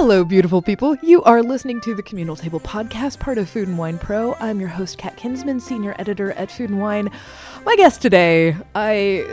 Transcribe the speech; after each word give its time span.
Hello, 0.00 0.24
beautiful 0.24 0.62
people. 0.62 0.94
You 1.02 1.24
are 1.24 1.42
listening 1.42 1.80
to 1.80 1.92
the 1.92 2.04
Communal 2.04 2.36
Table 2.36 2.60
Podcast, 2.60 3.18
part 3.18 3.36
of 3.36 3.50
Food 3.50 3.66
and 3.66 3.76
Wine 3.76 3.98
Pro. 3.98 4.34
I'm 4.34 4.60
your 4.60 4.68
host, 4.68 4.96
Kat 4.96 5.16
Kinsman, 5.16 5.58
senior 5.58 5.96
editor 5.98 6.30
at 6.34 6.52
Food 6.52 6.70
and 6.70 6.80
Wine. 6.80 7.10
My 7.66 7.74
guest 7.74 8.00
today, 8.00 8.56
I 8.76 9.26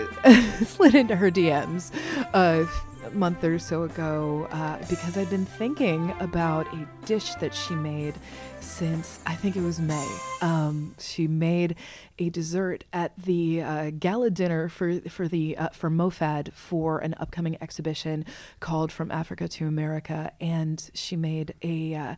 slid 0.65 0.95
into 0.95 1.15
her 1.17 1.29
DMs 1.29 1.91
a 2.33 2.35
uh, 2.35 2.67
month 3.13 3.43
or 3.43 3.59
so 3.59 3.83
ago 3.83 4.47
uh, 4.51 4.77
because 4.89 5.17
I'd 5.17 5.29
been 5.29 5.45
thinking 5.45 6.13
about 6.19 6.67
a 6.73 6.87
dish 7.05 7.35
that 7.35 7.53
she 7.53 7.75
made 7.75 8.15
since 8.59 9.19
I 9.25 9.35
think 9.35 9.55
it 9.55 9.61
was 9.61 9.79
May. 9.79 10.07
Um, 10.41 10.95
she 10.99 11.27
made 11.27 11.75
a 12.19 12.29
dessert 12.29 12.83
at 12.93 13.11
the 13.17 13.61
uh, 13.61 13.91
gala 13.91 14.29
dinner 14.29 14.69
for 14.69 14.99
for 15.01 15.27
the 15.27 15.57
uh, 15.57 15.69
for 15.69 15.89
MOFAD 15.89 16.53
for 16.53 16.99
an 16.99 17.15
upcoming 17.19 17.57
exhibition 17.61 18.25
called 18.59 18.91
From 18.91 19.11
Africa 19.11 19.47
to 19.47 19.67
America, 19.67 20.31
and 20.39 20.89
she 20.93 21.15
made 21.15 21.53
a. 21.63 22.17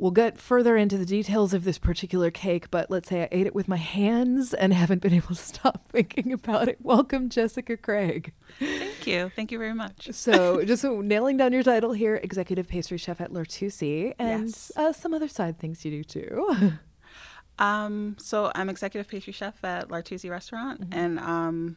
We'll 0.00 0.12
get 0.12 0.38
further 0.38 0.78
into 0.78 0.96
the 0.96 1.04
details 1.04 1.52
of 1.52 1.64
this 1.64 1.76
particular 1.76 2.30
cake, 2.30 2.70
but 2.70 2.90
let's 2.90 3.10
say 3.10 3.24
I 3.24 3.28
ate 3.30 3.46
it 3.46 3.54
with 3.54 3.68
my 3.68 3.76
hands 3.76 4.54
and 4.54 4.72
haven't 4.82 5.02
been 5.02 5.12
able 5.12 5.28
to 5.28 5.34
stop 5.34 5.88
thinking 5.92 6.32
about 6.32 6.68
it. 6.68 6.78
Welcome, 6.80 7.28
Jessica 7.28 7.76
Craig. 7.76 8.32
Thank 8.58 9.06
you. 9.06 9.30
Thank 9.36 9.52
you 9.52 9.58
very 9.58 9.74
much. 9.74 10.08
So, 10.12 10.64
just 10.64 10.80
so 10.80 11.02
nailing 11.02 11.36
down 11.36 11.52
your 11.52 11.62
title 11.62 11.92
here, 11.92 12.16
executive 12.16 12.66
pastry 12.66 12.96
chef 12.96 13.20
at 13.20 13.30
L'Artusi, 13.30 14.14
and 14.18 14.46
Yes. 14.46 14.72
uh, 14.74 14.94
some 14.94 15.12
other 15.12 15.28
side 15.28 15.58
things 15.58 15.84
you 15.84 15.90
do 15.90 16.04
too. 16.04 16.72
Um, 17.58 18.16
so 18.18 18.50
I'm 18.54 18.70
executive 18.70 19.06
pastry 19.06 19.34
chef 19.34 19.62
at 19.62 19.90
L'Artusi 19.90 20.30
Restaurant, 20.30 20.82
and 20.92 21.18
um, 21.18 21.76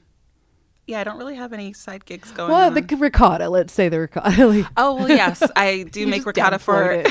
yeah, 0.87 1.01
I 1.01 1.03
don't 1.03 1.17
really 1.17 1.35
have 1.35 1.51
any 1.51 1.73
side 1.73 2.05
gigs 2.05 2.31
going 2.31 2.49
well, 2.49 2.67
on. 2.67 2.73
Well, 2.73 2.81
the 2.81 2.95
ricotta, 2.95 3.49
let's 3.49 3.73
say 3.73 3.89
the 3.89 3.99
ricotta. 3.99 4.69
oh 4.77 4.95
well, 4.95 5.09
yes, 5.09 5.43
I 5.57 5.83
do 5.91 6.07
make 6.07 6.25
ricotta 6.25 6.57
for 6.57 7.03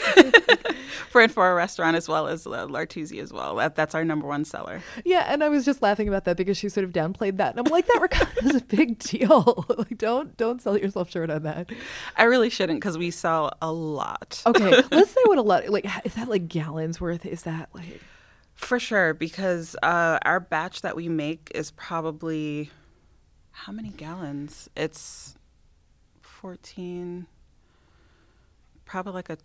for 1.08 1.26
for 1.28 1.50
a 1.50 1.54
restaurant 1.54 1.96
as 1.96 2.08
well 2.08 2.26
as 2.28 2.46
uh, 2.46 2.64
L'Artusi 2.64 3.20
as 3.20 3.32
well. 3.32 3.56
That, 3.56 3.74
that's 3.74 3.94
our 3.94 4.04
number 4.04 4.26
one 4.26 4.44
seller. 4.44 4.82
Yeah, 5.04 5.24
and 5.28 5.42
I 5.42 5.48
was 5.48 5.64
just 5.64 5.82
laughing 5.82 6.08
about 6.08 6.24
that 6.24 6.36
because 6.36 6.56
she 6.56 6.68
sort 6.68 6.84
of 6.84 6.92
downplayed 6.92 7.36
that, 7.38 7.56
and 7.56 7.66
I'm 7.66 7.72
like, 7.72 7.86
that 7.86 7.98
ricotta 8.00 8.44
is 8.44 8.56
a 8.56 8.64
big 8.64 8.98
deal. 8.98 9.64
like, 9.78 9.98
don't 9.98 10.36
don't 10.36 10.60
sell 10.60 10.76
yourself 10.76 11.10
short 11.10 11.30
on 11.30 11.42
that. 11.44 11.70
I 12.16 12.24
really 12.24 12.50
shouldn't 12.50 12.80
because 12.80 12.98
we 12.98 13.10
sell 13.10 13.52
a 13.60 13.72
lot. 13.72 14.42
Okay, 14.46 14.82
let's 14.90 15.10
say 15.10 15.20
what 15.24 15.38
a 15.38 15.42
lot 15.42 15.68
like 15.68 15.86
is 16.04 16.14
that 16.14 16.28
like 16.28 16.48
gallons 16.48 17.00
worth? 17.00 17.26
Is 17.26 17.42
that 17.42 17.68
like 17.74 18.00
For 18.54 18.78
sure, 18.78 19.14
because 19.14 19.76
uh, 19.82 20.18
our 20.22 20.40
batch 20.40 20.82
that 20.82 20.96
we 20.96 21.08
make 21.08 21.50
is 21.54 21.70
probably 21.70 22.70
how 23.52 23.72
many 23.72 23.90
gallons? 23.90 24.68
It's 24.74 25.36
14, 26.20 27.26
probably 28.84 29.12
like 29.12 29.30
a 29.30 29.38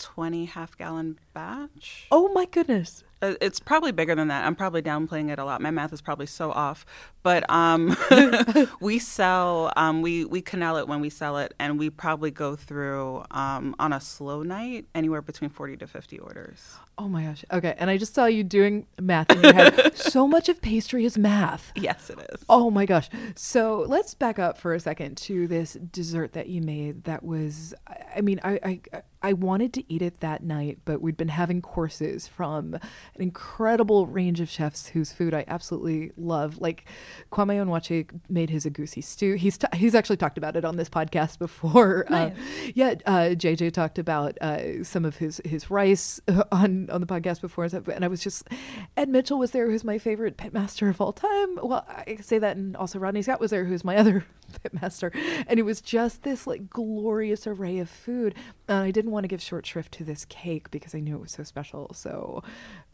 20 0.00 0.46
half 0.46 0.76
gallon 0.76 1.18
batch. 1.34 2.06
oh 2.10 2.32
my 2.32 2.46
goodness? 2.46 3.04
Uh, 3.22 3.34
It's 3.42 3.60
probably 3.60 3.92
bigger 3.92 4.14
than 4.14 4.28
that. 4.28 4.46
I'm 4.46 4.56
probably 4.56 4.80
downplaying 4.80 5.30
it 5.30 5.38
a 5.38 5.44
lot. 5.44 5.60
My 5.60 5.70
math 5.70 5.92
is 5.92 6.00
probably 6.00 6.24
so 6.24 6.50
off. 6.52 6.86
But 7.22 7.44
um, 7.50 7.94
we 8.80 8.98
sell, 8.98 9.70
um, 9.76 10.00
we, 10.00 10.24
we 10.24 10.40
quenelle 10.40 10.80
it 10.80 10.88
when 10.88 11.00
we 11.02 11.10
sell 11.10 11.36
it, 11.36 11.52
and 11.60 11.78
we 11.78 11.90
probably 11.90 12.30
go 12.30 12.56
through 12.56 13.24
um, 13.30 13.76
on 13.78 13.92
a 13.92 14.00
slow 14.00 14.42
night 14.42 14.86
anywhere 14.94 15.20
between 15.20 15.50
40 15.50 15.76
to 15.78 15.86
50 15.86 16.18
orders. 16.18 16.76
Oh 16.96 17.08
my 17.08 17.24
gosh. 17.24 17.44
Okay, 17.52 17.74
and 17.78 17.90
I 17.90 17.98
just 17.98 18.14
saw 18.14 18.24
you 18.24 18.42
doing 18.42 18.86
math 18.98 19.30
in 19.30 19.42
your 19.42 19.52
head. 19.52 19.96
so 19.98 20.26
much 20.26 20.48
of 20.48 20.62
pastry 20.62 21.04
is 21.04 21.18
math. 21.18 21.72
Yes, 21.74 22.08
it 22.08 22.18
is. 22.32 22.42
Oh 22.48 22.70
my 22.70 22.86
gosh. 22.86 23.10
So 23.36 23.84
let's 23.86 24.14
back 24.14 24.38
up 24.38 24.56
for 24.56 24.72
a 24.72 24.80
second 24.80 25.18
to 25.18 25.46
this 25.46 25.74
dessert 25.92 26.32
that 26.32 26.48
you 26.48 26.62
made 26.62 27.04
that 27.04 27.22
was 27.22 27.74
I- 27.86 27.96
I 28.16 28.20
mean, 28.22 28.40
I 28.42 28.80
I 28.92 29.02
I 29.22 29.34
wanted 29.34 29.72
to 29.74 29.92
eat 29.92 30.02
it 30.02 30.20
that 30.20 30.42
night, 30.42 30.78
but 30.84 31.00
we'd 31.02 31.16
been 31.16 31.28
having 31.28 31.60
courses 31.60 32.26
from 32.26 32.74
an 32.74 32.80
incredible 33.20 34.06
range 34.06 34.40
of 34.40 34.48
chefs 34.48 34.88
whose 34.88 35.12
food 35.12 35.34
I 35.34 35.44
absolutely 35.46 36.12
love. 36.16 36.58
Like 36.58 36.86
Kwame 37.30 37.62
Onwuachi 37.62 38.08
made 38.28 38.50
his 38.50 38.64
egusi 38.64 39.04
stew. 39.04 39.34
He's 39.34 39.58
t- 39.58 39.66
he's 39.74 39.94
actually 39.94 40.16
talked 40.16 40.38
about 40.38 40.56
it 40.56 40.64
on 40.64 40.76
this 40.76 40.88
podcast 40.88 41.38
before. 41.38 42.06
Uh, 42.20 42.30
yeah, 42.74 42.94
uh, 43.06 43.30
JJ 43.30 43.72
talked 43.72 43.98
about 43.98 44.36
uh, 44.40 44.82
some 44.82 45.04
of 45.04 45.16
his 45.16 45.40
his 45.44 45.70
rice 45.70 46.20
on 46.52 46.90
on 46.90 47.00
the 47.00 47.06
podcast 47.06 47.40
before, 47.40 47.64
and 47.64 48.04
I 48.04 48.08
was 48.08 48.20
just 48.20 48.48
Ed 48.96 49.08
Mitchell 49.08 49.38
was 49.38 49.52
there, 49.52 49.70
who's 49.70 49.84
my 49.84 49.96
favorite 49.96 50.36
pitmaster 50.36 50.90
of 50.90 51.00
all 51.00 51.12
time. 51.12 51.56
Well, 51.62 51.86
I 51.88 52.16
say 52.20 52.38
that, 52.38 52.56
and 52.56 52.76
also 52.76 52.98
Rodney 52.98 53.22
Scott 53.22 53.40
was 53.40 53.52
there, 53.52 53.64
who's 53.64 53.84
my 53.84 53.96
other 53.96 54.24
pitmaster, 54.50 55.14
and 55.46 55.58
it 55.58 55.62
was 55.62 55.80
just 55.80 56.22
this 56.22 56.46
like 56.46 56.68
glorious 56.68 57.46
array 57.46 57.78
of 57.78 57.88
food. 57.88 58.34
And 58.68 58.78
I 58.78 58.90
didn't 58.90 59.10
want 59.10 59.24
to 59.24 59.28
give 59.28 59.42
short 59.42 59.66
shrift 59.66 59.92
to 59.94 60.04
this 60.04 60.24
cake 60.26 60.70
because 60.70 60.94
I 60.94 61.00
knew 61.00 61.16
it 61.16 61.20
was 61.20 61.32
so 61.32 61.42
special. 61.42 61.90
So 61.94 62.42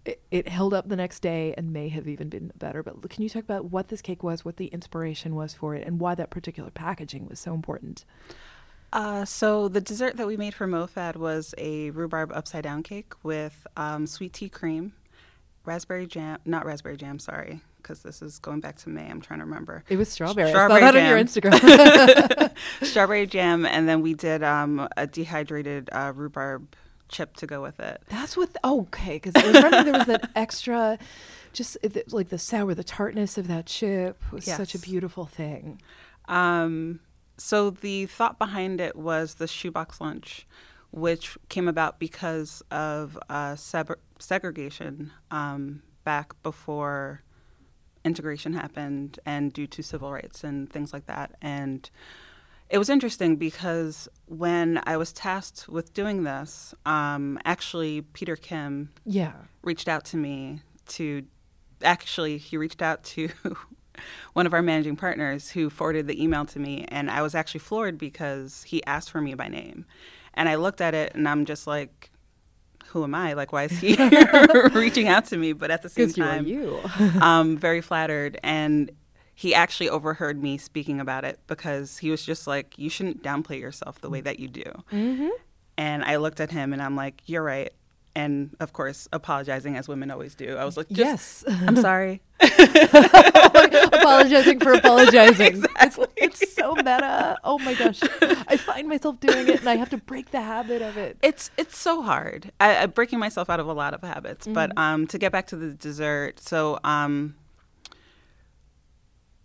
it, 0.05 0.21
it 0.31 0.49
held 0.49 0.75
up 0.75 0.89
the 0.89 0.97
next 0.97 1.21
day 1.21 1.55
and 1.56 1.72
may 1.72 1.89
have 1.89 2.09
even 2.09 2.28
been 2.28 2.53
better. 2.56 2.83
But 2.83 3.09
can 3.11 3.22
you 3.22 3.28
talk 3.28 3.43
about 3.43 3.67
what 3.67 3.89
this 3.89 4.03
cake 4.03 4.22
was, 4.22 4.44
what 4.44 4.56
the 4.56 4.67
inspiration 4.67 5.34
was 5.34 5.55
for 5.55 5.75
it, 5.75 5.87
and 5.87 6.00
why 6.00 6.15
that 6.15 6.31
particular 6.31 6.71
packaging 6.71 7.27
was 7.28 7.39
so 7.39 7.55
important? 7.55 8.05
Uh, 8.93 9.25
so 9.25 9.69
the 9.69 9.81
dessert 9.81 10.17
that 10.17 10.27
we 10.27 10.37
made 10.37 10.55
for 10.55 10.67
MoFad 10.67 11.17
was 11.17 11.55
a 11.59 11.91
rhubarb 11.91 12.33
upside 12.33 12.65
down 12.65 12.83
cake 12.83 13.12
with 13.23 13.67
um, 13.77 14.06
sweet 14.06 14.33
tea 14.33 14.49
cream, 14.49 14.93
raspberry 15.65 16.06
jam, 16.06 16.38
not 16.44 16.65
raspberry 16.65 16.97
jam, 16.97 17.19
sorry, 17.19 17.61
because 17.87 18.03
this 18.03 18.21
is 18.21 18.41
going 18.41 18.59
back 18.59 18.77
to 18.77 18.89
May. 18.89 19.09
I'm 19.09 19.21
trying 19.21 19.39
to 19.39 19.45
remember. 19.45 19.85
It 19.89 19.97
was 19.97 20.09
strawberry. 20.09 20.49
Strawberry 20.49 20.83
I 20.83 20.87
saw 20.87 20.93
that 20.93 21.01
on 21.01 21.09
your 21.09 21.25
jam. 21.25 22.51
Instagram. 22.51 22.53
Strawberry 22.83 23.27
jam, 23.29 23.65
and 23.65 23.89
then 23.89 24.03
we 24.03 24.15
did 24.15 24.43
um, 24.43 24.89
a 24.97 25.07
dehydrated 25.07 25.89
uh, 25.93 26.13
rhubarb 26.15 26.75
chip 27.09 27.37
to 27.37 27.47
go 27.47 27.63
with 27.63 27.79
it. 27.79 28.03
That's 28.09 28.37
what. 28.37 28.51
oh, 28.65 28.83
okay, 28.83 29.21
because 29.21 29.35
I 29.37 29.47
remember 29.47 29.85
there 29.85 29.93
was 29.93 30.07
that 30.09 30.31
extra, 30.37 30.99
just 31.53 31.79
like 32.11 32.31
the 32.31 32.39
sour, 32.39 32.75
the 32.75 32.83
tartness 32.83 33.39
of 33.39 33.47
that 33.47 33.67
chip 33.67 34.21
was 34.33 34.45
such 34.45 34.75
a 34.75 34.79
beautiful 34.81 35.27
thing. 35.27 35.81
Um, 36.27 36.99
so 37.39 37.71
the 37.71 38.07
thought 38.07 38.39
behind 38.39 38.81
it 38.81 38.97
was 38.97 39.35
the 39.35 39.47
shoebox 39.47 40.01
lunch, 40.01 40.45
which 40.91 41.39
came 41.49 41.69
about 41.69 42.01
because 42.01 42.65
of 42.73 43.17
uh, 43.29 43.53
seg- 43.53 43.95
segregation 44.19 45.13
um, 45.31 45.83
back 46.03 46.33
before 46.43 47.23
integration 48.06 48.55
happened 48.55 49.19
and 49.27 49.53
due 49.53 49.67
to 49.67 49.83
civil 49.83 50.11
rights 50.12 50.44
and 50.44 50.71
things 50.72 50.93
like 50.93 51.06
that. 51.06 51.33
And 51.43 51.91
it 52.71 52.78
was 52.78 52.89
interesting 52.89 53.37
because 53.37 54.09
when 54.27 54.81
I 54.87 54.97
was 54.97 55.12
tasked 55.12 55.69
with 55.69 55.93
doing 55.93 56.22
this, 56.22 56.75
um, 56.87 57.39
actually 57.44 58.03
Peter 58.03 58.37
Kim 58.37 58.91
Yeah. 59.05 59.33
reached 59.62 59.89
out 59.89 60.05
to 60.06 60.17
me 60.17 60.61
to 60.89 61.25
actually 61.83 62.39
he 62.39 62.56
reached 62.56 62.81
out 62.81 63.03
to 63.05 63.28
one 64.34 64.47
of 64.47 64.55
our 64.55 64.62
managing 64.62 64.97
partners 64.97 65.50
who 65.50 65.69
forwarded 65.69 66.06
the 66.06 66.23
email 66.23 66.44
to 66.47 66.59
me 66.59 66.84
and 66.88 67.11
I 67.11 67.23
was 67.23 67.34
actually 67.34 67.61
floored 67.61 67.99
because 67.99 68.62
he 68.62 68.84
asked 68.87 69.11
for 69.11 69.21
me 69.21 69.34
by 69.34 69.49
name. 69.49 69.84
And 70.34 70.49
I 70.49 70.55
looked 70.55 70.81
at 70.81 70.94
it 70.94 71.15
and 71.15 71.28
I'm 71.28 71.44
just 71.44 71.67
like 71.67 72.11
who 72.89 73.05
am 73.05 73.15
I? 73.15 73.35
Like 73.35 73.53
why 73.53 73.65
is 73.65 73.73
he 73.73 73.97
reaching 74.75 75.09
out 75.09 75.27
to 75.27 75.37
me? 75.37 75.53
But 75.53 75.71
at 75.71 75.83
the 75.83 75.89
same 75.89 76.09
Because 76.09 76.17
you 76.17 76.25
are 76.25 76.27
time 76.27 76.47
you. 76.47 76.81
um, 77.21 77.57
very 77.57 77.81
flattered. 77.81 78.39
And 78.43 78.91
he 79.35 79.55
actually 79.55 79.91
overheard 79.91 80.43
me 80.43 80.59
speaking 80.59 81.01
about 81.01 81.25
it 81.25 81.41
because 81.47 81.99
he 81.99 82.11
was 82.11 82.25
just 82.25 82.47
like, 82.47 82.79
you 82.79 82.89
shouldn't 82.89 83.23
downplay 83.23 83.61
yourself 83.61 84.01
the 84.01 84.09
way 84.09 84.21
that 84.23 84.41
you 84.41 84.49
do. 84.49 84.65
mm-hmm. 84.93 85.29
And 85.79 86.05
I 86.05 86.17
looked 86.17 86.41
at 86.41 86.51
him 86.51 86.73
and 86.73 86.81
I'm 86.81 86.97
like, 86.97 87.21
you're 87.27 87.43
right. 87.43 87.71
And 88.16 88.56
of 88.60 88.72
course, 88.72 89.09
apologizing 89.12 89.77
as 89.77 89.88
women 89.88 90.10
always 90.10 90.34
do. 90.34 90.56
I 90.56 90.65
was 90.65 90.78
like, 90.78 90.87
Yes. 90.88 91.44
I'm 91.47 91.77
sorry. 91.77 92.22
apologizing 92.41 94.59
for 94.59 94.72
apologizing. 94.72 95.62
It's, 95.81 95.99
it's 96.16 96.55
so 96.55 96.75
meta. 96.75 97.37
Oh 97.44 97.59
my 97.59 97.75
gosh. 97.75 98.00
I 98.49 98.56
find 98.56 98.88
myself 98.88 99.21
doing 99.21 99.49
it 99.49 99.60
and 99.60 99.69
I 99.69 99.76
have 99.76 99.91
to 99.91 99.99
break 99.99 100.31
the 100.31 100.41
habit 100.41 100.81
of 100.81 100.97
it. 100.97 101.19
It's 101.22 101.50
it's 101.58 101.76
so 101.76 102.00
hard. 102.00 102.52
I, 102.58 102.76
I'm 102.76 102.93
breaking 102.93 103.19
myself 103.19 103.50
out 103.50 103.61
of 103.61 103.67
a 103.67 103.75
lot 103.75 103.93
of 103.93 104.00
habits. 104.00 104.46
But 104.46 104.73
um, 104.79 105.06
to 105.08 105.19
get 105.19 105.31
back 105.31 105.49
to 105.49 105.56
the 105.56 105.75
dessert, 105.75 106.41
so 106.41 106.79
um, 106.85 107.35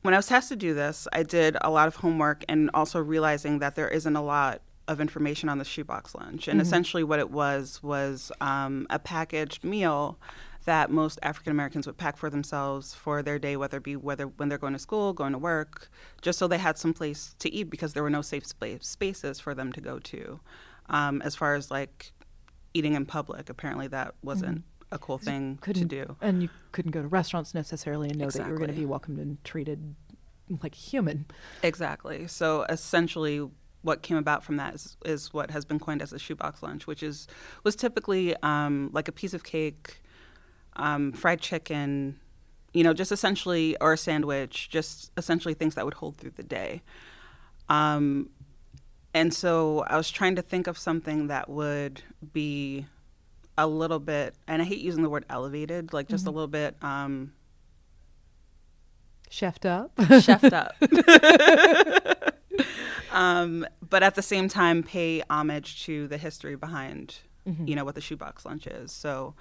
when 0.01 0.13
I 0.13 0.17
was 0.17 0.27
tasked 0.27 0.47
to 0.49 0.55
do 0.55 0.73
this, 0.73 1.09
I 1.11 1.23
did 1.23 1.57
a 1.59 1.69
lot 1.69 1.89
of 1.89 1.97
homework 1.97 2.45
and 2.47 2.69
also 2.73 2.99
realizing 2.99 3.59
that 3.59 3.75
there 3.75 3.89
isn't 3.89 4.15
a 4.15 4.23
lot 4.23 4.61
of 4.87 4.99
information 4.99 5.49
on 5.49 5.57
the 5.57 5.65
shoebox 5.65 6.15
lunch. 6.15 6.47
And 6.47 6.59
essentially, 6.59 7.03
what 7.03 7.19
it 7.19 7.31
was 7.31 7.81
was 7.83 8.31
um, 8.41 8.87
a 8.89 8.99
packaged 8.99 9.63
meal 9.63 10.19
that 10.65 10.91
most 10.91 11.17
African 11.23 11.51
Americans 11.51 11.87
would 11.87 11.97
pack 11.97 12.17
for 12.17 12.29
themselves 12.29 12.93
for 12.93 13.23
their 13.23 13.39
day, 13.39 13.57
whether 13.57 13.77
it 13.77 13.83
be 13.83 13.95
whether 13.95 14.25
when 14.25 14.49
they're 14.49 14.57
going 14.57 14.73
to 14.73 14.79
school, 14.79 15.13
going 15.13 15.31
to 15.31 15.37
work, 15.37 15.89
just 16.21 16.37
so 16.37 16.47
they 16.47 16.57
had 16.57 16.77
some 16.77 16.93
place 16.93 17.35
to 17.39 17.51
eat 17.51 17.69
because 17.69 17.93
there 17.93 18.03
were 18.03 18.09
no 18.09 18.21
safe 18.21 18.45
spa- 18.45 18.77
spaces 18.79 19.39
for 19.39 19.55
them 19.55 19.71
to 19.73 19.81
go 19.81 19.99
to. 19.99 20.39
Um, 20.89 21.21
as 21.23 21.35
far 21.35 21.55
as 21.55 21.71
like 21.71 22.11
eating 22.73 22.93
in 22.93 23.05
public, 23.05 23.49
apparently 23.49 23.87
that 23.87 24.13
wasn't 24.23 24.63
a 24.91 24.99
cool 24.99 25.17
thing 25.17 25.57
to 25.63 25.85
do. 25.85 26.15
And 26.21 26.43
you 26.43 26.49
couldn't 26.73 26.91
go 26.91 27.01
to 27.01 27.07
restaurants 27.07 27.53
necessarily 27.53 28.09
and 28.09 28.17
know 28.17 28.29
that 28.29 28.45
you 28.45 28.51
were 28.51 28.57
going 28.57 28.69
to 28.69 28.75
be 28.75 28.85
welcomed 28.85 29.19
and 29.19 29.43
treated 29.43 29.95
like 30.61 30.75
a 30.75 30.79
human. 30.79 31.25
Exactly. 31.63 32.27
So 32.27 32.63
essentially, 32.69 33.49
what 33.83 34.01
came 34.01 34.17
about 34.17 34.43
from 34.43 34.57
that 34.57 34.75
is, 34.75 34.97
is 35.05 35.33
what 35.33 35.51
has 35.51 35.65
been 35.65 35.79
coined 35.79 36.01
as 36.01 36.13
a 36.13 36.19
shoebox 36.19 36.61
lunch, 36.61 36.85
which 36.87 37.01
is 37.03 37.27
was 37.63 37.75
typically 37.75 38.35
um, 38.43 38.89
like 38.93 39.07
a 39.07 39.11
piece 39.11 39.33
of 39.33 39.43
cake, 39.43 40.01
um, 40.75 41.11
fried 41.13 41.41
chicken, 41.41 42.19
you 42.73 42.83
know, 42.83 42.93
just 42.93 43.11
essentially 43.11 43.75
or 43.81 43.93
a 43.93 43.97
sandwich, 43.97 44.69
just 44.69 45.11
essentially 45.17 45.53
things 45.53 45.75
that 45.75 45.85
would 45.85 45.95
hold 45.95 46.17
through 46.17 46.31
the 46.35 46.43
day. 46.43 46.81
Um, 47.69 48.29
and 49.13 49.33
so 49.33 49.79
I 49.87 49.97
was 49.97 50.09
trying 50.09 50.35
to 50.35 50.41
think 50.41 50.67
of 50.67 50.77
something 50.77 51.27
that 51.27 51.49
would 51.49 52.01
be 52.33 52.85
a 53.57 53.67
little 53.67 53.99
bit, 53.99 54.35
and 54.47 54.61
I 54.61 54.65
hate 54.65 54.79
using 54.79 55.03
the 55.03 55.09
word 55.09 55.25
elevated, 55.29 55.91
like 55.93 56.07
just 56.07 56.23
Mhm. 56.25 56.29
a 56.29 56.31
little 56.31 56.47
bit 56.47 56.75
um, 56.81 57.33
Chefed 59.29 59.65
up. 59.65 59.95
chefed 59.95 60.51
up. 60.53 60.75
um, 63.11 63.65
but 63.89 64.03
at 64.03 64.15
the 64.15 64.21
same 64.21 64.47
time, 64.47 64.83
pay 64.83 65.21
homage 65.29 65.83
to 65.85 66.07
the 66.07 66.17
history 66.17 66.55
behind, 66.55 67.15
Mhm. 67.47 67.67
you 67.67 67.75
know, 67.75 67.83
what 67.85 67.95
the 67.95 68.01
shoebox 68.01 68.45
lunch 68.45 68.67
is. 68.67 68.91
So 68.91 69.33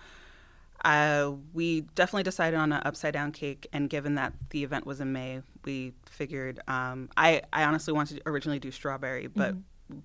uh, 0.84 1.32
we 1.52 1.82
definitely 1.94 2.22
decided 2.22 2.56
on 2.58 2.72
an 2.72 2.80
upside 2.84 3.12
down 3.12 3.32
cake, 3.32 3.66
and 3.72 3.90
given 3.90 4.14
that 4.14 4.32
the 4.50 4.64
event 4.64 4.86
was 4.86 5.00
in 5.00 5.12
May, 5.12 5.42
we 5.64 5.92
figured. 6.06 6.58
Um, 6.68 7.10
I 7.18 7.42
I 7.52 7.64
honestly 7.64 7.92
wanted 7.92 8.16
to 8.18 8.22
originally 8.28 8.58
do 8.58 8.70
strawberry, 8.70 9.26
but 9.26 9.54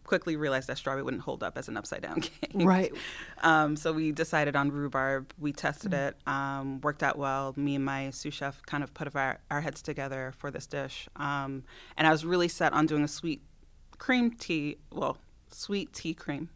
quickly 0.03 0.35
realized 0.35 0.67
that 0.67 0.77
strawberry 0.77 1.03
wouldn't 1.03 1.23
hold 1.23 1.43
up 1.43 1.57
as 1.57 1.67
an 1.67 1.77
upside 1.77 2.01
down 2.01 2.21
cake. 2.21 2.51
Right. 2.53 2.93
Um, 3.43 3.75
so 3.75 3.93
we 3.93 4.11
decided 4.11 4.55
on 4.55 4.71
rhubarb. 4.71 5.33
We 5.39 5.51
tested 5.51 5.93
it, 5.93 6.17
um, 6.27 6.81
worked 6.81 7.03
out 7.03 7.17
well. 7.17 7.53
Me 7.55 7.75
and 7.75 7.85
my 7.85 8.09
sous 8.09 8.33
chef 8.33 8.61
kind 8.65 8.83
of 8.83 8.93
put 8.93 9.15
our, 9.15 9.39
our 9.51 9.61
heads 9.61 9.81
together 9.81 10.33
for 10.37 10.51
this 10.51 10.67
dish. 10.67 11.07
Um, 11.15 11.63
and 11.97 12.07
I 12.07 12.11
was 12.11 12.25
really 12.25 12.47
set 12.47 12.73
on 12.73 12.85
doing 12.85 13.03
a 13.03 13.07
sweet 13.07 13.41
cream 13.97 14.31
tea, 14.31 14.77
well, 14.91 15.17
sweet 15.49 15.93
tea 15.93 16.13
cream. 16.13 16.49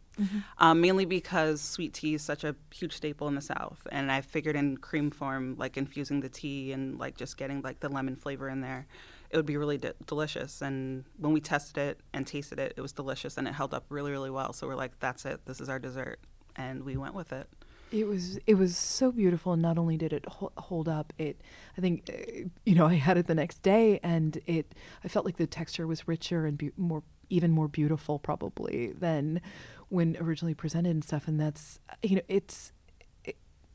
Um, 0.58 0.82
mainly 0.82 1.06
because 1.06 1.62
sweet 1.62 1.94
tea 1.94 2.16
is 2.16 2.22
such 2.22 2.44
a 2.44 2.56
huge 2.74 2.94
staple 2.94 3.28
in 3.28 3.36
the 3.36 3.42
South, 3.42 3.88
and 3.90 4.12
I 4.12 4.20
figured 4.20 4.56
in 4.56 4.76
cream 4.78 5.12
form, 5.12 5.56
like 5.58 5.78
infusing 5.78 6.20
the 6.20 6.28
tea 6.28 6.74
and 6.74 7.00
like 7.00 7.16
just 7.16 7.38
getting 7.38 7.62
like 7.62 7.80
the 7.80 7.88
lemon 7.88 8.18
flavor 8.18 8.50
in 8.50 8.60
there, 8.62 8.86
it 9.30 9.38
would 9.38 9.46
be 9.46 9.58
really 9.58 9.78
de- 9.78 9.94
delicious. 10.06 10.62
And 10.62 11.06
when 11.18 11.34
we 11.34 11.40
tested 11.42 11.78
it 11.78 12.00
and 12.14 12.26
tasted 12.26 12.60
it, 12.60 12.74
it 12.78 12.82
was 12.82 12.92
delicious, 12.92 13.38
and 13.38 13.48
it 13.48 13.54
held 13.54 13.74
up 13.74 13.86
really, 13.90 14.12
really 14.12 14.30
well. 14.30 14.54
So 14.54 14.68
we're 14.68 14.76
like, 14.76 15.00
that's 15.00 15.26
it. 15.26 15.46
This 15.46 15.62
is 15.62 15.70
our 15.70 15.80
dessert, 15.80 16.20
and 16.56 16.84
we 16.84 16.98
went 16.98 17.14
with 17.14 17.32
it. 17.32 17.48
It 17.92 18.08
was 18.08 18.38
it 18.46 18.54
was 18.56 18.78
so 18.78 19.12
beautiful. 19.12 19.54
and 19.54 19.62
Not 19.62 19.78
only 19.80 19.98
did 19.98 20.14
it 20.14 20.24
ho- 20.28 20.52
hold 20.58 20.88
up, 20.88 21.12
it 21.18 21.42
I 21.78 21.82
think 21.82 22.10
uh, 22.10 22.48
you 22.66 22.76
know 22.76 22.86
I 22.86 22.96
had 22.96 23.18
it 23.18 23.26
the 23.28 23.34
next 23.36 23.64
day, 23.64 24.00
and 24.04 24.40
it 24.46 24.76
I 25.04 25.08
felt 25.08 25.26
like 25.26 25.38
the 25.38 25.48
texture 25.48 25.88
was 25.88 26.08
richer 26.08 26.46
and 26.46 26.58
be- 26.58 26.72
more 26.78 27.02
even 27.32 27.52
more 27.52 27.68
beautiful 27.68 28.20
probably 28.20 28.92
than 28.94 29.42
when 29.90 30.18
originally 30.20 30.54
presented 30.54 30.92
and 30.92 31.04
stuff. 31.04 31.28
And 31.28 31.40
that's 31.40 31.80
you 32.04 32.18
know 32.18 32.22
it's 32.28 32.74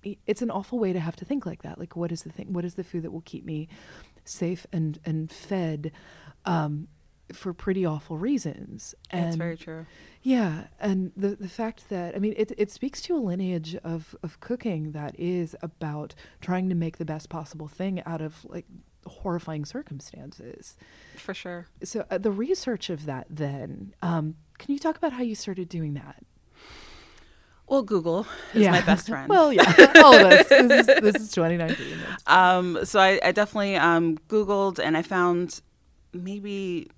it, 0.04 0.18
it's 0.26 0.42
an 0.42 0.50
awful 0.50 0.78
way 0.78 0.92
to 0.92 1.00
have 1.00 1.16
to 1.16 1.24
think 1.24 1.44
like 1.44 1.62
that. 1.62 1.78
Like 1.78 1.96
what 1.96 2.12
is 2.12 2.22
the 2.22 2.30
thing? 2.30 2.52
What 2.52 2.64
is 2.64 2.74
the 2.74 2.84
food 2.84 3.02
that 3.02 3.10
will 3.10 3.22
keep 3.22 3.44
me 3.44 3.68
safe 4.24 4.66
and 4.72 4.98
and 5.04 5.30
fed? 5.30 5.92
Um, 6.44 6.88
for 7.32 7.54
pretty 7.54 7.86
awful 7.86 8.18
reasons. 8.18 8.94
That's 9.10 9.36
very 9.36 9.56
true. 9.56 9.86
yeah, 10.22 10.64
and 10.78 11.10
the 11.16 11.36
the 11.36 11.48
fact 11.48 11.88
that 11.88 12.14
I 12.14 12.18
mean 12.18 12.34
it 12.36 12.52
it 12.58 12.70
speaks 12.70 13.00
to 13.02 13.16
a 13.16 13.18
lineage 13.18 13.76
of 13.76 14.14
of 14.22 14.40
cooking 14.40 14.92
that 14.92 15.18
is 15.18 15.56
about 15.62 16.14
trying 16.40 16.68
to 16.68 16.74
make 16.74 16.98
the 16.98 17.04
best 17.04 17.30
possible 17.30 17.66
thing 17.66 18.02
out 18.04 18.20
of 18.20 18.44
like 18.44 18.66
horrifying 19.06 19.64
circumstances. 19.64 20.76
For 21.16 21.34
sure. 21.34 21.66
So 21.82 22.04
uh, 22.10 22.18
the 22.18 22.30
research 22.30 22.90
of 22.90 23.06
that 23.06 23.26
then, 23.30 23.94
um, 24.02 24.36
can 24.58 24.72
you 24.72 24.78
talk 24.78 24.96
about 24.96 25.12
how 25.12 25.22
you 25.22 25.34
started 25.34 25.68
doing 25.68 25.94
that? 25.94 26.24
Well, 27.66 27.82
Google 27.82 28.26
is 28.52 28.68
my 28.68 28.82
best 28.82 29.08
friend. 29.08 29.28
well, 29.28 29.52
yeah, 29.52 29.62
all 30.04 30.14
of 30.14 30.26
us. 30.32 30.48
This 30.48 30.86
is, 30.88 31.00
this 31.00 31.16
is 31.16 31.32
2019. 31.32 31.98
Um, 32.26 32.78
so 32.84 33.00
I, 33.00 33.18
I 33.24 33.32
definitely 33.32 33.76
um, 33.76 34.18
Googled 34.28 34.78
and 34.78 34.96
I 34.96 35.02
found 35.02 35.60
maybe 36.12 36.88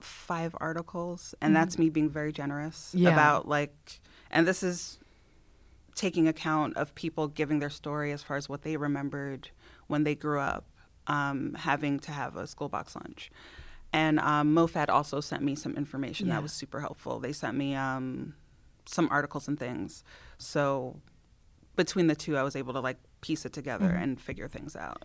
five 0.00 0.54
articles, 0.60 1.34
and 1.40 1.54
that's 1.56 1.76
me 1.78 1.90
being 1.90 2.08
very 2.08 2.32
generous 2.32 2.90
Mm-hmm. 2.94 3.04
Yeah. 3.04 3.12
about 3.12 3.48
like, 3.48 4.00
and 4.30 4.46
this 4.46 4.62
is 4.62 4.98
taking 5.96 6.28
account 6.28 6.76
of 6.76 6.94
people 6.94 7.26
giving 7.26 7.58
their 7.58 7.70
story 7.70 8.12
as 8.12 8.22
far 8.22 8.36
as 8.36 8.48
what 8.48 8.62
they 8.62 8.76
remembered 8.76 9.50
when 9.88 10.04
they 10.04 10.14
grew 10.14 10.38
up 10.38 10.64
um, 11.08 11.54
having 11.54 11.98
to 11.98 12.12
have 12.12 12.36
a 12.36 12.46
school 12.46 12.68
box 12.68 12.94
lunch. 12.94 13.30
And 13.92 14.20
um, 14.20 14.54
MoFad 14.54 14.88
also 14.90 15.20
sent 15.20 15.42
me 15.42 15.56
some 15.56 15.74
information 15.74 16.28
Yeah. 16.28 16.34
that 16.34 16.42
was 16.42 16.52
super 16.52 16.80
helpful. 16.80 17.18
They 17.18 17.32
sent 17.32 17.56
me 17.56 17.74
um, 17.74 18.34
some 18.88 19.08
articles 19.10 19.46
and 19.48 19.58
things. 19.58 20.02
So 20.38 21.00
between 21.76 22.06
the 22.06 22.14
two, 22.16 22.36
I 22.36 22.42
was 22.42 22.56
able 22.56 22.72
to 22.72 22.80
like 22.80 22.96
piece 23.20 23.44
it 23.44 23.52
together 23.52 23.90
Mhm. 23.90 24.02
and 24.02 24.20
figure 24.20 24.48
things 24.48 24.74
out. 24.74 25.04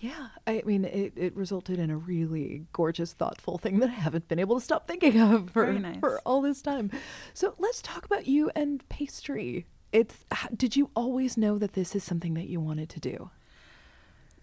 Yeah, 0.00 0.28
I 0.46 0.62
mean, 0.64 0.86
it, 0.86 1.12
it 1.14 1.36
resulted 1.36 1.78
in 1.78 1.90
a 1.90 1.96
really 1.96 2.64
gorgeous, 2.72 3.12
thoughtful 3.12 3.58
thing 3.58 3.80
that 3.80 3.90
I 3.90 3.92
haven't 3.92 4.28
been 4.28 4.38
able 4.38 4.58
to 4.58 4.64
stop 4.64 4.88
thinking 4.88 5.20
of 5.20 5.50
for, 5.54 5.70
nice. 5.74 6.00
for 6.00 6.20
all 6.24 6.40
this 6.40 6.62
time. 6.62 6.90
So 7.34 7.54
let's 7.58 7.82
talk 7.82 8.06
about 8.06 8.26
you 8.26 8.50
and 8.56 8.86
pastry. 8.88 9.66
It's 9.92 10.24
did 10.56 10.74
you 10.76 10.90
always 10.96 11.36
know 11.36 11.58
that 11.58 11.74
this 11.74 11.94
is 11.94 12.02
something 12.02 12.34
that 12.34 12.48
you 12.48 12.60
wanted 12.60 12.88
to 12.90 13.00
do? 13.00 13.30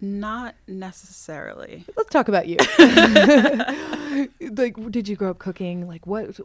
Not 0.00 0.54
necessarily. 0.68 1.84
Let's 1.96 2.10
talk 2.10 2.28
about 2.28 2.46
you. 2.46 2.56
like, 4.52 4.76
did 4.92 5.08
you 5.08 5.16
grow 5.16 5.30
up 5.30 5.38
cooking? 5.40 5.88
Like, 5.88 6.06
what? 6.06 6.38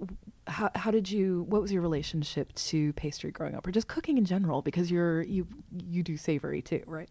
How, 0.47 0.69
how 0.75 0.91
did 0.91 1.09
you? 1.09 1.43
What 1.47 1.61
was 1.61 1.71
your 1.71 1.81
relationship 1.81 2.53
to 2.55 2.91
pastry 2.93 3.31
growing 3.31 3.55
up, 3.55 3.65
or 3.65 3.71
just 3.71 3.87
cooking 3.87 4.17
in 4.17 4.25
general? 4.25 4.61
Because 4.61 4.91
you're 4.91 5.21
you 5.23 5.47
you 5.87 6.03
do 6.03 6.17
savory 6.17 6.61
too, 6.61 6.83
right? 6.85 7.09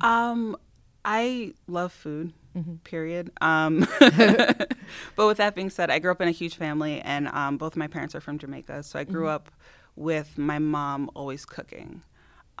Um, 0.00 0.56
I 1.04 1.54
love 1.66 1.92
food. 1.92 2.32
Mhm. 2.56 2.82
Period. 2.84 3.30
Um, 3.40 3.80
but 4.00 5.26
with 5.26 5.38
that 5.38 5.54
being 5.56 5.70
said, 5.70 5.90
I 5.90 5.98
grew 5.98 6.12
up 6.12 6.20
in 6.20 6.28
a 6.28 6.32
huge 6.32 6.54
family, 6.56 7.00
and 7.00 7.28
um, 7.28 7.58
both 7.58 7.74
my 7.76 7.88
parents 7.88 8.14
are 8.14 8.20
from 8.20 8.38
Jamaica. 8.38 8.84
So 8.84 8.98
I 8.98 9.04
grew 9.04 9.24
Mhm. 9.26 9.30
up 9.34 9.50
with 9.96 10.38
my 10.38 10.58
mom 10.60 11.10
always 11.14 11.44
cooking. 11.44 12.02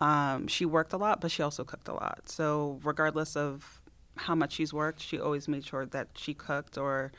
Um, 0.00 0.48
she 0.48 0.64
worked 0.66 0.92
a 0.92 0.96
lot, 0.96 1.20
but 1.20 1.30
she 1.30 1.42
also 1.42 1.62
cooked 1.64 1.86
a 1.88 1.94
lot. 1.94 2.28
So 2.28 2.80
regardless 2.82 3.36
of 3.36 3.80
how 4.16 4.34
much 4.34 4.52
she's 4.54 4.72
worked, 4.72 5.00
she 5.00 5.18
always 5.20 5.46
made 5.46 5.64
sure 5.64 5.86
that 5.86 6.08
she 6.16 6.34
cooked. 6.34 6.76
Or 6.76 7.12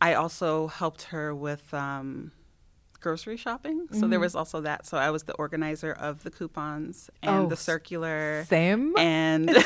I 0.00 0.14
also 0.14 0.68
helped 0.68 1.04
her 1.04 1.34
with 1.34 1.72
um, 1.74 2.32
grocery 3.00 3.36
shopping. 3.36 3.86
So 3.92 4.08
there 4.08 4.18
Mhm. 4.18 4.22
was 4.22 4.34
also 4.34 4.60
that. 4.62 4.84
So 4.86 4.98
I 4.98 5.10
was 5.10 5.22
the 5.22 5.34
organizer 5.34 5.92
of 5.92 6.22
the 6.24 6.30
coupons 6.30 7.10
and 7.22 7.44
Oh, 7.44 7.46
the 7.48 7.56
circular 7.56 8.44
Same. 8.48 8.92
and 8.98 9.48
There's 9.48 9.64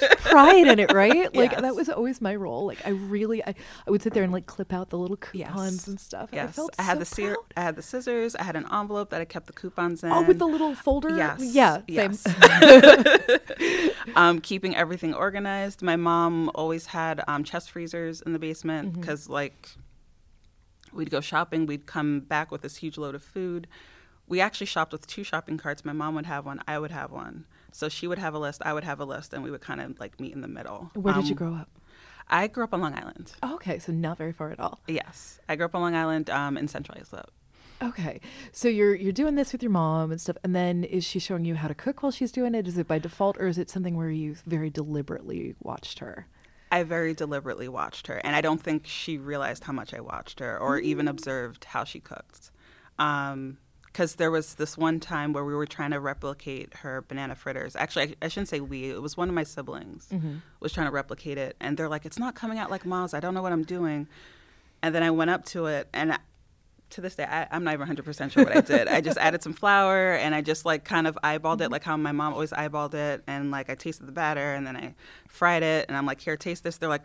such 0.00 0.18
pride 0.20 0.66
in 0.66 0.78
it, 0.78 0.92
right? 0.92 1.34
Like 1.34 1.52
Yes. 1.52 1.60
that 1.60 1.74
was 1.76 1.88
always 1.90 2.20
my 2.22 2.34
role. 2.34 2.66
Like 2.66 2.78
I 2.86 2.90
really, 2.90 3.44
I, 3.44 3.54
I 3.86 3.90
would 3.90 4.00
sit 4.02 4.14
there 4.14 4.22
and 4.22 4.32
like 4.32 4.46
clip 4.46 4.72
out 4.72 4.88
the 4.90 4.96
little 4.98 5.16
coupons 5.18 5.74
Yes. 5.74 5.86
and 5.88 6.00
stuff. 6.00 6.30
and 6.32 6.40
I 6.40 6.44
yes, 6.44 6.54
felt 6.56 6.74
I 6.78 6.82
had 6.82 6.94
so 6.94 6.98
the 7.00 7.04
sear-. 7.04 7.36
I 7.56 7.60
had 7.62 7.76
the 7.76 7.82
scissors. 7.82 8.34
I 8.34 8.44
had 8.44 8.56
an 8.56 8.66
envelope 8.72 9.10
that 9.10 9.20
I 9.20 9.24
kept 9.26 9.46
the 9.46 9.52
coupons 9.52 10.02
in. 10.02 10.10
Oh, 10.10 10.22
with 10.22 10.38
the 10.38 10.46
little 10.46 10.74
folder. 10.74 11.14
yes, 11.16 11.40
Yeah. 11.42 11.78
Same. 11.88 12.12
yes. 12.12 12.24
um, 14.16 14.40
keeping 14.40 14.74
everything 14.76 15.14
organized. 15.14 15.82
My 15.82 15.96
mom 15.96 16.50
always 16.54 16.86
had 16.86 17.22
um, 17.28 17.44
chest 17.44 17.70
freezers 17.70 18.20
in 18.22 18.32
the 18.32 18.38
basement 18.38 18.98
because, 18.98 19.28
like, 19.28 19.68
we'd 20.92 21.10
go 21.10 21.20
shopping. 21.20 21.66
We'd 21.66 21.86
come 21.86 22.20
back 22.20 22.50
with 22.50 22.62
this 22.62 22.76
huge 22.76 22.98
load 22.98 23.14
of 23.14 23.22
food. 23.22 23.66
We 24.28 24.40
actually 24.40 24.66
shopped 24.66 24.92
with 24.92 25.06
two 25.06 25.24
shopping 25.24 25.58
carts. 25.58 25.84
My 25.84 25.92
mom 25.92 26.14
would 26.14 26.26
have 26.26 26.46
one. 26.46 26.60
I 26.66 26.78
would 26.78 26.90
have 26.92 27.10
one. 27.10 27.44
So 27.72 27.88
she 27.88 28.06
would 28.06 28.18
have 28.18 28.34
a 28.34 28.38
list. 28.38 28.62
I 28.64 28.72
would 28.72 28.84
have 28.84 29.00
a 29.00 29.04
list, 29.04 29.32
and 29.32 29.42
we 29.42 29.50
would 29.50 29.60
kind 29.60 29.80
of 29.80 29.98
like 29.98 30.20
meet 30.20 30.32
in 30.32 30.40
the 30.40 30.48
middle. 30.48 30.90
Where 30.94 31.14
did 31.14 31.24
you 31.24 31.32
Um, 31.32 31.36
grow 31.36 31.54
up? 31.54 31.68
I 32.28 32.46
grew 32.46 32.64
up 32.64 32.72
on 32.72 32.80
Long 32.80 32.94
Island. 32.94 33.32
Oh, 33.42 33.54
okay, 33.56 33.78
so 33.78 33.92
not 33.92 34.16
very 34.16 34.32
far 34.32 34.50
at 34.50 34.60
all. 34.60 34.80
Yes, 34.86 35.40
I 35.48 35.56
grew 35.56 35.66
up 35.66 35.74
on 35.74 35.82
Long 35.82 35.94
Island 35.94 36.30
um, 36.30 36.56
in 36.56 36.68
Central 36.68 36.96
Islip. 36.98 37.30
Okay, 37.82 38.20
so 38.52 38.68
you're 38.68 38.94
you're 38.94 39.10
doing 39.12 39.34
this 39.34 39.52
with 39.52 39.60
your 39.62 39.72
mom 39.72 40.12
and 40.12 40.20
stuff, 40.20 40.36
and 40.44 40.54
then 40.54 40.84
is 40.84 41.02
she 41.04 41.18
showing 41.18 41.44
you 41.44 41.56
how 41.56 41.66
to 41.66 41.74
cook 41.74 42.02
while 42.02 42.12
she's 42.12 42.30
doing 42.30 42.54
it? 42.54 42.68
Is 42.68 42.78
it 42.78 42.86
by 42.86 43.00
default, 43.00 43.36
or 43.38 43.48
is 43.48 43.58
it 43.58 43.68
something 43.68 43.96
where 43.96 44.08
you 44.10 44.36
very 44.46 44.70
deliberately 44.70 45.56
watched 45.60 45.98
her? 45.98 46.28
I 46.72 46.84
very 46.84 47.12
deliberately 47.12 47.68
watched 47.68 48.06
her, 48.06 48.16
and 48.24 48.34
I 48.34 48.40
don't 48.40 48.60
think 48.60 48.86
she 48.86 49.18
realized 49.18 49.64
how 49.64 49.74
much 49.74 49.92
I 49.92 50.00
watched 50.00 50.40
her 50.40 50.58
or 50.58 50.78
even 50.78 51.04
mm. 51.04 51.10
observed 51.10 51.64
how 51.64 51.84
she 51.84 52.00
cooked. 52.00 52.50
Um, 52.98 53.58
because 53.86 54.14
there 54.14 54.30
was 54.30 54.54
this 54.54 54.78
one 54.78 55.00
time 55.00 55.34
where 55.34 55.44
we 55.44 55.54
were 55.54 55.66
trying 55.66 55.90
to 55.90 56.00
replicate 56.00 56.72
her 56.76 57.02
banana 57.02 57.34
fritters. 57.34 57.76
Actually, 57.76 58.16
I, 58.22 58.24
I 58.24 58.28
shouldn't 58.28 58.48
say 58.48 58.60
we. 58.60 58.88
It 58.88 59.02
was 59.02 59.18
one 59.18 59.28
of 59.28 59.34
my 59.34 59.42
siblings 59.42 60.08
mm-hmm. 60.10 60.36
was 60.60 60.72
trying 60.72 60.86
to 60.86 60.90
replicate 60.90 61.36
it, 61.36 61.56
and 61.60 61.76
they're 61.76 61.90
like, 61.90 62.06
"It's 62.06 62.18
not 62.18 62.34
coming 62.34 62.58
out 62.58 62.70
like 62.70 62.86
Mom's. 62.86 63.12
I 63.12 63.20
don't 63.20 63.34
know 63.34 63.42
what 63.42 63.52
I'm 63.52 63.64
doing." 63.64 64.08
And 64.82 64.94
then 64.94 65.02
I 65.02 65.10
went 65.10 65.30
up 65.30 65.44
to 65.46 65.66
it, 65.66 65.88
and 65.92 66.14
I, 66.14 66.18
to 66.92 67.00
this 67.00 67.16
day, 67.16 67.24
I, 67.24 67.46
I'm 67.50 67.64
not 67.64 67.72
even 67.72 67.80
100 67.80 68.04
percent 68.04 68.32
sure 68.32 68.44
what 68.44 68.56
I 68.56 68.60
did. 68.60 68.88
I 68.88 69.00
just 69.00 69.18
added 69.18 69.42
some 69.42 69.52
flour, 69.52 70.14
and 70.14 70.34
I 70.34 70.40
just 70.40 70.64
like 70.64 70.84
kind 70.84 71.06
of 71.06 71.18
eyeballed 71.22 71.60
it, 71.60 71.70
like 71.70 71.84
how 71.84 71.96
my 71.96 72.12
mom 72.12 72.32
always 72.32 72.52
eyeballed 72.52 72.94
it, 72.94 73.22
and 73.26 73.50
like 73.50 73.70
I 73.70 73.74
tasted 73.74 74.06
the 74.06 74.12
batter, 74.12 74.54
and 74.54 74.66
then 74.66 74.76
I 74.76 74.94
fried 75.28 75.62
it, 75.62 75.86
and 75.88 75.96
I'm 75.96 76.06
like, 76.06 76.20
"Here, 76.20 76.36
taste 76.36 76.64
this." 76.64 76.78
They're 76.78 76.88
like, 76.88 77.02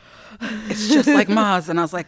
"It's 0.40 0.88
just 0.88 1.08
like 1.08 1.28
Ma's," 1.38 1.68
and 1.68 1.78
I 1.78 1.82
was 1.82 1.92
like, 1.92 2.06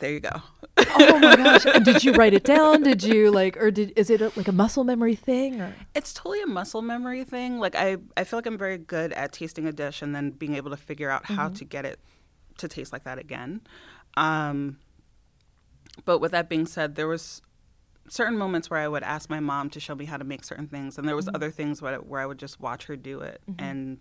there 0.00 0.12
you 0.12 0.20
go. 0.20 0.42
oh 0.78 1.18
my 1.18 1.36
gosh! 1.36 1.66
And 1.74 1.84
did 1.84 2.02
you 2.02 2.12
write 2.12 2.32
it 2.32 2.42
down? 2.42 2.82
Did 2.82 3.02
you 3.02 3.30
like, 3.30 3.56
or 3.58 3.70
did 3.70 3.92
is 3.96 4.08
it 4.08 4.22
a, 4.22 4.32
like 4.34 4.48
a 4.48 4.52
muscle 4.52 4.82
memory 4.82 5.14
thing? 5.14 5.60
Or 5.60 5.74
It's 5.94 6.12
totally 6.14 6.42
a 6.42 6.46
muscle 6.46 6.82
memory 6.82 7.22
thing. 7.22 7.58
Like 7.58 7.74
I, 7.76 7.98
I 8.16 8.24
feel 8.24 8.38
like 8.38 8.46
I'm 8.46 8.58
very 8.58 8.78
good 8.78 9.12
at 9.12 9.32
tasting 9.32 9.66
a 9.66 9.72
dish 9.72 10.00
and 10.00 10.14
then 10.14 10.30
being 10.30 10.56
able 10.56 10.70
to 10.70 10.76
figure 10.76 11.10
out 11.10 11.26
how 11.26 11.50
to 11.50 11.64
get 11.64 11.84
it 11.84 12.00
to 12.58 12.68
taste 12.68 12.92
like 12.92 13.04
that 13.04 13.18
again. 13.18 13.60
Um, 14.16 14.78
but 16.04 16.18
with 16.18 16.32
that 16.32 16.48
being 16.48 16.66
said, 16.66 16.94
there 16.94 17.08
was 17.08 17.42
certain 18.08 18.36
moments 18.36 18.70
where 18.70 18.80
I 18.80 18.88
would 18.88 19.02
ask 19.02 19.30
my 19.30 19.40
mom 19.40 19.70
to 19.70 19.80
show 19.80 19.94
me 19.94 20.04
how 20.04 20.16
to 20.16 20.24
make 20.24 20.44
certain 20.44 20.66
things, 20.66 20.98
and 20.98 21.06
there 21.06 21.16
was 21.16 21.26
mm-hmm. 21.26 21.36
other 21.36 21.50
things 21.50 21.80
where, 21.80 21.96
where 21.98 22.20
I 22.20 22.26
would 22.26 22.38
just 22.38 22.60
watch 22.60 22.86
her 22.86 22.96
do 22.96 23.20
it 23.20 23.40
mm-hmm. 23.48 23.64
and 23.64 23.98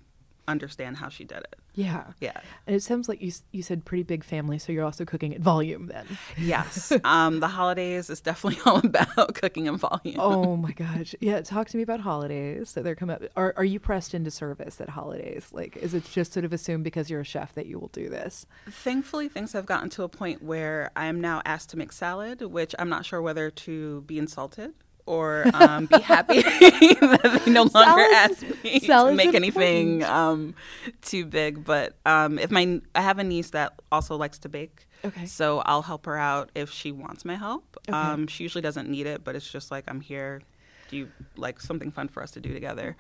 understand 0.50 0.98
how 0.98 1.10
she 1.10 1.24
did 1.24 1.40
it. 1.40 1.56
yeah, 1.76 2.06
Yeah. 2.20 2.40
and 2.68 2.76
it 2.76 2.84
sounds 2.84 3.08
like 3.08 3.22
you 3.22 3.32
you 3.52 3.62
said 3.64 3.86
pretty 3.86 4.04
big 4.04 4.24
family, 4.24 4.58
so 4.60 4.72
you're 4.74 4.84
also 4.86 5.06
cooking 5.06 5.34
at 5.34 5.42
volume 5.42 5.88
then. 5.88 6.06
Yes. 6.38 6.92
um, 7.04 7.40
the 7.40 7.48
holidays 7.48 8.10
is 8.10 8.22
definitely 8.22 8.60
all 8.66 8.80
about 8.80 9.36
cooking 9.36 9.68
and 9.68 9.78
volume. 9.80 10.18
oh 10.20 10.56
my 10.58 10.72
gosh! 10.74 11.16
Yeah, 11.22 11.42
talk 11.42 11.70
to 11.70 11.78
me 11.78 11.84
about 11.84 12.00
holidays. 12.02 12.70
So 12.70 12.82
they're 12.82 12.96
coming 12.96 13.16
up. 13.16 13.24
Are 13.36 13.54
are 13.58 13.64
you 13.66 13.80
pressed 13.80 14.14
into 14.14 14.32
service 14.32 14.82
at 14.82 14.90
holidays? 14.90 15.48
Like, 15.52 15.78
is 15.78 15.94
it 15.94 16.04
just 16.06 16.34
sort 16.34 16.46
of 16.46 16.52
assumed 16.54 16.84
because 16.84 17.10
you're 17.10 17.22
a 17.22 17.26
chef 17.26 17.54
that 17.56 17.66
you 17.68 17.80
will 17.80 17.90
do 17.90 18.10
this? 18.10 18.46
Thankfully, 18.70 19.30
things 19.30 19.54
have 19.54 19.66
gotten 19.66 19.90
to 19.92 20.04
a 20.04 20.10
point 20.10 20.44
where 20.44 20.92
I 20.96 21.06
am 21.06 21.22
now 21.22 21.42
asked 21.46 21.70
to 21.72 21.78
make 21.78 21.92
salad, 21.92 22.42
which 22.42 22.74
I'm 22.80 22.90
not 22.90 23.06
sure 23.06 23.22
whether 23.22 23.50
to 23.50 24.02
be 24.02 24.18
insulted 24.18 24.74
or 25.10 25.46
um, 25.56 25.88
be 25.88 26.00
happy 26.00 26.42
that 26.42 27.42
they 27.46 27.52
no 27.52 27.64
longer 27.64 28.06
ask 28.14 28.42
me 28.64 28.80
to 28.80 29.12
make 29.14 29.34
anything 29.34 30.04
um, 30.04 30.54
too 31.02 31.26
big. 31.26 31.66
But 31.66 31.96
um, 32.06 32.38
if 32.38 32.52
my 32.52 32.80
I 32.94 33.02
have 33.02 33.18
a 33.20 33.24
niece 33.24 33.50
that 33.50 33.74
also 33.92 34.16
likes 34.16 34.38
to 34.40 34.50
bake, 34.50 34.86
Okay. 35.04 35.26
so 35.26 35.60
I'll 35.66 35.82
help 35.82 36.06
her 36.06 36.18
out 36.18 36.52
if 36.56 36.70
she 36.70 36.92
wants 36.92 37.26
my 37.26 37.36
help. 37.36 37.78
Okay. 37.90 37.98
Um, 37.98 38.28
she 38.28 38.44
usually 38.44 38.62
doesn't 38.62 38.88
need 38.90 39.08
it, 39.08 39.24
but 39.24 39.36
it's 39.36 39.50
just 39.52 39.72
like 39.72 39.86
I'm 39.88 40.02
here. 40.02 40.42
Do 40.90 40.98
you 40.98 41.10
like 41.38 41.60
something 41.60 41.92
fun 41.92 42.08
for 42.08 42.22
us 42.22 42.32
to 42.32 42.40
do 42.40 42.54
together? 42.54 42.96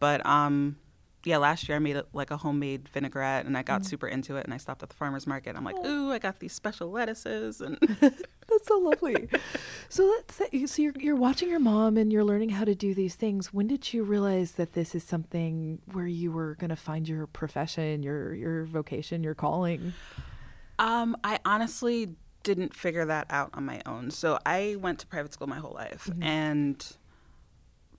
But 0.00 0.24
um, 0.26 0.76
yeah, 1.24 1.38
last 1.38 1.68
year 1.68 1.76
I 1.76 1.78
made 1.78 1.96
a, 1.96 2.04
like 2.12 2.30
a 2.30 2.36
homemade 2.36 2.88
vinaigrette, 2.88 3.46
and 3.46 3.56
I 3.56 3.62
got 3.62 3.84
super 3.84 4.06
into 4.06 4.36
it. 4.36 4.44
And 4.44 4.52
I 4.52 4.58
stopped 4.58 4.82
at 4.82 4.90
the 4.90 4.94
farmers 4.94 5.26
market. 5.26 5.56
I'm 5.56 5.64
like, 5.64 5.76
ooh, 5.84 6.12
I 6.12 6.18
got 6.18 6.40
these 6.40 6.52
special 6.52 6.90
lettuces, 6.90 7.60
and 7.60 7.78
That's 8.48 8.68
so 8.68 8.78
lovely. 8.78 9.28
so 9.88 10.04
let's 10.06 10.34
say, 10.34 10.66
so 10.66 10.82
you're 10.82 10.92
you're 10.98 11.16
watching 11.16 11.48
your 11.48 11.60
mom 11.60 11.96
and 11.96 12.12
you're 12.12 12.24
learning 12.24 12.50
how 12.50 12.64
to 12.64 12.74
do 12.74 12.94
these 12.94 13.14
things. 13.14 13.52
When 13.52 13.66
did 13.66 13.92
you 13.92 14.04
realize 14.04 14.52
that 14.52 14.74
this 14.74 14.94
is 14.94 15.02
something 15.02 15.80
where 15.92 16.06
you 16.06 16.30
were 16.30 16.54
going 16.56 16.70
to 16.70 16.76
find 16.76 17.08
your 17.08 17.26
profession, 17.26 18.02
your 18.02 18.34
your 18.34 18.64
vocation, 18.64 19.22
your 19.22 19.34
calling? 19.34 19.92
Um, 20.78 21.16
I 21.24 21.38
honestly 21.44 22.16
didn't 22.42 22.74
figure 22.74 23.06
that 23.06 23.26
out 23.30 23.50
on 23.54 23.64
my 23.64 23.80
own. 23.86 24.10
So 24.10 24.38
I 24.44 24.76
went 24.78 24.98
to 25.00 25.06
private 25.06 25.32
school 25.32 25.46
my 25.46 25.58
whole 25.58 25.72
life, 25.72 26.10
and 26.20 26.86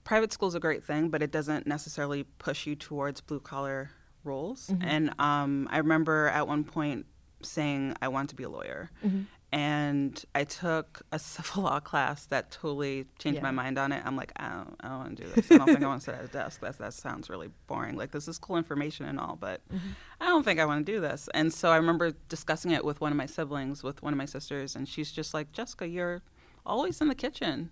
private 0.06 0.32
school 0.32 0.48
is 0.48 0.54
a 0.54 0.60
great 0.60 0.84
thing, 0.84 1.10
but 1.10 1.20
it 1.20 1.32
doesn't 1.32 1.66
necessarily 1.66 2.22
push 2.38 2.64
you 2.64 2.76
towards 2.76 3.20
blue 3.20 3.40
collar 3.40 3.90
roles. 4.22 4.68
Mm-hmm. 4.68 4.88
And 4.88 5.20
um, 5.20 5.68
I 5.70 5.78
remember 5.78 6.28
at 6.28 6.46
one 6.46 6.62
point 6.64 7.06
saying 7.42 7.94
I 8.00 8.08
want 8.08 8.30
to 8.30 8.36
be 8.36 8.44
a 8.44 8.48
lawyer. 8.48 8.90
Mm-hmm. 9.04 9.22
And 9.52 10.24
I 10.34 10.44
took 10.44 11.02
a 11.10 11.18
civil 11.34 11.64
law 11.64 11.80
class 11.80 12.26
that 12.26 12.52
totally 12.52 13.06
changed 13.18 13.42
my 13.42 13.50
mind 13.50 13.78
on 13.78 13.90
it. 13.90 14.00
I'm 14.06 14.16
like, 14.16 14.32
I 14.36 14.48
don't, 14.48 14.76
I 14.80 14.88
don't 14.88 14.98
want 14.98 15.16
to 15.16 15.24
do 15.24 15.30
this. 15.30 15.50
I 15.50 15.58
don't 15.58 15.66
think 15.66 15.82
I 15.82 15.86
want 15.88 16.02
to 16.02 16.04
sit 16.04 16.14
at 16.14 16.24
a 16.24 16.28
desk. 16.28 16.60
That 16.60 16.78
that 16.78 16.94
sounds 16.94 17.28
really 17.28 17.50
boring. 17.66 17.96
Like 17.96 18.12
this 18.12 18.28
is 18.28 18.38
cool 18.38 18.56
information 18.56 19.06
and 19.06 19.18
all, 19.18 19.36
but 19.40 19.60
mm-hmm. 19.68 19.88
I 20.20 20.26
don't 20.26 20.44
think 20.44 20.60
I 20.60 20.66
want 20.66 20.86
to 20.86 20.92
do 20.92 21.00
this. 21.00 21.28
And 21.34 21.52
so 21.52 21.70
I 21.70 21.76
remember 21.76 22.12
discussing 22.28 22.70
it 22.70 22.84
with 22.84 23.00
one 23.00 23.10
of 23.10 23.18
my 23.18 23.26
siblings, 23.26 23.82
with 23.82 24.02
one 24.04 24.12
of 24.12 24.18
my 24.18 24.24
sisters, 24.24 24.76
and 24.76 24.88
she's 24.88 25.10
just 25.10 25.34
like, 25.34 25.50
Jessica, 25.52 25.88
you're 25.88 26.22
always 26.64 27.00
in 27.00 27.08
the 27.08 27.14
kitchen. 27.14 27.70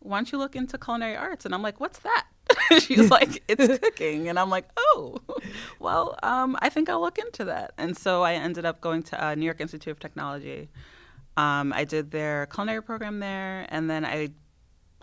Why 0.00 0.18
don't 0.18 0.32
you 0.32 0.38
look 0.38 0.56
into 0.56 0.78
culinary 0.78 1.16
arts? 1.16 1.44
And 1.44 1.54
I'm 1.54 1.62
like, 1.62 1.80
what's 1.80 1.98
that? 2.00 2.26
she's 2.80 3.10
like, 3.18 3.42
it's 3.48 3.78
cooking. 3.78 4.28
And 4.28 4.38
I'm 4.38 4.50
like, 4.50 4.68
oh, 4.76 5.18
well, 5.78 6.18
um, 6.22 6.56
I 6.60 6.68
think 6.68 6.88
I'll 6.88 7.00
look 7.00 7.18
into 7.18 7.44
that. 7.46 7.72
And 7.78 7.96
so 7.96 8.22
I 8.22 8.34
ended 8.34 8.64
up 8.64 8.80
going 8.80 9.02
to 9.04 9.24
uh, 9.24 9.34
New 9.34 9.44
York 9.44 9.60
Institute 9.60 9.90
of 9.92 10.00
Technology. 10.00 10.68
Um, 11.36 11.72
I 11.72 11.84
did 11.84 12.10
their 12.10 12.46
culinary 12.46 12.82
program 12.82 13.20
there, 13.20 13.66
and 13.68 13.88
then 13.88 14.04
I 14.04 14.30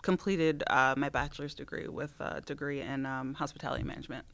completed 0.02 0.62
uh, 0.68 0.94
my 0.96 1.08
bachelor's 1.08 1.54
degree 1.54 1.88
with 1.88 2.12
a 2.20 2.42
degree 2.42 2.80
in 2.80 3.06
um, 3.06 3.34
hospitality 3.34 3.82
management. 3.84 4.24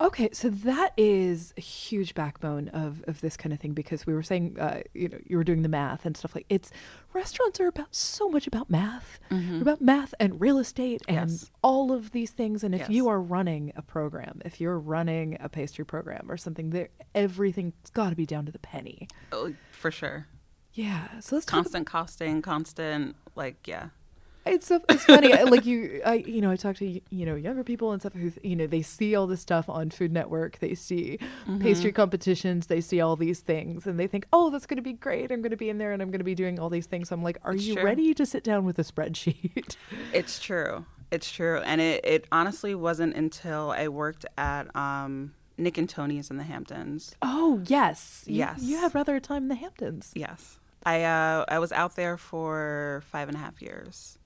Okay, 0.00 0.28
so 0.32 0.50
that 0.50 0.92
is 0.96 1.54
a 1.56 1.60
huge 1.60 2.14
backbone 2.14 2.68
of, 2.70 3.04
of 3.06 3.20
this 3.20 3.36
kind 3.36 3.52
of 3.52 3.60
thing 3.60 3.74
because 3.74 4.06
we 4.06 4.12
were 4.12 4.24
saying, 4.24 4.56
uh, 4.58 4.80
you 4.92 5.08
know, 5.08 5.18
you 5.24 5.36
were 5.36 5.44
doing 5.44 5.62
the 5.62 5.68
math 5.68 6.04
and 6.04 6.16
stuff 6.16 6.34
like 6.34 6.46
it's 6.48 6.72
restaurants 7.12 7.60
are 7.60 7.68
about 7.68 7.94
so 7.94 8.28
much 8.28 8.46
about 8.48 8.68
math, 8.68 9.20
They're 9.30 9.62
about 9.62 9.80
math 9.80 10.12
and 10.18 10.40
real 10.40 10.58
estate 10.58 11.02
and 11.06 11.30
Yes. 11.30 11.50
all 11.62 11.92
of 11.92 12.10
these 12.10 12.32
things. 12.32 12.64
And 12.64 12.74
if 12.74 12.90
you 12.90 13.06
are 13.08 13.20
running 13.20 13.72
a 13.76 13.82
program, 13.82 14.42
if 14.44 14.60
you're 14.60 14.78
running 14.80 15.36
a 15.40 15.48
pastry 15.48 15.86
program 15.86 16.26
or 16.28 16.36
something, 16.36 16.70
there 16.70 16.88
everything's 17.14 17.74
got 17.92 18.10
to 18.10 18.16
be 18.16 18.26
down 18.26 18.46
to 18.46 18.52
the 18.52 18.58
penny. 18.58 19.06
Oh, 19.30 19.54
for 19.70 19.92
sure. 19.92 20.26
Yeah, 20.72 21.20
so 21.20 21.36
let's 21.36 21.46
Constant 21.46 21.86
costing, 21.86 22.42
constant, 22.42 23.14
like, 23.36 23.68
yeah. 23.68 23.90
It's 24.46 24.66
so 24.66 24.80
it's 24.88 25.04
funny. 25.04 25.32
Like 25.44 25.64
you, 25.64 26.02
I 26.04 26.14
you 26.16 26.40
know 26.40 26.50
I 26.50 26.56
talk 26.56 26.76
to 26.76 26.86
you 26.86 27.26
know 27.26 27.34
younger 27.34 27.64
people 27.64 27.92
and 27.92 28.02
stuff 28.02 28.12
who 28.12 28.30
you 28.42 28.54
know 28.56 28.66
they 28.66 28.82
see 28.82 29.14
all 29.14 29.26
this 29.26 29.40
stuff 29.40 29.68
on 29.68 29.90
Food 29.90 30.12
Network. 30.12 30.58
They 30.58 30.74
see 30.74 31.18
pastry 31.60 31.92
competitions. 31.92 32.66
They 32.66 32.80
see 32.80 33.00
all 33.00 33.16
these 33.16 33.40
things 33.40 33.86
and 33.86 33.98
they 33.98 34.06
think, 34.06 34.26
oh, 34.32 34.50
that's 34.50 34.66
going 34.66 34.76
to 34.76 34.82
be 34.82 34.92
great. 34.92 35.32
I'm 35.32 35.40
going 35.40 35.50
to 35.50 35.56
be 35.56 35.70
in 35.70 35.78
there 35.78 35.92
and 35.92 36.02
I'm 36.02 36.10
going 36.10 36.18
to 36.20 36.24
be 36.24 36.34
doing 36.34 36.58
all 36.58 36.68
these 36.68 36.86
things. 36.86 37.10
I'm 37.10 37.22
like, 37.22 37.38
are 37.44 37.54
It's 37.54 37.64
you 37.64 37.74
true. 37.74 37.84
ready 37.84 38.12
to 38.14 38.26
sit 38.26 38.44
down 38.44 38.64
with 38.64 38.78
a 38.78 38.84
spreadsheet? 38.84 39.76
It's 40.12 40.38
true. 40.38 40.84
It's 41.10 41.30
true. 41.30 41.58
And 41.60 41.80
it, 41.80 42.04
it 42.04 42.26
honestly 42.32 42.74
wasn't 42.74 43.14
until 43.16 43.70
I 43.70 43.88
worked 43.88 44.26
at 44.36 44.74
um, 44.76 45.32
Nick 45.56 45.78
and 45.78 45.88
Toni's 45.88 46.30
in 46.30 46.36
the 46.36 46.44
Hamptons. 46.44 47.14
oh 47.22 47.62
yes, 47.66 48.24
Yes. 48.26 48.60
You 48.62 48.76
had 48.78 48.94
rather 48.94 49.16
a 49.16 49.20
time 49.20 49.44
in 49.44 49.48
the 49.48 49.54
Hamptons. 49.54 50.12
Yes. 50.14 50.58
I, 50.84 51.02
uh, 51.04 51.44
I 51.48 51.58
was 51.60 51.72
out 51.72 51.96
there 51.96 52.16
for 52.18 53.02
five 53.06 53.28
and 53.28 53.36
a 53.36 53.40
half 53.40 53.62
years. 53.62 54.18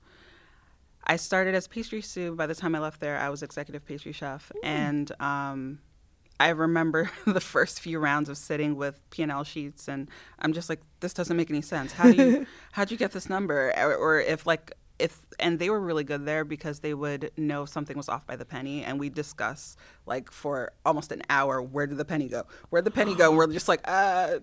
I 1.09 1.17
started 1.17 1.55
as 1.55 1.67
pastry 1.67 2.03
sous. 2.03 2.37
By 2.37 2.47
the 2.47 2.55
time 2.55 2.75
I 2.75 2.81
left 2.81 3.01
there, 3.01 3.19
I 3.19 3.31
was 3.31 3.43
executive 3.43 3.85
pastry 3.87 4.13
chef. 4.13 4.53
And 4.63 5.11
um, 5.21 5.79
I 6.39 6.51
remember 6.51 7.11
the 7.27 7.41
first 7.41 7.81
few 7.81 7.99
rounds 7.99 8.29
of 8.29 8.37
sitting 8.37 8.77
with 8.77 9.01
P&L 9.11 9.45
sheets, 9.45 9.89
and 9.89 10.11
I'm 10.39 10.53
just 10.53 10.69
like, 10.69 10.81
this 11.01 11.15
doesn't 11.15 11.37
make 11.37 11.51
any 11.51 11.63
sense. 11.63 11.93
How 11.93 12.13
do 12.13 12.17
you, 12.17 12.47
how'd 12.73 12.91
you 12.91 12.97
get 12.97 13.13
this 13.13 13.29
number? 13.29 13.73
Or, 13.77 13.95
or 13.95 14.21
if 14.21 14.47
like, 14.47 14.73
if 14.99 15.21
and 15.39 15.61
they 15.61 15.71
were 15.71 15.81
really 15.81 16.03
good 16.03 16.27
there 16.27 16.45
because 16.45 16.81
they 16.81 16.93
would 16.93 17.31
know 17.37 17.63
if 17.63 17.69
something 17.69 17.97
was 17.97 18.09
off 18.09 18.27
by 18.27 18.35
the 18.37 18.45
penny, 18.45 18.85
and 18.85 18.99
we 18.99 19.09
discuss 19.09 19.77
like 20.07 20.31
for 20.33 20.73
almost 20.85 21.13
an 21.13 21.23
hour, 21.31 21.63
where 21.63 21.87
did 21.87 21.99
the 21.99 22.05
penny 22.05 22.29
go? 22.29 22.45
Where'd 22.71 22.85
the 22.85 22.91
penny 22.91 23.15
go? 23.15 23.29
And 23.29 23.39
we're 23.39 23.47
just 23.47 23.69
like, 23.69 23.81
uh, 23.85 24.41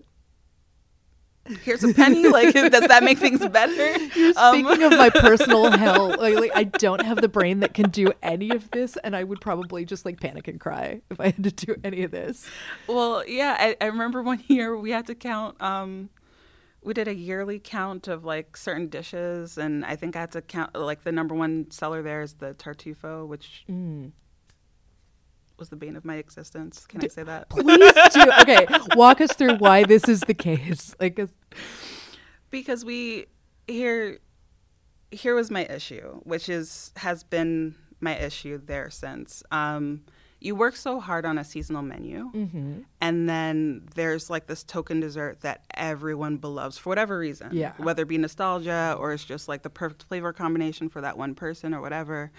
here's 1.64 1.84
a 1.84 1.94
penny. 1.94 2.28
Like, 2.28 2.54
does 2.54 2.88
that 2.88 3.04
make 3.04 3.18
things 3.18 3.40
better? 3.48 3.98
You're 4.18 4.34
Um, 4.38 4.56
speaking 4.64 4.84
of 4.84 4.92
my 4.92 5.10
personal 5.10 5.72
hell. 5.78 6.10
Like, 6.10 6.36
like, 6.36 6.52
I 6.56 6.64
don't 6.66 7.02
have 7.04 7.22
the 7.22 7.28
brain 7.30 7.60
that 7.62 7.74
can 7.74 7.90
do 7.90 8.12
any 8.24 8.50
of 8.52 8.70
this, 8.72 8.98
and 9.04 9.16
I 9.16 9.24
would 9.24 9.42
probably 9.42 9.86
just 9.86 10.06
like 10.06 10.20
panic 10.20 10.48
and 10.48 10.60
cry 10.60 11.02
if 11.10 11.20
I 11.20 11.26
had 11.28 11.44
to 11.44 11.52
do 11.52 11.76
any 11.84 12.04
of 12.04 12.12
this. 12.12 12.48
Well, 12.88 13.24
yeah, 13.28 13.56
I, 13.60 13.78
I 13.82 13.86
remember 13.86 14.22
one 14.24 14.44
year 14.48 14.78
we 14.78 14.92
had 14.92 15.08
to 15.08 15.16
count. 15.16 15.62
Um, 15.62 16.10
we 16.84 16.94
did 16.94 17.08
a 17.08 17.16
yearly 17.16 17.58
count 17.60 18.08
of 18.08 18.24
like 18.26 18.56
certain 18.56 18.90
dishes, 18.90 19.58
and 19.58 19.84
I 19.86 19.96
think 19.96 20.16
I 20.16 20.20
had 20.22 20.32
to 20.34 20.42
count 20.42 20.76
like 20.76 21.04
the 21.04 21.12
number 21.12 21.34
one 21.34 21.72
seller 21.72 22.02
there 22.04 22.22
is 22.22 22.34
the 22.36 22.54
tartufo, 22.54 23.28
which 23.28 23.64
Mm. 23.70 24.12
Was 25.58 25.70
the 25.70 25.76
bane 25.76 25.96
of 25.96 26.04
my 26.06 26.16
existence. 26.16 26.86
Can 26.88 27.04
I 27.04 27.08
say 27.08 27.24
that? 27.24 27.50
Please 27.50 27.94
do. 28.14 28.24
Okay, 28.42 28.66
walk 28.96 29.22
us 29.22 29.32
through 29.34 29.56
why 29.58 29.84
this 29.84 30.08
is 30.10 30.22
the 30.22 30.34
case. 30.34 30.96
Like, 31.00 31.20
because 32.50 32.84
we 32.86 33.26
here 33.68 34.20
here 35.12 35.36
was 35.36 35.50
my 35.52 35.66
issue 35.66 36.20
which 36.24 36.50
is 36.50 36.92
has 36.98 37.24
been 37.24 37.76
my 38.02 38.16
issue 38.18 38.60
there 38.64 38.90
since 38.90 39.44
um 39.52 40.02
you 40.42 40.56
work 40.56 40.76
so 40.76 41.00
hard 41.00 41.26
on 41.26 41.38
a 41.38 41.44
seasonal 41.44 41.82
menu 41.82 42.30
Mm-hmm. 42.34 42.80
and 43.02 43.28
then 43.30 43.84
there's 43.96 44.30
like 44.30 44.48
this 44.48 44.64
token 44.64 45.00
dessert 45.00 45.42
that 45.42 45.64
everyone 45.74 46.38
beloves 46.38 46.78
for 46.78 46.90
whatever 46.90 47.18
reason 47.18 47.50
Yeah. 47.54 47.74
whether 47.78 48.04
it 48.04 48.08
be 48.10 48.18
nostalgia 48.18 48.96
or 49.00 49.14
it's 49.14 49.24
just 49.26 49.48
like 49.48 49.64
the 49.64 49.70
perfect 49.70 50.04
flavor 50.04 50.34
combination 50.34 50.90
for 50.90 51.02
that 51.02 51.18
one 51.18 51.34
person 51.36 51.74
or 51.74 51.82
whatever 51.82 52.32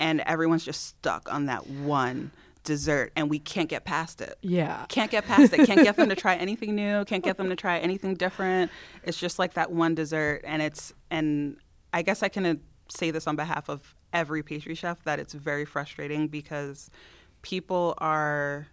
and 0.00 0.20
everyone's 0.22 0.64
just 0.64 0.84
stuck 0.86 1.32
on 1.32 1.46
that 1.46 1.66
one 1.68 2.30
dessert 2.64 3.12
and 3.14 3.30
we 3.30 3.38
can't 3.38 3.68
get 3.68 3.84
past 3.84 4.20
it 4.20 4.36
yeah. 4.42 4.86
can't 4.88 5.10
get 5.10 5.24
past 5.26 5.52
it. 5.52 5.66
Can't 5.66 5.82
get 5.84 5.96
them 5.96 6.08
to 6.08 6.16
try 6.24 6.34
anything 6.34 6.74
new. 6.74 7.04
Can't 7.04 7.22
get 7.22 7.36
them 7.36 7.48
to 7.50 7.56
try 7.56 7.78
anything 7.78 8.14
different. 8.14 8.70
It's 9.04 9.18
just 9.18 9.38
like 9.38 9.54
that 9.54 9.70
one 9.70 9.94
dessert, 9.94 10.40
and 10.44 10.60
it's 10.62 10.92
and 11.10 11.58
I 11.92 12.02
guess 12.02 12.22
I 12.22 12.28
can 12.28 12.46
uh, 12.46 12.54
say 12.88 13.10
this 13.10 13.26
on 13.26 13.36
behalf 13.36 13.68
of 13.68 13.94
every 14.12 14.42
pastry 14.42 14.74
chef 14.74 15.02
that 15.04 15.18
it's 15.18 15.34
very 15.34 15.64
frustrating 15.64 16.28
because 16.28 16.90
people 17.42 17.94
are 17.98 18.66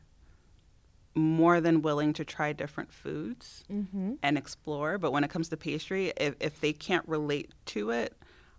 more 1.13 1.59
than 1.59 1.81
willing 1.81 2.13
to 2.13 2.23
try 2.23 2.53
different 2.53 2.93
foods 2.93 3.63
Mm-hmm. 3.71 4.13
and 4.23 4.37
explore. 4.37 4.97
But 4.97 5.11
when 5.11 5.23
it 5.23 5.29
comes 5.29 5.49
to 5.49 5.57
pastry, 5.57 6.13
if, 6.17 6.35
if 6.39 6.61
they 6.61 6.71
can't 6.73 7.07
relate 7.07 7.51
to 7.67 7.89
it 7.91 8.15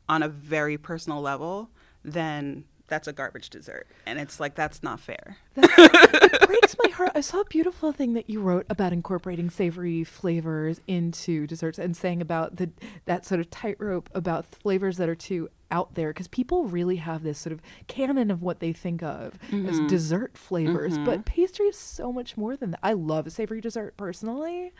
on 0.09 0.23
a 0.23 0.29
very 0.29 0.77
personal 0.77 1.21
level, 1.23 1.71
then 2.05 2.65
that's 2.89 3.09
a 3.09 3.13
garbage 3.13 3.51
dessert. 3.51 3.87
And 4.07 4.19
it's 4.19 4.39
like, 4.41 4.55
that's 4.55 4.83
not 4.83 5.01
fair. 5.01 5.37
it 5.57 6.47
breaks 6.47 6.77
my 6.83 6.91
heart. 6.91 7.13
I 7.15 7.21
saw 7.21 7.41
a 7.41 7.45
beautiful 7.45 7.93
thing 7.93 8.15
that 8.15 8.29
you 8.29 8.41
wrote 8.41 8.67
about 8.69 8.93
incorporating 8.93 9.51
savory 9.51 10.05
flavors 10.05 10.81
into 10.87 11.47
desserts 11.47 11.79
and 11.79 11.97
saying 11.97 12.21
about 12.21 12.57
the 12.57 12.71
that 13.07 13.25
sort 13.25 13.41
of 13.41 13.51
tightrope 13.51 14.11
about 14.15 14.47
flavors 14.47 14.97
that 14.99 15.09
are 15.09 15.15
too 15.15 15.49
out 15.71 15.95
there 15.95 16.11
because 16.11 16.29
people 16.29 16.67
really 16.67 16.97
have 16.97 17.23
this 17.23 17.39
sort 17.39 17.53
of 17.53 17.63
canon 17.87 18.31
of 18.31 18.43
what 18.43 18.61
they 18.61 18.73
think 18.73 19.03
of 19.03 19.39
as 19.45 19.51
mm-hmm. 19.51 19.87
dessert 19.87 20.37
flavors, 20.37 20.99
but 20.99 21.21
mm-hmm. 21.21 21.23
pastry 21.23 21.67
is 21.67 21.79
so 21.79 22.13
much 22.13 22.37
more 22.37 22.57
than 22.57 22.73
that. 22.73 22.81
I 22.83 22.93
love 22.93 23.27
a 23.27 23.31
savory 23.31 23.61
dessert 23.61 23.97
personally. 23.97 24.73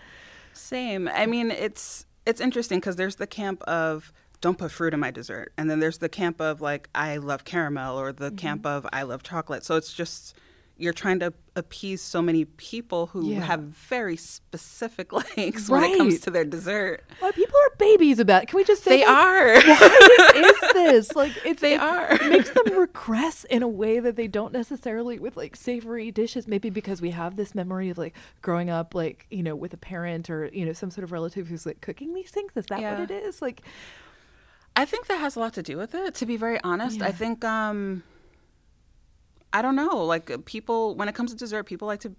Same. 0.53 1.09
I 1.09 1.27
mean, 1.27 1.51
it's 1.51 2.07
it's 2.27 2.41
interesting 2.41 2.79
because 2.79 2.97
there's 2.97 3.17
the 3.17 3.27
camp 3.27 3.63
of 3.63 4.13
don't 4.43 4.59
put 4.59 4.71
fruit 4.71 4.93
in 4.93 5.01
my 5.01 5.11
dessert, 5.11 5.53
and 5.57 5.71
then 5.71 5.81
there's 5.81 5.99
the 5.99 6.11
camp 6.11 6.41
of 6.43 6.61
like 6.61 6.91
I 6.95 7.17
love 7.17 7.45
caramel, 7.45 7.99
or 7.99 8.13
the 8.13 8.31
camp 8.33 8.63
mm-hmm. 8.65 8.87
of 8.87 8.87
I 8.93 9.03
love 9.05 9.23
chocolate. 9.23 9.65
So 9.65 9.77
it's 9.77 9.95
just 9.95 10.37
you're 10.79 10.93
trying 10.95 11.21
to 11.21 11.33
appease 11.55 12.01
so 12.01 12.21
many 12.23 12.45
people 12.47 13.07
who 13.09 13.31
Yeah. 13.31 13.41
have 13.41 13.61
very 13.61 14.17
specific 14.17 15.13
likes 15.37 15.69
when 15.69 15.85
it 15.85 15.97
comes 15.99 16.19
to 16.21 16.31
their 16.31 16.45
dessert. 16.47 17.05
Why 17.21 17.31
people 17.31 17.55
are 17.57 17.77
babies 17.77 18.19
about 18.19 18.45
it. 18.45 18.49
Can 18.49 18.57
we 18.57 18.65
just 18.65 18.83
say 18.83 18.97
They 18.99 19.05
that? 19.05 19.09
are. 19.09 19.55
Why 19.63 20.51
is 20.51 20.73
this? 20.73 21.15
Like 21.15 21.33
it's 21.45 21.61
They 21.61 21.75
it 21.75 21.81
are. 21.81 22.19
makes 22.29 22.51
them 22.51 22.77
regress 22.77 23.45
in 23.45 23.63
a 23.63 23.69
way 23.69 24.01
that 24.01 24.17
they 24.17 24.27
don't 24.27 24.53
necessarily 24.53 25.19
with 25.21 25.37
like 25.37 25.55
savory 25.55 26.11
dishes. 26.11 26.49
Maybe 26.49 26.69
because 26.71 27.01
we 27.01 27.11
have 27.11 27.37
this 27.37 27.55
memory 27.55 27.91
of 27.91 27.99
like 27.99 28.15
growing 28.41 28.71
up, 28.71 28.95
like 28.95 29.27
you 29.31 29.43
know, 29.43 29.55
with 29.55 29.73
a 29.75 29.79
parent 29.79 30.31
or 30.31 30.47
you 30.53 30.65
know 30.67 30.73
some 30.73 30.91
sort 30.91 31.05
of 31.05 31.13
relative 31.13 31.47
who's 31.47 31.67
like 31.67 31.81
cooking 31.83 32.15
these 32.15 32.31
things. 32.31 32.57
Is 32.57 32.67
that 32.67 32.81
Yeah. 32.81 32.99
what 32.99 33.11
it 33.11 33.25
is? 33.25 33.41
Like, 33.43 33.63
I 34.75 34.85
think 34.85 35.07
that 35.07 35.19
has 35.21 35.37
a 35.37 35.41
lot 35.41 35.53
to 35.55 35.63
do 35.63 35.77
with 35.77 35.95
it. 35.95 36.15
To 36.17 36.27
be 36.27 36.37
very 36.37 36.59
honest, 36.65 36.99
Yeah. 36.99 37.07
I 37.07 37.13
think 37.13 37.45
um, 37.45 38.03
I 39.53 39.63
don't 39.63 39.77
know. 39.77 40.05
Like 40.05 40.31
uh, 40.31 40.39
people, 40.45 40.95
when 40.95 41.09
it 41.09 41.15
comes 41.15 41.31
to 41.33 41.37
dessert, 41.37 41.65
people 41.65 41.87
like 41.87 42.01
to 42.01 42.13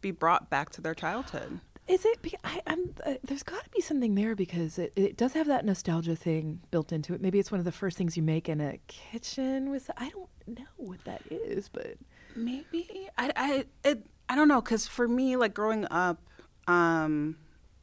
be 0.00 0.10
brought 0.12 0.48
back 0.50 0.70
to 0.70 0.80
their 0.80 0.94
childhood. 0.94 1.60
is 1.88 2.04
it? 2.04 2.22
be- 2.22 2.36
I, 2.44 2.62
I'm. 2.66 2.94
Uh, 3.04 3.14
there's 3.24 3.42
got 3.42 3.64
to 3.64 3.70
be 3.70 3.80
something 3.80 4.14
there 4.14 4.36
because 4.36 4.78
it, 4.78 4.92
it 4.96 5.16
does 5.16 5.32
have 5.32 5.48
that 5.48 5.64
nostalgia 5.64 6.14
thing 6.16 6.60
built 6.70 6.92
into 6.92 7.12
it. 7.14 7.20
Maybe 7.20 7.38
it's 7.40 7.50
one 7.50 7.58
of 7.58 7.64
the 7.64 7.72
first 7.72 7.96
things 7.98 8.16
you 8.16 8.22
make 8.22 8.48
in 8.48 8.60
a 8.60 8.78
kitchen 8.86 9.70
with. 9.70 9.90
I 9.96 10.10
don't 10.10 10.28
know 10.46 10.64
what 10.76 11.04
that 11.04 11.22
is, 11.30 11.68
but 11.68 11.96
Maybe 12.36 13.08
I 13.18 13.32
I 13.34 13.64
it, 13.84 14.06
I 14.28 14.36
don't 14.36 14.46
know 14.46 14.60
because 14.60 14.86
for 14.86 15.08
me, 15.08 15.34
like 15.34 15.52
growing 15.52 15.86
up, 15.90 16.22
um, 16.68 17.36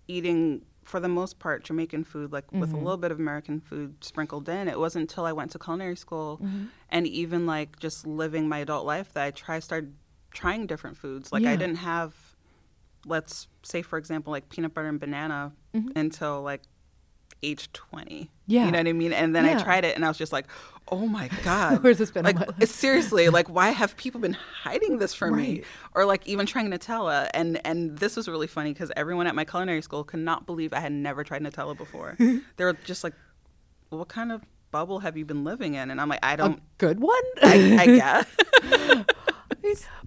eating 0.08 0.62
for 0.88 1.00
the 1.00 1.10
most 1.10 1.38
part 1.38 1.64
Jamaican 1.66 2.06
food, 2.06 2.32
like 2.32 2.50
with 2.52 2.70
a 2.70 2.74
mm-hmm. 2.74 2.84
little 2.84 2.98
bit 2.98 3.12
of 3.12 3.20
American 3.20 3.60
food 3.60 4.04
sprinkled 4.04 4.48
in. 4.48 4.68
It 4.68 4.80
wasn't 4.80 5.10
until 5.10 5.26
I 5.26 5.34
went 5.34 5.52
to 5.52 5.60
culinary 5.60 5.98
school 5.98 6.40
mm-hmm. 6.42 6.66
and 6.90 7.06
even 7.06 7.46
like 7.46 7.78
just 7.80 8.08
living 8.08 8.48
my 8.48 8.60
adult 8.60 8.86
life 8.86 9.12
that 9.14 9.24
I 9.24 9.32
try 9.32 9.60
started 9.60 9.94
trying 10.32 10.66
different 10.66 10.98
foods. 10.98 11.32
Like 11.32 11.44
Yeah. 11.44 11.52
I 11.52 11.56
didn't 11.58 11.78
have, 11.78 12.16
let's 13.06 13.48
say 13.64 13.82
for 13.82 13.98
example, 13.98 14.32
like 14.32 14.50
peanut 14.50 14.74
butter 14.74 14.88
and 14.88 15.00
banana 15.00 15.52
mm-hmm. 15.76 15.98
until 15.98 16.42
like 16.42 16.62
age 17.44 17.72
20 17.74 18.30
Yeah. 18.48 18.66
you 18.66 18.72
know 18.72 18.80
what 18.80 18.88
i 18.88 18.94
mean? 18.94 19.14
And 19.14 19.36
then 19.36 19.46
Yeah. 19.46 19.58
i 19.60 19.64
tried 19.64 19.86
it 19.86 19.96
and 19.96 20.04
i 20.04 20.08
was 20.08 20.18
just 20.18 20.32
like 20.34 20.46
oh 20.90 21.06
my 21.06 21.30
god. 21.44 21.84
Where's 21.84 21.98
this 21.98 22.12
been 22.12 22.24
like 22.24 22.40
uh, 22.40 22.66
seriously 22.66 23.28
like 23.30 23.50
why 23.50 23.72
have 23.72 23.98
people 23.98 24.22
been 24.22 24.38
hiding 24.64 25.00
this 25.00 25.14
from 25.14 25.36
me? 25.36 25.64
Or 25.94 26.06
like 26.06 26.26
even 26.28 26.46
trying 26.46 26.70
nutella. 26.72 27.30
And 27.34 27.60
and 27.66 27.98
this 27.98 28.16
was 28.16 28.28
really 28.30 28.48
funny 28.48 28.72
because 28.74 28.90
everyone 28.96 29.28
at 29.28 29.36
my 29.36 29.44
culinary 29.44 29.82
school 29.82 30.04
could 30.06 30.22
not 30.22 30.46
believe 30.46 30.72
i 30.74 30.80
had 30.80 30.94
never 30.94 31.24
tried 31.26 31.42
nutella 31.44 31.76
before. 31.78 32.16
They 32.58 32.64
were 32.64 32.74
just 32.86 33.04
like 33.04 33.14
what 33.90 34.08
kind 34.08 34.32
of 34.32 34.42
bubble 34.72 35.00
have 35.00 35.16
you 35.18 35.26
been 35.26 35.44
living 35.44 35.74
in? 35.76 35.92
And 35.92 36.00
i'm 36.02 36.08
like 36.10 36.20
I 36.24 36.36
don't 36.38 36.62
good 36.78 37.00
one. 37.02 37.24
I, 37.42 37.78
I 37.82 37.86
guess 38.02 38.26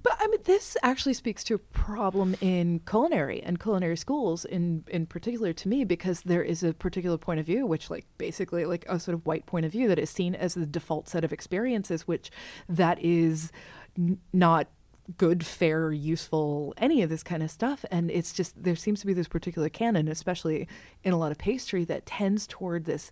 But 0.02 0.16
I 0.20 0.26
mean, 0.28 0.40
this 0.44 0.76
actually 0.82 1.14
speaks 1.14 1.44
to 1.44 1.54
a 1.54 1.58
problem 1.58 2.36
in 2.40 2.80
culinary 2.80 3.42
and 3.42 3.60
culinary 3.60 3.96
schools, 3.96 4.44
in 4.44 4.84
in 4.88 5.06
particular 5.06 5.52
to 5.52 5.68
me, 5.68 5.84
because 5.84 6.22
there 6.22 6.42
is 6.42 6.62
a 6.62 6.72
particular 6.72 7.18
point 7.18 7.40
of 7.40 7.46
view, 7.46 7.66
which, 7.66 7.90
like, 7.90 8.06
basically, 8.18 8.64
like 8.64 8.84
a 8.88 8.98
sort 8.98 9.14
of 9.14 9.26
white 9.26 9.46
point 9.46 9.66
of 9.66 9.72
view 9.72 9.88
that 9.88 9.98
is 9.98 10.10
seen 10.10 10.34
as 10.34 10.54
the 10.54 10.66
default 10.66 11.08
set 11.08 11.24
of 11.24 11.32
experiences, 11.32 12.06
which 12.06 12.30
that 12.68 13.02
is 13.02 13.52
n- 13.98 14.18
not 14.32 14.68
good, 15.16 15.44
fair, 15.44 15.90
useful, 15.92 16.72
any 16.76 17.02
of 17.02 17.10
this 17.10 17.22
kind 17.22 17.42
of 17.42 17.50
stuff. 17.50 17.84
And 17.90 18.10
it's 18.10 18.32
just 18.32 18.62
there 18.62 18.76
seems 18.76 19.00
to 19.00 19.06
be 19.06 19.12
this 19.12 19.28
particular 19.28 19.68
canon, 19.68 20.08
especially 20.08 20.68
in 21.02 21.12
a 21.12 21.18
lot 21.18 21.32
of 21.32 21.38
pastry, 21.38 21.84
that 21.86 22.06
tends 22.06 22.46
toward 22.46 22.84
this, 22.84 23.10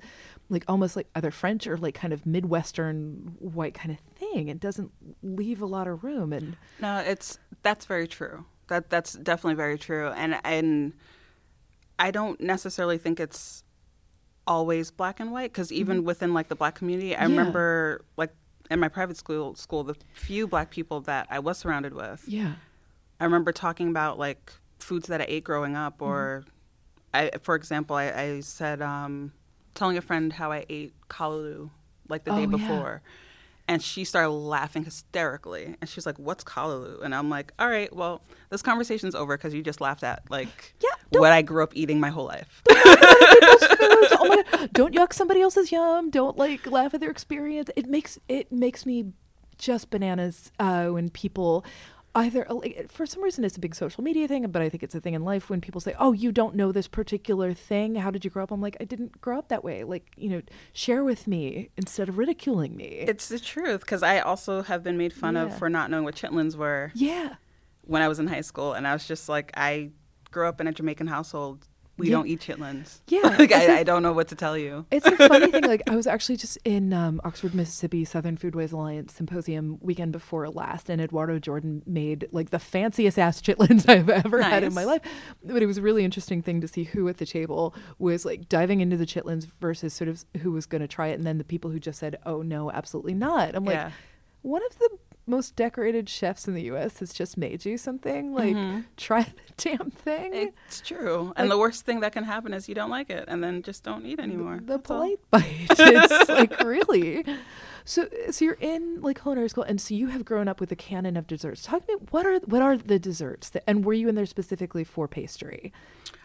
like 0.51 0.65
almost 0.69 0.97
like 0.97 1.09
either 1.15 1.31
French 1.31 1.67
or 1.67 1.77
like 1.77 1.95
kind 1.95 2.13
of 2.13 2.25
Midwestern 2.27 3.35
white 3.39 3.75
kind 3.75 3.91
of 3.93 3.99
thing. 4.19 4.49
It 4.49 4.61
doesn't 4.61 4.91
leave 5.23 5.61
a 5.61 5.67
lot 5.67 5.87
of 5.87 6.03
room. 6.05 6.33
And 6.33 6.57
No, 6.81 6.99
it's 6.99 7.39
that's 7.63 7.85
very 7.87 8.09
true. 8.09 8.45
That 8.69 8.91
that's 8.91 9.13
definitely 9.15 9.57
very 9.57 9.79
true. 9.79 10.09
And 10.09 10.39
and 10.45 10.93
I 11.99 12.11
don't 12.11 12.41
necessarily 12.41 12.99
think 12.99 13.19
it's 13.21 13.63
always 14.47 14.91
black 14.91 15.21
and 15.21 15.31
white 15.33 15.53
because 15.53 15.71
even 15.71 16.05
within 16.05 16.33
like 16.33 16.49
the 16.49 16.55
black 16.57 16.75
community, 16.75 17.15
I 17.15 17.21
Mm-hmm. 17.21 17.33
Yeah. 17.33 17.39
remember 17.39 18.05
like 18.17 18.33
in 18.71 18.81
my 18.81 18.89
private 18.89 19.17
school 19.17 19.55
school 19.55 19.85
the 19.85 19.95
few 20.15 20.47
black 20.47 20.71
people 20.71 21.01
that 21.03 21.27
I 21.31 21.39
was 21.39 21.59
surrounded 21.59 21.93
with. 21.95 22.25
yeah, 22.27 22.55
I 23.21 23.25
remember 23.25 23.53
talking 23.53 23.89
about 23.89 24.19
like 24.19 24.53
foods 24.79 25.09
that 25.09 25.21
I 25.21 25.27
ate 25.29 25.45
growing 25.45 25.75
up, 25.77 26.01
or 26.01 26.45
I, 27.13 27.31
for 27.43 27.55
example, 27.55 27.97
I, 27.97 28.11
I 28.13 28.41
said 28.41 28.81
um, 28.83 29.33
telling 29.79 29.97
a 29.97 30.03
friend 30.03 30.33
how 30.33 30.51
I 30.53 30.67
ate 30.69 30.93
kalaloo 31.09 31.71
like 32.09 32.25
the 32.25 32.33
Oh, 32.33 32.37
day 32.37 32.43
yeah. 32.43 32.47
before, 32.47 33.03
and 33.67 33.83
she 33.83 34.05
started 34.05 34.31
laughing 34.31 34.85
hysterically, 34.85 35.77
and 35.81 35.89
she's 35.89 36.05
like, 36.07 36.19
"What's 36.19 36.43
kalaloo?" 36.45 37.03
And 37.03 37.15
I'm 37.15 37.29
like, 37.31 37.53
"All 37.59 37.69
right, 37.69 37.95
well, 37.95 38.23
this 38.51 38.63
conversation's 38.63 39.15
over 39.15 39.37
because 39.37 39.53
you 39.55 39.63
just 39.63 39.81
laughed 39.81 40.03
at 40.03 40.23
like 40.31 40.75
Yeah, 40.83 40.89
what 41.21 41.33
I 41.33 41.43
grew 41.43 41.63
up 41.63 41.73
eating 41.77 42.01
my 42.01 42.09
whole 42.11 42.27
life." 42.27 42.63
Oh 42.71 44.27
my 44.29 44.43
god! 44.51 44.73
Don't 44.73 44.95
yuck 44.95 45.13
somebody 45.13 45.41
else's 45.41 45.71
yum. 45.71 46.11
Don't 46.11 46.37
like 46.37 46.67
laugh 46.71 46.95
at 46.95 47.01
their 47.01 47.11
experience. 47.11 47.71
It 47.77 47.87
makes 47.87 48.19
it 48.29 48.51
makes 48.51 48.85
me 48.87 49.13
just 49.59 49.91
bananas 49.91 50.51
uh, 50.59 50.87
when 50.87 51.09
people 51.11 51.65
either 52.25 52.51
uh, 52.51 52.55
like, 52.55 52.91
for 52.91 53.07
some 53.07 53.23
reason 53.23 53.45
it's 53.45 53.57
a 53.57 53.61
big 53.61 53.75
social 53.75 54.03
media 54.05 54.27
thing, 54.29 54.47
but 54.51 54.63
I 54.63 54.69
think 54.69 54.83
it's 54.83 54.95
a 54.95 55.01
thing 55.01 55.15
in 55.15 55.25
life 55.25 55.49
when 55.51 55.61
people 55.61 55.81
say, 55.81 55.95
"Oh, 55.99 56.13
you 56.13 56.33
don't 56.33 56.55
know 56.55 56.73
this 56.73 56.89
particular 56.89 57.53
thing. 57.55 57.95
How 57.97 58.11
did 58.11 58.25
you 58.25 58.31
grow 58.31 58.43
up?" 58.45 58.51
I'm 58.51 58.61
like, 58.61 58.77
I 58.81 58.85
didn't 58.85 59.21
grow 59.21 59.39
up 59.39 59.49
that 59.49 59.63
way. 59.63 59.85
Like 59.85 60.07
you 60.17 60.29
know, 60.31 60.43
share 60.73 61.05
with 61.05 61.27
me 61.27 61.69
instead 61.77 62.09
of 62.09 62.19
ridiculing 62.19 62.75
me. 62.77 62.85
it's 63.13 63.29
the 63.29 63.39
truth 63.39 63.81
because 63.83 64.03
I 64.03 64.19
also 64.21 64.63
have 64.63 64.83
been 64.83 64.97
made 64.99 65.13
fun 65.13 65.35
Yeah. 65.35 65.45
of 65.45 65.59
for 65.59 65.69
not 65.69 65.91
knowing 65.91 66.05
what 66.05 66.17
chitlins 66.17 66.57
were. 66.57 66.91
yeah. 66.95 67.35
when 67.83 68.03
I 68.03 68.09
was 68.09 68.19
in 68.19 68.27
high 68.27 68.41
school, 68.43 68.73
and 68.73 68.87
I 68.87 68.93
was 68.95 69.07
just 69.07 69.29
like, 69.29 69.53
I 69.57 69.91
grew 70.31 70.47
up 70.49 70.61
in 70.61 70.67
a 70.67 70.73
Jamaican 70.73 71.07
household. 71.07 71.68
We 71.99 72.07
Yeah. 72.07 72.13
don't 72.13 72.29
eat 72.29 72.41
chitlins. 72.41 73.01
Yeah, 73.09 73.21
like 73.39 73.53
I, 73.53 73.83
don't 73.83 74.03
know 74.03 74.13
what 74.13 74.29
to 74.29 74.35
tell 74.35 74.57
you. 74.57 74.87
It's 74.91 75.05
a 75.07 75.17
funny 75.29 75.51
thing. 75.51 75.65
Like 75.65 75.83
I 75.91 75.97
was 75.97 76.07
actually 76.07 76.37
just 76.37 76.57
in 76.65 76.93
um, 76.93 77.21
Oxford, 77.25 77.55
Mississippi 77.55 78.05
Southern 78.05 78.37
Foodways 78.37 78.73
Alliance 78.73 79.13
symposium 79.13 79.79
weekend 79.81 80.13
before 80.13 80.49
last, 80.49 80.89
and 80.89 81.01
Eduardo 81.01 81.39
Jordan 81.39 81.83
made 81.87 82.29
like 82.33 82.51
the 82.51 82.59
fanciest 82.61 83.19
ass 83.19 83.43
chitlins 83.43 83.89
I've 83.89 84.09
ever 84.09 84.41
had 84.43 84.63
in 84.63 84.73
my 84.75 84.85
life. 84.85 85.03
But 85.45 85.63
it 85.63 85.67
was 85.67 85.77
a 85.79 85.83
really 85.83 86.05
interesting 86.05 86.41
thing 86.41 86.61
to 86.61 86.69
see 86.69 86.85
who 86.85 87.09
at 87.09 87.19
the 87.19 87.27
table 87.27 87.75
was 87.99 88.25
like 88.25 88.49
diving 88.49 88.81
into 88.81 88.97
the 88.97 89.07
chitlins 89.07 89.47
versus 89.61 89.93
sort 89.93 90.09
of 90.09 90.25
who 90.41 90.53
was 90.53 90.67
going 90.67 90.83
to 90.83 90.89
try 90.89 91.09
it, 91.09 91.15
and 91.15 91.25
then 91.25 91.39
the 91.39 91.45
people 91.45 91.71
who 91.71 91.81
just 91.81 91.99
said, 91.99 92.17
"Oh 92.25 92.43
no, 92.43 92.71
absolutely 92.71 93.15
not." 93.15 93.55
I'm 93.57 93.65
like, 93.65 93.75
Yeah. 93.75 93.91
one 94.43 94.63
of 94.71 94.79
the 94.79 94.91
most 95.29 95.55
decorated 95.57 96.09
chefs 96.09 96.49
in 96.49 96.55
the 96.55 96.63
U.S. 96.63 96.99
has 97.01 97.13
just 97.13 97.37
made 97.37 97.65
you 97.65 97.77
something. 97.79 98.33
Like, 98.35 98.57
try 98.97 99.23
the 99.23 99.33
damn 99.57 99.91
thing. 99.91 100.53
It's 100.67 100.81
true. 100.81 101.33
And 101.37 101.51
the 101.51 101.59
worst 101.59 101.85
thing 101.85 102.01
that 102.01 102.13
can 102.13 102.25
happen 102.25 102.53
is 102.55 102.69
you 102.69 102.75
don't 102.75 102.91
like 102.91 103.11
it, 103.11 103.25
and 103.29 103.43
then 103.45 103.63
just 103.63 103.85
don't 103.85 104.05
eat 104.07 104.19
anymore. 104.21 104.61
the 104.63 104.75
all. 104.75 104.79
polite 104.79 105.21
bite. 105.31 105.45
It's 105.71 106.29
like 106.29 106.59
really. 106.65 107.25
So, 107.85 108.07
so 108.31 108.45
you're 108.45 108.55
in 108.61 109.01
like 109.01 109.21
culinary 109.23 109.49
school, 109.49 109.65
and 109.65 109.81
so 109.81 109.95
you 109.95 110.09
have 110.09 110.25
grown 110.25 110.49
up 110.49 110.61
with 110.61 110.71
a 110.73 110.77
canon 110.77 111.17
of 111.17 111.27
desserts. 111.27 111.63
Talk 111.63 111.87
to 111.87 111.95
me. 111.95 111.99
What 112.11 112.27
are 112.27 112.39
what 112.41 112.63
are 112.63 112.77
the 112.77 112.99
desserts, 112.99 113.51
that, 113.51 113.65
and 113.67 113.85
were 113.85 113.95
you 113.95 114.09
in 114.09 114.15
there 114.15 114.27
specifically 114.27 114.85
for 114.85 115.09
pastry 115.09 115.73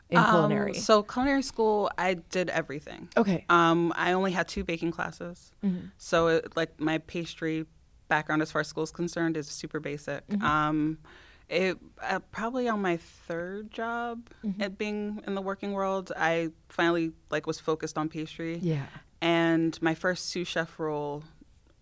in 0.09 0.17
Um, 0.17 0.25
culinary? 0.29 0.73
so 0.73 1.01
culinary 1.03 1.41
school, 1.41 1.89
I 1.97 2.15
did 2.15 2.49
everything. 2.49 3.07
okay. 3.15 3.45
Um, 3.49 3.93
I 3.95 4.11
only 4.11 4.31
had 4.33 4.47
two 4.49 4.63
baking 4.65 4.91
classes, 4.91 5.53
Mm-hmm. 5.63 5.87
so 5.97 6.27
it, 6.27 6.55
like 6.57 6.79
my 6.81 6.97
pastry 6.97 7.65
background 8.15 8.41
as 8.45 8.51
far 8.53 8.61
as 8.63 8.67
school 8.67 8.83
is 8.83 8.91
concerned 8.91 9.35
is 9.41 9.47
super 9.47 9.79
basic. 9.79 10.21
Mm-hmm. 10.27 10.45
Um, 10.53 10.77
it 11.49 11.77
uh, 12.11 12.19
probably 12.39 12.65
on 12.73 12.79
my 12.89 12.97
third 13.27 13.71
job 13.71 14.15
Mm-hmm. 14.45 14.61
at 14.65 14.71
being 14.77 14.99
in 15.27 15.33
the 15.39 15.41
working 15.41 15.71
world, 15.79 16.11
I 16.31 16.33
finally 16.69 17.11
like 17.33 17.45
was 17.51 17.59
focused 17.59 17.97
on 17.97 18.05
pastry. 18.09 18.59
Yeah. 18.73 18.85
And 19.21 19.71
my 19.81 19.95
first 20.03 20.21
sous 20.31 20.47
chef 20.47 20.79
role 20.79 21.23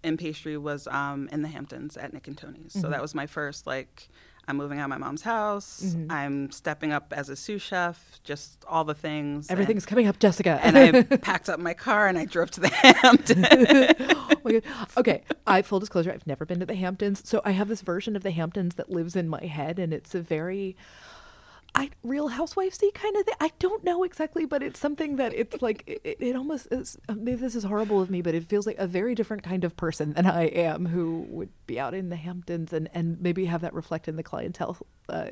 in 0.04 0.18
pastry 0.18 0.58
was 0.58 0.88
um, 0.88 1.20
in 1.34 1.40
the 1.46 1.52
Hamptons 1.56 1.98
at 1.98 2.10
Nick 2.14 2.28
and 2.30 2.38
Toni's. 2.38 2.74
So 2.82 2.86
that 2.94 3.02
was 3.02 3.14
my 3.22 3.28
first 3.38 3.68
like 3.76 4.10
I'm 4.48 4.58
moving 4.58 4.80
out 4.80 4.86
of 4.86 4.90
my 4.90 4.98
mom's 4.98 5.22
house. 5.22 5.82
Mm-hmm. 5.86 6.12
I'm 6.12 6.52
stepping 6.52 6.92
up 6.92 7.14
as 7.16 7.30
a 7.30 7.36
sous 7.36 7.62
chef, 7.62 8.20
just 8.24 8.66
all 8.68 8.84
the 8.84 8.96
things. 8.96 9.48
and- 9.48 9.52
Everything's 9.54 9.86
coming 9.86 10.08
up, 10.08 10.20
Jessica. 10.20 10.60
and 10.64 10.78
I 10.78 11.02
packed 11.18 11.48
up 11.50 11.60
my 11.60 11.74
car 11.74 12.08
and 12.08 12.18
I 12.18 12.26
drove 12.26 12.52
to 12.52 12.62
the 12.62 12.70
Hamptons. 12.70 14.18
Oh. 14.44 14.60
Okay, 14.98 15.22
I 15.46 15.62
full 15.62 15.80
disclosure, 15.80 16.12
I've 16.12 16.26
never 16.26 16.46
been 16.48 16.60
to 16.62 16.66
the 16.66 16.74
Hamptons, 16.76 17.22
so 17.30 17.42
I 17.46 17.52
have 17.52 17.68
this 17.68 17.82
version 17.82 18.16
of 18.16 18.24
the 18.24 18.32
Hamptons 18.32 18.74
that 18.76 18.90
lives 18.90 19.16
in 19.16 19.30
my 19.30 19.46
head, 19.46 19.78
and 19.78 19.94
it's 19.94 20.16
a 20.16 20.20
very 20.20 20.76
I 21.74 21.90
Real 22.04 22.30
Housewivesy 22.30 22.94
kind 22.94 23.16
of 23.16 23.26
thing. 23.26 23.36
I 23.40 23.52
don't 23.60 23.84
know 23.84 24.04
exactly, 24.04 24.46
but 24.46 24.62
it's 24.62 24.80
something 24.80 25.16
that 25.18 25.34
it's 25.34 25.62
like 25.62 25.84
it, 25.88 26.18
it 26.20 26.36
almost 26.36 26.68
is. 26.72 26.98
Maybe 27.08 27.36
this 27.36 27.56
is 27.56 27.64
horrible 27.64 28.02
of 28.02 28.10
me, 28.10 28.22
but 28.22 28.36
it 28.36 28.44
feels 28.50 28.68
like 28.68 28.78
a 28.78 28.88
very 28.88 29.16
different 29.16 29.44
kind 29.44 29.64
of 29.64 29.78
person 29.78 30.14
than 30.14 30.26
I 30.26 30.44
am, 30.48 30.86
who 30.86 31.26
would 31.30 31.50
be 31.68 31.80
out 31.80 31.94
in 31.94 32.10
the 32.10 32.16
Hamptons 32.16 32.74
and 32.74 32.90
and 32.94 33.22
maybe 33.22 33.46
have 33.46 33.62
that 33.62 33.74
reflect 33.74 34.08
in 34.08 34.16
the 34.16 34.24
clientele. 34.24 34.78
Uh, 35.08 35.28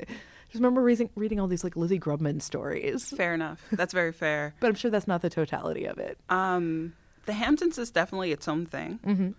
just 0.50 0.54
remember 0.54 0.82
reading 0.82 1.10
reading 1.14 1.38
all 1.40 1.46
these 1.46 1.62
like 1.62 1.76
Lizzie 1.76 2.00
Grubman 2.00 2.40
stories, 2.40 3.10
fair 3.10 3.34
enough. 3.34 3.62
That's 3.72 3.92
very 3.92 4.12
fair. 4.12 4.54
but 4.60 4.68
I'm 4.68 4.74
sure 4.74 4.90
that's 4.90 5.08
not 5.08 5.22
the 5.22 5.30
totality 5.30 5.84
of 5.84 5.98
it. 5.98 6.18
Um, 6.28 6.94
the 7.26 7.32
Hamptons 7.34 7.78
is 7.78 7.90
definitely 7.90 8.32
its 8.32 8.48
own 8.48 8.66
thing. 8.66 8.98
Mm-hmm. 9.06 9.30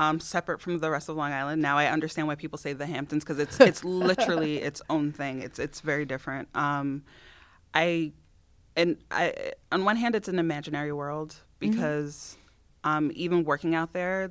Um, 0.00 0.18
separate 0.18 0.62
from 0.62 0.78
the 0.78 0.90
rest 0.90 1.10
of 1.10 1.16
Long 1.16 1.30
Island. 1.30 1.60
Now 1.60 1.76
I 1.76 1.86
understand 1.86 2.26
why 2.26 2.34
people 2.34 2.56
say 2.58 2.72
the 2.72 2.86
Hamptons 2.86 3.22
because 3.22 3.38
it's 3.38 3.60
it's 3.70 3.84
literally 3.84 4.56
its 4.56 4.80
own 4.88 5.12
thing. 5.12 5.42
It's 5.42 5.58
it's 5.58 5.80
very 5.82 6.06
different. 6.06 6.48
Um, 6.56 7.04
I 7.74 8.12
and 8.76 8.96
I 9.10 9.52
on 9.70 9.84
one 9.84 9.96
hand 9.96 10.14
it's 10.14 10.26
an 10.28 10.38
imaginary 10.38 10.90
world 10.90 11.36
because 11.58 12.38
um, 12.82 13.10
even 13.14 13.44
working 13.44 13.74
out 13.74 13.92
there, 13.92 14.30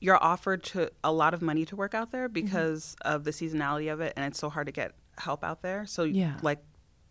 you're 0.00 0.20
offered 0.22 0.64
to 0.64 0.90
a 1.04 1.12
lot 1.12 1.32
of 1.32 1.40
money 1.40 1.64
to 1.66 1.76
work 1.76 1.94
out 1.94 2.10
there 2.10 2.28
because 2.28 2.96
of 3.02 3.22
the 3.22 3.30
seasonality 3.30 3.92
of 3.92 4.00
it, 4.00 4.14
and 4.16 4.26
it's 4.26 4.38
so 4.40 4.50
hard 4.50 4.66
to 4.66 4.72
get 4.72 4.94
help 5.18 5.44
out 5.44 5.62
there. 5.62 5.86
So 5.86 6.02
Yeah. 6.02 6.38
like 6.42 6.58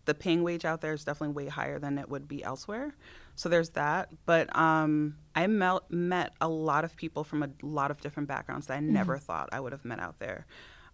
the 0.04 0.12
paying 0.12 0.42
wage 0.42 0.66
out 0.66 0.82
there 0.82 0.92
is 0.92 1.04
definitely 1.04 1.32
way 1.34 1.48
higher 1.48 1.78
than 1.78 1.96
it 1.96 2.10
would 2.10 2.28
be 2.28 2.44
elsewhere. 2.44 2.94
So 3.34 3.48
there's 3.48 3.70
that. 3.70 4.10
But 4.26 4.54
um, 4.56 5.16
I 5.34 5.46
met, 5.46 5.90
met 5.90 6.32
a 6.40 6.48
lot 6.48 6.84
of 6.84 6.96
people 6.96 7.24
from 7.24 7.42
a 7.42 7.50
lot 7.62 7.90
of 7.90 8.00
different 8.00 8.28
backgrounds 8.28 8.66
that 8.66 8.74
I 8.74 8.80
never 8.80 9.18
thought 9.18 9.48
I 9.52 9.60
would 9.60 9.72
have 9.72 9.84
met 9.84 10.00
out 10.00 10.18
there. 10.18 10.46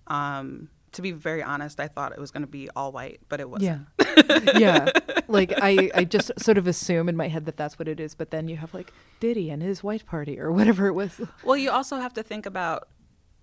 Um, 0.06 0.68
to 0.92 1.02
be 1.02 1.12
very 1.12 1.42
honest, 1.42 1.80
I 1.80 1.88
thought 1.88 2.12
it 2.12 2.18
was 2.18 2.30
going 2.30 2.42
to 2.42 2.48
be 2.48 2.68
all 2.74 2.92
white, 2.92 3.20
but 3.28 3.40
it 3.40 3.50
wasn't. 3.50 3.86
Yeah. 3.98 4.50
yeah. 4.58 4.88
Like 5.28 5.52
I, 5.60 5.90
I 5.94 6.04
just 6.04 6.32
sort 6.38 6.56
of 6.58 6.66
assume 6.66 7.08
in 7.08 7.16
my 7.16 7.28
head 7.28 7.44
that 7.46 7.56
that's 7.56 7.78
what 7.78 7.88
it 7.88 8.00
is, 8.00 8.14
but 8.14 8.30
then 8.30 8.48
you 8.48 8.56
have 8.56 8.72
like 8.72 8.92
Diddy 9.20 9.50
and 9.50 9.62
his 9.62 9.82
white 9.82 10.06
party 10.06 10.40
or 10.40 10.50
whatever 10.52 10.86
it 10.86 10.94
was. 10.94 11.20
Well, 11.44 11.56
you 11.56 11.70
also 11.70 11.96
have 11.96 12.14
to 12.14 12.22
think 12.22 12.46
about 12.46 12.88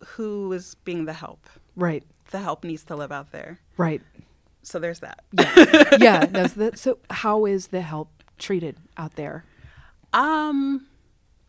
who 0.05 0.51
is 0.53 0.75
being 0.83 1.05
the 1.05 1.13
help. 1.13 1.47
Right. 1.75 2.03
The 2.31 2.39
help 2.39 2.63
needs 2.63 2.83
to 2.85 2.95
live 2.95 3.11
out 3.11 3.31
there. 3.31 3.59
Right. 3.77 4.01
So 4.63 4.79
there's 4.79 5.01
that. 5.01 5.23
Yeah. 5.33 5.97
yeah. 5.99 6.27
No, 6.31 6.47
so, 6.47 6.59
that, 6.59 6.79
so 6.79 6.97
how 7.09 7.45
is 7.45 7.67
the 7.67 7.81
help 7.81 8.14
treated 8.37 8.77
out 8.97 9.15
there? 9.15 9.45
Um, 10.13 10.87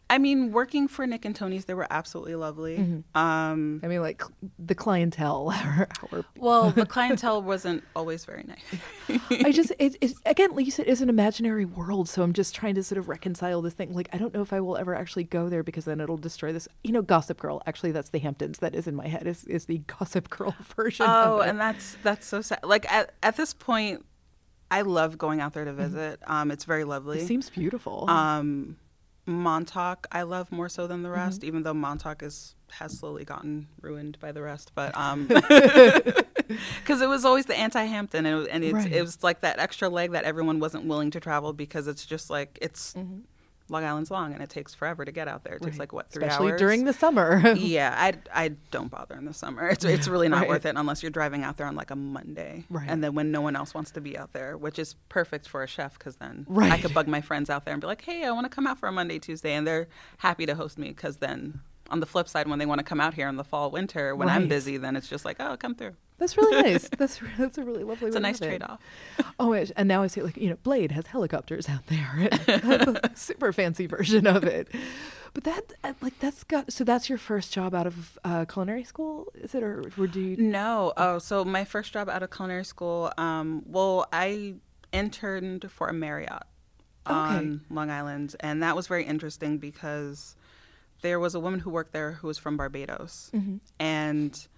I 0.09 0.19
mean, 0.19 0.53
working 0.53 0.87
for 0.87 1.05
Nick 1.05 1.25
and 1.25 1.35
Toni's, 1.35 1.65
they 1.65 1.75
were 1.75 1.87
absolutely 1.91 2.37
lovely. 2.37 3.03
Um, 3.17 3.81
I 3.83 3.89
mean, 3.89 4.01
like 4.01 4.23
the 4.59 4.75
clientele. 4.75 5.53
Or, 6.13 6.25
well, 6.37 6.71
the 6.71 6.87
clientele 6.97 7.43
wasn't 7.43 7.83
always 7.97 8.25
very 8.25 8.45
nice. 8.45 9.21
I 9.31 9.51
just, 9.51 9.73
it, 9.79 9.97
it's 10.01 10.15
again, 10.25 10.55
like 10.55 10.65
you 10.65 10.71
said, 10.71 10.87
it's 10.87 11.01
an 11.01 11.09
imaginary 11.09 11.65
world. 11.65 12.09
So 12.09 12.23
I'm 12.23 12.33
just 12.33 12.55
trying 12.55 12.77
to 12.77 12.83
sort 12.83 12.99
of 12.99 13.09
reconcile 13.09 13.61
this 13.63 13.75
thing. 13.75 13.93
Like, 13.93 14.09
I 14.13 14.19
don't 14.19 14.33
know 14.33 14.43
if 14.43 14.53
I 14.53 14.61
will 14.61 14.77
ever 14.77 14.95
actually 14.95 15.25
go 15.25 15.49
there 15.49 15.63
because 15.63 15.85
then 15.85 16.01
it'll 16.01 16.17
destroy 16.17 16.53
this. 16.53 16.69
You 16.85 16.93
know, 16.93 17.03
Gossip 17.03 17.41
Girl. 17.41 17.63
Actually, 17.67 17.93
that's 17.93 18.11
the 18.11 18.19
Hamptons. 18.21 18.59
That 18.59 18.75
is 18.75 18.87
in 18.87 18.95
my 18.95 19.09
head. 19.09 19.27
Is 19.27 19.45
is 19.45 19.65
the 19.65 19.79
Gossip 19.99 20.31
Girl 20.31 20.55
version? 20.77 21.07
Oh, 21.09 21.41
it. 21.41 21.49
and 21.49 21.59
that's 21.59 21.97
that's 22.03 22.27
so 22.27 22.41
sad. 22.41 22.61
Like 22.63 22.91
at 22.93 23.15
at 23.23 23.37
this 23.37 23.53
point, 23.53 24.05
I 24.71 24.83
love 24.83 25.17
going 25.19 25.41
out 25.41 25.53
there 25.55 25.65
to 25.65 25.73
visit. 25.73 26.21
Um, 26.27 26.51
it's 26.51 26.65
very 26.65 26.85
lovely. 26.85 27.21
it 27.21 27.27
seems 27.27 27.51
beautiful. 27.51 28.11
um, 28.11 28.77
Montauk, 29.29 30.07
I 30.13 30.23
love 30.23 30.53
more 30.53 30.69
so 30.69 30.87
than 30.87 31.03
the 31.03 31.11
rest, 31.11 31.43
even 31.43 31.63
though 31.65 31.75
Montauk 31.75 32.23
is 32.23 32.55
has 32.71 32.97
slowly 32.99 33.25
gotten 33.25 33.67
ruined 33.81 34.19
by 34.21 34.31
the 34.33 34.41
rest. 34.43 34.71
But 34.75 34.97
um, 34.97 35.27
because 36.79 37.01
it 37.01 37.09
was 37.09 37.25
always 37.25 37.47
the 37.47 37.57
anti-Hampton, 37.57 38.25
and, 38.27 38.47
it 38.47 38.51
and 38.53 38.65
it's, 38.65 38.75
Right. 38.75 38.93
it 38.93 39.01
was 39.03 39.23
like 39.25 39.41
that 39.41 39.59
extra 39.59 39.89
leg 39.89 40.13
that 40.13 40.25
everyone 40.25 40.61
wasn't 40.61 40.85
willing 40.87 41.11
to 41.13 41.21
travel 41.21 41.53
because 41.53 41.89
it's 41.89 42.07
just 42.07 42.31
like 42.31 42.59
it's 42.63 42.95
Long 43.69 43.83
Island's 43.85 44.11
long, 44.11 44.33
and 44.33 44.43
it 44.43 44.49
takes 44.49 44.75
forever 44.75 45.05
to 45.05 45.11
get 45.11 45.27
out 45.27 45.43
there. 45.43 45.55
It 45.55 45.63
takes 45.63 45.73
Right. 45.75 45.81
like 45.81 45.93
what 45.93 46.09
three 46.09 46.25
especially 46.25 46.53
hours 46.53 46.61
during 46.61 46.85
the 46.85 46.93
summer. 46.93 47.43
yeah, 47.57 47.95
I 47.97 48.15
I 48.45 48.49
don't 48.71 48.91
bother 48.91 49.17
in 49.17 49.25
the 49.25 49.35
summer. 49.35 49.69
It's 49.69 49.85
it's 49.85 50.07
really 50.09 50.29
not 50.29 50.41
Right. 50.43 50.49
worth 50.51 50.67
it 50.67 50.75
unless 50.77 51.03
you're 51.03 51.11
driving 51.11 51.43
out 51.43 51.57
there 51.57 51.67
on 51.67 51.75
like 51.75 51.91
a 51.91 51.97
Monday, 51.97 52.65
Right. 52.71 52.89
and 52.89 53.03
then 53.03 53.15
when 53.15 53.33
no 53.33 53.41
one 53.41 53.57
else 53.57 53.75
wants 53.75 53.91
to 53.93 54.01
be 54.01 54.17
out 54.17 54.33
there, 54.33 54.57
which 54.57 54.79
is 54.79 54.95
perfect 55.09 55.49
for 55.49 55.63
a 55.63 55.67
chef 55.67 55.99
because 55.99 56.17
then 56.17 56.47
right. 56.49 56.71
I 56.73 56.79
could 56.79 56.95
bug 56.95 57.09
my 57.09 57.21
friends 57.21 57.51
out 57.51 57.65
there 57.65 57.75
and 57.75 57.81
be 57.81 57.87
like, 57.87 58.03
hey, 58.03 58.25
I 58.25 58.31
want 58.31 58.45
to 58.45 58.51
come 58.51 58.67
out 58.67 58.79
for 58.79 58.89
a 58.89 58.93
Monday, 58.93 59.19
Tuesday, 59.19 59.53
and 59.55 59.67
they're 59.67 59.89
happy 60.19 60.47
to 60.47 60.55
host 60.55 60.79
me 60.79 60.89
because 60.89 61.17
then. 61.19 61.61
On 61.89 62.01
the 62.01 62.07
flip 62.07 62.29
side, 62.29 62.49
when 62.49 62.59
they 62.59 62.67
want 62.67 62.81
to 62.81 62.85
come 62.85 63.01
out 63.01 63.15
here 63.15 63.29
in 63.29 63.37
the 63.37 63.45
fall, 63.45 63.71
winter, 63.71 64.17
when 64.17 64.29
I'm 64.29 64.49
busy, 64.49 64.77
then 64.77 64.97
it's 64.97 65.07
just 65.07 65.25
like, 65.25 65.37
oh, 65.39 65.57
come 65.57 65.77
through. 65.77 65.95
That's 66.19 66.37
really 66.37 66.63
nice. 66.63 66.89
That's 66.99 67.21
that's 67.39 67.59
a 67.59 67.63
really 67.65 67.85
lovely. 67.85 68.07
It's 68.09 68.17
a 68.17 68.21
nice 68.21 68.39
trade 68.41 68.63
off. 68.63 68.81
Oh, 69.39 69.53
it- 69.53 69.73
and 69.77 69.87
now 69.87 70.03
I 70.03 70.07
see 70.07 70.23
like 70.23 70.37
you 70.39 70.49
know, 70.51 70.57
Blade 70.63 70.93
has 70.93 71.07
helicopters 71.09 71.69
out 71.69 71.87
there, 71.89 72.31
super 73.15 73.53
fancy 73.53 73.87
version 73.87 74.27
of 74.27 74.45
it. 74.45 74.69
But 75.35 75.45
that 75.45 75.73
uh, 75.85 75.93
like 76.01 76.19
that's 76.19 76.43
got 76.45 76.73
so 76.73 76.85
that's 76.85 77.11
your 77.11 77.19
first 77.19 77.53
job 77.53 77.75
out 77.75 77.87
of 77.87 78.19
uh, 78.25 78.47
culinary 78.47 78.85
school, 78.85 79.27
is 79.35 79.55
it, 79.55 79.63
or 79.63 79.85
were 79.99 80.07
you? 80.07 80.37
No. 80.39 80.95
Oh, 80.97 81.19
so 81.19 81.45
my 81.45 81.65
first 81.67 81.93
job 81.93 82.09
out 82.09 82.23
of 82.23 82.31
culinary 82.31 82.65
school, 82.65 83.13
um, 83.19 83.63
well, 83.67 84.07
I 84.13 84.55
interned 84.93 85.71
for 85.71 85.89
a 85.89 85.93
Marriott 85.93 86.45
on 87.05 87.61
Long 87.71 87.91
Island, 87.91 88.35
and 88.41 88.63
that 88.63 88.75
was 88.75 88.87
very 88.87 89.05
interesting 89.05 89.59
because 89.59 90.35
there 91.03 91.21
was 91.21 91.35
a 91.35 91.41
woman 91.41 91.61
who 91.61 91.69
worked 91.71 91.93
there 91.93 92.13
who 92.13 92.27
was 92.27 92.39
from 92.39 92.57
Barbados, 92.57 93.31
and 93.79 94.49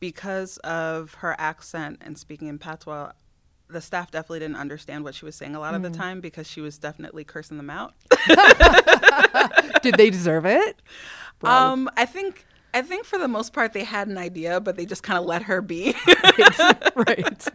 because 0.00 0.58
of 0.58 1.14
her 1.14 1.34
accent 1.38 1.98
and 2.00 2.16
speaking 2.18 2.48
in 2.48 2.58
patois. 2.58 3.12
The 3.70 3.82
staff 3.82 4.10
definitely 4.10 4.38
didn't 4.38 4.56
understand 4.56 5.04
what 5.04 5.14
she 5.14 5.26
was 5.26 5.36
saying 5.36 5.54
a 5.54 5.60
lot 5.60 5.74
of 5.74 5.82
the 5.82 5.90
time 5.90 6.22
because 6.22 6.46
she 6.46 6.62
was 6.62 6.78
definitely 6.78 7.22
cursing 7.24 7.58
them 7.58 7.68
out. 7.68 7.92
Did 9.82 9.96
they 9.96 10.10
deserve 10.10 10.46
it? 10.46 10.80
Um, 11.44 11.88
I 11.96 12.04
think 12.06 12.44
I 12.74 12.82
think 12.82 13.04
for 13.04 13.18
the 13.18 13.28
most 13.28 13.52
part 13.52 13.72
they 13.72 13.84
had 13.84 14.08
an 14.08 14.18
idea, 14.18 14.60
but 14.60 14.76
they 14.76 14.86
just 14.86 15.02
kind 15.02 15.18
of 15.18 15.24
let 15.26 15.42
her 15.42 15.60
be. 15.60 15.94
right. 16.96 17.48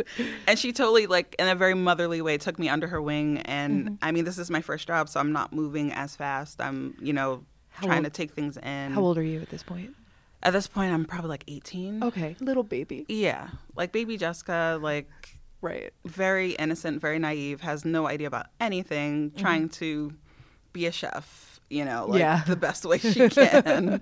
and 0.47 0.58
she 0.58 0.71
totally 0.71 1.08
like 1.08 1.36
in 1.39 1.47
a 1.47 1.56
very 1.56 1.73
motherly 1.73 2.21
way 2.21 2.38
took 2.38 2.58
me 2.60 2.69
under 2.69 2.88
her 2.88 3.01
wing 3.01 3.39
and 3.39 3.86
Mm-hmm. 3.86 3.95
i 4.03 4.12
mean 4.12 4.23
this 4.25 4.38
is 4.38 4.49
my 4.51 4.62
first 4.62 4.88
job 4.88 5.10
so 5.10 5.19
i'm 5.19 5.32
not 5.32 5.51
moving 5.53 5.91
as 5.91 6.15
fast 6.15 6.62
i'm 6.62 6.95
you 7.01 7.12
know 7.13 7.43
How 7.71 7.88
trying 7.88 7.97
old- 7.99 8.06
to 8.06 8.10
take 8.12 8.32
things 8.34 8.58
in 8.58 8.91
How 8.91 9.01
old 9.01 9.17
are 9.17 9.23
you 9.23 9.41
at 9.41 9.49
this 9.49 9.63
point? 9.63 9.95
At 10.43 10.53
this 10.53 10.67
point 10.67 10.93
i'm 10.93 11.06
probably 11.06 11.29
like 11.29 11.43
18 11.47 12.03
Okay, 12.03 12.36
little 12.39 12.63
baby. 12.63 13.06
yeah 13.08 13.47
like 13.75 13.91
baby 13.91 14.17
jessica 14.17 14.77
like 14.82 15.10
Right. 15.62 15.93
very 16.06 16.51
innocent 16.51 16.99
very 16.99 17.19
naive 17.19 17.62
has 17.62 17.86
no 17.86 18.06
idea 18.08 18.27
about 18.27 18.47
anything 18.60 19.29
Mm-hmm. 19.32 19.39
trying 19.39 19.69
to 19.79 20.13
be 20.73 20.86
a 20.88 20.91
chef 20.91 21.60
you 21.69 21.86
know 21.86 22.06
like 22.08 22.19
Yeah. 22.19 22.43
the 22.45 22.58
best 22.58 22.84
way 22.84 22.97
she 22.97 23.29
can 23.41 24.01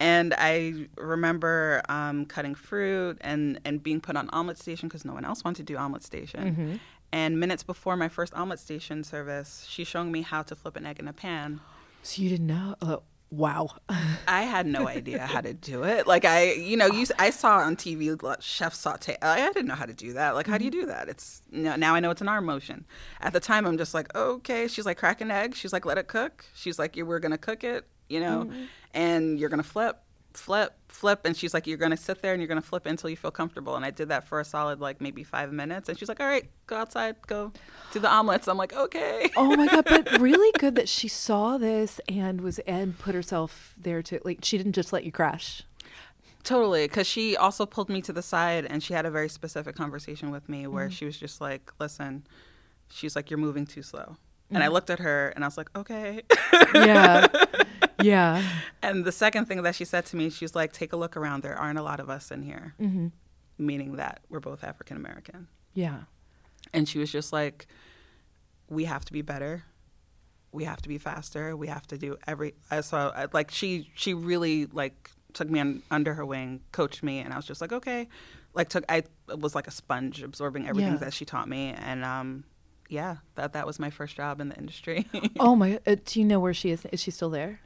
and 0.00 0.32
i 0.38 0.86
remember 0.96 1.82
um, 1.90 2.24
cutting 2.24 2.54
fruit 2.54 3.18
and 3.20 3.60
and 3.66 3.82
being 3.82 4.00
put 4.00 4.16
on 4.16 4.30
omelet 4.30 4.58
station 4.58 4.88
because 4.88 5.04
no 5.04 5.12
one 5.12 5.24
else 5.26 5.44
wanted 5.44 5.66
to 5.66 5.72
do 5.72 5.76
omelet 5.78 6.02
station 6.02 6.44
Mm-hmm. 6.52 6.76
and 7.12 7.38
minutes 7.38 7.62
before 7.62 7.96
my 7.96 8.08
first 8.08 8.32
omelet 8.34 8.58
station 8.58 9.04
service 9.04 9.66
she's 9.68 9.86
showing 9.86 10.10
me 10.10 10.22
how 10.22 10.42
to 10.42 10.56
flip 10.56 10.74
an 10.76 10.86
egg 10.86 10.98
in 10.98 11.06
a 11.06 11.12
pan 11.12 11.60
So 12.02 12.22
you 12.22 12.30
didn't 12.30 12.46
know? 12.46 12.76
Oh, 12.80 13.02
wow. 13.36 13.68
I 14.28 14.42
had 14.42 14.66
no 14.66 14.86
idea 14.88 15.26
how 15.26 15.40
to 15.40 15.52
do 15.52 15.84
it. 15.84 16.06
Like 16.06 16.24
I, 16.24 16.52
you 16.52 16.76
know, 16.76 16.86
you, 16.86 17.06
I 17.18 17.30
saw 17.30 17.58
on 17.58 17.76
TV 17.76 18.20
like, 18.22 18.42
chef 18.42 18.74
saute. 18.74 19.16
I, 19.20 19.42
I 19.42 19.52
didn't 19.52 19.66
know 19.66 19.74
how 19.74 19.86
to 19.86 19.94
do 19.94 20.12
that. 20.14 20.34
Like, 20.34 20.46
how 20.46 20.58
do 20.58 20.64
you 20.64 20.70
mm-hmm. 20.70 20.80
do 20.80 20.86
that? 20.86 21.08
It's 21.08 21.42
you 21.50 21.62
now 21.76 21.94
I 21.94 22.00
know 22.00 22.10
it's 22.10 22.20
an 22.20 22.28
arm 22.28 22.46
motion. 22.46 22.84
At 23.20 23.32
the 23.32 23.40
time, 23.40 23.66
I'm 23.66 23.78
just 23.78 23.94
like, 23.94 24.14
okay. 24.14 24.68
She's 24.68 24.86
like, 24.86 24.98
crack 24.98 25.20
an 25.20 25.30
egg. 25.30 25.54
She's 25.54 25.72
like, 25.72 25.84
let 25.84 25.98
it 25.98 26.08
cook. 26.08 26.44
She's 26.54 26.78
like, 26.78 26.96
you 26.96 27.06
we're 27.06 27.18
gonna 27.18 27.38
cook 27.38 27.64
it, 27.64 27.86
you 28.08 28.20
know, 28.20 28.44
mm-hmm. 28.44 28.64
and 28.92 29.38
you're 29.38 29.48
gonna 29.48 29.62
flip, 29.62 30.00
flip, 30.36 30.74
flip. 30.88 31.20
And 31.24 31.36
she's 31.36 31.54
like, 31.54 31.66
you're 31.66 31.78
gonna 31.78 31.96
sit 31.96 32.22
there 32.22 32.32
and 32.32 32.42
you're 32.42 32.48
gonna 32.48 32.60
flip 32.60 32.86
until 32.86 33.10
you 33.10 33.16
feel 33.16 33.30
comfortable. 33.30 33.76
And 33.76 33.84
I 33.84 33.90
did 33.90 34.08
that 34.08 34.26
for 34.26 34.40
a 34.40 34.44
solid 34.44 34.80
like 34.80 35.00
maybe 35.00 35.24
five 35.24 35.52
minutes. 35.52 35.88
And 35.88 35.98
she's 35.98 36.08
like, 36.08 36.20
all 36.20 36.26
right, 36.26 36.48
go 36.66 36.76
outside, 36.76 37.16
go 37.26 37.52
do 37.92 38.00
the 38.00 38.10
omelets. 38.10 38.48
I'm 38.48 38.58
like, 38.58 38.74
okay. 38.74 39.30
oh 39.36 39.56
my 39.56 39.66
god! 39.66 39.84
But 39.86 40.12
really 40.20 40.52
good 40.58 40.74
that 40.74 40.88
she 40.88 41.08
saw 41.08 41.58
this 41.58 42.00
and 42.08 42.40
was 42.40 42.58
and 42.60 42.98
put 42.98 43.14
herself 43.14 43.74
there 43.76 44.02
to 44.02 44.20
like. 44.24 44.40
She 44.42 44.56
didn't 44.58 44.72
just 44.72 44.92
let 44.92 45.04
you 45.04 45.12
crash. 45.12 45.62
Totally, 46.42 46.86
because 46.86 47.06
she 47.06 47.36
also 47.36 47.64
pulled 47.64 47.88
me 47.88 48.02
to 48.02 48.12
the 48.12 48.20
side 48.20 48.66
and 48.66 48.82
she 48.82 48.92
had 48.92 49.06
a 49.06 49.10
very 49.10 49.30
specific 49.30 49.74
conversation 49.74 50.30
with 50.30 50.46
me 50.46 50.66
where 50.66 50.88
mm. 50.88 50.92
she 50.92 51.06
was 51.06 51.18
just 51.18 51.40
like, 51.40 51.72
"Listen," 51.80 52.26
she's 52.90 53.16
like, 53.16 53.30
"You're 53.30 53.38
moving 53.38 53.64
too 53.64 53.82
slow," 53.82 54.16
and 54.50 54.62
I 54.62 54.68
looked 54.68 54.90
at 54.90 54.98
her 55.00 55.28
and 55.34 55.44
I 55.44 55.46
was 55.46 55.56
like, 55.56 55.68
"Okay." 55.76 56.22
yeah 56.74 57.26
yeah. 58.02 58.42
And 58.82 59.04
the 59.04 59.12
second 59.12 59.46
thing 59.46 59.62
that 59.62 59.74
she 59.74 59.84
said 59.84 60.04
to 60.06 60.16
me, 60.16 60.30
she 60.30 60.44
was 60.44 60.54
like, 60.54 60.72
"Take 60.72 60.92
a 60.92 60.96
look 60.96 61.16
around. 61.16 61.42
There 61.42 61.56
aren't 61.56 61.78
a 61.78 61.82
lot 61.82 62.00
of 62.00 62.08
us 62.10 62.30
in 62.30 62.42
here," 62.42 62.74
hmm 62.78 63.08
meaning 63.56 63.96
that 63.96 64.20
we're 64.28 64.40
both 64.40 64.64
African 64.64 64.96
American. 64.96 65.46
Yeah. 65.74 66.00
And 66.72 66.88
she 66.88 66.98
was 66.98 67.10
just 67.12 67.32
like, 67.32 67.66
"We 68.68 68.84
have 68.84 69.04
to 69.06 69.12
be 69.12 69.22
better. 69.22 69.64
We 70.52 70.64
have 70.64 70.80
to 70.82 70.88
be 70.88 70.98
faster. 70.98 71.56
We 71.56 71.68
have 71.68 71.86
to 71.88 71.98
do 71.98 72.16
every." 72.26 72.54
I 72.70 72.80
saw 72.80 73.26
like 73.32 73.50
she 73.50 73.90
she 73.94 74.14
really 74.14 74.66
like 74.66 75.10
took 75.32 75.48
me 75.50 75.60
un, 75.60 75.82
under 75.90 76.14
her 76.14 76.24
wing, 76.24 76.60
coached 76.72 77.02
me, 77.02 77.18
and 77.20 77.32
I 77.32 77.36
was 77.36 77.46
just 77.46 77.60
like, 77.60 77.72
okay, 77.72 78.08
like 78.54 78.68
took 78.68 78.84
I 78.88 79.02
was 79.28 79.54
like 79.54 79.66
a 79.66 79.72
sponge 79.72 80.22
absorbing 80.22 80.66
everything 80.68 80.92
Yeah. 80.94 80.98
that 80.98 81.12
she 81.14 81.24
taught 81.24 81.48
me, 81.48 81.74
and 81.76 82.04
um, 82.04 82.44
yeah, 82.94 83.16
that 83.34 83.52
that 83.52 83.66
was 83.66 83.78
my 83.78 83.90
first 83.90 84.16
job 84.16 84.40
in 84.40 84.48
the 84.48 84.56
industry. 84.56 85.06
Oh 85.40 85.54
my! 85.56 85.78
Uh, 85.86 85.96
do 86.04 86.20
you 86.20 86.24
know 86.24 86.40
where 86.40 86.54
she 86.54 86.70
is? 86.70 86.86
Is 86.92 87.00
she 87.00 87.10
still 87.10 87.30
there? 87.30 87.60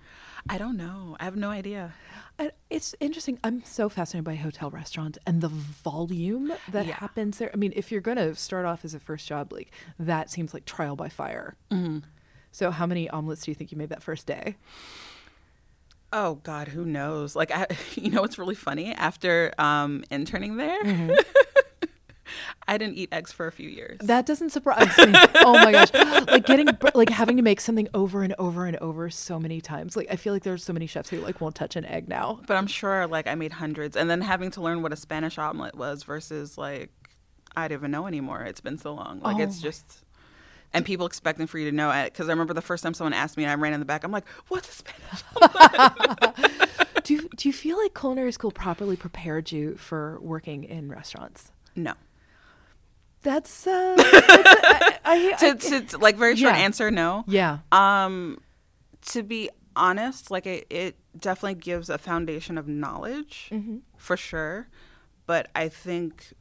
I 0.49 0.57
don't 0.57 0.77
know. 0.77 1.17
I 1.21 1.25
have 1.25 1.37
no 1.37 1.51
idea. 1.51 1.93
I, 2.38 2.53
it's 2.71 2.95
interesting. 3.01 3.38
I'm 3.45 3.62
so 3.64 3.88
fascinated 3.88 4.25
by 4.25 4.37
hotel 4.37 4.71
restaurants 4.71 5.19
and 5.27 5.41
the 5.43 5.49
volume 5.49 6.53
that 6.71 6.87
Yeah. 6.87 6.95
happens 6.95 7.38
there. 7.38 7.51
I 7.53 7.57
mean, 7.57 7.73
if 7.77 7.91
you're 7.93 8.01
going 8.01 8.17
to 8.17 8.35
start 8.37 8.64
off 8.64 8.85
as 8.85 8.95
a 8.95 9.01
first 9.01 9.27
job, 9.29 9.53
like 9.53 9.71
that 9.99 10.31
seems 10.31 10.55
like 10.55 10.64
trial 10.64 10.97
by 10.97 11.09
fire. 11.09 11.57
Mm-hmm. 11.71 11.99
So, 12.53 12.71
how 12.71 12.87
many 12.87 13.11
omelets 13.11 13.43
do 13.45 13.51
you 13.51 13.55
think 13.57 13.73
you 13.73 13.79
made 13.79 13.91
that 13.91 14.03
first 14.03 14.27
day? 14.27 14.57
Oh 16.12 16.37
God, 16.37 16.69
who 16.69 16.85
knows? 16.85 17.37
Like, 17.37 17.51
I, 17.51 17.67
you 17.95 18.11
know, 18.11 18.23
what's 18.23 18.38
really 18.38 18.55
funny? 18.55 18.93
After 18.95 19.53
um, 19.59 20.05
interning 20.11 20.57
there, 20.57 20.83
Mm-hmm. 20.85 21.11
I 22.69 22.79
didn't 22.79 22.97
eat 22.97 23.09
eggs 23.12 23.33
for 23.33 23.47
a 23.47 23.53
few 23.53 23.69
years. 23.69 23.99
That 24.03 24.27
doesn't 24.27 24.51
surprise 24.51 24.97
me. 24.99 25.12
oh 25.37 25.55
my 25.55 25.73
gosh! 25.73 25.88
Like 26.29 26.47
getting 26.47 26.69
like 26.95 27.09
having 27.11 27.37
to 27.37 27.43
make 27.43 27.61
something 27.61 27.88
over 27.95 28.23
and 28.23 28.35
over 28.38 28.67
and 28.67 28.77
over 28.79 29.09
so 29.11 29.38
many 29.38 29.61
times. 29.61 29.97
Like 29.97 30.09
I 30.11 30.17
feel 30.17 30.33
like 30.33 30.43
there's 30.43 30.62
so 30.64 30.73
many 30.73 30.87
chefs 30.87 31.09
who 31.09 31.21
like 31.21 31.41
won't 31.41 31.55
touch 31.55 31.77
an 31.77 31.85
egg 31.85 32.09
now. 32.09 32.41
but 32.47 32.57
I'm 32.57 32.67
sure, 32.67 33.07
like, 33.07 33.27
I 33.27 33.35
made 33.35 33.53
hundreds, 33.53 33.97
and 33.97 34.11
then 34.11 34.21
having 34.21 34.51
to 34.53 34.61
learn 34.61 34.83
what 34.83 34.93
a 34.93 34.97
Spanish 34.97 35.38
omelet 35.38 35.75
was 35.75 36.03
versus 36.03 36.59
like 36.59 36.91
I 37.57 37.69
don't 37.69 37.79
even 37.79 37.91
know 37.91 38.07
anymore. 38.07 38.43
It's 38.43 38.61
been 38.61 38.79
so 38.79 38.95
long. 38.95 39.21
Like, 39.21 39.37
Oh 39.38 39.43
it's 39.43 39.61
just. 39.61 40.05
And 40.75 40.85
people 40.85 41.07
expecting 41.07 41.47
for 41.47 41.59
you 41.59 41.71
to 41.71 41.75
know 41.75 41.91
uh, 41.91 42.05
it 42.05 42.12
because 42.12 42.29
I 42.29 42.33
remember 42.33 42.53
the 42.53 42.61
first 42.61 42.83
time 42.83 42.93
someone 42.93 43.14
asked 43.14 43.38
me, 43.38 43.45
and 43.45 43.51
I 43.51 43.55
ran 43.55 43.73
in 43.73 43.81
the 43.81 43.87
back. 43.87 44.05
I'm 44.05 44.12
like, 44.12 44.29
"What's 44.49 44.69
a 44.69 44.73
Spanish?" 44.73 45.25
Omelet? 45.41 47.05
Do 47.05 47.14
you, 47.14 47.29
do 47.37 47.49
you 47.49 47.55
feel 47.55 47.79
like 47.79 47.95
culinary 47.95 48.33
school 48.33 48.51
properly 48.51 48.95
prepared 48.95 49.51
you 49.51 49.77
for 49.79 50.19
working 50.21 50.64
in 50.64 50.91
restaurants? 50.91 51.53
No. 51.75 51.95
That's 53.22 53.66
uh, 53.66 53.94
that's, 53.96 54.09
I, 54.14 54.98
I, 55.04 55.35
I- 55.40 55.54
To, 55.57 55.81
to, 55.83 55.98
like 55.98 56.16
very 56.16 56.37
short 56.37 56.54
Yeah. 56.54 56.61
answer, 56.61 56.90
no. 56.90 57.24
yeah. 57.26 57.59
Um, 57.72 58.38
to 59.07 59.22
be 59.22 59.50
honest, 59.76 60.31
like 60.31 60.46
it, 60.46 60.66
it 60.70 60.96
definitely 61.18 61.54
gives 61.61 61.88
a 61.90 61.98
foundation 61.98 62.57
of 62.59 62.68
knowledge 62.68 63.48
Mm-hmm. 63.52 63.78
for 63.96 64.16
sure. 64.16 64.68
But 65.26 65.50
I 65.54 65.68
think 65.68 66.33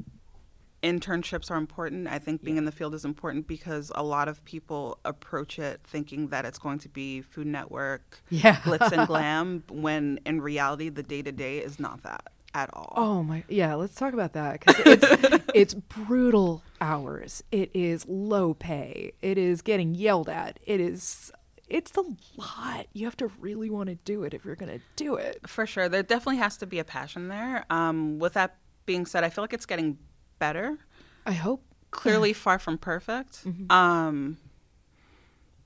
internships 0.84 1.50
are 1.52 1.58
important. 1.58 2.08
I 2.08 2.20
think 2.20 2.44
being 2.44 2.58
in 2.58 2.66
the 2.66 2.72
field 2.72 2.94
is 2.94 3.04
important 3.04 3.48
because 3.48 3.92
a 3.96 4.04
lot 4.04 4.28
of 4.28 4.44
people 4.46 5.00
approach 5.04 5.60
it 5.60 5.82
thinking 5.84 6.28
that 6.30 6.46
it's 6.46 6.60
going 6.60 6.80
to 6.80 6.90
be 6.90 7.22
Food 7.22 7.48
Network, 7.48 8.22
Yeah. 8.30 8.56
glitz 8.58 8.92
and 8.92 9.08
glam, 9.12 9.64
when 9.70 10.20
in 10.26 10.40
reality, 10.42 10.90
the 10.90 11.04
day 11.04 11.22
to 11.24 11.32
day 11.32 11.58
is 11.60 11.80
not 11.80 12.04
that 12.04 12.28
at 12.58 12.70
all. 12.74 12.94
Oh 12.96 13.24
my, 13.24 13.44
yeah. 13.48 13.76
Let's 13.76 13.94
talk 13.96 14.14
about 14.14 14.34
that 14.34 14.60
because 14.60 14.76
it's 14.86 15.44
it's 15.54 15.74
brutal 15.76 16.64
hours. 16.82 17.44
It 17.52 17.70
is 17.74 18.06
low 18.08 18.54
pay. 18.54 19.14
It 19.22 19.38
is 19.38 19.62
getting 19.62 19.94
yelled 19.96 20.28
at. 20.30 20.60
It 20.66 20.82
is. 20.82 21.32
It's 21.70 21.92
a 21.98 22.04
lot. 22.38 22.88
You 22.94 23.06
have 23.06 23.18
to 23.18 23.28
really 23.40 23.70
want 23.70 23.90
to 23.90 23.96
do 23.96 24.24
it 24.24 24.34
if 24.34 24.44
you're 24.46 24.56
going 24.56 24.72
to 24.72 24.84
do 24.96 25.16
it. 25.16 25.48
For 25.48 25.66
sure. 25.68 25.88
There 25.90 26.02
definitely 26.02 26.38
has 26.38 26.58
to 26.58 26.66
be 26.66 26.80
a 26.80 26.84
passion 26.86 27.28
there. 27.28 27.66
Um, 27.70 28.20
with 28.20 28.34
that 28.34 28.56
being 28.86 29.06
said, 29.06 29.24
I 29.26 29.30
feel 29.30 29.44
like 29.44 29.54
it's 29.54 29.66
getting 29.66 29.98
better. 30.40 30.78
I 31.26 31.34
hope. 31.34 31.62
clearly 31.92 32.32
far 32.34 32.58
from 32.58 32.78
perfect. 32.78 33.44
Um, 33.70 34.38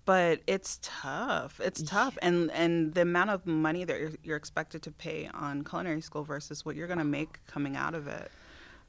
but 0.05 0.41
it's 0.47 0.79
tough. 0.81 1.59
It's 1.63 1.81
tough, 1.81 2.17
and 2.21 2.51
and 2.51 2.93
the 2.93 3.01
amount 3.01 3.29
of 3.29 3.45
money 3.45 3.83
that 3.83 3.99
you're, 3.99 4.11
you're 4.23 4.37
expected 4.37 4.81
to 4.83 4.91
pay 4.91 5.29
on 5.33 5.63
culinary 5.63 6.01
school 6.01 6.23
versus 6.23 6.65
what 6.65 6.75
you're 6.75 6.87
going 6.87 6.99
to 6.99 7.05
make 7.05 7.45
coming 7.45 7.75
out 7.75 7.93
of 7.93 8.07
it, 8.07 8.31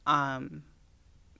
um, 0.06 0.62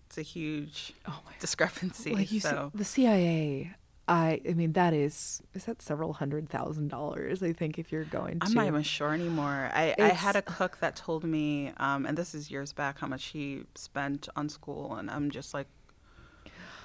it's 0.06 0.18
a 0.18 0.22
huge 0.22 0.92
Oh 1.06 1.22
discrepancy. 1.40 2.12
Like 2.14 2.32
you 2.32 2.40
so 2.40 2.70
the 2.74 2.84
CIA. 2.84 3.74
I. 4.08 4.40
I 4.46 4.52
mean, 4.54 4.72
that 4.72 4.92
is 4.92 5.42
is 5.54 5.64
that 5.64 5.80
several 5.80 6.12
hundred 6.12 6.48
thousand 6.50 6.88
dollars. 6.88 7.42
I 7.42 7.52
think 7.52 7.78
if 7.78 7.92
you're 7.92 8.04
going 8.04 8.40
to. 8.40 8.46
I'm 8.46 8.52
not 8.52 8.66
even 8.66 8.82
sure 8.82 9.14
anymore. 9.14 9.70
I, 9.72 9.94
I 9.98 10.08
had 10.08 10.36
a 10.36 10.42
cook 10.42 10.78
that 10.80 10.96
told 10.96 11.24
me, 11.24 11.72
um, 11.78 12.04
and 12.04 12.18
this 12.18 12.34
is 12.34 12.50
years 12.50 12.72
back, 12.72 12.98
how 12.98 13.06
much 13.06 13.26
he 13.26 13.62
spent 13.74 14.28
on 14.34 14.48
school, 14.48 14.96
and 14.96 15.10
I'm 15.10 15.30
just 15.30 15.54
like, 15.54 15.68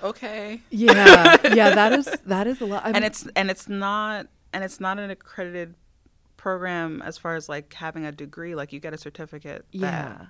okay. 0.03 0.62
Yeah. 0.69 1.38
Yeah. 1.53 1.75
That 1.75 1.93
is 1.99 2.05
that 2.25 2.47
is 2.47 2.62
a 2.62 2.65
lot. 2.65 2.86
I 2.86 2.91
and 2.91 3.03
it's 3.03 3.27
and 3.36 3.49
it's 3.49 3.67
not 3.69 4.27
and 4.53 4.63
it's 4.63 4.79
not 4.79 4.99
an 4.99 5.10
accredited 5.10 5.75
program 6.38 7.01
as 7.01 7.17
far 7.17 7.36
as 7.36 7.49
like 7.49 7.73
having 7.73 8.05
a 8.05 8.12
degree 8.12 8.55
like 8.55 8.71
you 8.71 8.79
get 8.79 8.93
a 8.93 8.97
certificate 8.97 9.65
yeah. 9.71 9.89
that 9.89 10.27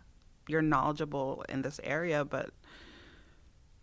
you're 0.48 0.62
knowledgeable 0.62 1.44
in 1.50 1.62
this 1.62 1.80
area 1.84 2.24
but 2.24 2.50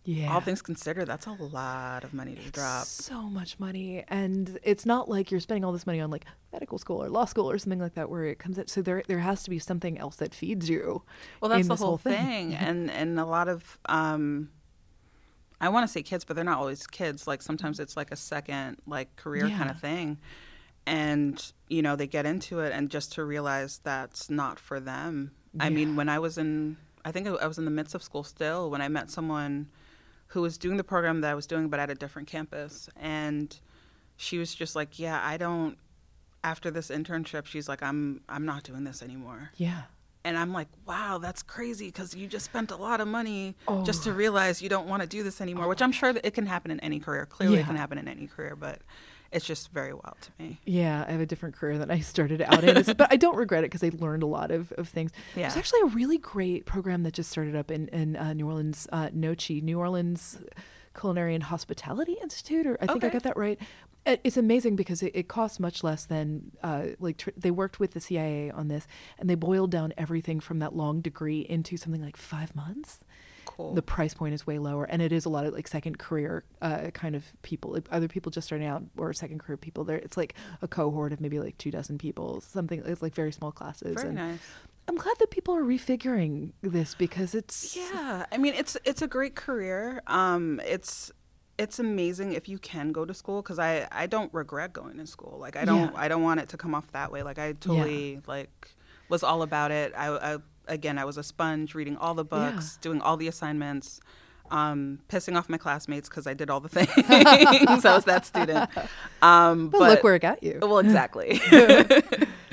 Yeah. 0.03 0.33
all 0.33 0.41
things 0.41 0.61
considered 0.61 1.05
that's 1.05 1.27
a 1.27 1.31
lot 1.33 2.03
of 2.03 2.13
money 2.13 2.35
to 2.35 2.51
drop 2.51 2.85
so 2.85 3.21
much 3.21 3.59
money 3.59 4.03
and 4.07 4.57
it's 4.63 4.85
not 4.85 5.07
like 5.07 5.31
you're 5.31 5.39
spending 5.39 5.63
all 5.63 5.71
this 5.71 5.85
money 5.85 6.01
on 6.01 6.09
like 6.09 6.25
medical 6.51 6.77
school 6.79 7.03
or 7.03 7.09
law 7.09 7.25
school 7.25 7.49
or 7.49 7.57
something 7.59 7.79
like 7.79 7.93
that 7.93 8.09
where 8.09 8.25
it 8.25 8.39
comes 8.39 8.57
in 8.57 8.67
so 8.67 8.81
there 8.81 9.03
there 9.07 9.19
has 9.19 9.43
to 9.43 9.49
be 9.51 9.59
something 9.59 9.97
else 9.99 10.15
that 10.17 10.33
feeds 10.33 10.67
you 10.67 11.03
well 11.41 11.49
that's 11.49 11.67
the 11.67 11.73
this 11.75 11.81
whole 11.81 11.97
thing, 11.97 12.53
and 12.55 12.89
and 12.91 13.19
a 13.19 13.25
lot 13.25 13.47
of 13.47 13.77
um 13.85 14.49
i 15.61 15.69
want 15.69 15.85
to 15.85 15.91
say 15.91 16.01
kids 16.01 16.25
but 16.25 16.35
they're 16.35 16.45
not 16.45 16.57
always 16.57 16.87
kids. 16.87 17.27
Like 17.27 17.41
sometimes 17.41 17.79
it's 17.79 17.97
like 17.97 18.11
a 18.11 18.15
second 18.15 18.77
like 18.85 19.15
career 19.15 19.49
kind 19.49 19.69
of 19.69 19.79
thing. 19.79 20.17
And 20.87 21.41
you 21.69 21.81
know 21.81 21.95
they 21.95 22.07
get 22.07 22.25
into 22.25 22.59
it 22.59 22.71
and 22.71 22.89
just 22.89 23.13
to 23.13 23.23
realize 23.23 23.79
that's 23.83 24.29
not 24.29 24.59
for 24.59 24.79
them. 24.79 25.31
I 25.59 25.69
mean 25.69 25.95
when 25.95 26.09
i 26.09 26.19
was 26.19 26.37
in 26.37 26.77
i 27.03 27.11
think 27.11 27.27
i 27.27 27.47
was 27.47 27.57
in 27.57 27.65
the 27.65 27.71
midst 27.71 27.95
of 27.95 28.03
school 28.03 28.23
still 28.23 28.69
when 28.69 28.81
i 28.81 28.89
met 28.89 29.09
someone 29.09 29.67
who 30.27 30.41
was 30.41 30.57
doing 30.57 30.75
the 30.77 30.83
program 30.83 31.21
that 31.21 31.31
i 31.31 31.35
was 31.35 31.47
doing 31.47 31.69
but 31.69 31.79
at 31.79 31.89
a 31.89 31.95
different 31.95 32.27
campus. 32.27 32.89
And 32.97 33.57
she 34.17 34.37
was 34.37 34.53
just 34.53 34.75
like 34.75 34.99
yeah 34.99 35.19
i 35.23 35.37
don't 35.37 35.77
after 36.43 36.69
this 36.69 36.89
internship 36.89 37.45
she's 37.45 37.67
like 37.67 37.81
i'm 37.81 38.21
i'm 38.29 38.45
not 38.45 38.63
doing 38.63 38.83
this 38.83 39.01
anymore. 39.01 39.51
Yeah 39.55 39.83
and 40.25 40.37
i'm 40.37 40.51
like 40.51 40.67
wow 40.85 41.17
that's 41.21 41.41
crazy 41.41 41.85
because 41.85 42.13
you 42.15 42.27
just 42.27 42.43
spent 42.45 42.71
a 42.71 42.75
lot 42.75 42.99
of 42.99 43.07
money 43.07 43.55
Oh. 43.67 43.83
just 43.85 44.03
to 44.03 44.11
realize 44.11 44.61
you 44.61 44.67
don't 44.69 44.87
want 44.87 45.01
to 45.01 45.07
do 45.07 45.23
this 45.23 45.39
anymore 45.39 45.67
which 45.69 45.81
i'm 45.81 45.91
sure 45.93 46.11
that 46.11 46.25
it 46.25 46.33
can 46.33 46.45
happen 46.47 46.69
in 46.71 46.79
any 46.81 46.99
career. 46.99 47.25
Clearly 47.25 47.59
it 47.59 47.65
can 47.65 47.77
happen 47.77 47.97
in 47.97 48.07
any 48.07 48.27
career 48.27 48.55
but 48.55 48.79
it's 49.31 49.45
just 49.45 49.71
very 49.73 49.93
wild 49.93 50.17
to 50.21 50.31
me. 50.39 50.59
Yeah 50.65 51.05
i 51.07 51.11
have 51.11 51.21
a 51.21 51.25
different 51.25 51.55
career 51.55 51.77
than 51.77 51.89
i 51.91 51.99
started 51.99 52.41
out 52.41 52.63
in. 52.63 52.75
But 52.97 53.11
i 53.11 53.17
don't 53.17 53.35
regret 53.37 53.63
it 53.63 53.71
because 53.71 53.83
i 53.83 53.91
learned 53.97 54.23
a 54.23 54.27
lot 54.27 54.51
of, 54.51 54.71
of 54.73 54.87
things. 54.89 55.11
There's 55.35 55.53
Yeah. 55.55 55.59
actually 55.59 55.81
a 55.81 55.85
really 55.87 56.17
great 56.17 56.65
program 56.65 57.03
that 57.03 57.13
just 57.13 57.29
started 57.31 57.55
up 57.55 57.69
in, 57.71 57.87
in 57.89 58.15
uh, 58.15 58.33
new 58.33 58.47
orleans 58.47 58.87
uh, 58.91 59.09
nochi 59.09 59.61
new 59.61 59.79
orleans 59.79 60.39
culinary 60.97 61.35
and 61.35 61.43
hospitality 61.43 62.17
institute 62.21 62.65
or 62.65 62.77
i 62.81 62.87
think 62.87 63.03
i 63.03 63.09
got 63.09 63.23
that 63.23 63.37
right. 63.37 63.59
It's 64.07 64.37
amazing 64.37 64.75
because 64.75 65.01
it, 65.01 65.13
it 65.15 65.27
costs 65.27 65.59
much 65.59 65.83
less 65.83 66.05
than 66.05 66.51
uh, 66.61 66.89
like 66.99 67.17
tr- 67.17 67.31
they 67.35 67.49
worked 67.49 67.79
with 67.79 67.91
the 67.91 67.99
cia 67.99 68.51
on 68.51 68.67
this 68.67 68.85
and 69.17 69.27
they 69.27 69.33
boiled 69.33 69.71
down 69.71 69.93
everything 69.97 70.39
from 70.39 70.59
that 70.59 70.75
long 70.75 71.01
degree 71.01 71.39
into 71.39 71.75
something 71.75 72.03
like 72.03 72.15
five 72.15 72.55
months. 72.55 72.99
Cool. 73.45 73.73
The 73.73 73.81
price 73.81 74.13
point 74.13 74.35
is 74.35 74.45
way 74.45 74.59
lower 74.59 74.83
and 74.83 75.01
it 75.01 75.11
is 75.11 75.25
a 75.25 75.29
lot 75.29 75.47
of 75.47 75.55
like 75.55 75.67
second 75.67 75.97
career 75.97 76.43
uh, 76.61 76.91
kind 76.91 77.15
of 77.15 77.25
people. 77.41 77.71
Like 77.71 77.87
other 77.91 78.07
people 78.07 78.31
just 78.31 78.45
starting 78.45 78.67
out 78.67 78.83
or 78.95 79.11
second 79.11 79.39
career 79.39 79.57
people 79.57 79.83
there 79.83 79.97
it's 79.97 80.17
like 80.17 80.35
a 80.61 80.67
cohort 80.67 81.11
of 81.11 81.19
maybe 81.19 81.39
like 81.39 81.57
two 81.57 81.71
dozen 81.71 81.97
people 81.97 82.41
something 82.41 82.83
it's 82.85 83.01
like 83.01 83.15
very 83.15 83.31
small 83.31 83.51
classes 83.51 83.95
very 83.95 84.09
and 84.09 84.17
nice 84.17 84.39
i'm 84.87 84.95
glad 84.97 85.15
that 85.19 85.29
people 85.31 85.55
are 85.55 85.63
refiguring 85.63 86.51
this 86.61 86.93
because 86.95 87.33
it's 87.35 87.75
yeah 87.75 88.25
i 88.31 88.37
mean 88.37 88.53
it's 88.53 88.77
it's 88.85 89.01
a 89.01 89.07
great 89.07 89.35
career 89.35 90.01
um 90.07 90.61
it's 90.65 91.11
it's 91.57 91.79
amazing 91.79 92.33
if 92.33 92.49
you 92.49 92.57
can 92.59 92.91
go 92.91 93.05
to 93.05 93.13
school 93.13 93.41
because 93.41 93.59
i 93.59 93.87
i 93.91 94.05
don't 94.05 94.33
regret 94.33 94.73
going 94.73 94.97
to 94.97 95.07
school 95.07 95.37
like 95.39 95.55
i 95.55 95.65
don't 95.65 95.91
Yeah. 95.93 95.99
i 96.03 96.07
don't 96.07 96.21
want 96.23 96.39
it 96.39 96.49
to 96.49 96.57
come 96.57 96.75
off 96.75 96.91
that 96.91 97.11
way 97.11 97.23
like 97.23 97.39
i 97.39 97.53
totally 97.53 98.21
like 98.27 98.71
was 99.09 99.23
all 99.23 99.41
about 99.41 99.71
it 99.71 99.93
i, 99.97 100.07
I 100.33 100.37
again 100.67 100.97
i 100.97 101.05
was 101.05 101.17
a 101.17 101.23
sponge 101.23 101.73
reading 101.75 101.95
all 101.97 102.13
the 102.13 102.25
Yeah. 102.25 102.51
books 102.51 102.77
doing 102.77 103.01
all 103.01 103.17
the 103.17 103.27
assignments 103.27 103.99
um, 104.51 104.99
pissing 105.09 105.35
off 105.35 105.49
my 105.49 105.57
classmates 105.57 106.07
because 106.07 106.27
I 106.27 106.35
did 106.35 106.51
all 106.51 106.59
the 106.59 106.69
things. 106.77 106.91
I 107.09 107.79
was 107.95 108.05
that 108.05 108.27
student. 108.27 108.69
Um, 109.23 109.69
but, 109.69 109.79
but 109.79 109.89
look 109.89 110.03
where 110.03 110.13
it 110.13 110.21
got 110.21 110.43
you 110.43 110.59
well, 110.61 110.77
exactly. 110.77 111.41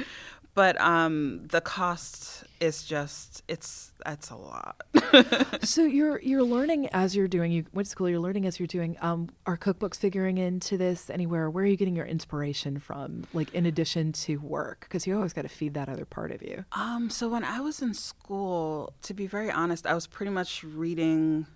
but 0.55 0.81
um, 0.81 1.47
the 1.49 1.61
cost 1.61 2.45
is 2.61 2.83
just 2.85 3.43
it's 3.49 3.93
it's 4.07 4.31
a 4.31 4.37
lot. 4.37 4.83
so 5.63 5.85
you're 5.85 6.21
you're 6.21 6.43
learning 6.43 6.89
as 6.93 7.15
you're 7.17 7.29
doing. 7.29 7.53
You 7.53 7.65
went 7.73 7.87
to 7.87 7.91
school. 7.91 8.09
You're 8.09 8.21
learning 8.21 8.47
as 8.47 8.59
you're 8.61 8.67
doing. 8.67 8.97
Um, 9.01 9.29
are 9.47 9.57
cookbooks 9.57 9.97
figuring 9.97 10.39
into 10.39 10.77
this 10.77 11.09
anywhere? 11.11 11.49
Where 11.51 11.65
are 11.65 11.67
you 11.67 11.77
getting 11.77 11.97
your 11.97 12.07
inspiration 12.07 12.79
from? 12.79 13.25
Like 13.33 13.53
in 13.55 13.67
addition 13.67 14.13
to 14.13 14.37
work, 14.37 14.81
because 14.83 15.07
you 15.07 15.15
always 15.17 15.33
got 15.33 15.43
to 15.43 15.49
feed 15.49 15.75
that 15.75 15.89
other 15.89 16.05
part 16.05 16.31
of 16.33 16.43
you. 16.43 16.65
Um, 16.73 17.11
so 17.11 17.29
when 17.29 17.45
I 17.45 17.61
was 17.61 17.81
in 17.83 17.95
school, 17.95 18.93
to 19.03 19.15
be 19.15 19.27
very 19.27 19.51
honest, 19.51 19.87
I 19.87 19.95
was 19.95 20.07
pretty 20.07 20.31
much 20.33 20.63
reading 20.65 21.47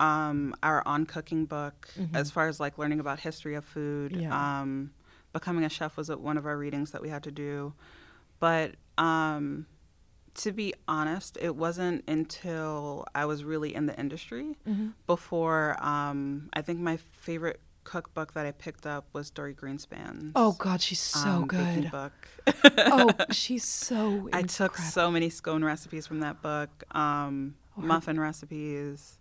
um, 0.00 0.54
our 0.62 0.82
on 0.86 1.06
cooking 1.06 1.44
book 1.46 1.88
Mm-hmm. 1.98 2.14
as 2.16 2.30
far 2.30 2.46
as 2.48 2.60
like 2.60 2.76
learning 2.78 3.00
about 3.00 3.20
history 3.20 3.54
of 3.54 3.64
food. 3.64 4.12
Yeah. 4.14 4.60
Um, 4.60 4.90
becoming 5.32 5.64
a 5.64 5.68
chef 5.68 5.96
was 5.96 6.10
one 6.10 6.36
of 6.38 6.46
our 6.46 6.56
readings 6.58 6.90
that 6.92 7.00
we 7.02 7.08
had 7.08 7.22
to 7.24 7.30
do, 7.30 7.72
but 8.40 8.72
um, 8.98 9.66
to 10.34 10.52
be 10.52 10.74
honest, 10.88 11.38
it 11.40 11.56
wasn't 11.56 12.04
until 12.08 13.06
I 13.14 13.24
was 13.24 13.44
really 13.44 13.74
in 13.74 13.86
the 13.86 13.98
industry 13.98 14.56
Mm-hmm. 14.68 14.88
before 15.06 15.76
um, 15.82 16.48
I 16.52 16.62
think 16.62 16.80
my 16.80 16.96
favorite 16.96 17.60
cookbook 17.84 18.34
that 18.34 18.44
I 18.44 18.50
picked 18.52 18.84
up 18.86 19.06
was 19.12 19.30
Dorie 19.30 19.54
Greenspan's. 19.54 20.32
Oh 20.34 20.52
God, 20.58 20.80
she's 20.80 20.98
so 21.00 21.28
um, 21.28 21.46
good. 21.46 21.90
book. 21.90 22.12
oh, 22.78 23.10
she's 23.30 23.64
so. 23.64 24.28
I 24.32 24.42
took 24.42 24.76
so 24.76 25.10
many 25.10 25.30
scone 25.30 25.64
recipes 25.64 26.06
from 26.06 26.20
that 26.20 26.42
book, 26.42 26.70
um, 26.96 27.54
Oh, 27.78 27.82
muffin 27.82 28.18
recipes. 28.18 29.18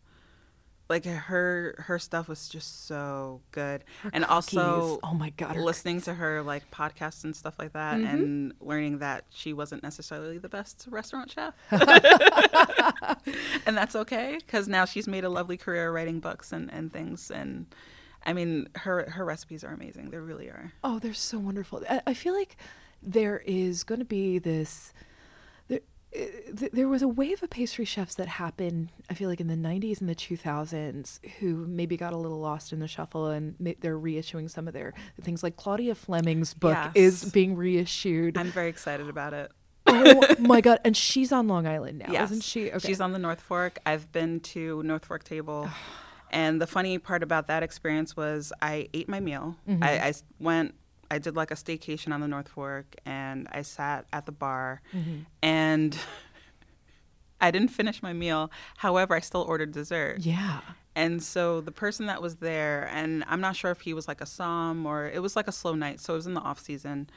Like 0.88 1.06
her, 1.06 1.74
her 1.80 1.98
stuff 1.98 2.28
was 2.28 2.48
just 2.48 2.86
so 2.86 3.42
good, 3.52 3.84
Her 4.04 4.12
and 4.14 4.24
cookies. 4.24 4.58
also 4.60 5.00
oh 5.04 5.16
my 5.16 5.32
God, 5.32 5.56
listening 5.58 6.00
to 6.02 6.14
her 6.14 6.44
like 6.44 6.70
podcasts 6.70 7.24
and 7.24 7.36
stuff 7.36 7.56
like 7.58 7.74
that, 7.74 7.98
Mhm. 7.98 8.14
and 8.14 8.54
learning 8.62 9.00
that 9.00 9.26
she 9.32 9.52
wasn't 9.52 9.82
necessarily 9.82 10.38
the 10.38 10.48
best 10.50 10.86
restaurant 10.92 11.32
chef, 11.32 11.56
and 13.66 13.76
that's 13.76 13.96
okay 13.96 14.38
because 14.46 14.68
now 14.68 14.86
she's 14.86 15.08
made 15.08 15.24
a 15.24 15.30
lovely 15.30 15.58
career 15.58 15.92
writing 15.92 16.20
books 16.20 16.52
and, 16.52 16.72
and 16.72 16.92
things, 16.94 17.32
and 17.32 17.66
I 18.26 18.34
mean 18.34 18.70
her 18.76 19.10
her 19.10 19.26
recipes 19.26 19.64
are 19.64 19.74
amazing. 19.74 20.12
They 20.12 20.18
really 20.18 20.48
are. 20.50 20.74
Oh, 20.84 21.00
they're 21.00 21.14
so 21.14 21.40
wonderful. 21.40 21.84
I, 21.90 22.02
I 22.08 22.14
feel 22.14 22.34
like 22.36 22.58
there 23.02 23.42
is 23.46 23.84
going 23.84 24.00
to 24.00 24.06
be 24.06 24.40
this. 24.40 24.94
There, 26.16 26.28
uh, 26.28 26.56
th- 26.58 26.72
there 26.72 26.88
was 26.88 27.02
a 27.02 27.08
wave 27.08 27.44
of 27.44 27.50
pastry 27.50 27.86
chefs 27.86 28.16
that 28.16 28.28
happened. 28.28 28.90
I 29.10 29.14
feel 29.14 29.30
like 29.30 29.42
in 29.42 29.48
the 29.48 29.56
'90s 29.56 30.00
and 30.00 30.10
the 30.10 30.16
2000s, 30.16 31.20
who 31.40 31.66
maybe 31.68 31.98
got 31.98 32.14
a 32.14 32.18
little 32.18 32.40
lost 32.40 32.72
in 32.74 32.80
the 32.80 32.88
shuffle, 32.88 33.28
and 33.28 33.56
ma- 33.60 33.72
they're 33.80 34.00
reissuing 34.00 34.50
some 34.50 34.68
of 34.68 34.74
their 34.74 34.94
things. 35.22 35.44
Like 35.44 35.56
Claudia 35.58 35.96
Fleming's 35.96 36.54
book 36.54 36.78
is 36.96 37.26
being 37.32 37.56
reissued. 37.56 38.38
I'm 38.38 38.52
very 38.52 38.70
excited 38.70 39.10
about 39.10 39.34
it. 39.34 39.52
oh 39.88 40.36
my 40.40 40.62
god! 40.62 40.80
And 40.86 40.96
she's 40.96 41.32
on 41.32 41.48
Long 41.48 41.68
Island 41.68 42.00
now, 42.00 42.12
Yes. 42.12 42.32
isn't 42.32 42.44
she? 42.44 42.72
Okay. 42.72 42.88
She's 42.88 43.02
on 43.02 43.12
the 43.12 43.20
North 43.20 43.42
Fork. 43.42 43.80
I've 43.86 44.12
been 44.12 44.40
to 44.42 44.82
North 44.84 45.06
Fork 45.06 45.24
Table. 45.24 45.70
and 46.32 46.60
the 46.62 46.68
funny 46.68 46.98
part 46.98 47.24
about 47.24 47.48
that 47.48 47.62
experience 47.64 48.16
was 48.16 48.52
I 48.62 48.90
ate 48.94 49.08
my 49.10 49.20
meal. 49.20 49.58
Mm-hmm. 49.70 49.84
I, 49.84 50.08
I 50.08 50.14
went, 50.40 50.74
I 51.12 51.20
did 51.20 51.36
like 51.36 51.52
a 51.52 51.56
staycation 51.56 52.14
on 52.14 52.22
the 52.22 52.28
North 52.28 52.48
Fork 52.50 52.96
and 53.06 53.48
I 53.52 53.62
sat 53.62 54.06
at 54.12 54.26
the 54.26 54.32
bar 54.32 54.82
Mm-hmm. 54.94 55.20
and 55.42 55.98
I 57.42 57.52
didn't 57.52 57.68
finish 57.70 58.02
my 58.02 58.14
meal. 58.14 58.50
However, 58.78 59.14
I 59.16 59.20
still 59.20 59.42
ordered 59.42 59.72
dessert. 59.72 60.20
yeah. 60.20 60.62
And 60.98 61.22
so 61.22 61.60
the 61.60 61.74
person 61.74 62.06
that 62.06 62.22
was 62.22 62.38
there, 62.38 62.90
and 62.94 63.26
I'm 63.28 63.42
not 63.42 63.58
sure 63.58 63.70
if 63.70 63.82
he 63.82 63.94
was 63.94 64.08
like 64.08 64.22
a 64.22 64.26
som 64.26 64.86
or 64.86 65.08
it 65.08 65.22
was 65.22 65.36
like 65.36 65.50
a 65.50 65.52
slow 65.52 65.76
night, 65.76 66.00
so 66.00 66.14
it 66.14 66.16
was 66.16 66.26
in 66.28 66.34
the 66.36 66.40
off 66.40 66.58
season. 66.60 67.10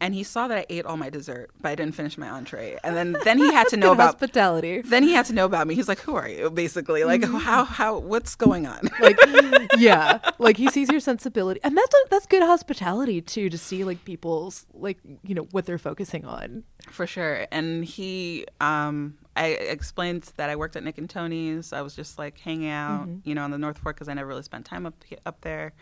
And 0.00 0.12
he 0.14 0.22
saw 0.22 0.48
that 0.48 0.58
I 0.58 0.66
ate 0.68 0.84
all 0.84 0.96
my 0.98 1.08
dessert, 1.08 1.50
but 1.60 1.70
I 1.70 1.74
didn't 1.76 1.94
finish 1.94 2.18
my 2.18 2.28
entree. 2.28 2.76
And 2.84 2.94
then 2.96 3.16
then 3.24 3.38
he 3.38 3.52
had 3.52 3.68
to 3.68 3.76
know 3.82 3.92
about 3.92 4.06
hospitality. 4.18 4.82
then 4.82 5.02
he 5.02 5.12
had 5.14 5.24
to 5.26 5.32
know 5.32 5.46
about 5.46 5.66
me. 5.66 5.74
He's 5.74 5.88
like, 5.88 6.00
"Who 6.00 6.14
are 6.16 6.28
you?" 6.28 6.50
Basically, 6.50 7.04
like, 7.04 7.22
Mm-hmm. 7.22 7.36
how 7.38 7.64
how 7.64 7.98
what's 7.98 8.34
going 8.34 8.66
on? 8.66 8.80
like 9.00 9.16
yeah 9.78 10.18
like 10.38 10.56
he 10.56 10.68
sees 10.68 10.90
your 10.90 11.00
sensibility 11.00 11.60
and 11.64 11.76
that's 11.76 11.94
that's 12.10 12.26
good 12.26 12.42
hospitality 12.42 13.20
too 13.22 13.48
to 13.48 13.56
see 13.58 13.82
like 13.84 14.04
people's 14.04 14.66
like 14.74 14.98
you 15.22 15.34
know 15.34 15.46
what 15.52 15.64
they're 15.66 15.78
focusing 15.78 16.24
on 16.24 16.64
For 16.90 17.06
sure. 17.06 17.46
And 17.50 17.84
he, 17.84 18.46
um, 18.60 19.16
I 19.36 19.46
explained 19.46 20.30
that 20.36 20.50
I 20.50 20.56
worked 20.56 20.76
at 20.76 20.84
Nick 20.84 20.98
and 20.98 21.08
Toni's. 21.08 21.72
I 21.72 21.80
was 21.82 21.96
just 21.96 22.18
like 22.18 22.38
hanging 22.38 22.68
out, 22.68 23.06
Mm-hmm. 23.08 23.28
you 23.28 23.34
know, 23.34 23.42
on 23.42 23.50
the 23.52 23.58
North 23.58 23.78
Fork 23.78 23.96
because 23.96 24.08
I 24.08 24.14
never 24.14 24.28
really 24.28 24.42
spent 24.42 24.66
time 24.66 24.84
up 24.86 24.94
up 25.24 25.40
there. 25.40 25.72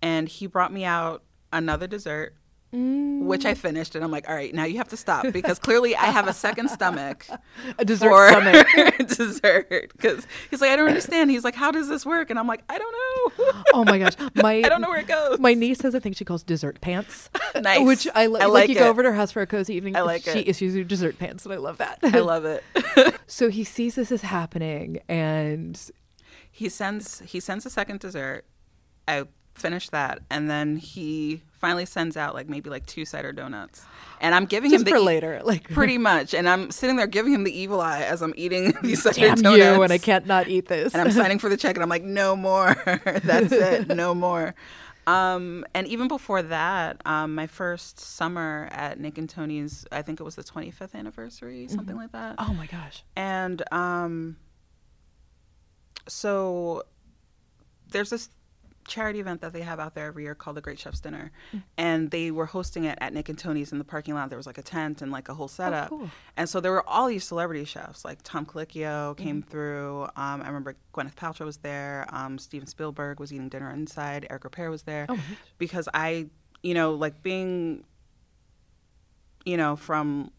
And 0.00 0.28
he 0.28 0.46
brought 0.46 0.72
me 0.72 0.84
out 0.84 1.22
another 1.52 1.86
dessert. 1.88 2.34
Mm. 2.74 3.22
Which 3.24 3.46
I 3.46 3.54
finished, 3.54 3.94
and 3.94 4.04
I'm 4.04 4.10
like, 4.10 4.28
all 4.28 4.34
right, 4.34 4.54
now 4.54 4.64
you 4.64 4.76
have 4.76 4.88
to 4.88 4.96
stop 4.96 5.32
because 5.32 5.58
clearly 5.58 5.96
I 5.96 6.06
have 6.06 6.28
a 6.28 6.34
second 6.34 6.68
stomach 6.68 7.26
a 7.78 7.84
dessert 7.84 8.10
for 8.10 8.28
stomach 8.28 8.98
dessert. 9.08 9.92
Because 9.96 10.26
he's 10.50 10.60
like, 10.60 10.70
I 10.70 10.76
don't 10.76 10.88
understand. 10.88 11.30
He's 11.30 11.44
like, 11.44 11.54
how 11.54 11.70
does 11.70 11.88
this 11.88 12.04
work? 12.04 12.28
And 12.28 12.38
I'm 12.38 12.46
like, 12.46 12.62
I 12.68 12.76
don't 12.76 12.92
know. 12.92 13.62
oh 13.74 13.84
my 13.84 13.98
gosh 13.98 14.12
my 14.34 14.56
I 14.64 14.68
don't 14.68 14.80
know 14.80 14.88
where 14.90 15.00
it 15.00 15.06
goes. 15.06 15.38
my 15.38 15.54
niece 15.54 15.80
has 15.82 15.94
a 15.94 16.00
thing 16.00 16.12
she 16.12 16.24
calls 16.24 16.42
dessert 16.42 16.80
pants 16.80 17.30
Nice. 17.60 17.86
which 17.86 18.06
i, 18.14 18.22
I 18.22 18.26
like 18.26 18.48
like 18.48 18.68
you 18.68 18.74
go 18.74 18.88
over 18.88 19.02
to 19.02 19.10
her 19.10 19.14
house 19.14 19.30
for 19.32 19.42
a 19.42 19.46
cozy 19.46 19.74
evening 19.74 19.96
I 19.96 20.00
like 20.00 20.22
she 20.24 20.40
it. 20.40 20.48
issues 20.48 20.74
you 20.74 20.84
dessert 20.84 21.18
pants 21.18 21.44
and 21.44 21.52
i 21.54 21.56
love 21.56 21.78
that 21.78 21.98
I 22.02 22.20
love 22.20 22.44
it. 22.44 22.64
so 23.26 23.48
he 23.48 23.64
sees 23.64 23.94
this 23.94 24.10
is 24.10 24.22
happening 24.22 25.00
and 25.08 25.80
he 26.50 26.68
sends 26.68 27.20
he 27.20 27.38
sends 27.40 27.64
a 27.66 27.70
second 27.70 28.00
dessert. 28.00 28.44
I 29.06 29.24
finish 29.58 29.88
that, 29.90 30.20
and 30.30 30.48
then 30.50 30.76
he 30.76 31.42
finally 31.52 31.84
sends 31.84 32.16
out 32.16 32.34
like 32.34 32.48
maybe 32.48 32.70
like 32.70 32.86
two 32.86 33.04
cider 33.04 33.32
donuts, 33.32 33.84
and 34.20 34.34
I'm 34.34 34.46
giving 34.46 34.70
just 34.70 34.82
him 34.82 34.84
the 34.84 34.98
for 34.98 35.00
later 35.00 35.40
like 35.44 35.64
pretty 35.74 35.98
much, 35.98 36.34
and 36.34 36.48
I'm 36.48 36.70
sitting 36.70 36.96
there 36.96 37.06
giving 37.06 37.32
him 37.32 37.44
the 37.44 37.56
evil 37.56 37.80
eye 37.80 38.02
as 38.02 38.22
I'm 38.22 38.34
eating 38.36 38.74
these 38.82 39.02
cider 39.02 39.20
damn 39.20 39.36
donuts. 39.42 39.58
you 39.76 39.82
and 39.82 39.92
i 39.92 39.98
can't 39.98 40.26
not 40.26 40.48
eat 40.48 40.66
this 40.68 40.94
and 40.94 41.02
I'm 41.02 41.10
signing 41.22 41.38
for 41.38 41.48
the 41.48 41.56
check, 41.56 41.76
and 41.76 41.82
I'm 41.82 41.88
like, 41.88 42.04
no 42.04 42.36
more. 42.36 42.74
That's 43.24 43.52
it, 43.52 43.88
no 43.88 44.14
more. 44.14 44.54
Um, 45.06 45.64
and 45.74 45.86
even 45.86 46.06
before 46.06 46.42
that, 46.42 47.00
um, 47.06 47.34
my 47.34 47.46
first 47.46 47.98
summer 47.98 48.68
at 48.70 49.00
Nick 49.00 49.16
and 49.16 49.26
Toni's, 49.26 49.86
I 49.90 50.02
think 50.02 50.20
it 50.20 50.22
was 50.22 50.34
the 50.34 50.44
25th 50.44 50.94
anniversary, 50.94 51.66
something 51.68 51.96
like 51.96 52.12
that. 52.12 52.34
oh 52.38 52.52
my 52.52 52.66
gosh 52.66 53.04
And 53.16 53.62
um, 53.72 54.36
so 56.06 56.82
there's 57.90 58.10
this 58.10 58.28
charity 58.88 59.20
event 59.20 59.40
that 59.42 59.52
they 59.52 59.60
have 59.60 59.78
out 59.78 59.94
there 59.94 60.06
every 60.06 60.24
year 60.24 60.34
called 60.34 60.56
the 60.56 60.60
Great 60.60 60.78
Chef's 60.80 60.98
Dinner. 61.00 61.30
And 61.76 62.10
they 62.10 62.30
were 62.32 62.46
hosting 62.46 62.84
it 62.84 62.98
at 63.00 63.12
Nick 63.12 63.28
and 63.28 63.38
Toni's 63.38 63.70
in 63.70 63.78
the 63.78 63.84
parking 63.84 64.14
lot. 64.14 64.28
There 64.30 64.36
was 64.36 64.46
like 64.46 64.58
a 64.58 64.62
tent 64.62 65.00
and 65.02 65.12
like 65.12 65.28
a 65.28 65.34
whole 65.34 65.46
setup. 65.48 65.90
cool. 65.90 66.10
And 66.36 66.48
so 66.48 66.60
there 66.60 66.72
were 66.72 66.88
all 66.88 67.06
these 67.08 67.24
celebrity 67.24 67.64
chefs, 67.64 68.04
like 68.04 68.18
Tom 68.24 68.44
Colicchio 68.46 69.16
came 69.16 69.42
through. 69.42 70.04
Um, 70.16 70.42
I 70.42 70.46
remember 70.48 70.74
Gwyneth 70.94 71.14
Paltrow 71.14 71.44
was 71.46 71.58
there. 71.58 72.06
Um, 72.10 72.38
Steven 72.38 72.66
Spielberg 72.66 73.20
was 73.20 73.32
eating 73.32 73.48
dinner 73.48 73.70
inside. 73.70 74.26
Eric 74.30 74.42
Ripert 74.44 74.70
was 74.70 74.82
there. 74.82 75.06
Oh 75.08 75.18
because 75.58 75.88
I, 75.94 76.26
you 76.62 76.74
know, 76.74 76.94
like 76.94 77.22
being, 77.22 77.84
you 79.44 79.56
know, 79.56 79.76
from 79.76 80.30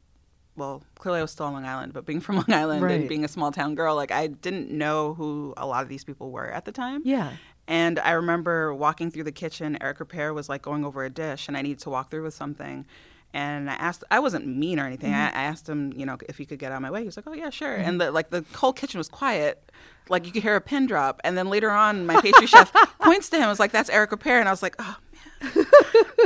well, 0.55 0.83
clearly 0.95 1.19
I 1.19 1.21
was 1.21 1.31
still 1.31 1.45
on 1.45 1.53
Long 1.53 1.63
Island, 1.63 1.93
but 1.93 2.05
being 2.05 2.19
from 2.19 2.35
Long 2.47 2.51
Island 2.51 2.81
Right. 2.81 2.99
and 2.99 3.07
being 3.07 3.23
a 3.23 3.29
small 3.29 3.49
town 3.51 3.75
girl, 3.75 3.95
like 3.95 4.11
I 4.11 4.27
didn't 4.27 4.69
know 4.71 5.13
who 5.13 5.53
a 5.55 5.65
lot 5.65 5.83
of 5.83 5.89
these 5.89 6.03
people 6.03 6.31
were 6.31 6.47
at 6.47 6.65
the 6.65 6.71
time. 6.73 7.01
yeah 7.05 7.31
And 7.69 7.99
I 7.99 8.11
remember 8.13 8.73
walking 8.73 9.11
through 9.11 9.25
the 9.25 9.31
kitchen. 9.31 9.77
Eric 9.79 9.99
Ripert 9.99 10.33
was 10.33 10.49
like 10.49 10.63
going 10.63 10.83
over 10.83 11.05
a 11.05 11.09
dish, 11.09 11.47
and 11.47 11.55
I 11.55 11.61
needed 11.61 11.77
to 11.81 11.91
walk 11.91 12.09
through 12.09 12.23
with 12.23 12.33
something. 12.33 12.87
And 13.31 13.69
I 13.69 13.75
asked, 13.75 14.03
I 14.09 14.19
wasn't 14.19 14.47
mean 14.47 14.79
or 14.79 14.87
anything. 14.87 15.11
Mm-hmm. 15.11 15.37
I, 15.37 15.41
I 15.41 15.43
asked 15.43 15.69
him, 15.69 15.93
you 15.95 16.03
know, 16.03 16.17
if 16.27 16.39
he 16.39 16.45
could 16.47 16.57
get 16.57 16.71
out 16.71 16.77
of 16.77 16.81
my 16.81 16.89
way. 16.89 17.01
He 17.01 17.05
was 17.05 17.15
like, 17.15 17.27
"Oh 17.27 17.33
yeah, 17.33 17.51
sure." 17.51 17.77
Mm-hmm. 17.77 17.87
And 17.87 18.01
the 18.01 18.11
like, 18.11 18.31
the 18.31 18.43
whole 18.55 18.73
kitchen 18.73 18.97
was 18.97 19.07
quiet, 19.07 19.71
like 20.09 20.25
you 20.25 20.31
could 20.31 20.41
hear 20.41 20.55
a 20.55 20.61
pin 20.61 20.87
drop. 20.87 21.21
And 21.23 21.37
then 21.37 21.47
later 21.47 21.69
on, 21.69 22.07
my 22.07 22.19
pastry 22.19 22.47
chef 22.47 22.73
points 23.01 23.29
to 23.29 23.35
him, 23.35 23.43
and 23.43 23.49
was 23.49 23.59
like, 23.59 23.71
"That's 23.71 23.91
Eric 23.91 24.09
Ripert," 24.09 24.39
and 24.39 24.49
I 24.49 24.51
was 24.51 24.63
like, 24.63 24.75
"Oh 24.79 24.97
man, 25.43 25.65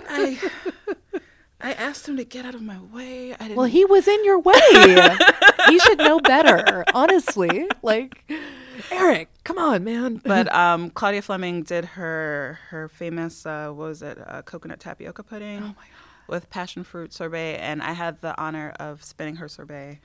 I, 0.07 0.51
I 1.59 1.73
asked 1.73 2.07
him 2.07 2.15
to 2.15 2.23
get 2.23 2.45
out 2.45 2.55
of 2.55 2.61
my 2.61 2.79
way. 2.79 3.33
I 3.33 3.37
didn't." 3.49 3.57
Well, 3.57 3.65
he 3.65 3.83
was 3.83 4.07
in 4.07 4.23
your 4.23 4.39
way. 4.39 4.61
he 5.67 5.79
should 5.79 5.97
know 5.97 6.21
better, 6.21 6.85
honestly. 6.93 7.67
Like, 7.81 8.31
Eric, 8.91 9.29
come 9.43 9.57
on, 9.57 9.83
man. 9.83 10.21
but 10.23 10.53
um, 10.53 10.89
Claudia 10.89 11.21
Fleming 11.21 11.63
did 11.63 11.85
her 11.85 12.59
her 12.69 12.89
famous 12.89 13.45
uh, 13.45 13.67
what 13.69 13.87
was 13.87 14.01
it 14.01 14.17
uh, 14.25 14.41
coconut 14.41 14.79
tapioca 14.79 15.23
pudding 15.23 15.63
Oh 15.63 15.75
with 16.27 16.49
passion 16.49 16.83
fruit 16.83 17.13
sorbet, 17.13 17.57
and 17.57 17.81
I 17.81 17.91
had 17.93 18.21
the 18.21 18.39
honor 18.41 18.73
of 18.79 19.03
spinning 19.03 19.37
her 19.37 19.47
sorbet. 19.47 19.99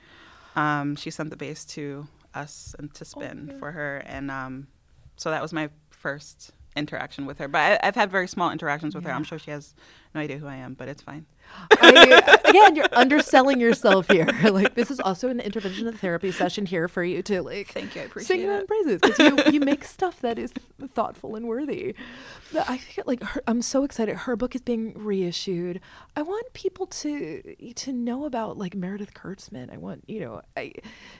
Um, 0.55 0.95
she 0.95 1.11
sent 1.11 1.29
the 1.29 1.37
base 1.37 1.65
to 1.65 2.07
us 2.33 2.75
and 2.77 2.93
to 2.95 3.05
spin 3.05 3.55
for 3.59 3.71
her, 3.71 3.97
and 4.05 4.29
um, 4.29 4.67
so 5.15 5.29
that 5.31 5.41
was 5.41 5.53
my 5.53 5.69
first 5.89 6.51
interaction 6.75 7.25
with 7.25 7.37
her. 7.39 7.47
But 7.47 7.79
I, 7.83 7.87
I've 7.87 7.95
had 7.95 8.11
very 8.11 8.27
small 8.27 8.51
interactions 8.51 8.95
with 8.95 9.03
her. 9.05 9.11
I'm 9.11 9.23
sure 9.23 9.39
she 9.39 9.51
has 9.51 9.73
no 10.13 10.21
idea 10.21 10.37
who 10.37 10.47
I 10.47 10.55
am, 10.55 10.73
but 10.73 10.87
it's 10.87 11.01
fine. 11.01 11.25
I, 11.71 12.39
again, 12.45 12.75
you're 12.75 12.85
underselling 12.93 13.59
yourself 13.59 14.07
here. 14.09 14.27
Like 14.49 14.73
this 14.75 14.89
is 14.89 14.99
also 14.99 15.29
an 15.29 15.39
intervention 15.39 15.87
and 15.87 15.99
therapy 15.99 16.31
session 16.31 16.65
here 16.65 16.87
for 16.87 17.03
you 17.03 17.21
to 17.23 17.41
like. 17.43 17.67
Thank 17.69 17.95
you, 17.95 18.01
I 18.01 18.05
Sing 18.05 18.09
appreciate 18.11 18.39
your 18.41 18.53
own 18.53 18.61
it. 18.61 18.67
praises 18.67 18.99
because 19.01 19.19
you, 19.47 19.53
you 19.53 19.59
make 19.59 19.83
stuff 19.97 20.19
that 20.21 20.39
is 20.39 20.51
thoughtful 20.95 21.35
and 21.35 21.47
worthy. 21.47 21.93
But 22.51 22.67
I 22.69 22.77
think 22.77 23.07
like 23.07 23.21
her, 23.23 23.43
I'm 23.47 23.61
so 23.61 23.83
excited. 23.83 24.15
Her 24.15 24.35
book 24.35 24.55
is 24.55 24.61
being 24.61 24.93
reissued. 24.97 25.79
I 26.15 26.23
want 26.23 26.51
people 26.53 26.87
to 26.87 27.55
to 27.75 27.93
know 27.93 28.25
about 28.25 28.57
like 28.57 28.73
Meredith 28.75 29.13
Kurtzman. 29.13 29.71
I 29.71 29.77
want 29.77 30.03
you 30.07 30.19
know 30.21 30.41
I, 30.57 30.73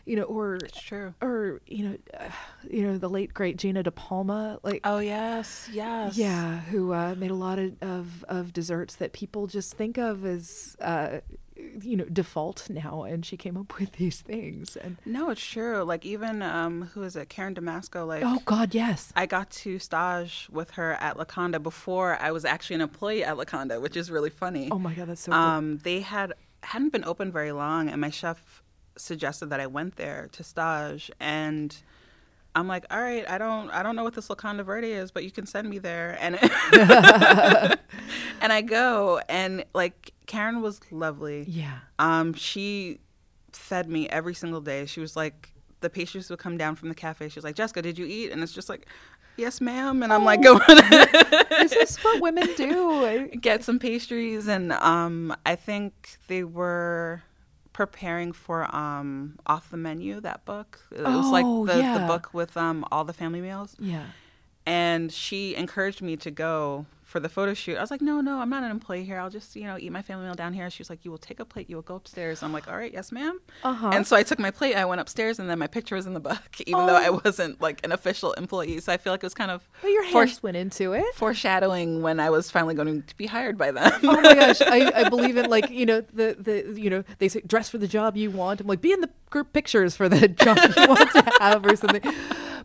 you 0.05 0.15
know 0.15 0.23
or 0.23 0.55
It's 0.55 0.81
true. 0.81 1.13
or 1.21 1.61
you 1.67 1.89
know 1.89 1.97
uh, 2.19 2.29
you 2.69 2.83
know 2.83 2.97
the 2.97 3.09
late 3.09 3.33
great 3.33 3.57
Gina 3.57 3.83
De 3.83 3.91
Palma. 3.91 4.59
Like 4.63 4.81
Oh 4.83 4.99
yes, 4.99 5.69
yes. 5.71 6.17
yeah, 6.17 6.61
who 6.61 6.93
uh, 6.93 7.13
made 7.17 7.31
a 7.31 7.35
lot 7.35 7.59
of, 7.59 7.73
of, 7.81 8.25
of 8.27 8.53
desserts 8.53 8.95
that 8.95 9.13
people 9.13 9.45
just 9.47 9.75
think 9.75 9.97
of 9.97 10.18
as, 10.25 10.75
uh, 10.81 11.19
you 11.81 11.97
know, 11.97 12.05
default 12.05 12.69
now. 12.69 13.03
And 13.03 13.25
she 13.25 13.37
came 13.37 13.57
up 13.57 13.77
with 13.79 13.93
these 13.93 14.21
things. 14.21 14.75
And 14.75 14.97
No, 15.05 15.29
it's 15.29 15.45
true. 15.45 15.83
Like 15.83 16.05
even 16.05 16.41
um, 16.41 16.89
who 16.93 17.03
is 17.03 17.15
it? 17.15 17.29
Karen 17.29 17.55
DeMasco. 17.55 18.07
Like 18.07 18.23
oh 18.25 18.39
God, 18.45 18.73
yes. 18.73 19.11
I 19.15 19.25
got 19.25 19.49
to 19.51 19.79
stage 19.79 20.47
with 20.51 20.71
her 20.71 20.93
at 20.93 21.17
Locanda 21.17 21.61
before 21.61 22.17
I 22.21 22.31
was 22.31 22.45
actually 22.45 22.75
an 22.75 22.81
employee 22.81 23.23
at 23.23 23.35
Locanda, 23.37 23.81
which 23.81 23.97
is 23.97 24.09
really 24.09 24.29
funny. 24.29 24.69
Oh 24.71 24.79
my 24.79 24.93
God, 24.93 25.07
that's 25.07 25.21
so 25.21 25.31
cool. 25.31 25.41
um, 25.41 25.77
they 25.79 26.01
had 26.01 26.33
hadn't 26.63 26.91
been 26.91 27.05
open 27.05 27.31
very 27.31 27.51
long, 27.51 27.87
and 27.89 28.01
my 28.01 28.09
chef 28.09 28.61
suggested 28.97 29.49
that 29.49 29.61
I 29.61 29.67
went 29.67 29.95
there 29.95 30.27
to 30.33 30.43
stage, 30.43 31.09
and 31.21 31.73
I'm 32.55 32.67
like, 32.67 32.85
all 32.89 32.99
right, 32.99 33.29
I 33.29 33.37
don't, 33.37 33.69
I 33.69 33.83
don't 33.83 33.95
know 33.95 34.03
what 34.03 34.15
this 34.15 34.27
Locanda 34.27 34.63
Verde 34.65 34.91
is, 34.91 35.11
but 35.11 35.23
you 35.23 35.31
can 35.31 35.45
send 35.45 35.69
me 35.69 35.77
there, 35.77 36.17
and 36.19 36.35
and 38.41 38.51
I 38.53 38.61
go, 38.61 39.19
and 39.29 39.63
like 39.73 40.13
Karen 40.25 40.61
was 40.61 40.79
lovely. 40.91 41.45
Yeah. 41.47 41.79
Um, 41.99 42.33
she 42.33 42.99
fed 43.51 43.89
me 43.89 44.07
every 44.09 44.33
single 44.33 44.61
day. 44.61 44.85
She 44.85 44.99
was 44.99 45.15
like, 45.15 45.51
the 45.81 45.89
pastries 45.89 46.29
would 46.29 46.39
come 46.39 46.57
down 46.57 46.75
from 46.75 46.89
the 46.89 46.95
cafe. 46.95 47.29
She 47.29 47.37
was 47.37 47.43
like, 47.43 47.55
Jessica, 47.55 47.81
did 47.81 47.97
you 47.97 48.05
eat? 48.05 48.31
And 48.31 48.41
it's 48.43 48.51
just 48.53 48.69
like, 48.69 48.87
yes, 49.37 49.61
ma'am. 49.61 50.03
And 50.03 50.11
I'm 50.11 50.25
like, 50.25 50.41
go 50.41 50.57
Is 50.57 50.67
this 51.71 51.73
is 51.73 51.97
what 51.97 52.21
women 52.21 52.47
do. 52.57 53.27
get 53.41 53.63
some 53.63 53.79
pastries. 53.79 54.47
And 54.47 54.73
um, 54.73 55.35
I 55.45 55.55
think 55.55 56.17
they 56.27 56.43
were 56.43 57.23
preparing 57.79 58.33
for 58.33 58.73
um, 58.75 59.39
Off 59.45 59.71
the 59.71 59.77
Menu, 59.77 60.19
that 60.19 60.43
book. 60.43 60.81
It 60.91 61.01
was 61.01 61.29
like 61.31 61.45
Oh, 61.45 61.65
the, 61.65 61.75
the 61.75 61.79
yeah. 61.79 62.07
book 62.07 62.33
with 62.33 62.57
um, 62.57 62.83
all 62.91 63.05
the 63.05 63.13
family 63.13 63.39
meals. 63.39 63.77
Yeah. 63.79 64.03
And 64.65 65.09
she 65.13 65.55
encouraged 65.55 66.01
me 66.01 66.17
to 66.17 66.29
go 66.29 66.85
for 67.09 67.19
the 67.19 67.27
photo 67.27 67.55
shoot. 67.55 67.75
I 67.75 67.81
was 67.81 67.89
like, 67.89 68.01
no, 68.01 68.21
no, 68.21 68.39
I'm 68.39 68.49
not 68.51 68.61
an 68.63 68.69
employee 68.69 69.03
here. 69.03 69.17
I'll 69.19 69.31
just, 69.31 69.55
you 69.55 69.63
know, 69.63 69.77
eat 69.79 69.91
my 69.91 70.03
family 70.03 70.25
meal 70.25 70.35
down 70.35 70.53
here. 70.53 70.69
She 70.69 70.81
was 70.81 70.89
like, 70.91 71.03
you 71.03 71.09
will 71.09 71.17
take 71.17 71.39
a 71.39 71.45
plate. 71.45 71.67
You 71.69 71.75
will 71.77 71.81
go 71.83 71.95
upstairs. 71.95 72.43
I'm 72.43 72.53
like, 72.53 72.67
all 72.67 72.77
right, 72.77 72.93
yes, 72.93 73.11
ma'am. 73.11 73.39
Uh-huh. 73.63 73.89
And 73.89 74.05
so 74.05 74.15
I 74.15 74.21
took 74.21 74.37
my 74.37 74.51
plate. 74.51 74.75
I 74.75 74.85
went 74.85 75.01
upstairs, 75.01 75.39
and 75.39 75.49
then 75.49 75.57
my 75.57 75.65
picture 75.67 75.95
was 75.95 76.05
in 76.05 76.13
the 76.13 76.19
book, 76.19 76.39
even 76.67 76.85
though 76.85 76.95
I 76.95 77.07
Oh. 77.09 77.19
wasn't 77.25 77.59
like 77.59 77.83
an 77.83 77.91
official 77.91 78.33
employee. 78.33 78.79
So 78.79 78.93
I 78.93 78.97
feel 78.97 79.11
like 79.11 79.23
it 79.23 79.25
was 79.25 79.33
kind 79.33 79.49
of 79.49 79.67
But 79.81 79.87
your 79.89 80.03
fore- 80.11 80.27
went 80.43 80.55
into 80.57 80.93
it. 80.93 81.03
foreshadowing 81.15 82.01
when 82.03 82.19
I 82.19 82.29
was 82.29 82.51
finally 82.51 82.75
going 82.75 83.01
to 83.03 83.17
be 83.17 83.25
hired 83.25 83.57
by 83.57 83.71
them. 83.71 83.91
oh 84.03 84.21
my 84.21 84.35
gosh, 84.35 84.61
I, 84.65 84.91
I 85.05 85.09
believe 85.09 85.35
in 85.37 85.49
like 85.49 85.69
you 85.71 85.85
know 85.87 86.01
the 86.01 86.35
the 86.39 86.79
you 86.79 86.89
know 86.91 87.03
they 87.17 87.27
say 87.27 87.41
dress 87.41 87.69
for 87.69 87.79
the 87.79 87.87
job 87.87 88.15
you 88.17 88.29
want. 88.29 88.61
I'm 88.61 88.67
like 88.67 88.81
be 88.81 88.91
in 88.91 89.01
the 89.01 89.09
group 89.31 89.51
pictures 89.53 89.95
for 89.95 90.07
the 90.07 90.27
job 90.45 90.57
you 90.77 90.87
want 90.87 91.11
to 91.11 91.31
have 91.39 91.65
or 91.65 91.75
something. 91.75 92.01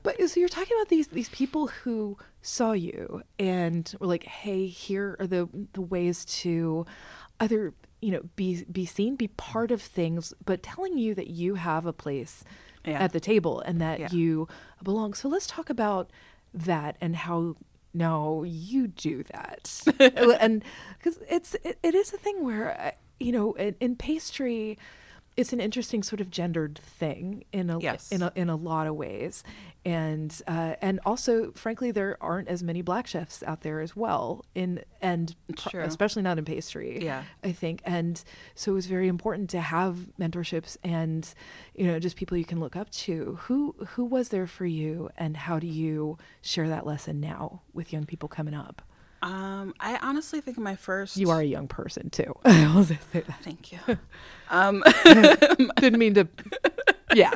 But 0.03 0.20
so 0.28 0.38
you're 0.40 0.49
talking 0.51 0.76
about 0.76 0.88
these 0.90 1.09
these 1.09 1.30
people 1.30 1.68
who 1.68 2.18
saw 2.45 2.72
you 2.72 3.22
and 3.38 3.92
were 3.99 4.07
like, 4.07 4.24
hey, 4.24 4.66
here 4.66 5.16
are 5.18 5.26
the 5.26 5.49
the 5.72 5.80
ways 5.80 6.24
to 6.42 6.84
either 7.40 7.72
you 8.03 8.12
know 8.12 8.22
be 8.36 8.64
be 8.70 8.84
seen, 8.86 9.16
be 9.16 9.28
part 9.28 9.70
of 9.70 9.80
things, 9.80 10.34
but 10.45 10.62
telling 10.62 10.99
you 10.99 11.14
that 11.14 11.28
you 11.28 11.55
have 11.57 11.86
a 11.86 11.92
place 11.92 12.45
Yeah. 12.84 13.03
at 13.03 13.12
the 13.12 13.20
table 13.20 13.61
and 13.61 13.80
that 13.80 13.99
Yeah. 13.99 14.11
you 14.11 14.47
belong. 14.82 15.14
So 15.14 15.28
let's 15.28 15.47
talk 15.47 15.70
about 15.70 16.11
that 16.53 16.97
and 17.01 17.16
how 17.16 17.57
no 17.95 18.42
you 18.45 18.88
do 18.88 19.22
that 19.32 19.82
and 20.40 20.64
because 20.99 21.18
it's 21.30 21.55
it, 21.64 21.78
it 21.82 21.95
is 21.95 22.12
a 22.12 22.16
thing 22.18 22.45
where 22.45 22.78
uh, 22.80 22.90
you 23.20 23.32
know 23.32 23.53
in, 23.55 23.74
in 23.80 23.97
pastry 23.97 24.76
it's 25.37 25.53
an 25.53 25.61
interesting 25.61 26.03
sort 26.03 26.20
of 26.20 26.30
gendered 26.30 26.78
thing 26.78 27.45
in 27.53 27.68
a 27.70 27.78
Yes. 27.80 28.11
in 28.12 28.22
a, 28.22 28.32
in 28.37 28.49
a 28.49 28.57
lot 28.57 28.87
of 28.87 28.95
ways 28.95 29.43
and 29.85 30.41
uh, 30.47 30.74
and 30.80 31.01
also 31.05 31.51
frankly 31.53 31.91
there 31.91 32.16
aren't 32.20 32.49
as 32.49 32.62
many 32.62 32.82
black 32.82 33.07
chefs 33.07 33.43
out 33.43 33.61
there 33.62 33.80
as 33.80 33.95
well 33.97 34.45
in 34.55 34.82
and 35.03 35.35
especially 35.87 36.22
not 36.22 36.39
in 36.39 36.45
pastry 36.45 37.03
Yeah. 37.05 37.24
I 37.43 37.53
think. 37.53 37.82
And 37.85 38.22
so 38.55 38.72
it 38.72 38.74
was 38.74 38.87
very 38.87 39.09
important 39.09 39.51
to 39.51 39.61
have 39.61 40.07
mentorships 40.18 40.76
and, 40.82 41.28
you 41.74 41.87
know, 41.87 41.99
just 41.99 42.16
people 42.16 42.37
you 42.39 42.45
can 42.47 42.61
look 42.61 42.76
up 42.76 42.89
to. 42.91 43.39
Who 43.43 43.74
who 43.91 44.05
was 44.05 44.30
there 44.30 44.47
for 44.47 44.64
you 44.66 45.11
and 45.18 45.37
how 45.37 45.59
do 45.59 45.66
you 45.66 46.16
share 46.41 46.68
that 46.68 46.87
lesson 46.87 47.20
now 47.20 47.61
with 47.74 47.93
young 47.93 48.07
people 48.07 48.28
coming 48.28 48.55
up? 48.55 48.80
Um, 49.25 49.72
I 49.81 49.99
honestly 50.03 50.43
think 50.43 50.59
my 50.59 50.77
first. 50.77 51.16
You 51.16 51.31
are 51.31 51.41
a 51.41 51.45
young 51.45 51.66
person 51.66 52.11
too. 52.11 52.35
I'll 52.45 52.85
just 52.85 53.11
say 53.11 53.20
that. 53.20 53.43
Thank 53.43 53.72
you. 53.72 53.79
um, 54.51 54.85
Didn't 55.81 55.99
mean 55.99 56.12
to 56.14 56.29
Yeah. 57.14 57.33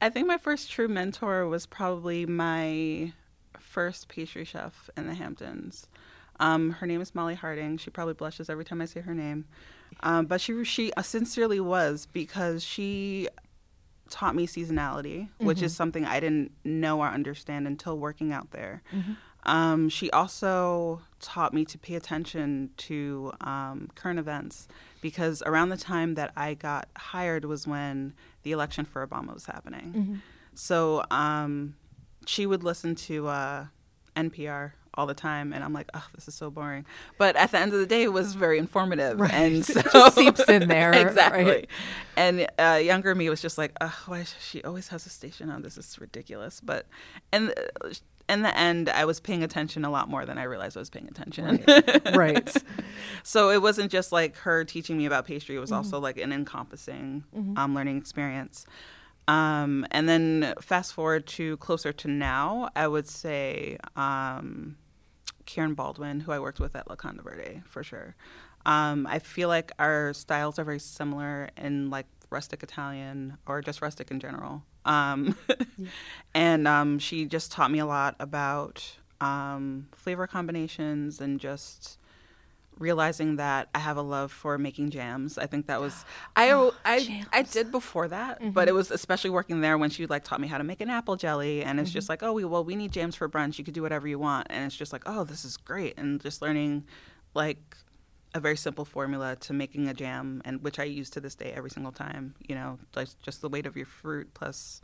I 0.00 0.10
think 0.10 0.28
my 0.28 0.38
first 0.38 0.70
true 0.70 0.86
mentor 0.86 1.48
was 1.48 1.66
probably 1.66 2.26
my 2.26 3.12
first 3.58 4.06
pastry 4.06 4.44
chef 4.44 4.88
in 4.96 5.08
the 5.08 5.14
Hamptons. 5.14 5.88
Um, 6.38 6.70
her 6.70 6.86
name 6.86 7.00
is 7.00 7.12
Molly 7.14 7.34
Harding. 7.34 7.76
She 7.76 7.90
probably 7.90 8.14
blushes 8.14 8.48
every 8.48 8.64
time 8.64 8.80
I 8.80 8.84
say 8.84 9.00
her 9.00 9.14
name, 9.14 9.46
um, 10.00 10.26
but 10.26 10.40
she 10.40 10.62
she 10.62 10.92
sincerely 11.02 11.58
was 11.58 12.06
because 12.12 12.62
she 12.62 13.28
taught 14.10 14.36
me 14.36 14.46
seasonality, 14.46 15.28
which 15.38 15.62
is 15.62 15.74
something 15.74 16.04
I 16.04 16.20
didn't 16.20 16.52
know 16.62 17.00
or 17.00 17.08
understand 17.08 17.66
until 17.66 17.98
working 17.98 18.32
out 18.32 18.50
there. 18.52 18.82
Um, 19.46 19.88
she 19.88 20.10
also 20.10 21.02
taught 21.20 21.52
me 21.52 21.64
to 21.66 21.78
pay 21.78 21.94
attention 21.94 22.70
to 22.78 23.32
um, 23.40 23.90
current 23.94 24.18
events 24.18 24.68
because 25.00 25.42
around 25.44 25.68
the 25.68 25.76
time 25.76 26.14
that 26.14 26.32
I 26.36 26.54
got 26.54 26.88
hired 26.96 27.44
was 27.44 27.66
when 27.66 28.14
the 28.42 28.52
election 28.52 28.84
for 28.84 29.06
Obama 29.06 29.34
was 29.34 29.46
happening. 29.46 30.22
So 30.54 31.04
um, 31.10 31.76
she 32.26 32.46
would 32.46 32.62
listen 32.64 32.94
to 32.94 33.28
uh, 33.28 33.66
NPR 34.16 34.72
all 34.96 35.06
the 35.06 35.14
time, 35.14 35.52
and 35.52 35.62
I'm 35.64 35.72
like, 35.72 35.90
oh, 35.94 36.06
this 36.14 36.28
is 36.28 36.34
so 36.34 36.50
boring. 36.50 36.84
But 37.18 37.36
at 37.36 37.50
the 37.52 37.58
end 37.58 37.72
of 37.72 37.78
the 37.80 37.86
day, 37.86 38.02
it 38.04 38.12
was 38.12 38.34
very 38.34 38.58
informative, 38.58 39.18
Right. 39.20 39.32
and 39.32 39.56
It 39.58 39.64
so 39.66 39.82
just 39.82 40.14
seeps 40.16 40.40
in 40.48 40.68
there, 40.68 40.92
exactly. 41.06 41.44
right? 41.44 41.68
And 42.16 42.46
uh, 42.58 42.80
younger 42.82 43.14
me 43.14 43.28
was 43.30 43.40
just 43.42 43.58
like, 43.58 43.72
oh, 43.80 44.02
why 44.06 44.24
she 44.40 44.62
always 44.62 44.88
has 44.88 45.06
a 45.06 45.10
station 45.10 45.50
on? 45.50 45.62
This 45.62 45.76
is 45.78 45.98
ridiculous. 46.00 46.60
But 46.60 46.86
and. 47.32 47.48
the, 47.48 48.00
in 48.26 48.40
the 48.40 48.56
end, 48.58 48.88
I 48.88 49.04
was 49.04 49.20
paying 49.20 49.42
attention 49.42 49.84
a 49.84 49.90
lot 49.90 50.08
more 50.08 50.24
than 50.24 50.38
I 50.38 50.44
realized 50.44 50.78
I 50.78 50.80
was 50.80 50.88
paying 50.88 51.08
attention. 51.08 51.62
right. 52.14 52.50
so 53.22 53.50
it 53.50 53.60
wasn't 53.60 53.92
just 53.92 54.12
like 54.12 54.34
her 54.38 54.64
teaching 54.64 54.96
me 54.96 55.04
about 55.04 55.26
pastry; 55.26 55.56
it 55.56 55.58
was 55.58 55.68
Mm-hmm. 55.70 55.76
also 55.76 56.00
like 56.00 56.16
an 56.16 56.32
encompassing 56.32 57.24
um, 57.58 57.74
learning 57.74 57.98
experience. 57.98 58.64
Um, 59.28 59.86
and 59.90 60.08
then 60.08 60.54
fast 60.62 60.94
forward 60.94 61.26
to 61.36 61.58
closer 61.58 61.92
to 61.92 62.08
now, 62.08 62.70
I 62.74 62.86
would 62.88 63.06
say 63.06 63.76
um, 63.94 64.76
Kierin 65.46 65.74
Baldwin, 65.74 66.20
who 66.20 66.32
I 66.32 66.38
worked 66.38 66.60
with 66.60 66.74
at 66.76 66.86
Locanda 66.88 67.22
Verde, 67.22 67.62
for 67.66 67.82
sure. 67.82 68.14
Um, 68.66 69.06
I 69.06 69.18
feel 69.18 69.48
like 69.48 69.72
our 69.78 70.14
styles 70.14 70.58
are 70.58 70.64
very 70.64 70.78
similar 70.78 71.50
in 71.56 71.90
like 71.90 72.06
rustic 72.30 72.62
Italian 72.62 73.36
or 73.46 73.60
just 73.60 73.82
rustic 73.82 74.10
in 74.10 74.20
general. 74.20 74.62
Um, 74.84 75.36
And 76.34 76.66
um, 76.66 76.98
she 76.98 77.26
just 77.26 77.52
taught 77.52 77.70
me 77.70 77.78
a 77.78 77.86
lot 77.86 78.16
about 78.18 78.96
um, 79.20 79.88
flavor 79.92 80.26
combinations 80.26 81.20
and 81.20 81.38
just 81.38 81.98
realizing 82.78 83.36
that 83.36 83.68
I 83.74 83.78
have 83.78 83.96
a 83.96 84.02
love 84.02 84.32
for 84.32 84.58
making 84.58 84.90
jams. 84.90 85.38
I 85.38 85.46
think 85.46 85.66
that 85.66 85.80
was 85.80 86.04
I 86.36 86.50
I 86.52 86.70
I 86.84 86.98
jams. 87.00 87.26
Mm-hmm. 87.26 87.52
did 87.52 87.70
before 87.70 88.08
that, 88.08 88.52
but 88.52 88.68
it 88.68 88.72
was 88.72 88.90
especially 88.90 89.30
working 89.30 89.60
there 89.60 89.78
when 89.78 89.90
she 89.90 90.06
like 90.06 90.24
taught 90.24 90.40
me 90.40 90.48
how 90.48 90.58
to 90.58 90.64
make 90.64 90.80
an 90.80 90.90
apple 90.90 91.16
jelly, 91.16 91.62
and 91.62 91.80
it's 91.80 91.90
just 91.90 92.08
like 92.08 92.22
oh 92.22 92.32
we 92.32 92.44
well 92.44 92.64
we 92.64 92.76
need 92.76 92.92
jams 92.92 93.14
for 93.14 93.28
brunch. 93.28 93.58
You 93.58 93.64
could 93.64 93.74
do 93.74 93.82
whatever 93.82 94.08
you 94.08 94.18
want, 94.18 94.46
and 94.50 94.64
it's 94.64 94.76
just 94.76 94.92
like 94.92 95.02
oh 95.06 95.24
this 95.24 95.44
is 95.44 95.56
great, 95.56 95.98
and 95.98 96.20
just 96.20 96.42
learning 96.42 96.84
like 97.34 97.76
a 98.34 98.40
very 98.40 98.56
simple 98.56 98.84
formula 98.84 99.36
to 99.36 99.52
making 99.52 99.88
a 99.88 99.94
jam, 99.94 100.42
and 100.44 100.62
which 100.62 100.78
I 100.78 100.84
use 100.84 101.08
to 101.10 101.20
this 101.20 101.34
day 101.36 101.52
every 101.54 101.70
single 101.70 101.92
time. 101.92 102.34
You 102.46 102.56
know, 102.56 102.78
like 102.96 103.08
just 103.22 103.40
the 103.40 103.48
weight 103.48 103.66
of 103.66 103.76
your 103.76 103.86
fruit 103.86 104.34
plus 104.34 104.80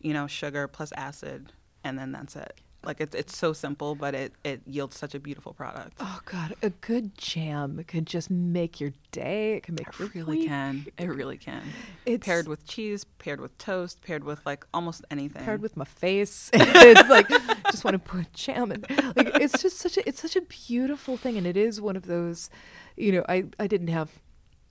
you 0.00 0.12
know 0.12 0.26
sugar 0.26 0.68
plus 0.68 0.92
acid, 0.96 1.52
and 1.84 1.98
then 1.98 2.12
that's 2.12 2.36
it. 2.36 2.60
Like 2.82 3.00
it's 3.00 3.14
it's 3.14 3.36
so 3.36 3.52
simple, 3.52 3.94
but 3.94 4.14
it 4.14 4.32
it 4.42 4.62
yields 4.66 4.96
such 4.96 5.14
a 5.14 5.20
beautiful 5.20 5.52
product. 5.52 5.98
Oh 6.00 6.20
God, 6.24 6.54
a 6.62 6.70
good 6.70 7.14
jam 7.18 7.84
could 7.86 8.06
just 8.06 8.30
make 8.30 8.80
your 8.80 8.92
day. 9.12 9.54
It 9.56 9.64
can 9.64 9.74
make 9.74 9.88
It 9.88 10.14
really 10.14 10.38
week. 10.38 10.48
can. 10.48 10.86
It 10.96 11.06
really 11.08 11.36
can. 11.36 11.62
It's 12.06 12.24
paired 12.26 12.48
with 12.48 12.66
cheese, 12.66 13.04
paired 13.04 13.38
with 13.40 13.56
toast, 13.58 14.00
paired 14.00 14.24
with 14.24 14.44
like 14.46 14.64
almost 14.72 15.04
anything. 15.10 15.44
paired 15.44 15.60
with 15.60 15.76
my 15.76 15.84
face. 15.84 16.48
it's 16.54 17.10
like 17.10 17.28
just 17.70 17.84
want 17.84 17.94
to 17.94 17.98
put 17.98 18.32
jam 18.32 18.72
in. 18.72 18.82
Like 19.14 19.36
it's 19.40 19.60
just 19.60 19.76
such 19.78 19.98
a 19.98 20.08
it's 20.08 20.22
such 20.22 20.36
a 20.36 20.40
beautiful 20.42 21.18
thing, 21.18 21.36
and 21.36 21.46
it 21.46 21.58
is 21.58 21.82
one 21.82 21.96
of 21.96 22.06
those. 22.06 22.48
You 22.96 23.12
know, 23.12 23.24
I 23.28 23.44
I 23.58 23.66
didn't 23.66 23.88
have 23.88 24.10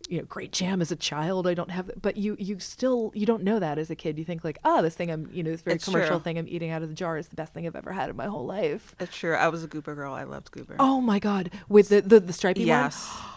you 0.07 0.17
know 0.19 0.23
great 0.25 0.51
jam 0.51 0.81
as 0.81 0.91
a 0.91 0.95
child. 0.95 1.45
I 1.47 1.53
don't 1.53 1.69
have, 1.71 1.91
but 2.01 2.15
you 2.17 2.35
you 2.39 2.59
still 2.59 3.11
you 3.13 3.25
don't 3.25 3.43
know 3.43 3.59
that 3.59 3.77
as 3.77 3.89
a 3.89 3.95
kid. 3.95 4.17
You 4.17 4.25
think 4.25 4.43
like, 4.43 4.57
ah, 4.63 4.81
this 4.81 4.95
thing 4.95 5.11
I'm 5.11 5.29
you 5.33 5.43
know 5.43 5.51
this 5.51 5.61
very 5.61 5.75
It's 5.75 5.85
commercial 5.85 6.17
true. 6.17 6.23
thing 6.23 6.37
I'm 6.37 6.47
eating 6.47 6.71
out 6.71 6.81
of 6.81 6.89
the 6.89 6.95
jar 6.95 7.17
is 7.17 7.27
the 7.27 7.35
best 7.35 7.53
thing 7.53 7.67
I've 7.67 7.75
ever 7.75 7.91
had 7.91 8.09
in 8.09 8.15
my 8.15 8.25
whole 8.27 8.45
life. 8.45 8.95
It's 8.99 9.15
true. 9.15 9.35
I 9.35 9.49
was 9.49 9.63
a 9.63 9.67
Goober 9.67 9.95
girl. 9.95 10.13
I 10.13 10.23
loved 10.23 10.51
Goober. 10.51 10.75
Oh 10.79 11.01
my 11.01 11.19
God, 11.19 11.51
with 11.67 11.89
the 11.89 12.01
the, 12.01 12.19
the 12.19 12.33
stripy 12.33 12.63
yes. 12.63 13.07
one. 13.07 13.25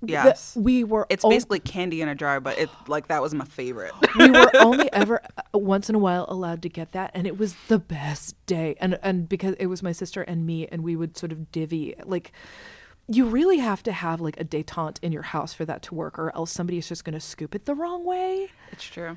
The- 0.00 0.12
Yes. 0.12 0.54
we 0.56 0.84
were. 0.84 1.08
It's 1.10 1.24
o- 1.24 1.28
basically 1.28 1.58
candy 1.58 2.02
in 2.02 2.08
a 2.08 2.14
jar, 2.14 2.38
but 2.38 2.56
it 2.56 2.70
like 2.86 3.08
that 3.08 3.20
was 3.20 3.34
my 3.34 3.44
favorite. 3.44 3.90
we 4.16 4.30
were 4.30 4.48
only 4.60 4.88
ever 4.92 5.20
uh, 5.52 5.58
once 5.58 5.88
in 5.88 5.96
a 5.96 5.98
while 5.98 6.24
allowed 6.28 6.62
to 6.62 6.68
get 6.68 6.92
that 6.92 7.10
and 7.14 7.26
it 7.26 7.36
was 7.36 7.56
the 7.66 7.80
best 7.80 8.36
day 8.46 8.76
and 8.80 8.96
and 9.02 9.28
because 9.28 9.56
it 9.58 9.66
was 9.66 9.82
my 9.82 9.90
sister 9.90 10.22
and 10.22 10.46
me 10.46 10.68
and 10.68 10.84
we 10.84 10.94
would 10.94 11.16
sort 11.16 11.32
of 11.32 11.50
divvy 11.50 11.96
like 12.04 12.30
you 13.08 13.24
really 13.26 13.58
have 13.58 13.82
to 13.84 13.92
have 13.92 14.20
like 14.20 14.38
a 14.40 14.44
detente 14.44 14.98
in 15.02 15.12
your 15.12 15.22
house 15.22 15.54
for 15.54 15.64
that 15.64 15.82
to 15.82 15.94
work 15.94 16.18
or 16.18 16.34
else 16.36 16.50
somebody 16.52 16.78
is 16.78 16.88
just 16.88 17.04
going 17.04 17.14
to 17.14 17.20
scoop 17.20 17.54
it 17.54 17.64
the 17.64 17.74
wrong 17.74 18.04
way 18.04 18.48
It's 18.72 18.84
true. 18.84 19.16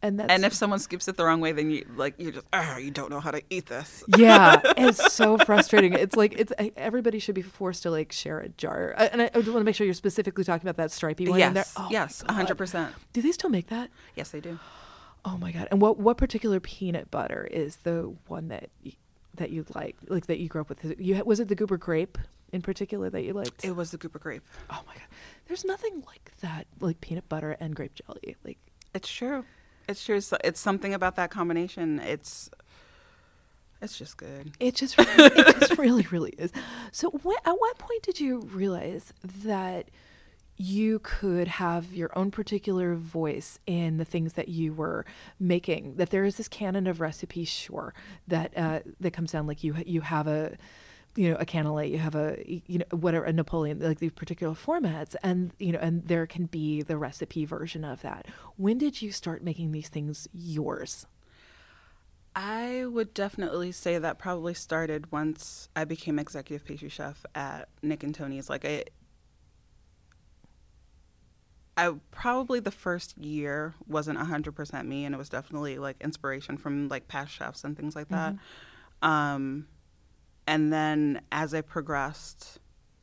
and 0.00 0.18
that's 0.20 0.30
And 0.32 0.44
if 0.44 0.52
someone 0.54 0.78
scoops 0.78 1.08
it 1.08 1.16
the 1.16 1.24
wrong 1.24 1.40
way, 1.40 1.52
then 1.52 1.70
you 1.70 1.84
like 1.96 2.14
you're 2.18 2.32
just 2.32 2.46
ah, 2.52 2.76
you 2.76 2.90
don't 2.90 3.10
know 3.10 3.20
how 3.20 3.30
to 3.32 3.42
eat 3.50 3.66
this. 3.66 4.02
yeah 4.16 4.60
it's 4.76 5.12
so 5.12 5.38
frustrating 5.38 5.92
it's 5.92 6.16
like 6.16 6.34
it's 6.38 6.52
everybody 6.76 7.18
should 7.18 7.34
be 7.34 7.42
forced 7.42 7.82
to 7.84 7.90
like 7.90 8.12
share 8.12 8.38
a 8.40 8.48
jar 8.50 8.94
and 8.96 9.22
i, 9.22 9.30
I 9.34 9.38
want 9.38 9.44
to 9.46 9.64
make 9.64 9.74
sure 9.74 9.84
you're 9.86 9.94
specifically 9.94 10.44
talking 10.44 10.68
about 10.68 10.76
that 10.76 10.90
stripy 10.92 11.28
one 11.28 11.40
in 11.40 11.54
there 11.54 11.62
Yes, 11.64 11.74
Oh 11.76 11.88
yes, 11.90 12.24
hundred 12.28 12.56
percent. 12.58 12.94
do 13.12 13.22
they 13.22 13.32
still 13.32 13.50
make 13.50 13.68
that 13.68 13.90
Yes, 14.14 14.30
they 14.30 14.40
do. 14.40 14.58
Oh 15.24 15.36
my 15.38 15.52
god! 15.52 15.68
And 15.70 15.80
what 15.80 15.98
what 15.98 16.16
particular 16.16 16.58
peanut 16.58 17.08
butter 17.12 17.46
is 17.48 17.76
the 17.84 18.12
one 18.26 18.48
that 18.48 18.70
that 19.36 19.50
you 19.50 19.64
like, 19.74 19.96
like 20.08 20.26
that 20.26 20.38
you 20.38 20.48
grew 20.48 20.60
up 20.60 20.68
with? 20.68 20.98
You 20.98 21.22
was 21.24 21.40
it 21.40 21.48
the 21.48 21.54
Goober 21.54 21.76
grape 21.76 22.18
in 22.52 22.62
particular 22.62 23.10
that 23.10 23.22
you 23.22 23.32
liked? 23.32 23.64
It 23.64 23.74
was 23.74 23.90
the 23.90 23.98
Goober 23.98 24.18
grape. 24.18 24.42
oh 24.70 24.82
my 24.86 24.94
god! 24.94 25.06
There's 25.46 25.64
nothing 25.64 26.02
like 26.06 26.32
that, 26.40 26.66
like 26.80 27.00
peanut 27.00 27.28
butter 27.28 27.56
and 27.60 27.74
grape 27.74 27.94
jelly. 27.94 28.36
Like 28.44 28.58
It's 28.94 29.10
true. 29.10 29.44
It's 29.88 30.04
true. 30.04 30.16
It's, 30.16 30.32
it's 30.44 30.60
something 30.60 30.94
about 30.94 31.16
that 31.16 31.30
combination. 31.30 31.98
It's 31.98 32.50
it's 33.80 33.98
just 33.98 34.16
good. 34.16 34.52
it 34.60 34.76
just 34.76 34.94
it 34.98 35.58
just 35.58 35.78
really 35.78 36.06
really 36.10 36.34
is. 36.38 36.52
So 36.92 37.10
what 37.10 37.40
at 37.44 37.52
what 37.52 37.78
point 37.78 38.02
did 38.02 38.20
you 38.20 38.40
realize 38.52 39.12
that? 39.44 39.88
You 40.56 41.00
could 41.00 41.48
have 41.48 41.92
your 41.92 42.16
own 42.16 42.30
particular 42.30 42.94
voice 42.94 43.58
in 43.66 43.96
the 43.96 44.04
things 44.04 44.34
that 44.34 44.48
you 44.48 44.72
were 44.72 45.04
making. 45.40 45.96
That 45.96 46.10
there 46.10 46.24
is 46.24 46.36
this 46.36 46.48
canon 46.48 46.86
of 46.86 47.00
recipes, 47.00 47.48
sure, 47.48 47.94
that 48.28 48.56
uh, 48.56 48.80
that 49.00 49.12
comes 49.12 49.32
down 49.32 49.46
like 49.46 49.64
you 49.64 49.74
you 49.86 50.02
have 50.02 50.26
a 50.26 50.56
you 51.16 51.30
know 51.30 51.36
a 51.36 51.44
cannelate 51.44 51.90
you 51.90 51.98
have 51.98 52.14
a 52.14 52.38
you 52.66 52.78
know 52.78 52.84
whatever 52.90 53.26
a 53.26 53.32
napoleon 53.32 53.78
like 53.80 53.98
these 53.98 54.12
particular 54.12 54.54
formats 54.54 55.14
and 55.22 55.52
you 55.58 55.70
know 55.70 55.78
and 55.78 56.08
there 56.08 56.26
can 56.26 56.46
be 56.46 56.80
the 56.80 56.96
recipe 56.96 57.44
version 57.44 57.84
of 57.84 58.00
that 58.00 58.26
when 58.56 58.78
did 58.78 59.02
you 59.02 59.12
start 59.12 59.44
making 59.44 59.72
these 59.72 59.88
things 59.88 60.26
yours 60.32 61.06
I 62.34 62.86
would 62.86 63.12
definitely 63.12 63.72
say 63.72 63.98
that 63.98 64.18
probably 64.18 64.54
started 64.54 65.12
once 65.12 65.68
I 65.76 65.84
became 65.84 66.18
executive 66.18 66.66
pastry 66.66 66.88
chef 66.88 67.26
at 67.34 67.68
Nick 67.82 68.02
and 68.02 68.14
Toni's. 68.14 68.48
Like 68.48 68.64
I, 68.64 68.84
I 71.76 71.94
probably 72.10 72.60
the 72.60 72.70
first 72.70 73.16
year 73.16 73.74
wasn't 73.86 74.18
hundred 74.18 74.52
percent 74.52 74.86
me, 74.86 75.04
and 75.04 75.14
it 75.14 75.18
was 75.18 75.28
definitely 75.28 75.78
like 75.78 75.96
inspiration 76.00 76.56
from 76.58 76.88
like 76.88 77.08
past 77.08 77.32
chefs 77.32 77.64
and 77.64 77.76
things 77.76 77.96
like 77.96 78.08
that. 78.08 78.34
Um, 79.00 79.66
and 80.46 80.72
then 80.72 81.22
as 81.32 81.54
I 81.54 81.60
progressed, 81.62 82.58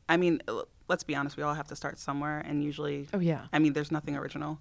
I 0.08 0.18
mean, 0.18 0.42
let's 0.88 1.04
be 1.04 1.16
honest, 1.16 1.36
we 1.36 1.44
all 1.44 1.56
have 1.56 1.68
to 1.68 1.76
start 1.76 1.98
somewhere, 1.98 2.40
and 2.40 2.64
usually, 2.64 3.08
oh 3.14 3.20
yeah 3.20 3.48
I 3.52 3.60
mean, 3.60 3.74
there's 3.74 3.92
nothing 3.92 4.16
original, 4.16 4.60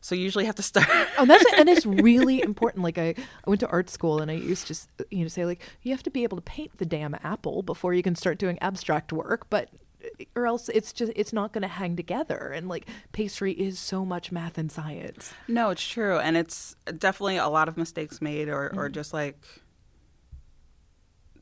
so 0.00 0.14
you 0.14 0.22
usually 0.22 0.46
have 0.46 0.56
to 0.56 0.62
start. 0.62 0.88
oh 1.18 1.26
that's 1.26 1.44
and 1.56 1.68
it's 1.68 1.86
really 2.02 2.42
important 2.42 2.82
like 2.82 2.98
I, 2.98 3.08
I 3.08 3.14
went 3.46 3.60
to 3.60 3.68
art 3.68 3.88
school 3.88 4.20
and 4.20 4.30
i 4.30 4.34
used 4.34 4.66
to 4.66 5.06
you 5.10 5.22
know 5.22 5.28
say 5.28 5.44
like 5.44 5.62
you 5.82 5.92
have 5.92 6.02
to 6.02 6.10
be 6.10 6.24
able 6.24 6.36
to 6.36 6.42
paint 6.42 6.76
the 6.78 6.84
damn 6.84 7.14
apple 7.22 7.62
before 7.62 7.94
you 7.94 8.02
can 8.02 8.14
start 8.14 8.38
doing 8.38 8.58
abstract 8.60 9.12
work 9.12 9.48
but 9.48 9.68
or 10.34 10.46
else 10.46 10.68
it's 10.68 10.92
just 10.92 11.12
it's 11.16 11.32
not 11.32 11.52
going 11.52 11.62
to 11.62 11.68
hang 11.68 11.96
together. 11.96 12.52
And 12.54 12.68
like 12.68 12.86
pastry 13.12 13.52
is 13.52 13.78
so 13.78 14.04
much 14.04 14.32
math 14.32 14.58
and 14.58 14.70
science. 14.70 15.32
No, 15.48 15.70
it's 15.70 15.86
true, 15.86 16.18
and 16.18 16.36
it's 16.36 16.76
definitely 16.98 17.36
a 17.36 17.48
lot 17.48 17.68
of 17.68 17.76
mistakes 17.76 18.20
made, 18.20 18.48
or 18.48 18.72
or 18.76 18.88
just 18.88 19.12
like 19.12 19.38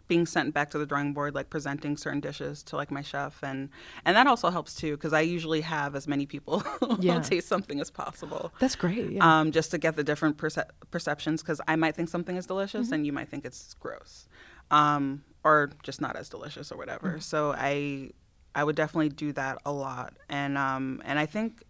being 0.08 0.26
sent 0.26 0.52
back 0.52 0.70
to 0.70 0.78
the 0.78 0.84
drawing 0.86 1.12
board, 1.12 1.36
like 1.36 1.50
presenting 1.50 1.96
certain 1.96 2.18
dishes 2.18 2.64
to 2.64 2.74
like 2.74 2.90
my 2.90 3.00
chef, 3.00 3.40
and 3.44 3.68
and 4.04 4.16
that 4.16 4.26
also 4.26 4.50
helps 4.50 4.74
too, 4.74 4.96
because 4.96 5.12
I 5.12 5.20
usually 5.20 5.61
have 5.61 5.94
as 5.94 6.08
many 6.08 6.26
people 6.26 6.64
Yeah. 6.98 7.20
taste 7.20 7.46
something 7.46 7.80
as 7.80 7.90
possible. 7.92 8.52
that's 8.58 8.74
great 8.74 9.12
yeah. 9.12 9.40
Um, 9.40 9.52
just 9.52 9.70
to 9.70 9.78
get 9.78 9.94
the 9.94 10.02
different 10.02 10.36
perce- 10.36 10.58
perceptions, 10.90 11.42
because 11.42 11.61
I 11.68 11.76
might 11.76 11.94
think 11.94 12.08
something 12.08 12.36
is 12.36 12.44
delicious 12.46 12.90
and 12.90 13.06
you 13.06 13.12
might 13.12 13.28
think 13.28 13.44
it's 13.44 13.74
gross, 13.74 14.26
um, 14.72 15.22
or 15.44 15.70
just 15.84 16.00
not 16.00 16.16
as 16.16 16.28
delicious 16.28 16.72
or 16.72 16.76
whatever. 16.76 17.20
So 17.20 17.54
I, 17.56 18.11
I 18.55 18.64
would 18.64 18.76
definitely 18.76 19.11
do 19.11 19.32
that 19.32 19.59
a 19.64 19.72
lot, 19.72 20.14
and 20.28 20.59
um, 20.59 21.03
and 21.05 21.18
I 21.18 21.26
think 21.26 21.62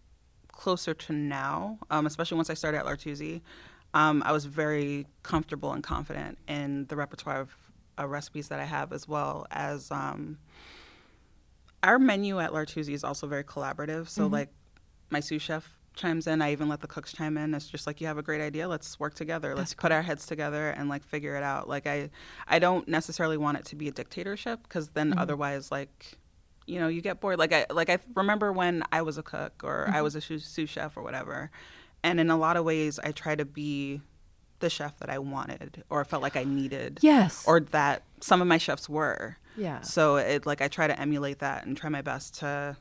closer 0.52 0.92
to 0.94 1.12
now, 1.12 1.78
um, 1.90 2.06
especially 2.06 2.36
once 2.36 2.50
I 2.50 2.54
started 2.54 2.78
at 2.78 2.86
L'Artusi, 2.86 3.40
um, 3.94 4.22
I 4.26 4.32
was 4.32 4.44
very 4.44 5.06
comfortable 5.22 5.72
and 5.72 5.82
confident 5.82 6.38
in 6.48 6.86
the 6.86 6.96
repertoire 6.96 7.40
of 7.40 7.54
uh, 7.98 8.06
recipes 8.06 8.48
that 8.48 8.60
I 8.60 8.64
have, 8.64 8.92
as 8.92 9.08
well 9.08 9.46
as 9.50 9.90
um, 9.90 10.38
our 11.82 11.98
menu 11.98 12.38
at 12.40 12.52
L'Artusi 12.52 12.92
is 12.92 13.04
also 13.04 13.26
very 13.26 13.44
collaborative. 13.44 14.08
So 14.08 14.28
Mhm. 14.28 14.32
like 14.32 14.48
my 15.10 15.20
sous 15.20 15.40
chef 15.42 15.76
chimes 15.96 16.26
in. 16.26 16.40
I 16.40 16.52
even 16.52 16.68
let 16.68 16.80
the 16.80 16.86
cooks 16.86 17.12
chime 17.12 17.36
in. 17.36 17.54
It's 17.54 17.66
just 17.68 17.86
like 17.86 18.00
you 18.00 18.06
have 18.06 18.18
a 18.18 18.22
great 18.22 18.40
idea. 18.40 18.68
Let's 18.68 18.98
work 19.00 19.14
together. 19.14 19.54
Let's 19.54 19.72
That's 19.72 19.80
put 19.82 19.92
our 19.92 20.02
heads 20.02 20.24
together 20.26 20.70
and 20.70 20.88
like 20.88 21.02
figure 21.04 21.36
it 21.36 21.42
out. 21.42 21.68
Like 21.68 21.86
I, 21.86 22.10
I 22.46 22.58
don't 22.58 22.86
necessarily 22.86 23.36
want 23.36 23.58
it 23.58 23.64
to 23.66 23.76
be 23.76 23.88
a 23.88 23.90
dictatorship 23.92 24.62
because 24.62 24.90
then 24.90 25.12
Mhm. 25.12 25.18
otherwise 25.20 25.70
like. 25.70 26.18
You 26.70 26.80
know, 26.80 26.88
you 26.88 27.00
get 27.00 27.20
bored. 27.20 27.38
Like 27.38 27.52
I, 27.52 27.66
like 27.70 27.90
I 27.90 27.98
remember 28.14 28.52
when 28.52 28.82
I 28.92 29.02
was 29.02 29.18
a 29.18 29.22
cook 29.22 29.62
or 29.64 29.86
I 29.88 29.94
mm-hmm. 29.94 30.02
was 30.04 30.14
a 30.14 30.20
sous 30.20 30.70
chef 30.70 30.96
or 30.96 31.02
whatever, 31.02 31.50
and 32.02 32.20
in 32.20 32.30
a 32.30 32.36
lot 32.36 32.56
of 32.56 32.64
ways, 32.64 32.98
I 32.98 33.12
try 33.12 33.34
to 33.34 33.44
be 33.44 34.00
the 34.60 34.70
chef 34.70 34.98
that 34.98 35.10
I 35.10 35.18
wanted 35.18 35.82
or 35.90 36.04
felt 36.04 36.22
like 36.22 36.36
I 36.36 36.44
needed, 36.44 36.98
yes 37.02 37.44
or 37.46 37.60
that 37.60 38.02
some 38.20 38.40
of 38.40 38.46
my 38.46 38.58
chefs 38.58 38.88
were. 38.88 39.36
yeah 39.56 39.80
So 39.80 40.16
it 40.16 40.46
like 40.46 40.62
I 40.62 40.68
try 40.68 40.86
to 40.86 40.98
emulate 40.98 41.40
that 41.40 41.66
and 41.66 41.76
try 41.76 41.88
my 41.90 42.02
best 42.02 42.34
to, 42.40 42.76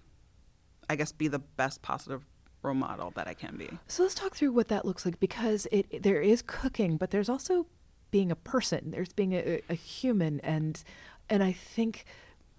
I 0.90 0.96
guess, 0.96 1.12
be 1.12 1.28
the 1.28 1.40
best 1.40 1.82
positive 1.82 2.26
role 2.62 2.76
model 2.76 3.12
that 3.16 3.28
I 3.28 3.34
can 3.34 3.56
be. 3.58 3.70
So 3.88 4.04
let's 4.04 4.14
talk 4.14 4.36
through 4.36 4.52
what 4.52 4.68
that 4.68 4.86
looks 4.86 5.06
like 5.06 5.20
because 5.20 5.68
it 5.72 5.86
it- 5.90 6.04
there 6.04 6.22
is 6.22 6.42
cooking, 6.42 6.98
but 6.98 7.12
there's 7.12 7.30
also 7.30 7.66
being 8.12 8.32
a 8.32 8.36
person. 8.36 8.92
There's 8.92 9.14
being 9.14 9.34
a, 9.34 9.62
a 9.70 9.74
human, 9.74 10.40
and 10.42 10.84
and 11.30 11.42
I 11.44 11.54
think 11.54 12.06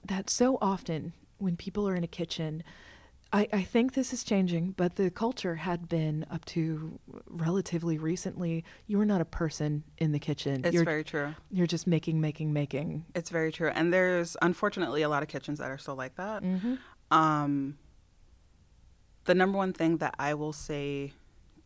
that 0.06 0.30
so 0.30 0.56
often 0.62 1.12
when 1.40 1.56
people 1.56 1.88
are 1.88 1.94
in 1.94 2.04
a 2.04 2.08
kitchen, 2.08 2.62
I, 3.32 3.48
I 3.52 3.62
think 3.62 3.94
this 3.94 4.12
is 4.12 4.24
changing, 4.24 4.72
but 4.72 4.96
the 4.96 5.10
culture 5.10 5.54
had 5.56 5.88
been 5.88 6.26
up 6.30 6.44
to 6.46 6.98
relatively 7.28 7.96
recently. 7.98 8.64
You 8.86 9.00
are 9.00 9.04
not 9.04 9.20
a 9.20 9.24
person 9.24 9.84
in 9.98 10.12
the 10.12 10.18
kitchen. 10.18 10.62
It's 10.64 10.74
you're 10.74 10.84
very 10.84 11.04
true. 11.04 11.34
you're 11.50 11.66
just 11.68 11.86
making, 11.86 12.20
making, 12.20 12.52
making. 12.52 13.04
It's 13.14 13.30
very 13.30 13.52
true. 13.52 13.70
And 13.74 13.92
there's 13.92 14.36
unfortunately 14.42 15.02
a 15.02 15.08
lot 15.08 15.22
of 15.22 15.28
kitchens 15.28 15.58
that 15.60 15.70
are 15.70 15.78
still 15.78 15.94
like 15.96 16.16
that. 16.16 16.42
Mm-hmm. 16.42 16.74
Um, 17.16 17.78
the 19.24 19.34
number 19.34 19.56
one 19.56 19.72
thing 19.72 19.98
that 19.98 20.14
I 20.18 20.34
will 20.34 20.52
say 20.52 21.12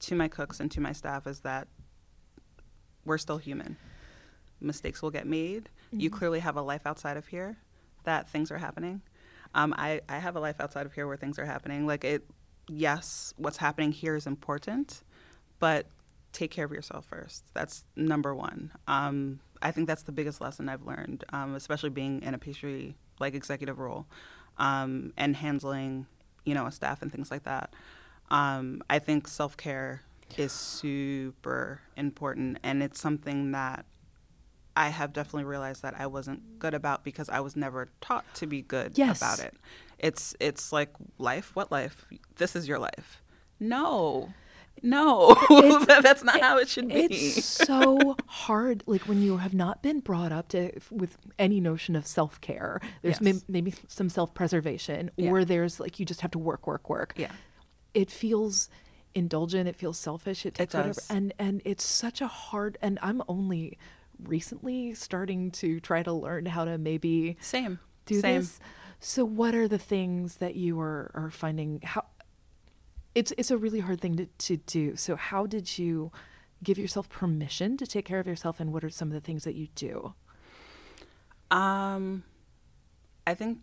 to 0.01 0.15
my 0.15 0.29
cooks 0.29 0.61
and 0.61 0.71
to 0.73 0.81
my 0.81 0.93
staff 0.93 1.27
is 1.27 1.41
that 1.41 1.67
we're 3.07 3.19
still 3.19 3.39
human. 3.39 3.77
Mistakes 4.61 5.01
will 5.03 5.11
get 5.11 5.27
made. 5.27 5.71
You 5.93 6.11
Mhm. 6.11 6.13
clearly 6.13 6.41
have 6.41 6.57
a 6.57 6.63
life 6.63 6.87
outside 6.87 7.17
of 7.17 7.27
here 7.29 7.57
that 8.05 8.29
things 8.29 8.51
are 8.51 8.59
happening. 8.59 9.01
Um, 9.55 9.75
I, 9.77 10.01
I 10.09 10.19
have 10.19 10.37
a 10.37 10.41
life 10.41 10.61
outside 10.61 10.87
of 10.87 10.93
here 10.93 11.07
where 11.07 11.17
things 11.17 11.39
are 11.39 11.45
happening. 11.45 11.87
Like 11.87 12.05
it, 12.05 12.25
yes, 12.69 13.35
what's 13.37 13.57
happening 13.57 13.93
here 13.93 14.17
is 14.17 14.27
important, 14.27 15.03
but 15.59 15.87
take 16.33 16.51
care 16.51 16.65
of 16.65 16.73
yourself 16.73 17.07
first. 17.07 17.45
That's 17.55 17.85
number 17.97 18.35
one. 18.35 18.73
Um, 18.89 19.41
I 19.63 19.71
think 19.71 19.87
that's 19.87 20.03
the 20.03 20.13
biggest 20.13 20.41
lesson 20.41 20.69
I've 20.69 20.85
learned, 20.85 21.25
um, 21.33 21.55
especially 21.55 21.91
being 21.91 22.23
in 22.23 22.35
a 22.35 22.39
pastry 22.39 22.97
like 23.21 23.35
executive 23.35 23.79
role 23.79 24.07
um, 24.59 25.13
and 25.17 25.37
handling, 25.37 26.07
you 26.45 26.55
know, 26.55 26.67
a 26.67 26.73
staff 26.73 27.01
and 27.03 27.11
things 27.11 27.31
like 27.31 27.45
that. 27.45 27.73
Um, 28.31 28.83
I 28.91 28.99
think 28.99 29.29
self 29.29 29.57
care 29.57 30.03
is 30.37 30.53
super 30.53 31.81
important, 31.97 32.59
and 32.63 32.83
it's 32.83 33.01
something 33.01 33.53
that 33.53 33.87
I 34.77 34.89
have 34.89 35.13
definitely 35.13 35.45
realized 35.45 35.83
that 35.83 35.95
I 35.99 36.07
wasn't 36.07 36.59
good 36.59 36.75
about 36.75 37.05
because 37.05 37.29
I 37.29 37.41
was 37.41 37.55
never 37.57 37.89
taught 38.01 38.25
to 38.35 38.47
be 38.47 38.63
good 38.63 38.99
Yes. 38.99 39.19
about 39.19 39.39
it. 39.41 39.55
It's 39.99 40.35
it's 40.41 40.73
like 40.73 40.91
life. 41.19 41.55
What 41.55 41.71
life? 41.71 42.05
This 42.37 42.57
is 42.57 42.67
your 42.69 42.79
life. 42.79 43.23
No, 43.61 44.33
no, 44.83 45.35
that's 45.87 46.25
not 46.25 46.41
how 46.41 46.59
it 46.59 46.69
should 46.69 46.89
be. 46.89 46.95
It's 46.95 47.45
so 47.45 48.17
hard, 48.27 48.83
like 48.87 49.03
when 49.03 49.23
you 49.23 49.37
have 49.37 49.55
not 49.55 49.81
been 49.83 50.01
brought 50.01 50.33
up 50.33 50.49
to 50.49 50.73
with 50.91 51.17
any 51.39 51.61
notion 51.61 51.95
of 51.95 52.07
self 52.07 52.41
care. 52.41 52.81
There's 53.03 53.21
may- 53.21 53.41
maybe 53.49 53.73
some 53.89 54.09
self 54.09 54.35
preservation, 54.35 55.11
Yeah. 55.17 55.31
or 55.31 55.45
there's 55.45 55.79
like 55.79 56.01
you 56.01 56.05
just 56.05 56.21
have 56.23 56.33
to 56.33 56.39
work, 56.39 56.67
work, 56.67 56.91
work. 56.91 57.15
Yeah. 57.17 57.31
it 57.95 58.11
feels 58.11 58.69
indulgent. 59.15 59.69
It 59.69 59.77
feels 59.77 59.97
selfish. 59.99 60.45
It 60.45 60.55
takes 60.57 60.75
whatever, 60.75 60.95
does. 60.95 61.09
and 61.09 61.33
and 61.39 61.63
it's 61.65 61.85
such 61.85 62.21
a 62.21 62.27
hard. 62.27 62.77
And 62.83 62.99
I'm 63.01 63.23
only 63.29 63.79
recently 64.23 64.95
starting 64.95 65.51
to 65.53 65.81
try 65.81 66.03
to 66.03 66.13
learn 66.13 66.47
how 66.47 66.65
to 66.65 66.79
maybe 66.79 67.37
Same. 67.41 67.79
do 68.07 68.21
Same. 68.21 68.41
this. 68.41 68.61
So, 69.01 69.25
what 69.25 69.55
are 69.55 69.69
the 69.69 69.79
things 69.79 70.37
that 70.37 70.55
you 70.55 70.81
are 70.81 71.11
are 71.15 71.31
finding? 71.31 71.81
How 71.83 72.07
it's 73.15 73.33
it's 73.39 73.51
a 73.51 73.59
really 73.59 73.81
hard 73.81 74.01
thing 74.01 74.17
to, 74.17 74.27
to 74.27 74.57
do. 74.57 74.97
So, 74.97 75.17
how 75.17 75.47
did 75.47 75.79
you 75.79 76.11
give 76.63 76.79
yourself 76.79 77.09
permission 77.09 77.77
to 77.77 77.87
take 77.87 78.05
care 78.05 78.19
of 78.19 78.27
yourself, 78.27 78.61
and 78.61 78.73
what 78.73 78.85
are 78.85 78.91
some 78.91 79.09
of 79.09 79.15
the 79.15 79.21
things 79.21 79.45
that 79.45 79.55
you 79.55 79.69
do? 79.75 80.15
Um, 81.51 82.25
I 83.27 83.35
think 83.35 83.59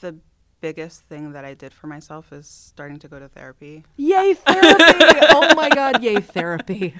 the 0.00 0.16
biggest 0.60 1.02
thing 1.02 1.32
that 1.32 1.44
I 1.44 1.54
did 1.54 1.72
for 1.72 1.86
myself 1.86 2.32
is 2.32 2.46
starting 2.46 2.98
to 3.00 3.08
go 3.08 3.18
to 3.18 3.28
therapy. 3.28 3.84
Yay 3.96 4.34
therapy! 4.34 5.16
oh 5.30 5.54
my 5.54 5.68
god, 5.68 6.02
yay 6.02 6.20
therapy! 6.20 6.94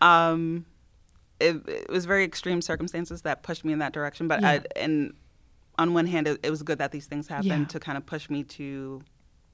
Um, 0.00 0.66
it, 1.40 1.56
it 1.68 1.90
was 1.90 2.04
very 2.06 2.24
extreme 2.24 2.62
circumstances 2.62 3.22
that 3.22 3.42
pushed 3.42 3.64
me 3.64 3.72
in 3.72 3.78
that 3.80 3.92
direction, 3.92 4.28
but 4.28 4.40
Yeah. 4.40 4.50
I, 4.50 4.60
and 4.76 5.14
on 5.78 5.92
one 5.94 6.06
hand, 6.06 6.26
it, 6.26 6.40
it 6.42 6.50
was 6.50 6.62
good 6.62 6.78
that 6.78 6.92
these 6.92 7.06
things 7.06 7.28
happened 7.28 7.46
Yeah. 7.48 7.64
to 7.66 7.80
kind 7.80 7.98
of 7.98 8.06
push 8.06 8.30
me 8.30 8.42
to 8.44 9.02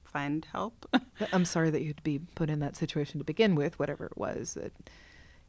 find 0.03 0.45
help. 0.51 0.85
I'm 1.33 1.43
sorry 1.45 1.69
that 1.71 1.81
you'd 1.81 2.03
be 2.03 2.19
put 2.35 2.49
in 2.49 2.59
that 2.59 2.75
situation 2.75 3.19
to 3.19 3.25
begin 3.25 3.55
with, 3.55 3.77
whatever 3.79 4.05
it 4.05 4.17
was. 4.17 4.53
That, 4.53 4.71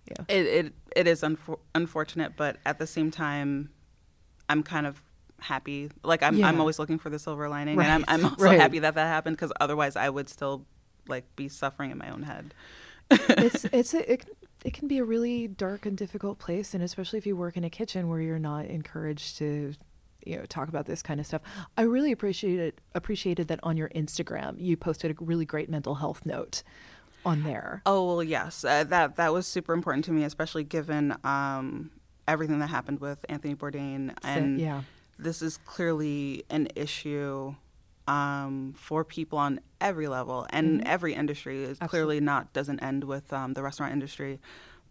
yeah. 0.08 0.24
It 0.36 0.46
it, 0.46 0.72
it 0.96 1.06
is 1.06 1.22
unfor- 1.22 1.60
unfortunate, 1.74 2.32
but 2.36 2.56
at 2.66 2.78
the 2.78 2.86
same 2.86 3.10
time, 3.10 3.70
I'm 4.48 4.62
kind 4.62 4.86
of 4.86 5.00
happy. 5.40 5.90
Like 6.02 6.22
I'm 6.22 6.42
I'm 6.44 6.58
always 6.60 6.78
looking 6.78 6.98
for 6.98 7.10
the 7.10 7.18
silver 7.18 7.48
lining, 7.48 7.78
and 7.78 7.86
I'm 7.90 8.00
Right, 8.00 8.08
I'm 8.08 8.24
also 8.32 8.44
right. 8.44 8.60
happy 8.60 8.80
that 8.80 8.94
that 8.96 9.06
happened 9.06 9.36
because 9.36 9.52
otherwise 9.60 9.96
I 9.96 10.08
would 10.10 10.28
still 10.28 10.66
like 11.08 11.24
be 11.36 11.48
suffering 11.48 11.90
in 11.90 11.98
my 11.98 12.10
own 12.10 12.22
head. 12.22 12.54
it's 13.10 13.64
it's 13.66 13.94
a, 13.94 14.12
it, 14.14 14.26
it 14.64 14.72
can 14.72 14.88
be 14.88 14.98
a 14.98 15.04
really 15.04 15.46
dark 15.46 15.86
and 15.86 15.96
difficult 15.96 16.38
place 16.38 16.74
and 16.74 16.82
especially 16.82 17.18
if 17.18 17.26
you 17.26 17.36
work 17.36 17.56
in 17.56 17.64
a 17.64 17.70
kitchen 17.70 18.08
where 18.08 18.20
you're 18.20 18.38
not 18.38 18.64
encouraged 18.64 19.36
to 19.38 19.74
you 20.24 20.36
know 20.36 20.44
talk 20.46 20.68
about 20.68 20.86
this 20.86 21.02
kind 21.02 21.20
of 21.20 21.26
stuff. 21.26 21.42
I 21.76 21.82
really 21.82 22.10
appreciated 22.10 22.80
appreciated 22.94 23.48
that 23.48 23.60
on 23.62 23.76
your 23.76 23.90
instagram 23.90 24.54
you 24.58 24.76
posted 24.76 25.10
a 25.10 25.14
really 25.24 25.44
great 25.44 25.68
mental 25.68 25.96
health 25.96 26.24
note 26.24 26.62
on 27.24 27.42
there. 27.42 27.82
Oh 27.86 28.06
well, 28.06 28.22
yes, 28.22 28.64
uh, 28.64 28.84
that 28.84 29.16
that 29.16 29.32
was 29.32 29.46
super 29.46 29.72
important 29.72 30.04
to 30.06 30.12
me, 30.12 30.24
especially 30.24 30.64
given 30.64 31.16
um, 31.24 31.90
everything 32.28 32.58
that 32.58 32.68
happened 32.68 33.00
with 33.00 33.24
Anthony 33.28 33.54
Bourdain, 33.54 34.14
and 34.22 34.60
yeah. 34.60 34.82
this 35.18 35.42
is 35.42 35.58
clearly 35.64 36.44
an 36.50 36.68
issue 36.74 37.54
um, 38.06 38.74
for 38.76 39.04
people 39.04 39.38
on 39.38 39.60
every 39.80 40.08
level 40.08 40.46
and 40.50 40.80
Mhm. 40.80 40.86
every 40.86 41.14
industry. 41.14 41.64
It 41.64 41.70
Absolutely. 41.80 41.88
clearly 41.88 42.20
not 42.20 42.52
doesn't 42.52 42.80
end 42.82 43.04
with 43.04 43.32
um, 43.32 43.54
the 43.54 43.62
restaurant 43.62 43.92
industry, 43.92 44.40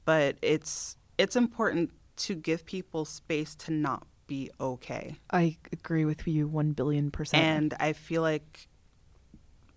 but 0.06 0.38
it's 0.42 0.98
it's 1.18 1.36
important 1.36 1.92
to 2.16 2.36
give 2.36 2.66
people 2.66 3.06
space 3.06 3.56
to 3.56 3.72
not 3.72 4.08
be 4.28 4.50
okay. 4.60 5.16
i 5.32 5.58
agree 5.72 6.06
with 6.06 6.28
you 6.28 6.48
1 6.48 6.72
billion 6.74 7.12
percent 7.12 7.44
And 7.44 7.74
I 7.80 7.94
feel 7.94 8.22
like, 8.22 8.68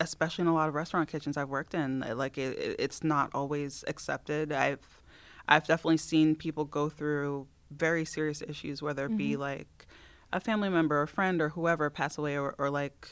especially 0.01 0.43
in 0.43 0.49
a 0.49 0.55
lot 0.55 0.69
of 0.69 0.75
restaurant 0.75 1.09
kitchens 1.09 1.37
I've 1.37 1.49
worked 1.49 1.75
in, 1.75 2.01
like 2.17 2.39
it, 2.39 2.59
it- 2.59 2.77
it's 2.79 3.03
not 3.03 3.31
always 3.35 3.85
accepted. 3.87 4.53
I've 4.53 5.03
I've 5.49 5.67
definitely 5.67 5.99
seen 5.99 6.35
people 6.35 6.65
go 6.65 6.89
through 6.89 7.47
very 7.71 8.05
serious 8.05 8.43
issues, 8.43 8.83
whether 8.83 9.07
it 9.07 9.17
be 9.17 9.35
Mhm. 9.35 9.39
like 9.39 9.87
a 10.33 10.41
family 10.41 10.69
member, 10.69 11.01
a 11.03 11.09
friend, 11.09 11.41
or 11.41 11.51
whoever 11.51 11.89
pass 11.89 12.19
away, 12.19 12.37
or, 12.37 12.55
or 12.59 12.69
like 12.71 13.09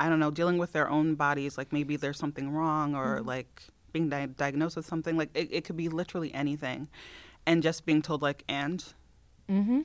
I 0.00 0.08
don't 0.08 0.18
know, 0.20 0.30
dealing 0.30 0.58
with 0.58 0.72
their 0.72 0.88
own 0.88 1.14
bodies. 1.14 1.56
Like 1.58 1.72
maybe 1.72 1.96
there's 1.96 2.18
something 2.18 2.50
wrong, 2.50 2.94
or 2.94 3.20
Mhm. 3.20 3.26
like 3.26 3.62
being 3.92 4.08
di- 4.08 4.26
diagnosed 4.26 4.76
with 4.76 4.86
something. 4.86 5.16
Like 5.16 5.30
it, 5.34 5.48
it 5.52 5.64
could 5.64 5.76
be 5.76 5.88
literally 5.88 6.32
anything, 6.34 6.88
and 7.46 7.62
just 7.62 7.84
being 7.86 8.02
told 8.02 8.22
like 8.22 8.42
and 8.48 8.84
mm-hmm. 9.48 9.80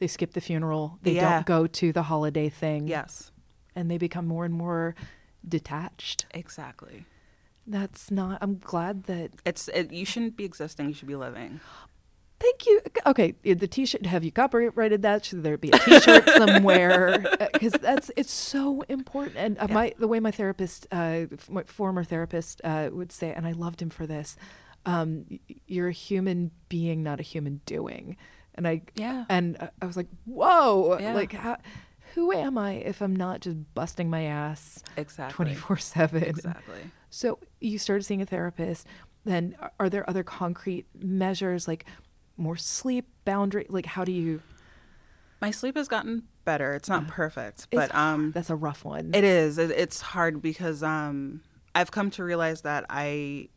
they 0.00 0.06
skip 0.06 0.32
the 0.32 0.40
funeral 0.40 0.98
they 1.02 1.12
Yeah. 1.12 1.34
don't 1.36 1.46
go 1.46 1.66
to 1.66 1.92
the 1.92 2.04
holiday 2.04 2.48
thing 2.48 2.88
yes, 2.88 3.30
and 3.76 3.90
they 3.90 3.98
become 3.98 4.26
more 4.26 4.44
and 4.44 4.54
more 4.54 4.94
detached 5.46 6.26
exactly. 6.32 7.04
that's 7.66 8.10
not 8.10 8.38
i'm 8.40 8.58
glad 8.58 9.04
that 9.04 9.30
It's 9.44 9.68
it, 9.68 9.92
you 9.92 10.04
shouldn't 10.04 10.36
be 10.36 10.44
existing. 10.44 10.88
You 10.88 10.94
should 10.94 11.08
be 11.08 11.16
living. 11.16 11.60
Thank 12.40 12.66
you. 12.66 12.80
Okay, 13.06 13.34
the 13.42 13.66
T-shirt. 13.66 14.06
Have 14.06 14.22
you 14.22 14.30
copyrighted 14.30 15.02
that? 15.02 15.24
Should 15.24 15.42
there 15.42 15.58
be 15.58 15.70
a 15.70 15.78
T-shirt 15.78 16.28
somewhere? 16.36 17.18
Because 17.52 17.72
that's 17.72 18.10
it's 18.16 18.32
so 18.32 18.82
important. 18.88 19.36
And 19.36 19.58
uh, 19.58 19.66
Yeah. 19.68 19.74
my 19.74 19.94
the 19.98 20.06
way 20.06 20.20
my 20.20 20.30
therapist, 20.30 20.86
uh, 20.92 21.26
my 21.50 21.64
former 21.64 22.04
therapist, 22.04 22.60
uh, 22.62 22.90
would 22.92 23.10
say, 23.10 23.32
and 23.32 23.46
I 23.46 23.52
loved 23.52 23.82
him 23.82 23.90
for 23.90 24.06
this. 24.06 24.36
Um, 24.86 25.26
you're 25.66 25.88
a 25.88 25.92
human 25.92 26.52
being, 26.68 27.02
not 27.02 27.18
a 27.18 27.24
human 27.24 27.60
doing. 27.66 28.16
And 28.54 28.68
I 28.68 28.82
Yeah. 28.94 29.24
and 29.28 29.56
I- 29.58 29.70
I 29.82 29.86
was 29.86 29.96
like, 29.96 30.08
whoa, 30.24 30.96
Yeah. 31.00 31.14
like 31.14 31.32
how, 31.32 31.56
who 32.14 32.32
am 32.32 32.56
I 32.56 32.72
if 32.74 33.02
I'm 33.02 33.14
not 33.16 33.40
just 33.40 33.56
busting 33.74 34.08
my 34.10 34.22
ass 34.22 34.82
Exactly. 34.96 35.34
twenty 35.34 35.54
four 35.54 35.76
seven? 35.76 36.22
Exactly. 36.22 36.82
So 37.10 37.40
you 37.60 37.78
started 37.78 38.04
seeing 38.04 38.22
a 38.22 38.26
therapist. 38.26 38.86
Then 39.24 39.56
are 39.80 39.90
there 39.90 40.08
other 40.08 40.22
concrete 40.22 40.86
measures 40.98 41.66
like 41.68 41.84
more 42.38 42.56
sleep 42.56 43.06
boundary? 43.24 43.66
Like 43.68 43.86
how 43.86 44.04
do 44.04 44.12
you? 44.12 44.40
My 45.40 45.50
sleep 45.50 45.76
has 45.76 45.86
gotten 45.88 46.24
better. 46.44 46.74
It's 46.74 46.88
not 46.88 47.06
perfect, 47.06 47.58
It's 47.58 47.66
but 47.70 47.94
um, 47.94 48.32
That's 48.32 48.50
a 48.50 48.56
rough 48.56 48.84
one. 48.84 49.10
it 49.14 49.22
is. 49.24 49.58
It, 49.58 49.70
it's 49.70 50.00
hard 50.00 50.40
because 50.42 50.82
um, 50.82 51.42
I've 51.74 51.90
come 51.92 52.10
to 52.12 52.24
realize 52.24 52.62
that 52.62 52.86
I 52.90 53.48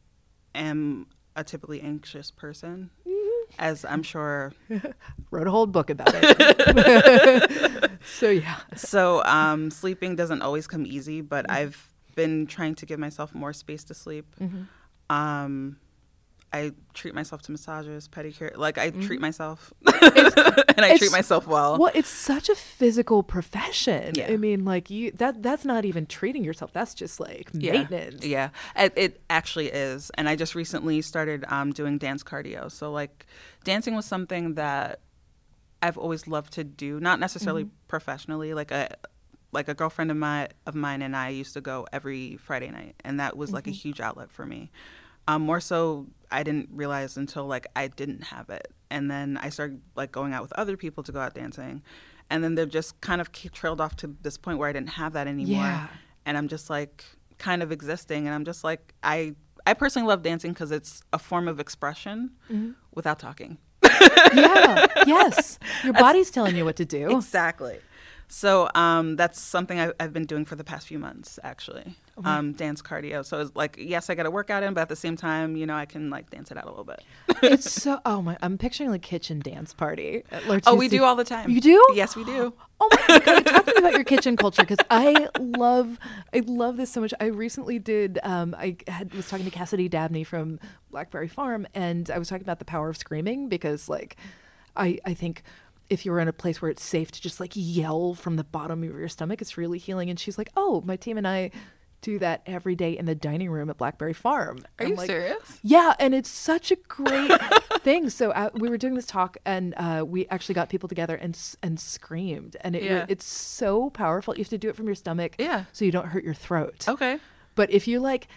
am 0.53 1.07
a 1.35 1.43
typically 1.43 1.81
anxious 1.81 2.29
person, 2.29 2.91
Mm-hmm. 3.07 3.53
as 3.59 3.83
I'm 3.85 4.03
sure. 4.03 4.53
Wrote 5.31 5.47
a 5.47 5.51
whole 5.51 5.65
book 5.65 5.89
about 5.89 6.09
it. 6.13 7.91
so 8.05 8.29
yeah. 8.29 8.57
So 8.75 9.23
um, 9.23 9.71
sleeping 9.71 10.15
doesn't 10.15 10.41
always 10.43 10.67
come 10.67 10.85
easy, 10.85 11.21
but 11.21 11.45
Mm-hmm. 11.47 11.55
I've 11.57 11.87
been 12.15 12.45
trying 12.45 12.75
to 12.75 12.85
give 12.85 12.99
myself 12.99 13.33
more 13.33 13.53
space 13.53 13.83
to 13.85 13.93
sleep. 13.95 14.35
Um, 15.09 15.77
I 16.53 16.71
treat 16.93 17.15
myself 17.15 17.41
to 17.43 17.51
massages, 17.51 18.09
pedicure. 18.09 18.55
Like 18.57 18.77
I 18.77 18.89
treat 18.89 19.21
myself, 19.21 19.73
and 19.85 19.95
I 19.95 20.89
Mm-hmm. 20.91 20.97
treat 20.97 21.11
myself 21.11 21.47
well. 21.47 21.77
Well, 21.77 21.91
it's 21.95 22.09
such 22.09 22.49
a 22.49 22.55
physical 22.55 23.23
profession. 23.23 24.15
Yeah. 24.15 24.27
I 24.29 24.37
mean, 24.37 24.65
like 24.65 24.89
you 24.89 25.11
that 25.13 25.41
that's 25.41 25.63
not 25.65 25.85
even 25.85 26.05
treating 26.05 26.43
yourself. 26.43 26.73
That's 26.73 26.93
just 26.93 27.19
like 27.19 27.53
maintenance. 27.53 28.25
Yeah, 28.25 28.49
it, 28.75 28.93
it 28.97 29.21
actually 29.29 29.67
is. 29.67 30.11
And 30.17 30.27
I 30.27 30.35
just 30.35 30.53
recently 30.55 31.01
started 31.01 31.45
um, 31.47 31.71
doing 31.71 31.97
dance 31.97 32.23
cardio. 32.23 32.69
So, 32.69 32.91
like, 32.91 33.25
dancing 33.63 33.95
was 33.95 34.05
something 34.05 34.55
that 34.55 34.99
I've 35.81 35.97
always 35.97 36.27
loved 36.27 36.53
to 36.53 36.63
do, 36.63 36.99
not 36.99 37.19
necessarily 37.19 37.63
Mm-hmm. 37.63 37.87
professionally. 37.87 38.53
Like 38.53 38.71
a 38.71 38.89
like 39.53 39.67
a 39.67 39.73
girlfriend 39.73 40.11
of 40.11 40.17
my 40.17 40.49
of 40.65 40.75
mine 40.75 41.01
and 41.01 41.15
I 41.15 41.29
used 41.29 41.53
to 41.53 41.61
go 41.61 41.87
every 41.93 42.37
Friday 42.37 42.69
night, 42.71 42.95
and 43.05 43.19
that 43.21 43.37
was 43.37 43.53
like 43.53 43.67
a 43.67 43.69
Mm-hmm. 43.69 43.75
huge 43.87 44.01
outlet 44.01 44.29
for 44.31 44.45
me. 44.45 44.69
Um, 45.27 45.43
more 45.43 45.59
so, 45.59 46.07
I 46.31 46.43
didn't 46.43 46.69
realize 46.71 47.17
until 47.17 47.45
like 47.45 47.67
I 47.75 47.87
didn't 47.87 48.23
have 48.25 48.49
it, 48.49 48.67
and 48.89 49.09
then 49.11 49.37
I 49.41 49.49
started 49.49 49.81
like 49.95 50.11
going 50.11 50.33
out 50.33 50.41
with 50.41 50.53
other 50.53 50.77
people 50.77 51.03
to 51.03 51.11
go 51.11 51.19
out 51.19 51.33
dancing, 51.35 51.81
and 52.29 52.43
then 52.43 52.55
they've 52.55 52.69
just 52.69 52.99
kind 53.01 53.19
of 53.21 53.31
trailed 53.31 53.81
off 53.81 53.95
to 53.97 54.15
this 54.21 54.37
point 54.37 54.57
where 54.57 54.69
I 54.69 54.73
didn't 54.73 54.89
have 54.91 55.13
that 55.13 55.27
anymore 55.27 55.63
Yeah. 55.63 55.87
and 56.25 56.37
I'm 56.37 56.47
just 56.47 56.69
like 56.69 57.03
kind 57.37 57.61
of 57.63 57.71
existing 57.71 58.27
and 58.27 58.33
I'm 58.35 58.45
just 58.45 58.63
like 58.63 58.93
I 59.03 59.35
I 59.65 59.73
personally 59.73 60.07
love 60.07 60.21
dancing 60.23 60.51
because 60.53 60.71
it's 60.71 61.01
a 61.13 61.19
form 61.19 61.47
of 61.47 61.59
expression 61.59 62.31
Mm-hmm. 62.51 62.71
without 62.95 63.19
talking. 63.19 63.57
yeah. 64.33 64.87
Yes. 65.07 65.59
Your 65.83 65.93
body's 65.93 66.29
telling 66.31 66.55
you 66.55 66.65
what 66.65 66.75
to 66.77 66.85
do. 66.85 67.09
Exactly. 67.17 67.79
So 68.27 68.69
um, 68.75 69.17
that's 69.17 69.39
something 69.41 69.77
I, 69.79 69.91
I've 69.99 70.13
been 70.13 70.25
doing 70.25 70.45
for 70.45 70.55
the 70.55 70.63
past 70.63 70.87
few 70.87 70.97
months, 70.99 71.37
actually. 71.43 71.95
Um, 72.23 72.53
dance 72.53 72.81
cardio. 72.81 73.25
So 73.25 73.39
it's 73.41 73.55
like, 73.55 73.77
yes, 73.79 74.09
I 74.09 74.15
got 74.15 74.25
a 74.25 74.31
workout 74.31 74.63
in, 74.63 74.73
but 74.73 74.81
at 74.81 74.89
the 74.89 74.95
same 74.95 75.15
time, 75.15 75.55
you 75.55 75.65
know, 75.65 75.75
I 75.75 75.85
can 75.85 76.09
like 76.09 76.29
dance 76.29 76.51
it 76.51 76.57
out 76.57 76.65
a 76.65 76.69
little 76.69 76.83
bit. 76.83 77.03
it's 77.41 77.71
so. 77.71 77.99
Oh 78.05 78.21
my! 78.21 78.37
I'm 78.41 78.57
picturing 78.57 78.89
like 78.89 79.01
kitchen 79.01 79.39
dance 79.39 79.73
party. 79.73 80.23
at 80.31 80.43
oh, 80.65 80.75
we 80.75 80.87
do 80.87 81.03
all 81.03 81.15
the 81.15 81.23
time. 81.23 81.49
You 81.49 81.61
do? 81.61 81.83
Yes, 81.93 82.15
we 82.15 82.23
do. 82.23 82.53
Oh 82.83 82.89
my 83.07 83.19
god! 83.19 83.45
Talk 83.45 83.65
to 83.67 83.73
me 83.73 83.77
about 83.77 83.93
your 83.93 84.03
kitchen 84.03 84.35
culture 84.35 84.63
because 84.63 84.83
I 84.89 85.29
love, 85.39 85.99
I 86.33 86.41
love 86.47 86.77
this 86.77 86.91
so 86.91 86.99
much. 86.99 87.13
I 87.19 87.25
recently 87.25 87.77
did. 87.77 88.17
Um, 88.23 88.55
I 88.57 88.75
had 88.87 89.13
was 89.13 89.29
talking 89.29 89.45
to 89.45 89.51
Cassidy 89.51 89.87
Dabney 89.87 90.23
from 90.23 90.59
Blackberry 90.89 91.27
Farm, 91.27 91.67
and 91.75 92.09
I 92.09 92.17
was 92.17 92.27
talking 92.27 92.41
about 92.41 92.57
the 92.57 92.65
power 92.65 92.89
of 92.89 92.97
screaming 92.97 93.49
because 93.49 93.87
like. 93.87 94.17
I 94.75 94.99
I 95.05 95.13
think 95.13 95.43
if 95.91 96.05
you're 96.05 96.19
in 96.21 96.29
a 96.29 96.33
place 96.33 96.61
where 96.61 96.71
it's 96.71 96.81
safe 96.81 97.11
to 97.11 97.21
just 97.21 97.41
like 97.41 97.51
yell 97.53 98.13
from 98.13 98.37
the 98.37 98.45
bottom 98.45 98.81
of 98.81 98.97
your 98.97 99.09
stomach, 99.09 99.41
it's 99.41 99.57
really 99.57 99.77
healing. 99.77 100.09
And 100.09 100.17
she's 100.17 100.37
like, 100.37 100.49
oh, 100.55 100.81
my 100.85 100.95
team 100.95 101.17
and 101.17 101.27
I 101.27 101.51
do 102.01 102.19
that 102.19 102.41
every 102.45 102.75
day 102.75 102.97
in 102.97 103.05
the 103.05 103.15
dining 103.15 103.49
room 103.49 103.69
at 103.69 103.77
Blackberry 103.77 104.13
Farm. 104.13 104.59
Are 104.79 104.85
I'm 104.85 104.91
you 104.91 104.95
like, 104.95 105.07
serious? 105.07 105.59
Yeah, 105.63 105.93
and 105.99 106.13
it's 106.13 106.29
such 106.29 106.71
a 106.71 106.75
great 106.87 107.31
thing. 107.81 108.09
So 108.09 108.31
uh, 108.31 108.49
we 108.53 108.69
were 108.69 108.77
doing 108.77 108.95
this 108.95 109.05
talk, 109.05 109.37
and 109.45 109.73
uh, 109.77 110.03
we 110.07 110.27
actually 110.27 110.55
got 110.55 110.69
people 110.69 110.89
together 110.89 111.15
and 111.15 111.37
and 111.63 111.79
screamed, 111.79 112.57
and 112.61 112.75
it, 112.75 112.83
Yeah. 112.83 113.05
it's 113.07 113.25
so 113.25 113.89
powerful. 113.91 114.35
You 114.35 114.39
have 114.43 114.49
to 114.49 114.57
do 114.57 114.69
it 114.69 114.75
from 114.75 114.85
your 114.87 114.95
stomach, 114.95 115.35
Yeah. 115.37 115.65
so 115.71 115.85
you 115.85 115.91
don't 115.91 116.07
hurt 116.07 116.23
your 116.23 116.33
throat. 116.33 116.85
Okay. 116.87 117.19
But 117.55 117.71
if 117.71 117.87
you 117.87 117.99
like 117.99 118.27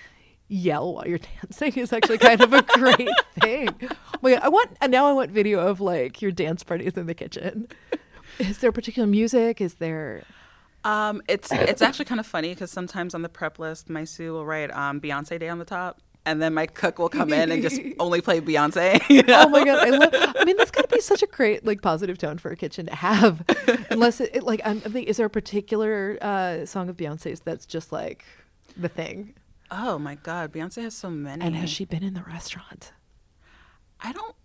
yell 0.48 0.92
while 0.94 1.08
you're 1.08 1.18
dancing, 1.42 1.72
is 1.74 1.92
actually 1.92 2.18
kind 2.18 2.40
of 2.42 2.52
a 2.52 2.62
great 2.62 3.08
thing. 3.40 3.70
Oh 3.82 4.18
my 4.20 4.32
God, 4.34 4.42
I 4.42 4.48
want 4.48 4.76
and 4.80 4.92
now 4.92 5.06
I 5.06 5.12
want 5.12 5.30
video 5.30 5.60
of 5.66 5.80
like 5.80 6.20
your 6.20 6.30
dance 6.32 6.62
parties 6.62 6.94
in 6.96 7.06
the 7.06 7.14
kitchen. 7.14 7.68
Is 8.38 8.58
there 8.58 8.72
particular 8.72 9.06
music? 9.06 9.60
Is 9.60 9.74
there? 9.74 10.24
Um, 10.84 11.22
it's 11.28 11.50
it's 11.50 11.80
actually 11.80 12.04
kind 12.04 12.20
of 12.20 12.26
funny 12.26 12.50
because 12.50 12.70
sometimes 12.70 13.14
on 13.14 13.22
the 13.22 13.28
prep 13.28 13.58
list, 13.58 13.88
my 13.88 14.04
sous 14.04 14.30
will 14.30 14.44
write 14.44 14.70
um, 14.70 15.00
Beyonce 15.00 15.38
Day 15.40 15.48
on 15.48 15.58
the 15.58 15.64
top, 15.64 16.00
and 16.26 16.40
then 16.40 16.54
my 16.54 16.66
cook 16.66 16.98
will 16.98 17.08
come 17.08 17.32
in 17.32 17.50
and 17.50 17.62
just 17.62 17.80
only 17.98 18.20
play 18.20 18.40
Beyonce. 18.40 19.00
you 19.08 19.22
know? 19.22 19.44
Oh 19.46 19.48
my 19.48 19.64
god, 19.64 19.86
I 19.86 19.90
love. 19.90 20.34
I 20.38 20.44
mean, 20.44 20.56
that's 20.56 20.70
got 20.70 20.88
to 20.88 20.94
be 20.94 21.00
such 21.00 21.22
a 21.22 21.26
great 21.26 21.64
like 21.64 21.82
positive 21.82 22.18
tone 22.18 22.38
for 22.38 22.50
a 22.50 22.56
kitchen 22.56 22.86
to 22.86 22.94
have. 22.94 23.42
Unless 23.90 24.20
it, 24.20 24.30
it 24.34 24.42
like 24.42 24.60
I'm, 24.64 24.82
I'm 24.84 24.92
thinking, 24.92 25.04
is 25.04 25.16
there 25.16 25.26
a 25.26 25.30
particular 25.30 26.18
uh, 26.20 26.66
song 26.66 26.88
of 26.88 26.96
Beyonce's 26.96 27.40
that's 27.40 27.66
just 27.66 27.92
like 27.92 28.24
the 28.76 28.88
thing? 28.88 29.34
Oh 29.70 29.98
my 29.98 30.16
God, 30.16 30.52
Beyonce 30.52 30.82
has 30.82 30.94
so 30.94 31.10
many. 31.10 31.44
And 31.44 31.56
has 31.56 31.70
she 31.70 31.84
been 31.84 32.02
in 32.02 32.14
the 32.14 32.22
restaurant? 32.22 32.92
I 34.00 34.12
don't 34.12 34.36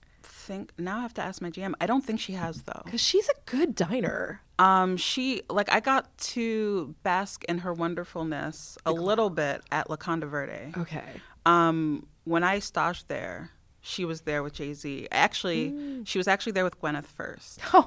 think 0.50 0.72
now 0.80 0.97
I 0.97 1.02
have 1.02 1.14
to 1.16 1.22
ask 1.22 1.41
my 1.41 1.52
GM. 1.52 1.74
I 1.80 1.86
don't 1.86 2.04
think 2.04 2.20
she 2.20 2.34
has 2.34 2.64
though. 2.64 2.82
Because 2.84 3.02
she's 3.02 3.30
a 3.30 3.34
good 3.45 3.76
diner. 3.76 4.41
Um, 4.58 4.97
she 4.97 5.43
like 5.50 5.72
I 5.72 5.80
got 5.80 6.06
to 6.36 6.95
bask 7.04 7.43
in 7.45 7.60
her 7.60 7.72
wonderfulness 7.74 8.78
a 8.86 8.91
little 8.91 9.30
bit 9.30 9.62
at 9.72 9.88
Locanda 9.88 10.28
Verde. 10.28 10.74
Okay. 10.76 11.04
Um, 11.45 12.08
when 12.26 12.43
I 12.43 12.60
stashed 12.60 13.08
there, 13.08 13.52
she 13.82 14.04
was 14.06 14.22
there 14.22 14.43
with 14.43 14.54
Jay 14.54 14.74
Z. 14.74 15.08
Actually, 15.12 15.72
Mm. 15.72 16.06
she 16.08 16.18
was 16.18 16.28
actually 16.28 16.52
there 16.52 16.64
with 16.66 16.80
Gwyneth 16.82 17.06
first. 17.06 17.60
Oh, 17.74 17.86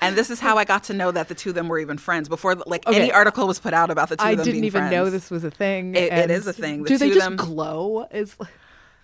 And 0.00 0.16
this 0.16 0.30
is 0.30 0.40
how 0.40 0.56
I 0.56 0.64
got 0.64 0.84
to 0.84 0.94
know 0.94 1.10
that 1.10 1.28
the 1.28 1.34
two 1.34 1.50
of 1.50 1.54
them 1.54 1.68
were 1.68 1.78
even 1.78 1.98
friends 1.98 2.28
before 2.28 2.54
like 2.54 2.86
Okay. 2.88 2.98
any 3.02 3.12
article 3.12 3.46
was 3.46 3.58
put 3.58 3.74
out 3.74 3.90
about 3.90 4.08
the 4.08 4.16
two 4.16 4.24
I 4.24 4.30
of 4.32 4.38
them 4.38 4.42
I 4.48 4.50
didn't 4.52 4.64
even 4.64 4.88
know 4.90 5.10
this 5.10 5.30
was 5.30 5.44
a 5.44 5.50
thing. 5.50 5.94
It- 5.94 6.12
it 6.12 6.30
is 6.30 6.46
a 6.46 6.52
thing. 6.52 6.84
The 6.84 6.88
do 6.88 6.98
they 6.98 7.08
just 7.10 7.20
them- 7.20 7.36
glow? 7.36 8.06
Is 8.10 8.34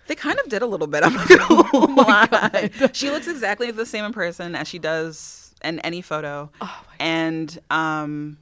They 0.09 0.15
kind 0.15 0.39
of 0.39 0.49
did 0.49 0.63
a 0.63 0.65
little 0.65 0.87
bit. 0.87 1.03
I'm 1.03 1.13
not 1.13 1.27
gonna 1.29 1.45
Oh 1.49 1.95
lie. 1.95 2.71
She 2.93 3.11
looks 3.11 3.27
exactly 3.27 3.69
the 3.69 3.85
same 3.85 4.03
in 4.05 4.11
person 4.11 4.55
as 4.55 4.67
she 4.67 4.79
does 4.79 5.53
in 5.63 5.77
any 5.81 6.01
photo. 6.01 6.49
Oh 6.61 6.83
and 6.99 7.59
um, 7.69 8.39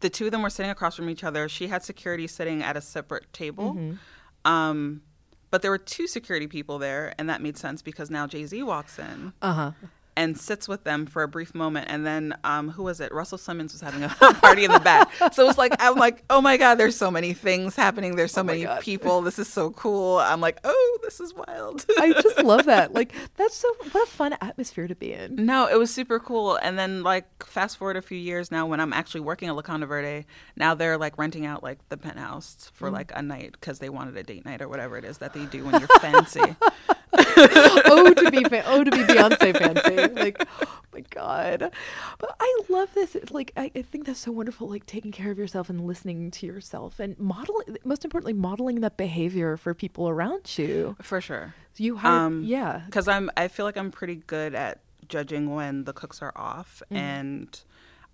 the 0.00 0.08
two 0.08 0.24
of 0.24 0.30
them 0.30 0.40
were 0.40 0.48
sitting 0.48 0.70
across 0.70 0.96
from 0.96 1.10
each 1.10 1.22
other. 1.22 1.50
She 1.50 1.66
had 1.66 1.84
security 1.84 2.26
sitting 2.26 2.62
at 2.62 2.78
a 2.78 2.80
separate 2.80 3.30
table. 3.34 3.74
Mm-hmm. 3.74 4.50
Um, 4.50 5.02
but 5.50 5.60
there 5.60 5.70
were 5.70 5.76
two 5.76 6.06
security 6.06 6.46
people 6.46 6.78
there, 6.78 7.14
and 7.18 7.28
that 7.28 7.42
made 7.42 7.58
sense 7.58 7.82
because 7.82 8.10
now 8.10 8.26
Jay 8.26 8.46
Z 8.46 8.62
walks 8.62 8.98
in 8.98 9.34
uh 9.42 9.52
huh. 9.52 9.70
And 10.14 10.36
sits 10.38 10.68
with 10.68 10.84
them 10.84 11.06
for 11.06 11.22
a 11.22 11.28
brief 11.28 11.54
moment, 11.54 11.86
and 11.88 12.04
then 12.04 12.34
um, 12.44 12.68
who 12.68 12.82
was 12.82 13.00
it? 13.00 13.10
Russell 13.14 13.38
Simmons 13.38 13.72
was 13.72 13.80
having 13.80 14.02
a 14.04 14.08
party 14.42 14.66
in 14.66 14.70
the 14.70 14.78
back. 14.78 15.10
So 15.32 15.48
it's 15.48 15.56
like 15.56 15.74
I'm 15.78 15.94
like, 15.94 16.22
oh 16.28 16.42
my 16.42 16.58
god, 16.58 16.74
there's 16.74 16.96
so 16.96 17.10
many 17.10 17.32
things 17.32 17.76
happening. 17.76 18.16
There's 18.16 18.30
so 18.32 18.42
Oh 18.42 18.44
many 18.44 18.64
God. 18.64 18.82
people. 18.82 19.22
This 19.22 19.38
is 19.38 19.48
so 19.48 19.70
cool. 19.70 20.18
I'm 20.18 20.42
like, 20.42 20.58
oh, 20.64 20.98
this 21.02 21.18
is 21.18 21.32
wild. 21.32 21.86
I 21.98 22.12
just 22.12 22.44
love 22.44 22.64
that. 22.66 22.92
Like 22.92 23.14
that's 23.38 23.56
so 23.56 23.66
what 23.90 24.06
a 24.06 24.10
fun 24.10 24.34
atmosphere 24.42 24.86
to 24.86 24.94
be 24.94 25.14
in. 25.14 25.34
No, 25.46 25.66
it 25.66 25.78
was 25.78 25.90
super 25.90 26.20
cool. 26.20 26.56
And 26.56 26.78
then 26.78 27.02
like 27.02 27.24
fast 27.46 27.78
forward 27.78 27.96
a 27.96 28.02
few 28.02 28.18
years 28.18 28.50
now 28.50 28.66
when 28.66 28.80
I'm 28.80 28.92
actually 28.92 29.22
working 29.22 29.48
at 29.48 29.54
Locanda 29.54 29.88
Verde, 29.88 30.26
now 30.56 30.74
they're 30.74 30.98
like 30.98 31.16
renting 31.16 31.46
out 31.46 31.62
like 31.62 31.78
the 31.88 31.96
penthouse 31.96 32.70
for 32.74 32.90
Mm. 32.90 32.92
like 32.92 33.12
a 33.16 33.22
night 33.22 33.52
because 33.52 33.78
they 33.78 33.88
wanted 33.88 34.14
a 34.18 34.22
date 34.22 34.44
night 34.44 34.60
or 34.60 34.68
whatever 34.68 34.98
it 34.98 35.06
is 35.06 35.18
that 35.18 35.32
they 35.32 35.46
do 35.46 35.64
when 35.64 35.80
you're 35.80 35.88
fancy. 36.00 36.40
oh 37.14 38.12
to 38.16 38.30
be 38.30 38.42
fa- 38.44 38.64
oh 38.66 38.82
to 38.84 38.90
be 38.90 38.98
Beyonce 38.98 39.56
fancy. 39.56 40.01
Like, 40.16 40.46
oh 40.62 40.80
my 40.92 41.00
god. 41.10 41.70
But 42.18 42.36
I 42.40 42.60
love 42.68 42.92
this. 42.94 43.14
It's 43.14 43.30
like 43.30 43.52
I, 43.56 43.70
I 43.74 43.82
think 43.82 44.06
that's 44.06 44.20
so 44.20 44.32
wonderful. 44.32 44.68
Like 44.68 44.86
taking 44.86 45.12
care 45.12 45.30
of 45.30 45.38
yourself 45.38 45.70
and 45.70 45.86
listening 45.86 46.30
to 46.32 46.46
yourself 46.46 47.00
and 47.00 47.18
modeling. 47.18 47.76
Most 47.84 48.04
importantly, 48.04 48.32
modeling 48.34 48.80
that 48.80 48.96
behavior 48.96 49.56
for 49.56 49.74
people 49.74 50.08
around 50.08 50.56
you. 50.58 50.96
for 51.02 51.20
sure. 51.20 51.54
You 51.76 51.96
have 51.96 52.12
Um, 52.12 52.42
yeah. 52.44 52.82
Because 52.86 53.08
I'm 53.08 53.30
I 53.36 53.48
feel 53.48 53.64
like 53.64 53.76
I'm 53.78 53.90
pretty 53.90 54.16
good 54.16 54.54
at 54.54 54.80
judging 55.08 55.54
when 55.54 55.84
the 55.84 55.92
cooks 55.92 56.20
are 56.22 56.32
off 56.36 56.82
Mm-hmm. 56.86 56.96
and 56.96 57.60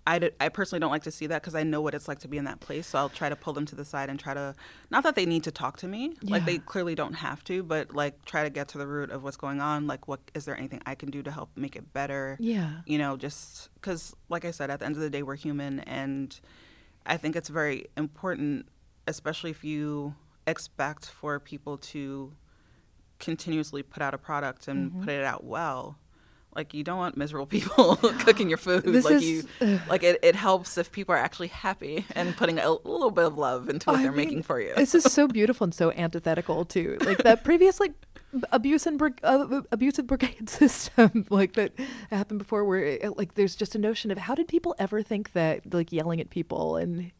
I, 0.09 0.31
I 0.39 0.49
personally 0.49 0.79
don't 0.79 0.89
like 0.91 1.03
to 1.03 1.11
see 1.11 1.27
that 1.27 1.41
because 1.41 1.53
I 1.53 1.63
know 1.63 1.81
what 1.81 1.93
it's 1.93 2.07
like 2.07 2.19
to 2.19 2.27
be 2.27 2.37
in 2.37 2.45
that 2.45 2.59
place. 2.59 2.87
So 2.87 2.97
I'll 2.97 3.09
try 3.09 3.29
to 3.29 3.35
pull 3.35 3.53
them 3.53 3.65
to 3.67 3.75
the 3.75 3.85
side 3.85 4.09
and 4.09 4.19
try 4.19 4.33
to, 4.33 4.55
not 4.89 5.03
that 5.03 5.15
they 5.15 5.25
need 5.25 5.43
to 5.43 5.51
talk 5.51 5.77
to 5.77 5.87
me, 5.87 6.15
like 6.23 6.45
they 6.45 6.57
clearly 6.57 6.95
don't 6.95 7.13
have 7.13 7.43
to, 7.45 7.61
but 7.61 7.93
like 7.93 8.25
try 8.25 8.43
to 8.43 8.49
get 8.49 8.67
to 8.69 8.77
the 8.79 8.87
root 8.87 9.11
of 9.11 9.23
what's 9.23 9.37
going 9.37 9.61
on. 9.61 9.85
Like, 9.85 10.07
what 10.07 10.19
is 10.33 10.45
there 10.45 10.57
anything 10.57 10.81
I 10.85 10.95
can 10.95 11.11
do 11.11 11.21
to 11.21 11.31
help 11.31 11.49
make 11.55 11.75
it 11.75 11.93
better? 11.93 12.37
Yeah. 12.39 12.81
You 12.87 12.97
know, 12.97 13.17
just 13.17 13.69
because, 13.75 14.15
like 14.29 14.45
I 14.45 14.51
said, 14.51 14.71
at 14.71 14.79
the 14.79 14.85
end 14.87 14.95
of 14.95 15.01
the 15.01 15.09
day, 15.11 15.21
we're 15.21 15.35
human. 15.35 15.81
And 15.81 16.39
I 17.05 17.17
think 17.17 17.35
it's 17.35 17.49
very 17.49 17.85
important, 17.95 18.67
especially 19.07 19.51
if 19.51 19.63
you 19.63 20.15
expect 20.47 21.05
for 21.05 21.39
people 21.39 21.77
to 21.77 22.33
continuously 23.19 23.83
put 23.83 24.01
out 24.01 24.13
a 24.13 24.17
product 24.17 24.67
and 24.67 24.91
Mm-hmm. 24.91 25.01
put 25.01 25.09
it 25.13 25.23
out 25.23 25.43
well. 25.43 25.97
Like 26.55 26.73
you 26.73 26.83
don't 26.83 26.97
want 26.97 27.15
miserable 27.15 27.45
people 27.45 27.95
cooking 28.19 28.49
your 28.49 28.57
food. 28.57 28.83
This 28.83 29.05
like 29.05 29.15
is- 29.15 29.23
you, 29.23 29.79
like 29.87 30.03
it, 30.03 30.19
it 30.23 30.35
helps 30.35 30.77
if 30.77 30.91
people 30.91 31.13
are 31.13 31.17
actually 31.19 31.47
happy 31.49 32.05
and 32.15 32.35
putting 32.35 32.57
a 32.59 32.69
little 32.71 33.11
bit 33.11 33.25
of 33.25 33.37
love 33.37 33.69
into 33.69 33.89
what 33.89 33.99
I 33.99 34.03
they're 34.03 34.11
mean, 34.11 34.25
making 34.25 34.43
for 34.43 34.59
you. 34.59 34.73
this 34.75 34.95
is 34.95 35.03
so 35.03 35.27
beautiful 35.39 35.65
and 35.65 35.73
so 35.73 35.91
antithetical 35.91 36.65
to 36.65 36.97
like 37.01 37.19
that 37.19 37.43
previous 37.43 37.79
like 37.79 37.93
abuse 38.51 38.85
and 38.87 39.01
uh, 39.23 39.61
abusive 39.71 40.05
brigade 40.07 40.49
system 40.61 41.25
like 41.29 41.53
that 41.53 41.71
happened 42.11 42.39
before 42.39 42.63
where 42.65 42.83
it, 42.83 43.17
like 43.17 43.35
there's 43.35 43.55
just 43.55 43.73
a 43.75 43.79
notion 43.79 44.11
of 44.11 44.17
how 44.17 44.35
did 44.35 44.47
people 44.47 44.75
ever 44.79 45.01
think 45.01 45.33
that 45.33 45.71
like 45.73 45.91
yelling 45.91 46.19
at 46.19 46.29
people 46.29 46.77
and 46.77 47.11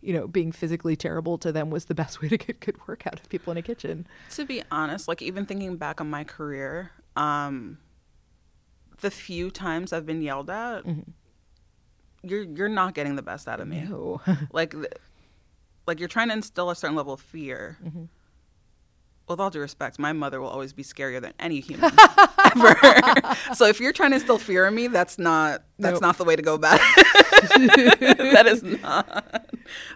you 0.00 0.12
know 0.12 0.26
being 0.26 0.52
physically 0.52 0.94
terrible 0.96 1.36
to 1.38 1.50
them 1.52 1.70
was 1.70 1.86
the 1.86 1.94
best 1.94 2.20
way 2.22 2.28
to 2.28 2.36
get 2.36 2.60
good 2.60 2.76
work 2.86 3.06
out 3.06 3.18
of 3.20 3.28
people 3.28 3.50
in 3.50 3.56
a 3.56 3.62
kitchen 3.62 4.06
to 4.30 4.44
be 4.44 4.62
honest, 4.70 5.08
like 5.08 5.20
even 5.22 5.46
thinking 5.46 5.76
back 5.76 6.00
on 6.00 6.08
my 6.10 6.24
career, 6.24 6.90
um, 7.16 7.78
the 9.00 9.10
few 9.10 9.50
times 9.50 9.92
I've 9.92 10.06
been 10.06 10.22
yelled 10.22 10.50
at, 10.50 10.84
you're 12.22 12.42
you're 12.42 12.68
not 12.68 12.94
getting 12.94 13.16
the 13.16 13.22
best 13.22 13.48
out 13.48 13.60
of 13.60 13.68
me. 13.68 13.82
no 13.88 14.20
Like, 14.52 14.74
like 15.86 15.98
you're 16.00 16.08
trying 16.08 16.28
to 16.28 16.34
instill 16.34 16.70
a 16.70 16.76
certain 16.76 16.96
level 16.96 17.12
of 17.12 17.20
fear. 17.20 17.78
With 19.26 19.40
all 19.40 19.48
due 19.48 19.60
respect, 19.60 19.98
my 19.98 20.12
mother 20.12 20.38
will 20.38 20.50
always 20.50 20.74
be 20.74 20.82
scarier 20.82 21.18
than 21.18 21.32
any 21.38 21.60
human 21.68 21.90
ever. 22.54 22.76
so 23.54 23.64
if 23.66 23.80
you're 23.80 23.92
trying 23.94 24.10
to 24.10 24.16
instill 24.16 24.36
fear 24.36 24.66
in 24.66 24.74
me, 24.74 24.86
that's 24.86 25.18
not 25.18 25.62
that's 25.78 25.94
Nope. 25.94 26.02
not 26.02 26.18
the 26.18 26.24
way 26.24 26.36
to 26.36 26.42
go 26.42 26.52
about 26.54 26.78
it. 26.82 28.18
that 28.34 28.46
is 28.46 28.62
not 28.62 29.46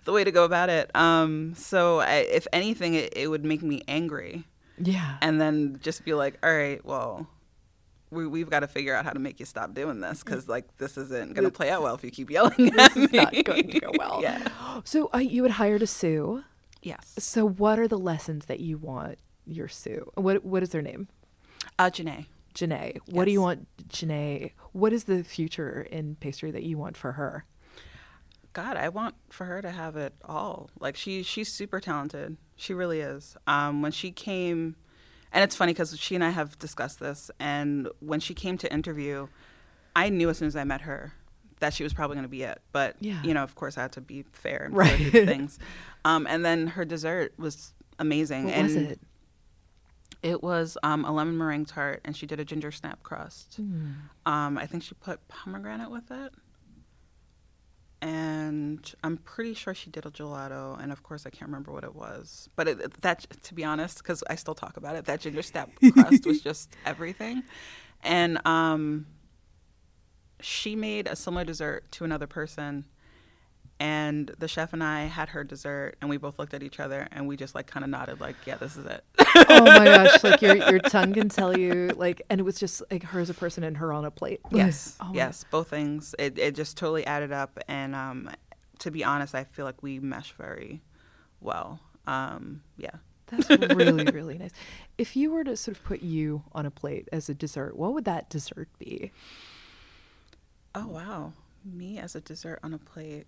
the 0.05 0.13
way 0.13 0.25
to 0.25 0.31
go 0.31 0.45
about 0.45 0.71
it. 0.71 0.91
Um, 0.97 1.53
so 1.57 2.01
I, 2.01 2.17
if 2.31 2.47
anything, 2.55 2.95
it, 2.95 3.13
it 3.17 3.29
would 3.29 3.45
make 3.45 3.63
me 3.63 3.83
angry 3.87 4.45
yeah 4.81 5.17
and 5.21 5.41
then 5.41 5.79
just 5.83 6.05
be 6.07 6.15
like, 6.15 6.39
all 6.43 6.55
right, 6.55 6.83
well, 6.85 7.27
we, 8.11 8.27
we've 8.27 8.49
got 8.51 8.61
to 8.61 8.69
figure 8.69 8.95
out 8.95 9.05
how 9.05 9.13
to 9.13 9.19
make 9.19 9.39
you 9.41 9.47
stop 9.47 9.75
doing 9.75 10.01
this 10.01 10.23
because 10.23 10.49
like 10.49 10.77
this 10.79 10.97
isn't 10.97 11.35
going 11.35 11.45
to 11.45 11.51
play 11.51 11.71
out 11.71 11.83
well 11.83 11.95
if 11.95 12.03
you 12.05 12.11
keep 12.11 12.31
yelling 12.31 12.69
at 12.79 12.95
this 12.95 12.97
me. 12.97 13.05
is 13.05 13.13
not 13.13 13.45
going 13.45 13.69
to 13.71 13.81
go 13.81 13.91
well 13.99 14.21
yeah. 14.23 14.49
so 14.85 15.11
uh, 15.15 15.19
you 15.19 15.43
had 15.43 15.53
hired 15.53 15.83
a 15.83 15.87
sous 15.87 16.43
Yes. 16.83 17.15
so 17.19 17.47
what 17.49 17.79
are 17.79 17.89
the 17.89 17.99
lessons 17.99 18.47
that 18.47 18.61
you 18.61 18.79
want 18.79 19.19
your 19.45 19.69
sous 19.69 20.05
what 20.15 20.45
what 20.45 20.63
is 20.63 20.71
their 20.71 20.83
name 20.83 21.09
Uh, 21.79 21.91
Janae. 21.91 22.27
Janae, 22.55 22.99
what 23.11 23.27
do 23.27 23.31
you 23.31 23.41
want, 23.41 23.69
Janae? 23.89 24.51
What 24.73 24.93
is 24.93 25.05
the 25.05 25.23
future 25.23 25.87
in 25.93 26.17
pastry 26.17 26.51
that 26.51 26.65
you 26.65 26.77
want 26.77 26.97
for 26.97 27.13
her? 27.13 27.45
God, 28.53 28.77
I 28.77 28.89
want 28.89 29.15
for 29.31 29.45
her 29.45 29.63
to 29.63 29.71
have 29.71 29.97
it 29.97 30.13
all. 30.25 30.69
Like 30.81 30.97
she, 30.97 31.23
she's 31.23 31.53
super 31.53 31.79
talented. 31.79 32.37
She 32.57 32.75
really 32.75 32.99
is. 33.01 33.37
Um, 33.47 33.81
when 33.83 33.93
she 33.93 34.11
came, 34.11 34.75
and 35.33 35.45
it's 35.45 35.55
funny 35.57 35.72
because 35.72 35.99
she 35.99 36.14
and 36.14 36.24
I 36.24 36.31
have 36.31 36.59
discussed 36.59 37.01
this. 37.01 37.31
And 37.39 37.89
when 38.01 38.20
she 38.20 38.35
came 38.35 38.57
to 38.59 38.72
interview, 38.72 39.29
I 39.97 40.09
knew 40.09 40.29
as 40.31 40.39
soon 40.39 40.49
as 40.49 40.57
I 40.57 40.64
met 40.64 40.83
her 40.83 41.12
that 41.61 41.74
she 41.74 41.83
was 41.83 41.93
probably 41.93 42.14
going 42.14 42.24
to 42.24 42.29
be 42.29 42.43
it. 42.45 42.61
But 42.72 42.97
Yeah. 43.01 43.22
you 43.22 43.35
know, 43.35 43.43
of 43.43 43.55
course, 43.57 43.76
I 43.76 43.83
had 43.83 43.93
to 43.93 44.01
be 44.01 44.24
fair 44.33 44.64
and 44.66 44.76
Right. 44.76 45.11
things. 45.12 45.59
Um, 46.05 46.26
and 46.29 46.45
then 46.45 46.68
her 46.68 46.85
dessert 46.85 47.35
was 47.39 47.74
amazing. 47.99 48.45
What 48.45 48.55
and 48.55 48.62
was 48.64 48.76
it? 48.76 49.01
It 50.22 50.43
was 50.43 50.76
um, 50.83 51.05
a 51.05 51.12
lemon 51.12 51.37
meringue 51.39 51.66
tart, 51.66 52.01
and 52.05 52.16
she 52.16 52.26
did 52.26 52.41
a 52.41 52.45
ginger 52.45 52.72
snap 52.72 53.03
crust. 53.05 53.55
Hmm. 53.57 53.93
Um, 54.26 54.59
I 54.59 54.66
think 54.66 54.83
she 54.83 54.95
put 54.97 55.26
pomegranate 55.29 55.91
with 55.93 56.11
it. 56.11 56.33
And 58.01 58.95
I'm 59.03 59.17
pretty 59.17 59.55
sure 59.55 59.75
she 59.75 59.91
did 59.91 60.07
a 60.07 60.11
gelato, 60.11 60.81
and 60.81 60.93
of 60.93 61.03
course 61.03 61.27
I 61.27 61.31
can't 61.31 61.49
remember 61.49 61.73
what 61.73 61.83
it 61.83 61.95
was. 61.97 62.49
But 62.55 62.69
it, 62.69 62.81
it- 62.81 63.01
that, 63.01 63.27
to 63.43 63.55
be 63.55 63.65
honest, 63.65 63.99
because 63.99 64.23
I 64.31 64.37
still 64.37 64.55
talk 64.55 64.77
about 64.77 64.95
it, 64.97 65.05
that 65.07 65.21
ginger 65.21 65.43
snap 65.43 65.71
crust 65.93 66.25
was 66.25 66.41
just 66.41 66.77
everything. 66.87 67.43
And 68.05 68.39
um, 68.47 69.07
she 70.41 70.77
made 70.77 71.09
a 71.09 71.17
similar 71.17 71.45
dessert 71.45 71.91
to 71.93 72.05
another 72.05 72.29
person 72.29 72.85
and 73.81 74.31
the 74.39 74.49
chef 74.49 74.72
and 74.72 74.83
I 74.83 75.05
had 75.05 75.29
her 75.31 75.45
dessert, 75.45 75.97
and 76.01 76.11
we 76.11 76.16
both 76.16 76.39
looked 76.39 76.55
at 76.55 76.62
each 76.62 76.81
other, 76.81 77.07
and 77.12 77.29
we 77.29 77.37
just 77.37 77.55
like 77.55 77.66
kind 77.66 77.85
of 77.85 77.91
nodded, 77.91 78.20
like, 78.20 78.37
"Yeah, 78.47 78.57
this 78.57 78.76
is 78.76 78.87
it." 78.87 79.05
oh 79.18 79.64
my 79.64 79.85
gosh! 79.85 80.24
Like 80.24 80.43
your 80.43 80.57
your 80.57 80.79
tongue 80.81 81.12
can 81.12 81.29
tell 81.29 81.57
you, 81.57 81.89
like, 81.97 82.22
and 82.29 82.41
it 82.41 82.45
was 82.45 82.59
just 82.59 82.83
like 82.91 83.05
her 83.05 83.20
as 83.20 83.31
a 83.31 83.35
person 83.35 83.64
and 83.64 83.76
her 83.76 83.93
on 83.93 84.05
a 84.05 84.11
plate. 84.11 84.41
Yes, 84.51 84.97
Oh 85.01 85.12
yes, 85.14 85.45
both 85.51 85.70
things. 85.70 86.14
It 86.18 86.39
it 86.39 86.55
just 86.55 86.76
totally 86.76 87.07
added 87.07 87.33
up, 87.33 87.59
and 87.68 87.95
um, 87.95 88.31
to 88.81 88.91
be 88.91 89.05
honest, 89.05 89.35
I 89.35 89.45
feel 89.45 89.64
like 89.64 89.83
we 89.83 90.01
mesh 90.01 90.33
very 90.33 90.83
well. 91.41 91.81
Um, 92.07 92.62
yeah. 92.76 92.91
That's 93.26 93.51
really 93.51 94.05
really 94.12 94.39
nice. 94.39 94.53
If 94.97 95.14
you 95.14 95.31
were 95.31 95.45
to 95.45 95.55
sort 95.57 95.76
of 95.76 95.85
put 95.85 96.03
you 96.03 96.45
on 96.53 96.64
a 96.64 96.70
plate 96.70 97.09
as 97.12 97.29
a 97.29 97.35
dessert, 97.35 97.76
what 97.76 97.93
would 97.93 98.07
that 98.07 98.31
dessert 98.31 98.68
be? 98.79 99.12
Oh 100.74 100.87
wow, 100.87 101.33
me 101.64 101.99
as 101.99 102.14
a 102.14 102.20
dessert 102.20 102.59
on 102.62 102.72
a 102.72 102.79
plate. 102.79 103.26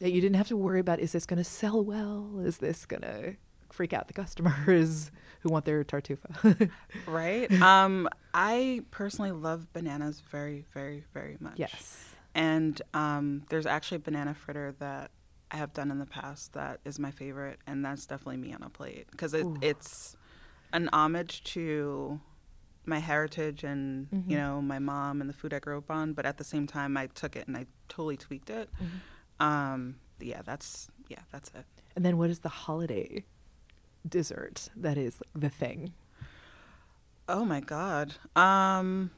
That 0.00 0.12
you 0.12 0.20
didn't 0.20 0.36
have 0.36 0.48
to 0.48 0.56
worry 0.56 0.80
about. 0.80 1.00
Is 1.00 1.12
this 1.12 1.24
going 1.26 1.38
to 1.38 1.44
sell 1.44 1.82
well? 1.84 2.40
Is 2.44 2.58
this 2.58 2.84
going 2.84 3.02
to 3.02 3.36
freak 3.70 3.92
out 3.92 4.06
the 4.08 4.12
customers 4.14 5.10
who 5.40 5.48
want 5.50 5.64
their 5.64 5.82
tartufo? 5.84 6.70
Right. 7.06 7.50
um, 7.60 8.08
I 8.32 8.82
personally 8.90 9.32
love 9.32 9.72
bananas 9.72 10.20
very, 10.30 10.64
very, 10.72 11.04
very 11.12 11.36
much. 11.40 11.58
yes. 11.58 12.08
And 12.34 12.80
um, 12.94 13.42
there's 13.50 13.66
actually 13.66 13.96
a 13.96 14.00
banana 14.00 14.34
fritter 14.34 14.74
that 14.80 15.10
I 15.50 15.56
have 15.56 15.72
done 15.72 15.90
in 15.90 15.98
the 15.98 16.06
past 16.06 16.54
that 16.54 16.80
is 16.84 16.98
my 16.98 17.10
favorite, 17.12 17.60
and 17.66 17.84
that's 17.84 18.06
definitely 18.06 18.38
me 18.38 18.52
on 18.54 18.62
a 18.62 18.70
plate 18.70 19.06
because 19.12 19.34
it, 19.34 19.46
it's 19.62 20.16
an 20.72 20.88
homage 20.92 21.44
to 21.44 22.18
my 22.86 22.98
heritage 22.98 23.62
and 23.64 24.10
Mhm. 24.10 24.30
you 24.30 24.36
know 24.36 24.60
my 24.60 24.78
mom 24.80 25.20
and 25.20 25.30
the 25.30 25.34
food 25.34 25.54
I 25.54 25.58
grew 25.60 25.78
up 25.78 25.90
on. 25.90 26.12
But 26.12 26.26
at 26.26 26.38
the 26.38 26.44
same 26.44 26.66
time, 26.66 26.96
I 26.96 27.06
took 27.06 27.36
it 27.36 27.46
and 27.46 27.56
I 27.56 27.66
totally 27.88 28.16
tweaked 28.16 28.50
it. 28.50 28.68
Mhm. 28.82 28.88
Um, 29.44 29.96
yeah, 30.20 30.42
that's 30.42 30.88
yeah, 31.08 31.20
that's 31.30 31.50
it. 31.54 31.64
And 31.96 32.04
then 32.04 32.18
what 32.18 32.30
is 32.30 32.40
the 32.40 32.48
holiday 32.48 33.24
dessert 34.08 34.70
that 34.76 34.96
is 34.96 35.18
the 35.34 35.48
thing? 35.48 35.92
Oh 37.28 37.44
my 37.44 37.60
god. 37.60 38.14
Um, 38.36 39.10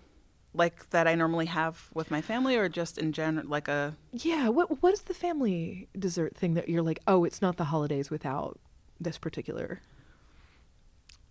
like 0.53 0.91
that 0.91 1.07
I 1.07 1.15
normally 1.15 1.47
have 1.47 1.91
with 1.95 2.11
my 2.11 2.21
family, 2.21 2.57
or 2.57 2.69
just 2.69 2.99
in 2.99 3.13
general, 3.13 3.47
like 3.47 3.69
a 3.69 3.95
Yeah, 4.13 4.49
what 4.49 4.83
what 4.83 4.93
is 4.93 5.03
the 5.03 5.15
family 5.15 5.89
dessert 5.99 6.37
thing 6.37 6.55
that 6.55 6.69
you're 6.69 6.83
like, 6.83 7.01
oh, 7.07 7.25
it's 7.25 7.43
not 7.43 7.57
the 7.57 7.65
holidays 7.65 8.11
without 8.11 8.59
this 9.01 9.19
particular? 9.19 9.81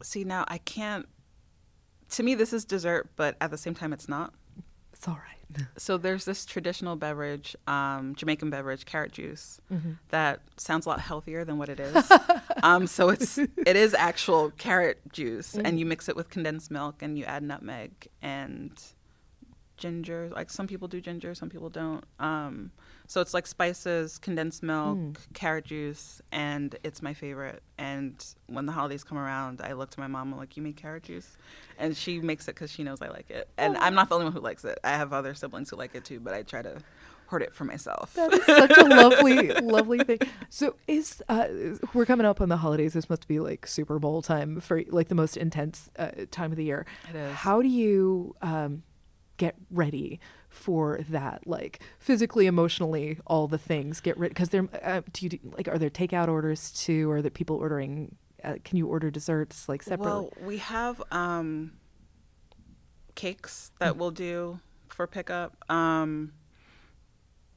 see 0.04 0.24
now 0.24 0.46
I 0.48 0.60
can't. 0.60 1.08
To 2.12 2.24
me, 2.24 2.36
this 2.36 2.54
is 2.54 2.66
dessert, 2.66 3.10
but 3.16 3.36
at 3.42 3.50
the 3.50 3.58
same 3.58 3.74
time, 3.74 3.92
it's 3.92 4.08
not. 4.08 4.34
It's 4.94 5.08
all 5.08 5.16
right. 5.16 5.35
So 5.78 5.98
there's 5.98 6.26
this 6.26 6.46
traditional 6.46 6.96
beverage, 6.96 7.56
um, 7.68 8.14
Jamaican 8.16 8.50
beverage, 8.50 8.86
carrot 8.86 9.12
juice, 9.14 9.60
Mm-hmm. 9.72 9.92
that 10.10 10.42
sounds 10.58 10.86
a 10.86 10.90
lot 10.90 11.00
healthier 11.00 11.46
than 11.46 11.58
what 11.58 11.70
it 11.70 11.80
is. 11.80 12.12
um, 12.64 12.88
so 12.88 13.10
it's 13.10 13.38
it 13.38 13.76
is 13.76 13.94
actual 13.94 14.52
carrot 14.52 15.00
juice, 15.12 15.56
and 15.56 15.80
you 15.80 15.86
mix 15.86 16.10
it 16.10 16.16
with 16.16 16.30
condensed 16.30 16.72
milk, 16.72 17.02
and 17.02 17.18
you 17.18 17.26
add 17.26 17.44
nutmeg 17.44 17.92
and 18.22 18.72
ginger. 19.78 20.30
Like 20.34 20.50
some 20.50 20.68
people 20.68 20.88
do 20.88 21.02
ginger, 21.02 21.34
some 21.36 21.50
people 21.50 21.70
don't. 21.70 22.04
Um, 22.20 22.72
so 23.08 23.22
it's 23.22 23.34
like 23.34 23.46
spices, 23.48 24.18
condensed 24.18 24.64
milk, 24.64 24.98
Mm. 24.98 25.16
carrot 25.34 25.66
juice, 25.66 26.22
and 26.32 26.76
it's 26.84 27.02
my 27.02 27.14
favorite. 27.14 27.62
And 27.78 28.24
when 28.48 28.66
the 28.66 28.72
holidays 28.72 29.04
come 29.04 29.18
around, 29.18 29.62
I 29.62 29.74
look 29.74 29.90
to 29.92 30.00
my 30.00 30.08
mom. 30.08 30.34
I'm 30.34 30.40
like, 30.40 30.58
"You 30.58 30.64
make 30.64 30.78
carrot 30.78 31.04
juice," 31.04 31.38
and 31.78 31.96
she 31.96 32.20
makes 32.20 32.48
it 32.48 32.56
because 32.56 32.72
she 32.72 32.84
knows 32.84 33.02
I 33.02 33.10
like 33.10 33.30
it. 33.30 33.48
And 33.58 33.78
I'm 33.78 33.94
not 33.94 34.10
the 34.10 34.16
only 34.16 34.26
one 34.26 34.34
who 34.34 34.40
likes 34.40 34.66
it. 34.66 34.80
I 34.84 34.92
have 34.92 35.14
other 35.14 35.34
siblings 35.36 35.70
who 35.70 35.76
like 35.76 35.94
it 35.96 36.04
too, 36.06 36.20
but 36.20 36.34
I 36.34 36.42
try 36.44 36.62
to 36.62 36.78
hoard 37.28 37.42
it 37.42 37.56
for 37.56 37.64
myself. 37.66 38.14
That 38.14 38.32
is 38.34 38.46
such 38.46 38.78
a 38.78 38.84
lovely, 38.86 39.50
lovely 39.50 39.98
thing. 40.00 40.20
So 40.50 40.76
is 40.88 41.22
uh, 41.28 41.48
we're 41.94 42.06
coming 42.06 42.26
up 42.26 42.40
on 42.42 42.50
the 42.50 42.58
holidays. 42.58 42.94
This 42.94 43.10
must 43.10 43.28
be 43.28 43.40
like 43.40 43.66
Super 43.68 44.00
Bowl 44.00 44.22
time 44.22 44.60
for 44.62 44.82
like 44.90 45.10
the 45.10 45.16
most 45.16 45.36
intense 45.38 45.90
uh, 45.98 46.12
time 46.32 46.52
of 46.52 46.58
the 46.58 46.64
year. 46.66 46.86
It 47.10 47.16
is. 47.16 47.34
How 47.36 47.62
do 47.62 47.68
you 47.68 48.36
um, 48.42 48.84
get 49.38 49.56
ready 49.72 50.20
for 50.50 51.00
that? 51.10 51.46
Like 51.48 51.82
physically, 52.00 52.46
emotionally, 52.48 53.20
all 53.28 53.48
the 53.48 53.58
things. 53.58 54.00
Get 54.02 54.18
ready 54.18 54.34
because 54.34 54.50
there. 54.50 54.68
Uh, 54.84 55.02
do 55.14 55.26
you 55.26 55.30
do, 55.30 55.40
like? 55.44 55.68
Are 55.68 55.78
there 55.78 55.90
takeout 55.90 56.28
orders 56.28 56.72
too? 56.72 57.10
Or 57.12 57.18
are 57.18 57.22
there 57.22 57.32
people 57.32 57.56
ordering? 57.58 58.16
Uh, 58.44 58.56
can 58.64 58.78
you 58.78 58.88
order 58.88 59.10
desserts 59.10 59.68
like 59.68 59.82
separately? 59.84 60.06
Well, 60.12 60.34
we 60.42 60.58
have 60.58 61.02
um, 61.12 61.74
cakes 63.16 63.72
that 63.80 63.94
Mm. 63.96 63.98
we'll 63.98 64.12
do 64.12 64.60
for 64.90 65.08
pickup. 65.08 65.56
Um, 65.70 66.34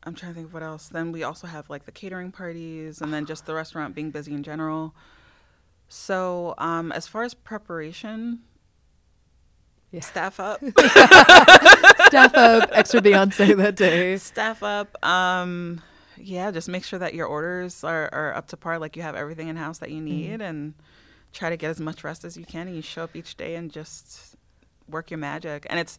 I'm 0.04 0.14
trying 0.14 0.32
to 0.32 0.36
think 0.36 0.46
of 0.48 0.54
what 0.54 0.62
else. 0.62 0.88
Then 0.88 1.12
we 1.12 1.22
also 1.24 1.46
have 1.46 1.68
like 1.68 1.84
the 1.84 1.92
catering 1.92 2.32
parties, 2.32 3.00
and 3.00 3.12
then 3.12 3.26
just 3.26 3.46
the 3.46 3.54
restaurant 3.54 3.94
being 3.94 4.10
busy 4.10 4.32
in 4.32 4.42
general. 4.42 4.94
So, 5.88 6.54
um, 6.58 6.92
as 6.92 7.06
far 7.06 7.22
as 7.22 7.34
preparation, 7.34 8.40
Yeah. 9.90 10.00
staff 10.00 10.38
up, 10.38 10.60
Staff 12.08 12.34
up, 12.34 12.70
extra 12.72 13.00
Beyonce 13.00 13.56
that 13.56 13.74
day. 13.76 14.16
staff 14.18 14.62
up. 14.62 15.02
Um, 15.04 15.80
yeah, 16.16 16.50
just 16.50 16.68
make 16.68 16.84
sure 16.84 16.98
that 16.98 17.14
your 17.14 17.26
orders 17.26 17.82
are, 17.84 18.08
are 18.12 18.34
up 18.34 18.48
to 18.48 18.56
par, 18.56 18.78
like 18.78 18.96
you 18.96 19.02
have 19.02 19.14
everything 19.14 19.48
in 19.48 19.56
house 19.56 19.78
that 19.78 19.90
you 19.90 20.00
need, 20.00 20.40
and 20.42 20.74
try 21.32 21.48
to 21.48 21.56
get 21.56 21.70
as 21.70 21.80
much 21.80 22.04
rest 22.04 22.24
as 22.24 22.36
you 22.36 22.44
can. 22.44 22.66
And 22.66 22.76
you 22.76 22.82
show 22.82 23.04
up 23.04 23.16
each 23.16 23.36
day 23.36 23.54
and 23.54 23.70
just 23.72 24.36
work 24.88 25.10
your 25.10 25.18
magic. 25.18 25.66
And 25.70 25.78
it's 25.80 25.98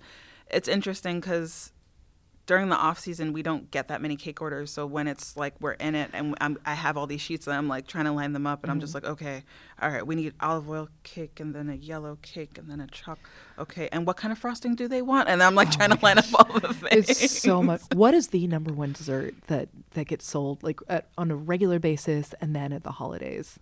it's 0.51 0.67
interesting 0.67 1.19
because 1.19 1.71
during 2.49 2.69
the 2.69 2.75
off 2.75 2.97
season 2.97 3.31
we 3.31 3.43
don't 3.43 3.69
get 3.69 3.89
that 3.89 4.01
many 4.01 4.15
cake 4.15 4.41
orders. 4.41 4.71
So 4.71 4.87
when 4.87 5.07
it's 5.07 5.37
like 5.37 5.53
we're 5.59 5.73
in 5.73 5.93
it 5.93 6.09
and 6.13 6.33
I'm, 6.41 6.57
I 6.65 6.73
have 6.73 6.97
all 6.97 7.05
these 7.05 7.21
sheets 7.21 7.45
and 7.45 7.55
I'm 7.55 7.67
like 7.67 7.85
trying 7.85 8.05
to 8.05 8.11
line 8.11 8.33
them 8.33 8.47
up, 8.47 8.63
and 8.63 8.71
I'm 8.71 8.79
just 8.79 8.95
mm-hmm. 8.95 9.05
like, 9.05 9.11
okay, 9.13 9.43
all 9.79 9.91
right, 9.91 10.05
we 10.05 10.15
need 10.15 10.33
olive 10.41 10.67
oil 10.67 10.89
cake 11.03 11.39
and 11.39 11.53
then 11.53 11.69
a 11.69 11.75
yellow 11.75 12.17
cake 12.23 12.57
and 12.57 12.67
then 12.67 12.81
a 12.81 12.87
choc. 12.87 13.19
Okay, 13.59 13.87
and 13.91 14.07
what 14.07 14.17
kind 14.17 14.31
of 14.31 14.39
frosting 14.39 14.73
do 14.73 14.87
they 14.87 15.03
want? 15.03 15.29
And 15.29 15.43
I'm 15.43 15.53
like 15.53 15.67
Oh 15.67 15.71
trying 15.73 15.91
to 15.91 16.03
line 16.03 16.17
up 16.17 16.25
all 16.33 16.59
the 16.59 16.73
things. 16.73 17.07
It's 17.07 17.39
so 17.39 17.61
much. 17.61 17.81
What 17.93 18.15
is 18.15 18.29
the 18.29 18.47
number 18.47 18.73
one 18.73 18.93
dessert 18.93 19.35
that 19.45 19.69
that 19.91 20.07
gets 20.07 20.25
sold 20.25 20.63
like 20.63 20.79
at, 20.89 21.07
on 21.19 21.29
a 21.29 21.35
regular 21.35 21.77
basis 21.77 22.33
and 22.41 22.55
then 22.55 22.73
at 22.73 22.83
the 22.83 22.93
holidays? 22.93 23.59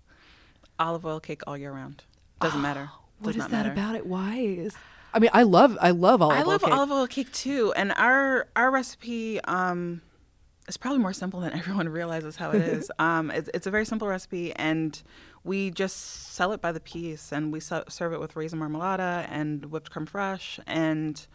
olive 0.80 1.06
oil 1.06 1.20
cake 1.20 1.42
all 1.46 1.58
year 1.58 1.74
round. 1.74 2.04
Doesn't 2.40 2.62
matter. 2.70 2.90
What 3.20 3.34
Does 3.34 3.36
is 3.36 3.42
not 3.42 3.52
that 3.52 3.58
matter. 3.66 3.72
about 3.74 3.96
it? 3.96 4.06
Why 4.06 4.38
is? 4.38 4.76
I 5.14 5.20
mean, 5.20 5.30
I 5.34 5.44
love 5.44 5.78
I 5.82 5.92
love 5.92 6.22
olive 6.22 6.38
I 6.38 6.42
oil 6.42 6.48
love 6.48 6.62
cake. 6.62 6.74
olive 6.74 6.92
oil 6.92 7.08
cake 7.08 7.32
too, 7.32 7.74
and 7.76 7.92
our 7.94 8.48
our 8.56 8.72
recipe 8.72 9.42
um, 9.46 10.02
is 10.68 10.78
probably 10.78 11.00
more 11.00 11.14
simple 11.14 11.40
than 11.40 11.54
everyone 11.58 11.90
realizes 11.90 12.36
how 12.36 12.52
it 12.52 12.62
is. 12.62 12.92
um, 13.00 13.32
it's, 13.32 13.50
it's 13.54 13.68
a 13.68 13.72
very 13.72 13.86
simple 13.86 14.08
recipe, 14.08 14.54
and 14.56 15.02
we 15.44 15.72
just 15.72 16.34
sell 16.34 16.52
it 16.52 16.62
by 16.62 16.72
the 16.72 16.80
piece, 16.80 17.32
and 17.32 17.52
we 17.54 17.60
se- 17.60 17.84
serve 17.90 18.14
it 18.14 18.20
with 18.20 18.36
raisin 18.36 18.60
marmalade 18.60 19.00
and 19.30 19.66
whipped 19.66 19.90
creme 19.90 20.06
fraiche, 20.06 20.60
and 20.68 21.26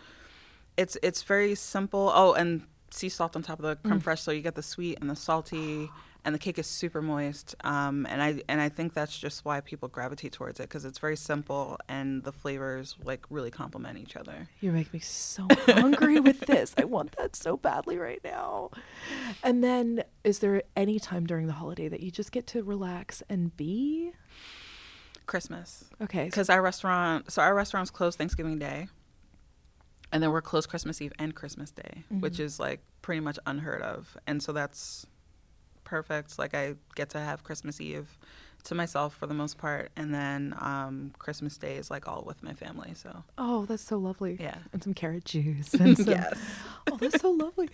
it's 0.77 0.97
it's 1.03 1.23
very 1.23 1.55
simple. 1.55 2.13
Oh, 2.15 2.35
and 2.35 2.63
sea 2.91 3.09
salt 3.09 3.35
on 3.37 3.43
top 3.43 3.59
of 3.59 3.65
the 3.65 3.77
creme 3.89 4.01
fraiche, 4.01 4.21
so 4.21 4.31
you 4.31 4.43
get 4.43 4.55
the 4.55 4.63
sweet 4.63 4.99
and 5.01 5.09
the 5.09 5.17
salty. 5.17 5.91
And 6.25 6.33
the 6.33 6.39
cake 6.39 6.57
is 6.57 6.69
super 6.69 7.03
moist, 7.03 7.57
um, 7.65 8.07
and 8.09 8.23
I 8.23 8.43
and 8.49 8.61
I 8.61 8.69
think 8.69 8.95
that's 8.95 9.19
just 9.19 9.45
why 9.45 9.61
people 9.61 9.89
gravitate 9.89 10.33
towards 10.33 10.61
it 10.61 10.65
because 10.65 10.85
it's 10.85 11.01
very 11.01 11.17
simple 11.17 11.79
and 11.89 12.23
the 12.23 12.31
flavors 12.31 12.97
like 13.03 13.27
really 13.29 13.51
complement 13.51 13.99
each 13.99 14.15
other. 14.15 14.49
You 14.61 14.71
make 14.71 14.93
me 14.95 15.01
so 15.01 15.49
hungry 15.67 16.21
with 16.21 16.39
this. 16.41 16.75
I 16.79 16.85
want 16.85 17.17
that 17.17 17.35
so 17.35 17.57
badly 17.57 17.99
right 17.99 18.21
now. 18.23 18.71
And 19.43 19.65
then, 19.65 20.05
is 20.23 20.39
there 20.39 20.63
any 20.77 21.01
time 21.01 21.27
during 21.27 21.49
the 21.49 21.55
holiday 21.55 21.89
that 21.89 22.01
you 22.01 22.13
just 22.13 22.31
get 22.31 22.47
to 22.49 22.63
relax 22.63 23.25
and 23.29 23.57
be? 23.57 24.13
Christmas, 25.27 25.85
Okay, 26.01 26.25
because 26.25 26.51
our 26.51 26.61
restaurant, 26.63 27.31
so 27.33 27.43
our 27.43 27.55
restaurant's 27.55 27.91
closed 27.91 28.19
Thanksgiving 28.19 28.59
Day, 28.59 28.89
and 30.13 30.23
then 30.23 30.31
we're 30.31 30.43
closed 30.43 30.69
Christmas 30.69 31.01
Eve 31.01 31.13
and 31.19 31.35
Christmas 31.35 31.71
Day, 31.71 32.05
which 32.11 32.39
is 32.39 32.61
like 32.61 32.81
pretty 33.03 33.21
much 33.21 33.39
unheard 33.47 33.83
of, 33.83 34.17
and 34.27 34.43
so 34.43 34.53
that's 34.53 35.07
perfect. 35.93 36.39
Like 36.39 36.55
I 36.55 36.75
get 36.95 37.11
to 37.11 37.21
have 37.21 37.45
Christmas 37.45 37.79
Eve 37.79 38.17
to 38.65 38.75
myself 38.75 39.15
for 39.15 39.27
the 39.27 39.35
most 39.35 39.59
part, 39.59 39.91
and 39.95 40.15
then 40.15 40.55
um, 40.59 41.13
Christmas 41.19 41.59
Day 41.59 41.77
is 41.77 41.91
like 41.91 42.09
all 42.09 42.23
with 42.27 42.43
my 42.43 42.55
family. 42.55 42.95
So 42.95 43.25
oh, 43.37 43.67
that's 43.67 43.83
so 43.83 43.99
lovely. 43.99 44.39
yeah, 44.41 44.57
And 44.73 44.83
some 44.83 44.95
carrot 44.95 45.27
juice. 45.27 45.75
And 45.81 45.99
some, 45.99 46.09
yes. 46.09 46.39
Oh, 46.91 46.97
that's 46.97 47.21
so 47.21 47.31
lovely. 47.31 47.69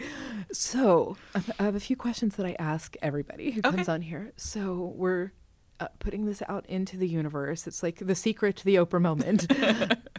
So, 0.52 1.16
I 1.34 1.62
have 1.62 1.76
a 1.76 1.80
few 1.80 1.94
questions 1.94 2.34
that 2.36 2.46
I 2.46 2.56
ask 2.58 2.96
everybody 3.02 3.52
who 3.52 3.62
comes 3.62 3.88
on 3.88 4.02
here. 4.02 4.32
So, 4.36 4.92
we're 4.96 5.30
uh, 5.78 5.88
putting 6.00 6.26
this 6.26 6.42
out 6.48 6.66
into 6.66 6.96
the 6.96 7.06
universe. 7.06 7.66
It's 7.68 7.82
like 7.84 7.98
the 8.04 8.14
secret 8.16 8.56
to 8.56 8.64
the 8.64 8.76
Oprah 8.76 9.00
moment, 9.00 9.46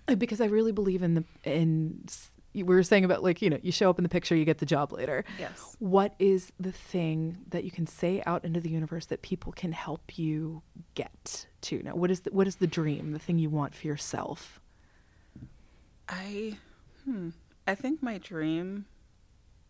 because 0.18 0.40
I 0.40 0.46
really 0.46 0.72
believe 0.72 1.04
in 1.04 1.16
the 1.16 1.24
in. 1.44 2.06
We 2.54 2.64
were 2.64 2.84
saying 2.84 3.06
about 3.06 3.24
like 3.24 3.42
you 3.42 3.50
know 3.50 3.60
you 3.62 3.72
show 3.72 3.90
up 3.90 4.00
in 4.00 4.04
the 4.04 4.10
picture, 4.10 4.36
you 4.36 4.46
get 4.46 4.58
the 4.58 4.66
job 4.66 4.92
later. 4.92 5.24
Yes. 5.38 5.76
What 5.80 6.16
is 6.20 6.52
the 6.60 6.72
thing 6.72 7.38
that 7.50 7.64
you 7.64 7.72
can 7.72 7.88
say 7.88 8.24
out 8.26 8.44
into 8.44 8.60
the 8.60 8.70
universe 8.70 9.06
that 9.08 9.22
people 9.22 9.52
can 9.52 9.72
help 9.72 10.18
you 10.18 10.62
get 10.96 11.46
to? 11.62 11.82
Now, 11.84 11.96
what 11.96 12.12
is 12.12 12.22
the, 12.22 12.32
what 12.32 12.48
is 12.48 12.58
the 12.58 12.68
dream? 12.68 13.12
The 13.12 13.20
thing 13.20 13.40
you 13.40 13.50
want 13.50 13.76
for 13.76 13.88
yourself? 13.88 14.60
I, 16.08 16.58
hmm. 17.06 17.30
I 17.68 17.76
think 17.76 18.02
my 18.02 18.18
dream 18.18 18.86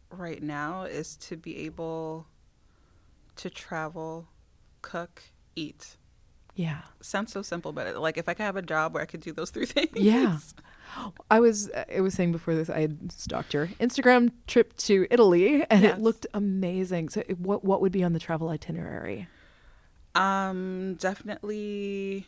right 0.10 0.42
now 0.42 0.84
is 0.84 1.18
to 1.18 1.36
be 1.36 1.58
able 1.66 2.28
to 3.36 3.50
travel, 3.50 4.28
cook, 4.82 5.24
eat. 5.56 5.98
Yeah. 6.56 6.80
Sounds 7.02 7.32
so 7.32 7.42
simple, 7.42 7.72
but 7.72 7.98
like 7.98 8.18
if 8.18 8.28
I 8.28 8.34
could 8.34 8.44
have 8.44 8.56
a 8.56 8.62
job 8.62 8.94
where 8.94 9.04
I 9.04 9.06
could 9.06 9.22
do 9.22 9.32
those 9.32 9.50
three 9.50 9.66
things. 9.68 9.92
Yeah. 9.96 10.38
I 11.30 11.40
was 11.40 11.70
I 11.96 12.02
was 12.02 12.14
saying 12.14 12.32
before 12.32 12.56
this 12.56 12.70
I 12.70 12.82
had 12.82 13.12
stalked 13.12 13.54
your 13.54 13.68
Instagram 13.80 14.32
trip 14.48 14.76
to 14.78 15.06
Italy 15.12 15.64
and 15.70 15.84
Yes. 15.84 15.98
it 15.98 16.02
looked 16.02 16.26
amazing. 16.34 17.10
So 17.10 17.22
it- 17.28 17.40
what 17.40 17.64
what 17.64 17.82
would 17.82 17.92
be 17.92 18.04
on 18.04 18.14
the 18.14 18.20
travel 18.20 18.50
itinerary? 18.50 19.28
Um, 20.16 20.96
definitely 20.96 22.26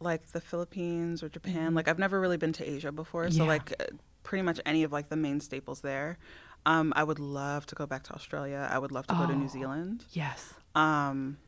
like 0.00 0.28
the 0.32 0.40
Philippines 0.40 1.22
or 1.22 1.28
Japan. 1.28 1.74
Like 1.74 1.86
I've 1.88 1.98
never 1.98 2.20
really 2.20 2.36
been 2.36 2.52
to 2.54 2.68
Asia 2.68 2.90
before, 2.92 3.30
so 3.30 3.42
Yeah. 3.44 3.48
like 3.48 3.72
uh, 3.80 3.84
pretty 4.22 4.42
much 4.42 4.60
any 4.66 4.82
of 4.82 4.90
like 4.92 5.08
the 5.08 5.16
main 5.16 5.40
staples 5.40 5.80
there. 5.82 6.18
Um, 6.66 6.92
I 6.96 7.04
would 7.04 7.18
love 7.18 7.64
to 7.66 7.74
go 7.74 7.86
back 7.86 8.02
to 8.04 8.12
Australia. 8.14 8.68
I 8.70 8.78
would 8.78 8.92
love 8.92 9.06
to 9.06 9.14
go 9.14 9.26
to 9.26 9.32
Oh. 9.32 9.36
New 9.36 9.48
Zealand. 9.48 10.04
Yes. 10.12 10.52
Um, 10.74 11.38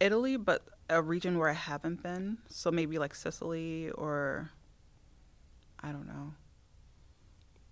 Italy, 0.00 0.36
but 0.36 0.66
a 0.90 1.02
region 1.02 1.38
where 1.38 1.48
I 1.48 1.54
haven't 1.54 2.02
been. 2.02 2.38
So 2.48 2.70
maybe 2.70 2.98
like 2.98 3.14
Sicily 3.14 3.90
or 3.90 4.50
I 5.80 5.92
don't 5.92 6.06
know. 6.06 6.34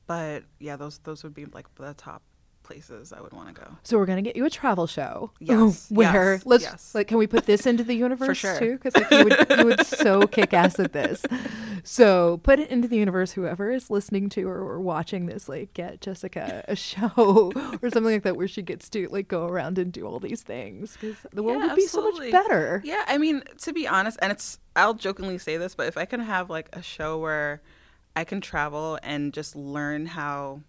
But 0.06 0.44
yeah, 0.60 0.76
those 0.76 0.98
those 0.98 1.24
would 1.24 1.34
be 1.34 1.46
like 1.46 1.72
the 1.74 1.94
top 1.94 2.22
places 2.62 3.12
I 3.12 3.20
would 3.20 3.32
want 3.32 3.54
to 3.54 3.60
go. 3.60 3.76
So 3.82 3.96
we're 3.98 4.06
gonna 4.06 4.22
get 4.22 4.36
you 4.36 4.44
a 4.44 4.50
travel 4.50 4.86
show. 4.86 5.32
Yes, 5.40 5.86
Where 5.90 6.34
yes, 6.34 6.46
let's 6.46 6.64
yes. 6.64 6.94
like 6.94 7.08
can 7.08 7.18
we 7.18 7.26
put 7.26 7.46
this 7.46 7.66
into 7.66 7.84
the 7.84 7.94
universe 8.06 8.38
sure. 8.38 8.58
too? 8.58 8.72
Because 8.72 8.94
like 8.94 9.10
you 9.10 9.24
would 9.24 9.58
you 9.58 9.64
would 9.64 9.86
so 9.86 10.26
kick 10.26 10.52
ass 10.52 10.78
at 10.78 10.92
this. 10.92 11.24
So 11.88 12.38
put 12.38 12.58
it 12.58 12.68
into 12.70 12.88
the 12.88 12.96
universe. 12.96 13.32
Whoever 13.32 13.70
is 13.70 13.90
listening 13.90 14.28
to 14.30 14.42
or, 14.48 14.56
or 14.58 14.80
watching 14.80 15.26
this, 15.26 15.48
like 15.48 15.72
get 15.72 16.00
Jessica 16.00 16.64
a 16.66 16.74
show 16.88 17.54
or 17.80 17.90
something 17.90 18.12
like 18.12 18.24
that 18.24 18.36
where 18.36 18.48
she 18.48 18.62
gets 18.62 18.88
to 18.90 19.08
like 19.08 19.28
go 19.28 19.46
around 19.46 19.78
and 19.78 19.92
do 19.92 20.04
all 20.06 20.18
these 20.18 20.42
things 20.42 20.96
because 20.96 21.24
the 21.32 21.42
world 21.44 21.62
Yeah, 21.62 21.66
would 21.68 21.76
be 21.76 21.86
so 21.86 22.02
much 22.02 22.28
better. 22.28 22.82
Yeah, 22.82 23.04
I 23.06 23.18
mean, 23.18 23.42
to 23.58 23.72
be 23.72 23.86
honest, 23.88 24.18
and 24.22 24.32
it's 24.32 24.58
I'll 24.74 24.94
jokingly 24.94 25.38
say 25.38 25.56
this, 25.56 25.74
but 25.74 25.86
if 25.86 25.96
I 25.96 26.04
can 26.04 26.20
have 26.20 26.50
like 26.50 26.68
a 26.72 26.82
show 26.82 27.18
where 27.18 27.62
I 28.14 28.24
can 28.24 28.40
travel 28.40 28.98
and 29.02 29.32
just 29.32 29.56
learn 29.56 30.06
how 30.06 30.62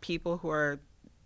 people 0.00 0.38
who 0.38 0.50
are 0.50 0.80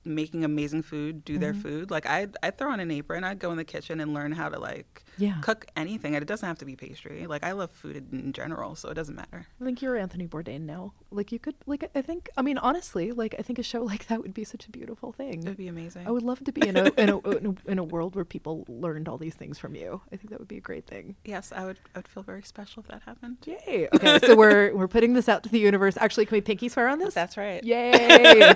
making 0.04 0.44
amazing 0.44 0.82
food 0.82 1.24
do 1.24 1.38
their 1.38 1.52
Mm-hmm. 1.52 1.60
food, 1.62 1.90
like 1.90 2.06
I'd 2.06 2.36
I'd 2.42 2.58
throw 2.58 2.70
on 2.72 2.80
an 2.80 2.90
apron, 2.90 3.24
I'd 3.24 3.38
go 3.40 3.50
in 3.50 3.56
the 3.56 3.64
kitchen 3.64 4.00
and 4.00 4.14
learn 4.14 4.32
how 4.32 4.48
to 4.48 4.58
like 4.58 5.04
Yeah. 5.18 5.36
cook 5.42 5.66
anything, 5.76 6.14
and 6.14 6.22
it 6.22 6.26
doesn't 6.26 6.46
have 6.46 6.58
to 6.58 6.64
be 6.64 6.74
pastry. 6.76 7.26
Like 7.26 7.44
I 7.44 7.52
love 7.52 7.70
food 7.70 8.12
in 8.12 8.32
general, 8.32 8.74
so 8.76 8.88
it 8.88 8.94
doesn't 8.94 9.14
matter. 9.14 9.46
I 9.60 9.64
think 9.64 9.82
you're 9.82 9.96
Anthony 9.96 10.26
Bourdain 10.26 10.62
now. 10.62 10.94
Like 11.10 11.30
you 11.32 11.38
could 11.38 11.54
like 11.66 11.90
I 11.94 12.00
think 12.02 12.30
I 12.36 12.42
mean 12.42 12.56
honestly 12.58 13.12
like 13.12 13.34
I 13.38 13.42
think 13.42 13.58
a 13.58 13.62
show 13.62 13.82
like 13.92 14.06
that 14.08 14.22
would 14.22 14.32
be 14.34 14.44
such 14.44 14.66
a 14.66 14.70
beautiful 14.70 15.12
thing. 15.12 15.42
It'd 15.42 15.56
be 15.56 15.68
amazing. 15.68 16.06
I 16.06 16.10
would 16.10 16.22
love 16.22 16.42
to 16.44 16.52
be 16.52 16.66
in 16.66 16.76
a, 16.76 16.84
in 16.96 17.08
a 17.10 17.18
in 17.30 17.46
a 17.46 17.70
in 17.70 17.78
a 17.78 17.84
world 17.84 18.14
where 18.14 18.24
people 18.24 18.64
learned 18.68 19.08
all 19.08 19.18
these 19.18 19.34
things 19.34 19.58
from 19.58 19.74
you. 19.74 20.00
I 20.12 20.16
think 20.16 20.30
that 20.30 20.38
would 20.38 20.48
be 20.48 20.56
a 20.56 20.60
great 20.62 20.86
thing. 20.86 21.16
yes, 21.24 21.52
I 21.54 21.64
would. 21.64 21.78
I 21.94 21.98
would 21.98 22.08
feel 22.08 22.22
very 22.22 22.42
special 22.42 22.82
if 22.82 22.88
that 22.88 23.02
happened. 23.02 23.36
Yay! 23.44 23.88
Okay, 23.94 24.18
so 24.26 24.34
we're 24.34 24.74
we're 24.78 24.88
putting 24.88 25.12
this 25.12 25.28
out 25.28 25.42
to 25.42 25.48
the 25.50 25.58
universe. 25.60 25.96
Actually, 25.98 26.26
can 26.26 26.36
we 26.36 26.40
pinky 26.40 26.68
swear 26.68 26.88
on 26.88 26.98
this? 26.98 27.12
That's 27.14 27.36
right. 27.36 27.62
Yay! 27.62 28.54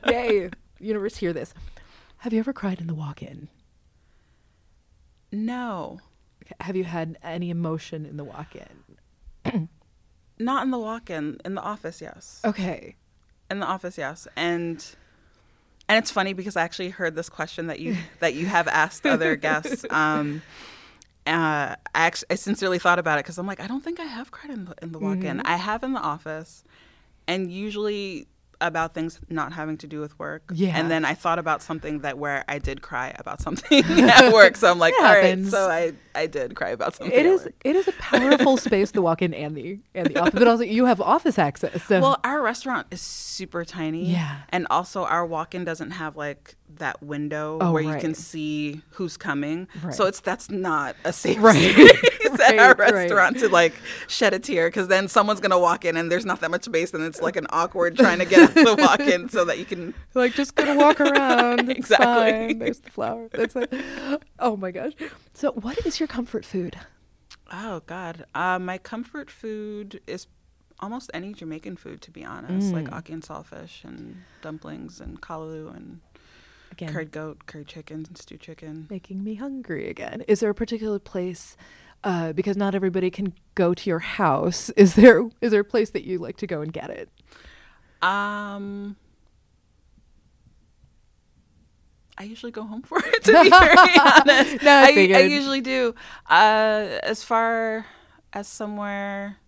Yay! 0.08 0.50
Universe, 0.80 1.16
hear 1.16 1.32
this. 1.32 1.54
Have 2.18 2.32
you 2.32 2.38
ever 2.38 2.52
cried 2.52 2.80
in 2.80 2.86
the 2.86 2.94
walk-in? 2.94 3.48
No, 5.30 6.00
Have 6.60 6.76
you 6.76 6.84
had 6.84 7.18
any 7.22 7.50
emotion 7.50 8.06
in 8.06 8.16
the 8.16 8.24
walk-in? 8.24 9.68
not 10.38 10.64
in 10.64 10.70
the 10.70 10.78
walk-in. 10.78 11.38
In 11.44 11.54
the 11.54 11.60
office, 11.62 12.00
yes. 12.00 12.40
Okay. 12.44 12.96
In 13.50 13.60
the 13.60 13.66
office, 13.66 13.98
yes. 13.98 14.26
And 14.36 14.84
and 15.88 15.98
it's 15.98 16.10
funny 16.10 16.34
because 16.34 16.56
I 16.56 16.62
actually 16.62 16.90
heard 16.90 17.14
this 17.16 17.28
question 17.28 17.66
that 17.68 17.80
you 17.80 17.96
that 18.20 18.34
you 18.34 18.46
have 18.46 18.68
asked 18.68 19.06
other 19.06 19.36
guests. 19.36 19.84
Um, 19.90 20.42
uh, 21.26 21.76
I, 21.76 21.76
actually, 21.94 22.28
I 22.30 22.34
sincerely 22.36 22.78
thought 22.78 22.98
about 22.98 23.18
it 23.18 23.24
because 23.24 23.36
I'm 23.36 23.46
like, 23.46 23.60
I 23.60 23.66
don't 23.66 23.84
think 23.84 24.00
I 24.00 24.04
have 24.04 24.30
cried 24.30 24.50
in 24.50 24.64
the, 24.64 24.74
in 24.80 24.92
the 24.92 24.98
walk-in. 24.98 25.40
I 25.40 25.56
have 25.56 25.82
in 25.82 25.92
the 25.92 26.00
office, 26.00 26.64
and 27.26 27.52
usually 27.52 28.28
about 28.60 28.94
things 28.94 29.20
not 29.28 29.52
having 29.52 29.76
to 29.78 29.86
do 29.86 30.00
with 30.00 30.18
work. 30.18 30.42
Yeah. 30.52 30.78
And 30.78 30.90
then 30.90 31.04
I 31.04 31.14
thought 31.14 31.38
about 31.38 31.62
something 31.62 32.00
that 32.00 32.18
where 32.18 32.44
I 32.48 32.58
did 32.58 32.82
cry 32.82 33.14
about 33.18 33.40
something 33.40 33.84
at 33.84 34.32
work. 34.32 34.56
So 34.56 34.70
I'm 34.70 34.78
like, 34.78 34.94
all 34.94 35.04
right, 35.04 35.44
so 35.46 35.68
I 35.70 35.92
I 36.14 36.26
did 36.26 36.54
cry 36.56 36.70
about 36.70 36.96
something. 36.96 37.16
It 37.16 37.26
is 37.26 37.48
it 37.64 37.76
is 37.76 37.88
a 37.88 37.92
powerful 37.92 38.56
space 38.56 38.90
the 38.90 39.02
walk-in 39.02 39.34
and 39.34 39.56
the 39.56 39.78
and 39.94 40.08
the 40.08 40.20
office, 40.20 40.34
but 40.34 40.48
also 40.48 40.64
you 40.64 40.86
have 40.86 41.00
office 41.00 41.38
access. 41.38 41.82
So 41.84 42.00
Well, 42.00 42.20
our 42.24 42.42
restaurant 42.42 42.88
is 42.90 43.00
super 43.00 43.64
tiny. 43.64 44.06
Yeah. 44.06 44.40
And 44.50 44.66
also 44.70 45.04
our 45.04 45.24
walk-in 45.24 45.64
doesn't 45.64 45.92
have 45.92 46.16
like 46.16 46.56
that 46.76 47.02
window 47.02 47.58
Oh, 47.60 47.72
where 47.72 47.82
you 47.82 47.98
can 47.98 48.14
see 48.14 48.82
who's 48.90 49.16
coming. 49.16 49.66
Right. 49.82 49.94
So 49.94 50.06
it's 50.06 50.20
that's 50.20 50.50
not 50.50 50.96
a 51.04 51.12
safe 51.12 51.38
Right. 51.40 51.56
space 51.56 52.40
at 52.40 52.58
our 52.58 52.68
Right, 52.74 52.78
right. 52.78 52.92
restaurant 52.92 53.38
to 53.38 53.48
like 53.48 53.72
shed 54.06 54.34
a 54.34 54.38
tear 54.38 54.68
because 54.68 54.88
then 54.88 55.08
someone's 55.08 55.40
gonna 55.40 55.58
walk 55.58 55.84
in 55.84 55.96
and 55.96 56.10
there's 56.12 56.26
not 56.26 56.40
that 56.42 56.50
much 56.50 56.64
space 56.64 56.92
and 56.92 57.02
it's 57.02 57.20
like 57.22 57.36
an 57.36 57.46
awkward 57.50 57.96
trying 57.96 58.18
to 58.18 58.24
get 58.24 58.54
the 58.54 58.76
walk-in 58.78 59.28
so 59.28 59.44
that 59.46 59.58
you 59.58 59.64
can 59.64 59.94
like 60.14 60.34
just 60.34 60.54
gonna 60.54 60.76
walk 60.76 61.00
around. 61.00 61.70
Exactly. 61.70 62.06
fine. 62.06 62.58
There's 62.58 62.80
the 62.80 62.90
flower. 62.90 63.28
That's 63.32 63.56
like, 63.56 63.72
oh 64.38 64.56
my 64.56 64.70
gosh. 64.70 64.92
So, 65.34 65.52
what 65.52 65.84
is 65.86 65.98
your 65.98 66.06
comfort 66.06 66.44
food? 66.44 66.76
Oh 67.52 67.80
God, 67.86 68.24
uh, 68.34 68.58
my 68.58 68.76
comfort 68.78 69.30
food 69.30 70.00
is 70.06 70.26
almost 70.80 71.10
any 71.14 71.32
Jamaican 71.32 71.76
food, 71.76 72.00
to 72.02 72.10
be 72.10 72.24
honest, 72.24 72.72
like 72.72 72.84
Mm. 72.84 72.90
ackee 73.02 73.12
and 73.14 73.22
saltfish 73.22 73.84
and 73.84 74.22
dumplings 74.42 75.00
and 75.00 75.20
kalaloo 75.20 75.74
and 75.74 76.00
Again, 76.78 76.92
curried 76.92 77.10
goat, 77.10 77.46
curried 77.46 77.66
chicken, 77.66 78.06
stew 78.14 78.36
chicken. 78.36 78.86
making 78.88 79.24
me 79.24 79.34
hungry 79.34 79.88
again. 79.90 80.22
Is 80.28 80.38
there 80.40 80.50
a 80.50 80.54
particular 80.54 81.00
place? 81.00 81.56
Uh, 82.04 82.32
because 82.32 82.56
not 82.56 82.76
everybody 82.76 83.10
can 83.10 83.32
go 83.56 83.74
to 83.74 83.90
your 83.90 83.98
house. 83.98 84.70
Is 84.76 84.94
there 84.94 85.28
is 85.40 85.50
there 85.50 85.62
a 85.62 85.64
place 85.64 85.90
that 85.90 86.04
you 86.04 86.18
like 86.18 86.36
to 86.36 86.46
go 86.46 86.60
and 86.60 86.72
get 86.72 86.90
it? 86.90 87.08
Um, 88.00 88.94
I 92.16 92.22
usually 92.22 92.52
go 92.52 92.62
home 92.62 92.82
for 92.82 92.98
it. 93.04 93.22
To 93.24 93.42
be 93.42 93.50
very 93.50 93.98
honest, 93.98 94.62
No, 94.62 94.70
I 94.70 94.92
I, 94.94 95.18
I 95.18 95.20
usually 95.22 95.60
do. 95.60 95.96
Uh, 96.30 96.98
as 97.02 97.24
far 97.24 97.86
as 98.32 98.46
somewhere, 98.46 99.38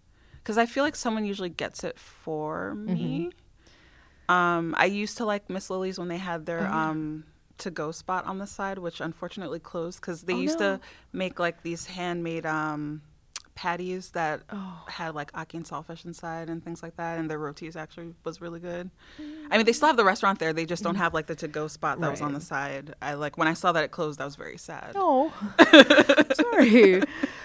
because 0.42 0.58
I 0.58 0.66
feel 0.66 0.82
like 0.82 0.96
someone 0.96 1.24
usually 1.24 1.50
gets 1.50 1.84
it 1.84 1.96
for 2.00 2.74
Mm-hmm. 2.76 3.28
Um, 4.30 4.74
I 4.78 4.84
used 4.86 5.16
to 5.18 5.24
like 5.24 5.50
Miss 5.50 5.70
Lily's 5.70 5.98
when 5.98 6.08
they 6.08 6.18
had 6.18 6.46
their 6.46 6.66
Oh, 6.68 6.76
um 6.76 7.24
to 7.58 7.70
go 7.70 7.90
spot 7.90 8.24
on 8.24 8.38
the 8.38 8.46
side, 8.46 8.78
which 8.78 9.00
unfortunately 9.00 9.58
closed 9.58 10.00
because 10.00 10.22
they 10.22 10.32
Oh, 10.34 10.40
used 10.48 10.60
no. 10.60 10.76
to 10.76 10.80
make 11.12 11.38
like 11.38 11.62
these 11.62 11.86
handmade 11.86 12.46
um 12.46 13.02
patties 13.54 14.10
that 14.12 14.40
Oh. 14.50 14.84
had 14.88 15.14
like 15.14 15.30
ackee 15.32 15.54
and 15.60 15.64
saltfish 15.66 16.04
inside 16.06 16.48
and 16.48 16.64
things 16.64 16.82
like 16.82 16.96
that, 16.96 17.18
and 17.18 17.28
their 17.30 17.38
rotis 17.38 17.76
actually 17.76 18.14
was 18.24 18.40
really 18.40 18.60
good. 18.60 18.88
I 19.50 19.56
mean, 19.56 19.66
they 19.66 19.72
still 19.74 19.88
have 19.88 19.96
the 19.98 20.04
restaurant 20.04 20.38
there; 20.38 20.52
they 20.54 20.64
just 20.64 20.82
don't 20.82 20.94
have 21.04 21.12
like 21.12 21.26
the 21.26 21.34
to-go 21.34 21.66
spot 21.68 22.00
that 22.00 22.10
was 22.10 22.22
on 22.22 22.30
Mm. 22.30 22.34
The 22.38 22.40
side. 22.40 22.94
I 23.02 23.14
like 23.14 23.36
when 23.36 23.48
I 23.48 23.54
saw 23.54 23.72
that 23.72 23.84
it 23.84 23.90
closed, 23.90 24.20
I 24.20 24.24
was 24.24 24.36
very 24.36 24.56
sad. 24.56 24.92
Oh, 24.94 25.32
sorry. 26.34 27.02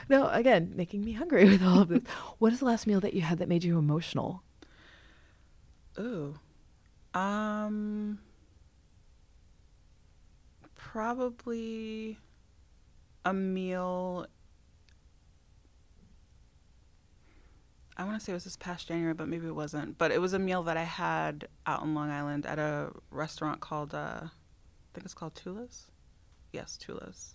No, 0.07 0.29
again, 0.29 0.71
making 0.75 1.03
me 1.03 1.13
hungry 1.13 1.43
with 1.53 1.63
all 1.63 1.81
of 1.81 1.89
this. 1.89 2.03
What 2.37 2.53
is 2.53 2.59
the 2.59 2.65
last 2.65 2.85
meal 2.87 3.01
that 3.01 3.13
you 3.15 3.21
had 3.21 3.39
that 3.39 3.49
made 3.49 3.63
you 3.65 3.77
emotional? 3.79 4.43
Ooh, 5.99 6.35
um, 7.15 8.19
probably 10.75 12.17
a 13.23 13.33
meal. 13.33 14.27
I 17.97 18.03
want 18.03 18.19
to 18.19 18.23
say 18.23 18.33
it 18.33 18.35
was 18.35 18.43
this 18.43 18.57
past 18.57 18.89
January, 18.89 19.13
but 19.13 19.29
maybe 19.29 19.47
it 19.47 19.55
wasn't. 19.55 19.97
But 19.97 20.11
it 20.11 20.19
was 20.19 20.33
a 20.33 20.39
meal 20.39 20.63
that 20.63 20.75
I 20.75 20.83
had 20.83 21.47
out 21.65 21.83
in 21.83 21.95
Long 21.95 22.11
Island 22.11 22.45
at 22.45 22.59
a 22.59 22.91
restaurant 23.09 23.61
called, 23.61 23.93
uh, 23.93 24.19
I 24.23 24.29
think 24.93 25.05
it's 25.05 25.13
called 25.13 25.35
Tula's. 25.35 25.87
Yes, 26.51 26.75
Tula's. 26.77 27.34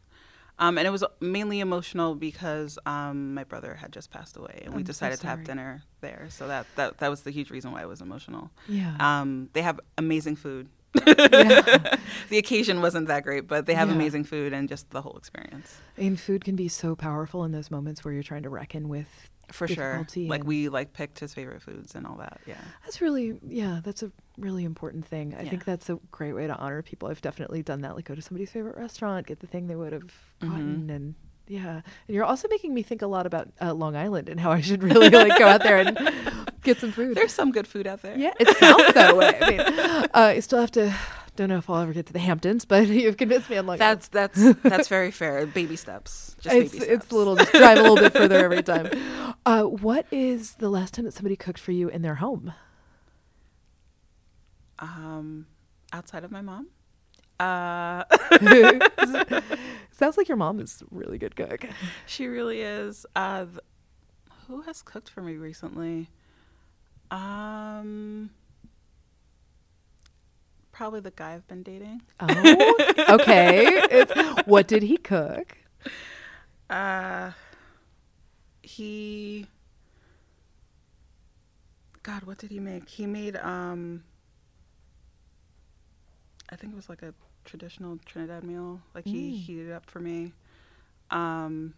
Um, 0.61 0.77
and 0.77 0.87
it 0.87 0.91
was 0.91 1.03
mainly 1.21 1.61
emotional 1.61 2.15
because 2.15 2.79
um, 2.85 3.33
my 3.35 3.45
brother 3.45 3.75
had 3.75 3.93
just 3.93 4.11
passed 4.11 4.37
away, 4.37 4.61
and 4.65 4.75
we 4.75 4.81
I'm 4.81 4.87
so 4.87 4.93
decided 4.93 5.19
to 5.21 5.27
have 5.27 5.43
dinner 5.43 5.83
there. 6.03 6.27
So 6.29 6.47
that, 6.49 6.67
that 6.77 6.99
that 6.99 7.09
was 7.09 7.23
the 7.23 7.31
huge 7.31 7.51
reason 7.51 7.73
why 7.73 7.81
it 7.81 7.89
was 7.89 8.03
emotional. 8.03 8.51
Yeah. 8.69 8.95
Um, 9.01 9.49
they 9.55 9.63
have 9.63 9.81
amazing 9.97 10.37
food. 10.37 10.69
Yeah. 11.07 11.97
the 12.29 12.39
occasion 12.39 12.83
wasn't 12.83 13.07
that 13.09 13.23
great, 13.23 13.47
but 13.49 13.65
they 13.67 13.75
have 13.75 13.89
Yeah. 13.89 13.95
amazing 13.95 14.25
food 14.25 14.53
and 14.53 14.69
just 14.69 14.91
the 14.91 15.01
whole 15.01 15.17
experience. 15.17 15.79
Mean, 15.97 16.17
food 16.17 16.45
can 16.45 16.57
be 16.57 16.69
so 16.69 16.95
powerful 16.95 17.45
in 17.45 17.53
those 17.53 17.71
moments 17.71 18.05
where 18.05 18.13
you're 18.13 18.23
trying 18.23 18.43
to 18.43 18.51
reckon 18.51 18.89
with. 18.89 19.31
For 19.53 19.67
sure. 19.69 20.07
Like 20.17 20.41
and- 20.41 20.45
we 20.49 20.69
like 20.69 20.93
picked 20.93 21.19
his 21.19 21.35
favorite 21.35 21.63
foods 21.63 21.95
and 21.95 22.07
all 22.07 22.17
that. 22.17 22.41
Yeah. 22.47 22.55
That's 22.85 23.01
really, 23.01 23.39
yeah, 23.47 23.81
that's 23.83 24.03
a 24.03 24.11
really 24.39 24.65
important 24.65 25.07
thing. 25.07 25.35
I 25.35 25.43
Yeah. 25.43 25.51
think 25.51 25.65
that's 25.65 25.91
a 25.91 25.99
great 26.11 26.33
way 26.35 26.47
to 26.47 26.55
honor 26.57 26.83
people. 26.83 27.09
I've 27.09 27.21
definitely 27.23 27.63
done 27.63 27.81
that. 27.83 27.97
Like, 27.97 28.05
go 28.07 28.15
to 28.15 28.23
somebody's 28.23 28.51
favorite 28.51 28.77
restaurant, 28.77 29.27
get 29.27 29.41
the 29.41 29.47
thing 29.47 29.67
they 29.67 29.77
would 29.77 29.93
have 29.93 30.13
gotten, 30.41 30.87
Mhm. 30.89 30.95
and 30.97 31.15
yeah. 31.49 31.71
And 32.07 32.15
you're 32.15 32.25
also 32.25 32.47
making 32.49 32.73
me 32.75 32.83
think 32.83 33.03
a 33.03 33.07
lot 33.09 33.27
about 33.27 33.49
uh, 33.61 33.75
Long 33.75 33.97
Island 33.97 34.29
and 34.29 34.39
how 34.39 34.53
I 34.53 34.61
should 34.61 34.83
really 34.85 35.11
like 35.11 35.37
go 35.39 35.47
out 35.49 35.63
there 35.63 35.79
and 35.79 35.99
Get 36.63 36.79
some 36.79 36.93
food. 36.93 37.17
There's 37.17 37.33
some 37.33 37.53
good 37.53 37.67
food 37.67 37.87
out 37.87 38.03
there. 38.03 38.19
yeah, 38.19 38.33
it 38.39 38.55
sounds 38.59 38.93
that 38.93 39.17
way. 39.17 39.35
I 39.41 39.51
mean, 39.51 39.61
uh, 39.61 40.09
I 40.15 40.41
still 40.41 40.61
have 40.61 40.71
to. 40.73 40.95
Don't 41.41 41.49
know 41.49 41.57
if 41.57 41.71
I'll 41.71 41.81
ever 41.81 41.95
get 41.95 42.05
to 42.05 42.13
the 42.13 42.19
Hamptons, 42.19 42.67
but 42.67 42.87
you've 42.89 43.17
convinced 43.17 43.49
me. 43.49 43.57
I'm 43.57 43.67
like, 43.67 43.79
That's 43.79 44.09
that's 44.09 44.53
that's 44.57 44.89
very 44.89 45.11
fair. 45.11 45.47
Baby 45.47 45.75
steps. 45.75 46.37
Just 46.39 46.55
it's 46.55 46.73
baby 46.73 46.85
steps. 46.85 47.05
it's 47.05 47.11
a 47.13 47.17
little 47.17 47.35
just 47.35 47.51
drive 47.53 47.79
a 47.79 47.81
little 47.81 47.97
bit 47.97 48.13
further 48.13 48.37
every 48.45 48.63
time. 48.63 48.91
Uh, 49.47 49.63
what 49.63 50.05
is 50.11 50.57
the 50.57 50.69
last 50.69 50.93
time 50.93 51.07
that 51.07 51.15
somebody 51.15 51.37
cooked 51.37 51.59
for 51.59 51.73
you 51.73 51.89
in 51.89 52.03
their 52.03 52.17
home? 52.17 52.53
um 54.81 55.47
outside 55.95 56.25
of 56.25 56.31
my 56.31 56.43
mom. 56.43 56.69
Uh 57.39 58.05
Sounds 59.91 60.19
like 60.19 60.29
your 60.29 60.37
mom 60.37 60.61
is 60.61 60.83
a 60.83 60.95
really 60.95 61.17
good 61.17 61.37
cook. 61.37 61.65
she 62.07 62.27
really 62.27 62.61
is. 62.61 63.07
Uh 63.17 63.47
th- 63.47 63.59
who 64.47 64.61
has 64.61 64.83
cooked 64.83 65.09
for 65.09 65.23
me 65.23 65.37
recently? 65.37 66.11
Um 67.11 68.29
probably 70.81 71.01
the 71.01 71.11
guy 71.11 71.35
I've 71.35 71.47
been 71.47 71.63
dating. 71.63 72.01
Oh, 72.21 72.81
okay. 73.09 73.83
It's, 73.91 74.15
what 74.47 74.67
did 74.67 74.83
he 74.83 74.97
cook? 74.97 75.59
Uh 76.69 77.33
he 78.63 79.47
God, 82.03 82.25
what 82.25 82.39
did 82.39 82.51
he 82.51 82.61
make? 82.61 82.89
He 82.89 83.07
made 83.07 83.37
um 83.37 84.05
I 86.51 86.57
think 86.57 86.73
it 86.73 86.77
was 86.77 86.89
like 86.89 87.03
a 87.03 87.15
traditional 87.45 87.99
Trinidad 88.05 88.45
meal. 88.45 88.81
Like 88.95 89.09
he 89.09 89.31
Mm. 89.31 89.33
heated 89.33 89.69
it 89.69 89.73
up 89.73 89.87
for 89.89 90.01
me. 90.01 90.33
Um 91.11 91.75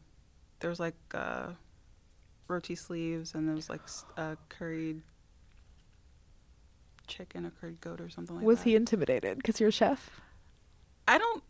there 0.61 0.70
was 0.70 0.80
like 0.80 0.96
uh 1.14 1.48
roti 2.48 2.74
sleeves 2.74 3.34
and 3.34 3.48
there 3.48 3.55
was 3.57 3.70
like 3.70 3.82
uh, 4.16 4.36
curried 4.48 5.03
chicken 7.13 7.47
or 7.47 7.51
curried 7.61 7.81
goat 7.81 8.01
or 8.01 8.09
something 8.09 8.37
like 8.37 8.45
Was 8.45 8.59
that. 8.59 8.61
Was 8.61 8.65
he 8.65 8.77
intimidated 8.77 9.37
because 9.37 9.61
you're 9.61 9.69
a 9.69 9.73
chef? 9.73 10.11
I 11.07 11.19
don't 11.19 11.43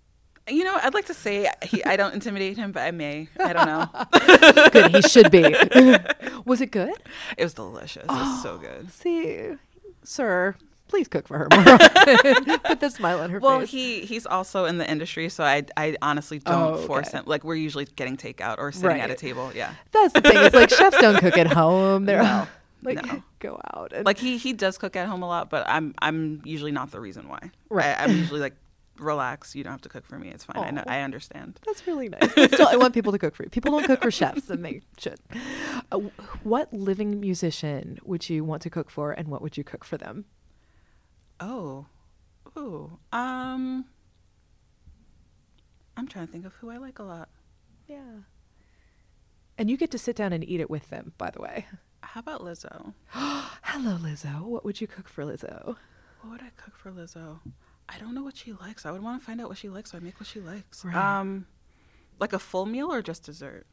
you 0.49 0.65
know, 0.65 0.77
I'd 0.83 0.93
like 0.95 1.07
to 1.07 1.15
say 1.15 1.49
he 1.63 1.85
I 1.85 1.97
don't 1.97 2.15
intimidate 2.15 2.57
him, 2.57 2.73
but 2.73 2.81
I 2.83 2.91
may. 2.91 3.29
I 3.39 3.53
don't 3.53 3.67
know. 3.67 4.69
Good, 4.71 4.91
he 4.97 5.03
should 5.03 5.31
be. 5.31 5.43
was 6.45 6.61
it 6.61 6.73
good? 6.73 6.95
It 7.39 7.45
was 7.45 7.55
delicious. 7.55 8.03
It 8.03 8.09
was 8.11 8.43
so 8.43 8.55
oh, 8.55 8.59
good. 8.59 8.91
See, 8.91 9.51
sir, 10.03 10.57
please 10.89 11.07
cook 11.07 11.29
for 11.29 11.39
her 11.39 11.49
more. 11.55 11.79
Put 12.59 12.81
the 12.81 12.91
smile 12.91 13.21
on 13.21 13.31
her 13.31 13.39
Well, 13.39 13.61
face. 13.61 13.73
Well, 13.73 13.81
he 13.81 14.01
he's 14.01 14.27
also 14.27 14.65
in 14.65 14.79
the 14.79 14.91
industry, 14.91 15.29
so 15.29 15.45
I 15.45 15.63
I 15.77 15.97
honestly 16.03 16.41
don't 16.41 16.75
Oh, 16.75 16.77
force 16.89 17.13
him. 17.13 17.23
Like 17.27 17.45
we're 17.45 17.55
usually 17.55 17.85
getting 17.85 18.17
takeout 18.17 18.59
or 18.59 18.73
sitting 18.73 19.01
at 19.01 19.11
a 19.11 19.15
table. 19.15 19.53
Yeah. 19.55 19.73
That's 19.93 20.13
the 20.13 20.23
thing. 20.23 20.39
It's 20.39 20.57
like 20.57 20.71
chefs 20.71 20.99
don't 21.01 21.19
cook 21.21 21.39
at 21.39 21.47
home. 21.53 22.05
They're 22.05 22.23
No, 22.23 22.49
like 22.83 23.05
no. 23.05 23.23
go 23.39 23.61
out 23.75 23.93
and 23.93 24.05
Like 24.05 24.19
he 24.19 24.37
he 24.39 24.53
does 24.53 24.79
cook 24.79 24.97
at 24.97 25.07
home 25.07 25.23
a 25.23 25.29
lot, 25.29 25.51
but 25.51 25.69
I'm 25.69 25.95
I'm 26.01 26.43
usually 26.45 26.73
not 26.73 26.91
the 26.91 27.01
reason 27.01 27.29
why. 27.29 27.51
Right. 27.71 27.99
I, 27.99 28.05
I'm 28.05 28.17
usually 28.17 28.41
like, 28.41 28.55
relax. 28.99 29.55
You 29.55 29.65
don't 29.65 29.73
have 29.73 29.83
to 29.83 29.89
cook 29.89 30.07
for 30.07 30.19
me. 30.19 30.29
It's 30.29 30.45
fine. 30.45 30.63
I 30.63 30.71
know. 30.71 30.85
I 30.87 31.01
understand. 31.01 31.61
That's 31.67 31.87
really 31.87 32.09
nice. 32.09 32.31
Still, 32.33 32.69
I 32.69 32.77
want 32.77 32.95
people 32.95 33.13
to 33.13 33.19
cook 33.19 33.35
for 33.35 33.45
you. 33.45 33.51
People 33.51 33.73
don't 33.73 33.85
cook 33.85 34.03
for 34.03 34.11
chefs, 34.11 34.51
and 34.51 34.65
they 34.65 34.83
should. 34.99 35.19
Uh, 35.91 35.99
what 36.43 36.73
living 36.73 37.21
musician 37.21 37.99
would 38.05 38.29
you 38.29 38.45
want 38.45 38.63
to 38.63 38.71
cook 38.71 38.91
for, 38.91 39.13
and 39.13 39.29
what 39.29 39.43
would 39.43 39.57
you 39.57 39.65
cook 39.65 39.85
for 39.85 39.97
them? 39.97 40.25
Oh, 41.41 41.87
ooh. 42.57 42.99
Um, 43.13 43.87
I'm 45.97 46.07
trying 46.09 46.27
to 46.27 46.33
think 46.33 46.47
of 46.47 46.55
who 46.55 46.71
I 46.71 46.77
like 46.77 46.99
a 46.99 47.03
lot. 47.03 47.29
Yeah. 47.87 48.21
And 49.59 49.71
you 49.71 49.77
get 49.77 49.91
to 49.91 49.99
sit 49.99 50.17
down 50.17 50.33
and 50.33 50.49
eat 50.49 50.61
it 50.61 50.71
with 50.71 50.89
them, 50.91 51.13
by 51.19 51.31
the 51.31 51.41
way. 51.41 51.67
How 52.03 52.21
about 52.21 52.41
Lizzo? 52.43 52.93
Hello, 53.09 53.97
Lizzo. 53.97 54.43
What 54.43 54.65
would 54.65 54.81
you 54.81 54.87
cook 54.87 55.09
for 55.09 55.25
Lizzo? 55.25 55.77
What 56.21 56.31
would 56.31 56.43
I 56.43 56.51
cook 56.57 56.77
for 56.77 56.91
Lizzo? 56.91 57.41
I 57.89 57.99
don't 57.99 58.15
know 58.15 58.23
what 58.23 58.37
she 58.37 58.53
likes. 58.53 58.85
I 58.87 58.91
would 58.91 59.03
want 59.03 59.21
to 59.21 59.25
find 59.27 59.41
out 59.41 59.49
what 59.49 59.59
she 59.59 59.69
likes, 59.69 59.91
so 59.93 59.99
I 59.99 60.01
make 60.01 60.19
what 60.21 60.27
she 60.27 60.41
likes. 60.41 60.85
Right. 60.85 60.95
Um, 60.95 61.47
like 62.19 62.33
a 62.33 62.39
full 62.39 62.67
meal 62.67 62.93
or 62.93 63.03
just 63.03 63.25
dessert? 63.25 63.67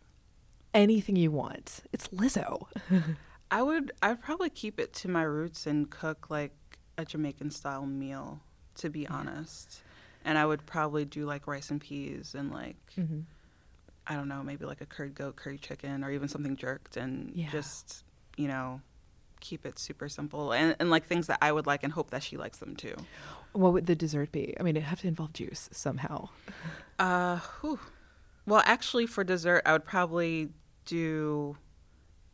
Anything 0.74 1.16
you 1.16 1.32
want. 1.32 1.82
It's 1.92 2.08
Lizzo. 2.10 2.66
I 3.52 3.62
would. 3.64 3.92
I'd 4.02 4.22
probably 4.22 4.50
keep 4.50 4.80
it 4.80 4.94
to 4.94 5.10
my 5.10 5.24
roots 5.24 5.66
and 5.66 5.90
cook 5.90 6.30
like 6.30 6.54
a 6.98 7.06
Jamaican 7.06 7.52
style 7.52 7.86
meal. 7.86 8.42
To 8.76 8.90
be 8.90 9.06
honest, 9.10 9.82
and 10.24 10.38
I 10.38 10.46
would 10.46 10.66
probably 10.66 11.04
do 11.04 11.26
like 11.26 11.48
rice 11.48 11.70
and 11.70 11.82
peas 11.82 12.34
and 12.38 12.50
like 12.50 12.78
Mhm. 12.98 13.24
I 14.08 14.16
don't 14.16 14.30
know, 14.30 14.42
maybe 14.42 14.64
like 14.64 14.80
a 14.80 14.86
curried 14.86 15.16
goat, 15.16 15.36
curry 15.36 15.58
chicken, 15.58 16.02
or 16.04 16.12
even 16.12 16.30
something 16.30 16.56
jerked, 16.56 16.96
and 16.96 17.32
Yeah. 17.36 17.50
just 17.50 18.06
you 18.40 18.48
know 18.48 18.82
keep 19.42 19.66
it 19.66 19.78
super 19.80 20.08
simple 20.10 20.52
and, 20.52 20.76
and 20.80 20.90
like 20.90 21.06
things 21.06 21.28
that 21.28 21.38
I 21.42 21.52
would 21.52 21.66
like 21.66 21.84
and 21.84 21.94
hope 21.94 22.10
that 22.12 22.24
she 22.24 22.36
likes 22.38 22.58
them 22.58 22.76
too. 22.76 22.96
What 23.54 23.72
would 23.74 23.86
the 23.86 23.96
dessert 23.96 24.32
be? 24.34 24.54
I 24.60 24.64
mean, 24.64 24.76
it'd 24.76 24.88
have 24.90 25.00
to 25.02 25.08
involve 25.08 25.32
juice 25.34 25.70
somehow. 25.72 26.28
Uh, 27.00 27.40
whew. 27.62 27.80
well, 28.46 28.62
actually, 28.66 29.08
for 29.08 29.24
dessert, 29.24 29.62
I 29.66 29.72
would 29.72 29.86
probably 29.86 30.50
do 30.86 31.56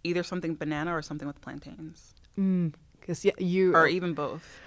either 0.04 0.24
something 0.24 0.56
banana 0.56 0.96
or 0.98 1.02
something 1.04 1.28
with 1.28 1.40
plantains, 1.42 2.16
Because 3.00 3.24
yeah, 3.24 3.34
you 3.38 3.76
or 3.76 3.88
even 3.88 4.14
both. 4.14 4.60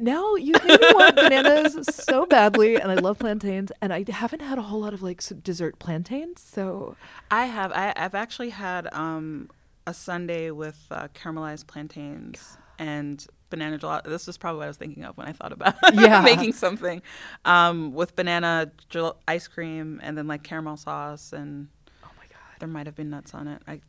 now 0.00 0.34
you 0.34 0.52
made 0.64 0.80
me 0.80 0.88
want 0.92 1.14
bananas 1.14 1.78
so 1.94 2.26
badly, 2.26 2.74
and 2.80 2.90
I 2.90 2.96
love 2.96 3.18
plantains, 3.20 3.70
and 3.80 3.92
I 3.92 4.04
haven't 4.10 4.42
had 4.42 4.58
a 4.58 4.62
whole 4.62 4.80
lot 4.80 4.92
of 4.92 5.02
like 5.02 5.22
dessert 5.42 5.78
plantains. 5.78 6.40
So 6.42 6.96
I 7.30 7.46
have. 7.46 7.70
I, 7.72 7.92
I've 7.96 8.16
actually 8.16 8.50
had 8.50 8.92
um, 8.92 9.48
a 9.86 9.94
sundae 9.94 10.50
with 10.50 10.78
uh, 10.90 11.08
caramelized 11.14 11.66
plantains 11.66 12.56
and 12.78 13.26
banana 13.50 13.78
gelato. 13.78 14.04
This 14.04 14.26
was 14.26 14.36
probably 14.36 14.58
what 14.58 14.64
I 14.64 14.68
was 14.68 14.76
thinking 14.76 15.04
of 15.04 15.16
when 15.16 15.28
I 15.28 15.32
thought 15.32 15.52
about 15.52 15.74
Yeah. 15.94 16.20
making 16.22 16.52
something 16.52 17.00
um, 17.44 17.94
with 17.94 18.16
banana 18.16 18.72
gel- 18.88 19.18
ice 19.28 19.46
cream 19.48 20.00
and 20.02 20.18
then 20.18 20.26
like 20.26 20.42
caramel 20.42 20.76
sauce 20.76 21.32
and 21.32 21.68
oh 22.04 22.08
my 22.18 22.24
god, 22.24 22.38
there 22.58 22.68
might 22.68 22.86
have 22.86 22.96
been 22.96 23.10
nuts 23.10 23.32
on 23.34 23.46
it. 23.48 23.62
I 23.68 23.80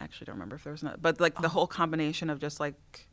actually 0.00 0.24
don't 0.26 0.36
remember 0.36 0.56
if 0.56 0.64
there 0.64 0.72
was 0.72 0.82
nuts, 0.82 0.98
but 1.00 1.20
like 1.20 1.40
the 1.40 1.48
whole 1.50 1.66
combination 1.66 2.30
of 2.30 2.40
just 2.40 2.58
like 2.58 3.06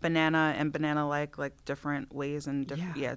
banana 0.00 0.54
and 0.56 0.72
banana 0.72 1.08
like 1.08 1.38
like 1.38 1.64
different 1.64 2.14
ways 2.14 2.46
and 2.46 2.66
different 2.66 2.96
Yeah. 2.96 3.10
yeah. 3.10 3.14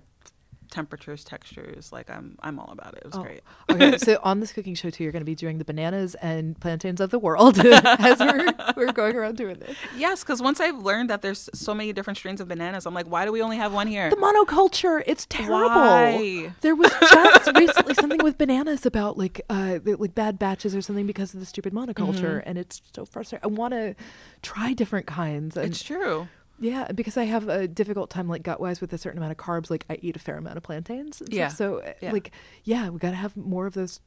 Temperatures, 0.72 1.24
textures. 1.24 1.92
Like 1.92 2.10
I'm 2.10 2.38
I'm 2.42 2.58
all 2.60 2.72
about 2.72 2.94
it. 2.96 3.04
It 3.04 3.06
was 3.06 3.16
Oh, 3.16 3.24
great. 3.24 3.42
okay, 3.70 3.98
so 3.98 4.18
on 4.24 4.40
this 4.40 4.52
cooking 4.52 4.74
show 4.74 4.90
too, 4.90 5.04
you're 5.04 5.12
going 5.12 5.22
to 5.22 5.26
be 5.26 5.36
doing 5.36 5.58
the 5.60 5.66
bananas 5.66 6.16
and 6.16 6.60
plantains 6.60 7.00
of 7.00 7.12
the 7.12 7.20
world 7.20 7.60
as 7.66 8.20
we're 8.20 8.54
we're 8.76 8.92
going 8.92 9.16
around 9.16 9.38
doing 9.38 9.58
this. 9.60 9.76
Yes, 9.96 10.24
because 10.24 10.42
once 10.42 10.60
I've 10.60 10.80
learned 10.80 11.10
that 11.12 11.22
there's 11.22 11.50
so 11.54 11.74
many 11.76 11.94
different 11.94 12.18
strains 12.18 12.42
of 12.42 12.48
bananas, 12.48 12.86
I'm 12.88 12.94
like, 12.94 13.06
why 13.06 13.26
do 13.26 13.32
we 13.32 13.42
only 13.42 13.58
have 13.58 13.74
one 13.74 13.88
here? 13.88 14.10
The 14.10 14.16
monoculture, 14.16 15.04
it's 15.06 15.26
terrible. 15.28 15.70
Why? 15.70 16.54
There 16.62 16.76
was 16.76 16.92
just 17.00 17.56
recently 17.56 17.94
something 17.94 18.24
with 18.24 18.38
bananas 18.38 18.86
about 18.86 19.18
like 19.18 19.42
uh 19.50 19.80
like 19.86 20.16
bad 20.16 20.40
batches 20.40 20.76
or 20.76 20.82
something 20.82 21.06
because 21.06 21.34
of 21.34 21.40
the 21.40 21.46
stupid 21.46 21.74
monoculture, 21.74 22.22
Mm-hmm. 22.22 22.50
and 22.50 22.58
it's 22.58 22.82
so 22.96 23.06
frustrating. 23.06 23.44
I 23.44 23.54
want 23.54 23.74
to 23.74 23.96
try 24.42 24.74
different 24.74 25.06
kinds, 25.08 25.58
and 25.58 25.68
It's 25.68 25.84
true. 25.84 26.28
Yeah, 26.62 26.92
because 26.94 27.18
I 27.18 27.24
have 27.26 27.50
a 27.50 27.68
difficult 27.68 28.10
time 28.10 28.30
like 28.30 28.44
gut 28.44 28.62
wise 28.62 28.80
with 28.80 28.94
a 28.94 28.98
certain 28.98 29.18
amount 29.18 29.32
of 29.32 29.38
carbs. 29.38 29.70
Like 29.70 29.84
I 29.90 29.98
eat 30.02 30.16
a 30.16 30.20
fair 30.20 30.38
amount 30.38 30.56
of 30.58 30.64
plantains. 30.64 31.22
Yeah. 31.28 31.48
So 31.50 31.80
uh, 31.80 31.94
Yeah. 32.02 32.12
like 32.14 32.32
yeah, 32.64 32.88
we 32.90 33.00
got 33.00 33.10
to 33.10 33.16
have 33.18 33.36
more 33.36 33.66
of 33.66 33.74
those 33.74 34.00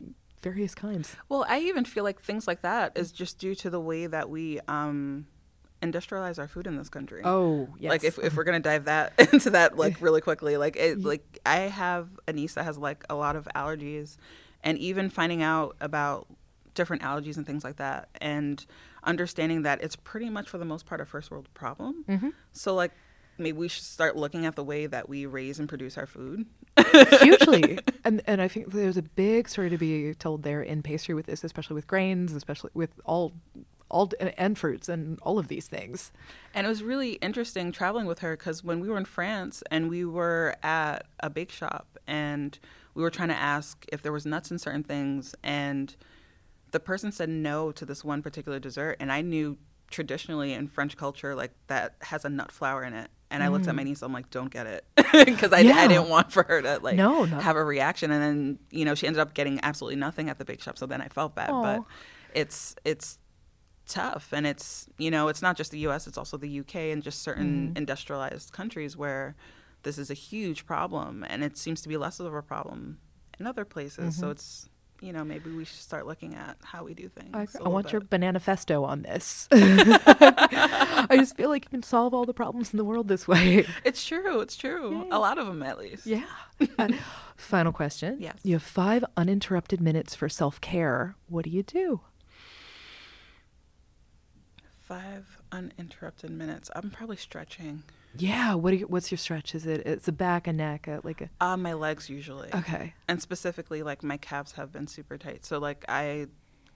various 0.42 0.74
kinds. 0.74 1.16
Well, 1.28 1.44
I 1.48 1.58
even 1.60 1.84
feel 1.84 2.04
like 2.04 2.20
things 2.22 2.46
like 2.46 2.60
that 2.62 2.92
is 2.96 3.10
just 3.12 3.38
due 3.38 3.54
to 3.56 3.70
the 3.70 3.80
way 3.80 4.06
that 4.06 4.30
we 4.30 4.60
um, 4.68 5.26
industrialize 5.82 6.38
our 6.38 6.46
food 6.46 6.66
in 6.66 6.76
this 6.76 6.88
country. 6.88 7.22
Oh 7.24 7.68
yes. 7.78 7.90
Like 7.90 8.04
if, 8.04 8.18
if 8.18 8.36
we're 8.36 8.44
gonna 8.44 8.60
dive 8.60 8.84
that 8.84 9.12
into 9.32 9.50
that 9.50 9.76
like 9.76 10.00
really 10.00 10.20
quickly, 10.20 10.56
like 10.56 10.76
it 10.76 11.02
like 11.02 11.38
I 11.44 11.56
have 11.60 12.08
a 12.28 12.32
niece 12.32 12.54
that 12.54 12.64
has 12.64 12.78
like 12.78 13.04
a 13.10 13.14
lot 13.16 13.34
of 13.36 13.48
allergies, 13.56 14.16
and 14.62 14.78
even 14.78 15.10
finding 15.10 15.42
out 15.42 15.76
about 15.80 16.26
different 16.74 17.02
allergies 17.02 17.36
and 17.36 17.46
things 17.46 17.64
like 17.64 17.76
that, 17.76 18.08
and 18.20 18.64
understanding 19.04 19.62
that 19.62 19.82
it's 19.82 19.96
pretty 19.96 20.28
much 20.30 20.48
for 20.48 20.58
the 20.58 20.64
most 20.64 20.86
part 20.86 21.00
a 21.00 21.04
first 21.04 21.30
world 21.30 21.48
problem. 21.54 22.04
Mm-hmm. 22.08 22.30
So 22.52 22.74
like 22.74 22.92
maybe 23.38 23.58
we 23.58 23.68
should 23.68 23.84
start 23.84 24.16
looking 24.16 24.46
at 24.46 24.56
the 24.56 24.64
way 24.64 24.86
that 24.86 25.08
we 25.08 25.26
raise 25.26 25.58
and 25.58 25.68
produce 25.68 25.98
our 25.98 26.06
food. 26.06 26.46
hugely 27.20 27.78
and 28.04 28.20
and 28.26 28.42
i 28.42 28.48
think 28.48 28.72
there's 28.72 28.96
a 28.96 29.02
big 29.02 29.48
story 29.48 29.70
to 29.70 29.78
be 29.78 30.12
told 30.14 30.42
there 30.42 30.60
in 30.60 30.82
pastry 30.82 31.14
with 31.14 31.26
this 31.26 31.44
especially 31.44 31.74
with 31.74 31.86
grains 31.86 32.32
especially 32.32 32.70
with 32.74 32.90
all 33.04 33.32
all 33.88 34.10
and 34.36 34.58
fruits 34.58 34.88
and 34.88 35.18
all 35.22 35.38
of 35.38 35.46
these 35.46 35.68
things 35.68 36.10
And 36.52 36.66
it 36.66 36.68
was 36.68 36.82
really 36.82 37.12
interesting 37.14 37.70
traveling 37.70 38.06
with 38.06 38.18
her 38.20 38.36
because 38.36 38.64
when 38.64 38.80
we 38.80 38.88
were 38.88 38.96
in 38.98 39.04
France 39.04 39.62
and 39.70 39.88
we 39.88 40.04
were 40.04 40.56
at 40.64 41.06
a 41.20 41.30
bake 41.30 41.52
shop 41.52 41.86
and 42.06 42.58
we 42.94 43.02
were 43.02 43.10
trying 43.10 43.28
to 43.28 43.36
ask 43.36 43.84
if 43.92 44.02
there 44.02 44.12
was 44.12 44.26
nuts 44.26 44.50
in 44.50 44.58
certain 44.58 44.82
things 44.82 45.34
and 45.44 45.94
the 46.74 46.80
person 46.80 47.10
said 47.12 47.28
no 47.28 47.70
to 47.72 47.84
this 47.86 48.04
one 48.04 48.20
particular 48.20 48.58
dessert 48.58 48.96
and 49.00 49.10
I 49.12 49.20
knew 49.22 49.56
traditionally 49.90 50.52
in 50.52 50.66
French 50.66 50.96
culture 50.96 51.34
like 51.34 51.52
that 51.68 51.94
has 52.02 52.24
a 52.24 52.28
nut 52.28 52.50
flour 52.50 52.82
in 52.82 52.94
it 52.94 53.10
and 53.30 53.42
I 53.44 53.48
looked 53.48 53.68
at 53.68 53.74
my 53.76 53.84
niece 53.84 54.02
I'm 54.02 54.12
like 54.12 54.28
don't 54.30 54.50
get 54.50 54.66
it 54.66 54.84
because 55.12 55.52
I, 55.52 55.60
Yeah. 55.60 55.76
I 55.76 55.86
didn't 55.88 56.08
want 56.08 56.32
for 56.32 56.42
her 56.42 56.60
to 56.62 56.78
like 56.82 56.96
No, 56.96 57.24
not- 57.24 57.42
have 57.42 57.56
a 57.56 57.64
reaction 57.64 58.10
and 58.10 58.20
then 58.22 58.58
you 58.70 58.84
know 58.84 58.94
she 58.96 59.06
ended 59.06 59.20
up 59.20 59.34
getting 59.34 59.60
absolutely 59.62 59.96
nothing 59.96 60.28
at 60.28 60.38
the 60.38 60.44
bake 60.44 60.60
shop 60.62 60.76
so 60.78 60.86
then 60.86 61.00
I 61.00 61.08
felt 61.08 61.34
bad 61.36 61.50
Aw. 61.50 61.62
but 61.62 61.84
it's 62.34 62.74
it's 62.84 63.18
tough 63.86 64.32
and 64.32 64.46
it's 64.46 64.88
you 64.98 65.10
know 65.10 65.28
it's 65.28 65.42
not 65.42 65.56
just 65.56 65.70
the 65.70 65.78
us 65.86 66.06
it's 66.08 66.18
also 66.18 66.36
the 66.36 66.60
uk 66.60 66.74
and 66.74 67.02
just 67.02 67.22
certain 67.22 67.70
Mhm. 67.72 67.78
industrialized 67.78 68.52
countries 68.52 68.96
where 68.96 69.36
this 69.84 69.98
is 69.98 70.10
a 70.10 70.14
huge 70.14 70.64
problem 70.66 71.24
and 71.28 71.44
it 71.44 71.56
seems 71.58 71.82
to 71.82 71.88
be 71.88 71.96
less 71.98 72.18
of 72.18 72.32
a 72.34 72.42
problem 72.42 72.98
in 73.38 73.46
other 73.46 73.64
places 73.66 74.16
so 74.16 74.26
Mhm. 74.28 74.30
it's 74.32 74.68
you 75.04 75.12
know 75.12 75.22
maybe 75.24 75.50
we 75.50 75.64
should 75.64 75.78
start 75.78 76.06
looking 76.06 76.34
at 76.34 76.56
how 76.62 76.82
we 76.84 76.94
do 76.94 77.08
things 77.08 77.30
I, 77.34 77.40
little 77.58 77.72
want 77.72 77.92
your 77.92 78.00
bit. 78.00 78.10
banana 78.10 78.40
festo 78.40 78.84
on 78.84 79.02
this. 79.02 79.46
I 79.52 81.06
just 81.18 81.36
feel 81.36 81.50
like 81.50 81.64
you 81.66 81.70
can 81.70 81.82
solve 81.82 82.14
all 82.14 82.24
the 82.24 82.32
problems 82.32 82.72
in 82.72 82.78
the 82.78 82.84
world 82.84 83.08
this 83.08 83.28
way. 83.28 83.66
it's 83.84 84.04
true 84.04 84.40
it's 84.40 84.56
true 84.56 85.02
Yay. 85.02 85.08
a 85.10 85.18
lot 85.18 85.36
of 85.38 85.46
them 85.46 85.62
at 85.62 85.78
least 85.78 86.06
Yeah. 86.06 86.24
Uh, 86.78 86.88
final 87.36 87.72
question. 87.72 88.16
Yes. 88.20 88.38
You 88.44 88.54
have 88.54 88.62
five 88.62 89.04
uninterrupted 89.16 89.80
minutes 89.80 90.14
for 90.14 90.28
self 90.28 90.60
care. 90.60 91.16
What 91.28 91.44
do 91.44 91.50
you 91.50 91.62
do? 91.62 92.00
five 94.80 95.38
uninterrupted 95.50 96.30
minutes 96.30 96.70
i'm 96.76 96.90
probably 96.90 97.16
stretching 97.16 97.82
Yeah. 98.16 98.54
What 98.54 98.78
you, 98.78 98.86
What's 98.86 99.10
your 99.10 99.18
stretch? 99.18 99.54
Is 99.54 99.66
it? 99.66 99.86
It's 99.86 100.08
a 100.08 100.12
back, 100.12 100.46
a 100.46 100.52
neck, 100.52 100.86
a, 100.86 101.00
like 101.02 101.20
a. 101.20 101.30
uh, 101.40 101.56
my 101.56 101.72
legs 101.72 102.08
usually 102.08 102.48
Okay. 102.54 102.94
and 103.08 103.20
specifically 103.20 103.82
like 103.82 104.02
my 104.02 104.16
calves 104.16 104.52
have 104.52 104.72
been 104.72 104.86
super 104.86 105.16
tight 105.18 105.44
so 105.44 105.58
like 105.58 105.84
i 105.88 106.26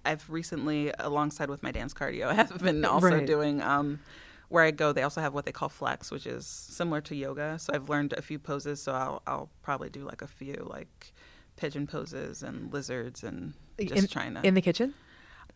i've 0.04 0.28
recently 0.30 0.92
alongside 0.98 1.48
with 1.50 1.62
my 1.62 1.70
dance 1.72 1.92
cardio 1.94 2.26
i 2.28 2.34
have 2.42 2.58
been 2.58 2.84
also 2.84 3.10
Right. 3.10 3.26
doing 3.26 3.60
um 3.62 4.00
where 4.48 4.64
i 4.64 4.70
go 4.70 4.92
they 4.92 5.02
also 5.02 5.20
have 5.20 5.34
what 5.34 5.44
they 5.44 5.52
call 5.52 5.68
flex 5.68 6.10
which 6.10 6.26
is 6.26 6.46
similar 6.46 7.00
to 7.02 7.14
yoga 7.14 7.58
so 7.58 7.72
i've 7.74 7.88
learned 7.88 8.12
a 8.14 8.22
few 8.22 8.38
poses 8.38 8.80
so 8.82 8.92
i'll 8.92 9.22
i'll 9.26 9.50
probably 9.62 9.90
do 9.90 10.04
like 10.04 10.22
a 10.22 10.26
few 10.26 10.54
like 10.70 11.12
pigeon 11.56 11.86
poses 11.86 12.42
and 12.42 12.72
lizards 12.72 13.22
and 13.24 13.52
just 13.80 14.02
in, 14.04 14.08
trying 14.08 14.34
to 14.34 14.46
in 14.46 14.54
the 14.54 14.62
kitchen. 14.62 14.94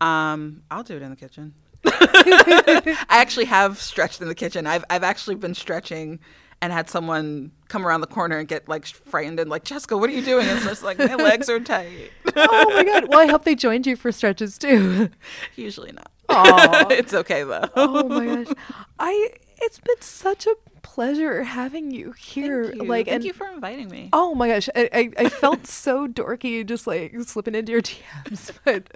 um 0.01 0.63
i'll 0.71 0.83
do 0.83 0.97
it 0.97 1.03
in 1.03 1.11
the 1.11 1.17
kitchen 1.17 1.55
i 1.85 2.97
actually 3.09 3.47
have 3.47 3.79
stretched 3.81 4.21
in 4.21 4.29
the 4.29 4.35
kitchen 4.35 4.67
i've 4.67 4.85
i've 4.89 5.03
actually 5.03 5.35
been 5.35 5.55
stretching 5.55 6.21
and 6.63 6.73
had 6.73 6.89
someone 6.89 7.51
come 7.67 7.85
around 7.85 8.03
the 8.03 8.07
corner 8.07 8.39
and 8.39 8.47
get 8.47 8.69
like 8.69 8.87
frightened 8.87 9.41
and 9.41 9.51
like 9.51 9.65
Jessica, 9.65 9.99
what 9.99 10.09
are 10.09 10.13
you 10.13 10.23
doing? 10.23 10.47
And 10.47 10.59
it's 10.59 10.67
just 10.67 10.85
like 10.85 10.97
my 10.97 11.17
legs 11.17 11.51
are 11.51 11.59
tight. 11.59 12.13
oh 12.37 12.71
my 12.71 12.85
god! 12.85 13.09
Well, 13.09 13.19
I 13.19 13.27
hope 13.27 13.45
they 13.45 13.57
joined 13.57 13.85
you 13.85 13.97
for 13.97 14.13
stretches 14.13 14.57
too. 14.59 15.11
Usually 15.57 15.91
not. 15.91 16.11
Aw. 16.29 16.87
it's 16.91 17.13
okay 17.13 17.43
though. 17.43 17.69
oh 17.75 18.09
my 18.09 18.45
gosh! 18.45 18.55
I. 18.99 19.31
It's 19.65 19.79
been 19.79 20.01
such 20.01 20.47
a 20.47 20.55
pleasure 20.83 21.43
having 21.43 21.91
you 21.91 22.13
here. 22.13 22.65
Thank 22.65 22.77
you. 22.77 22.89
Like, 22.89 23.07
Thank 23.07 23.17
and 23.17 23.25
you 23.25 23.33
for 23.33 23.49
inviting 23.49 23.89
me. 23.89 24.11
Oh 24.13 24.35
my 24.35 24.49
gosh, 24.49 24.69
I, 24.75 24.89
I, 24.93 25.11
I 25.25 25.29
felt 25.29 25.67
so 25.67 26.07
dorky 26.07 26.65
just 26.67 26.87
like 26.87 27.15
slipping 27.23 27.55
into 27.55 27.73
your 27.73 27.83
DMs, 27.83 28.53
but 28.65 28.89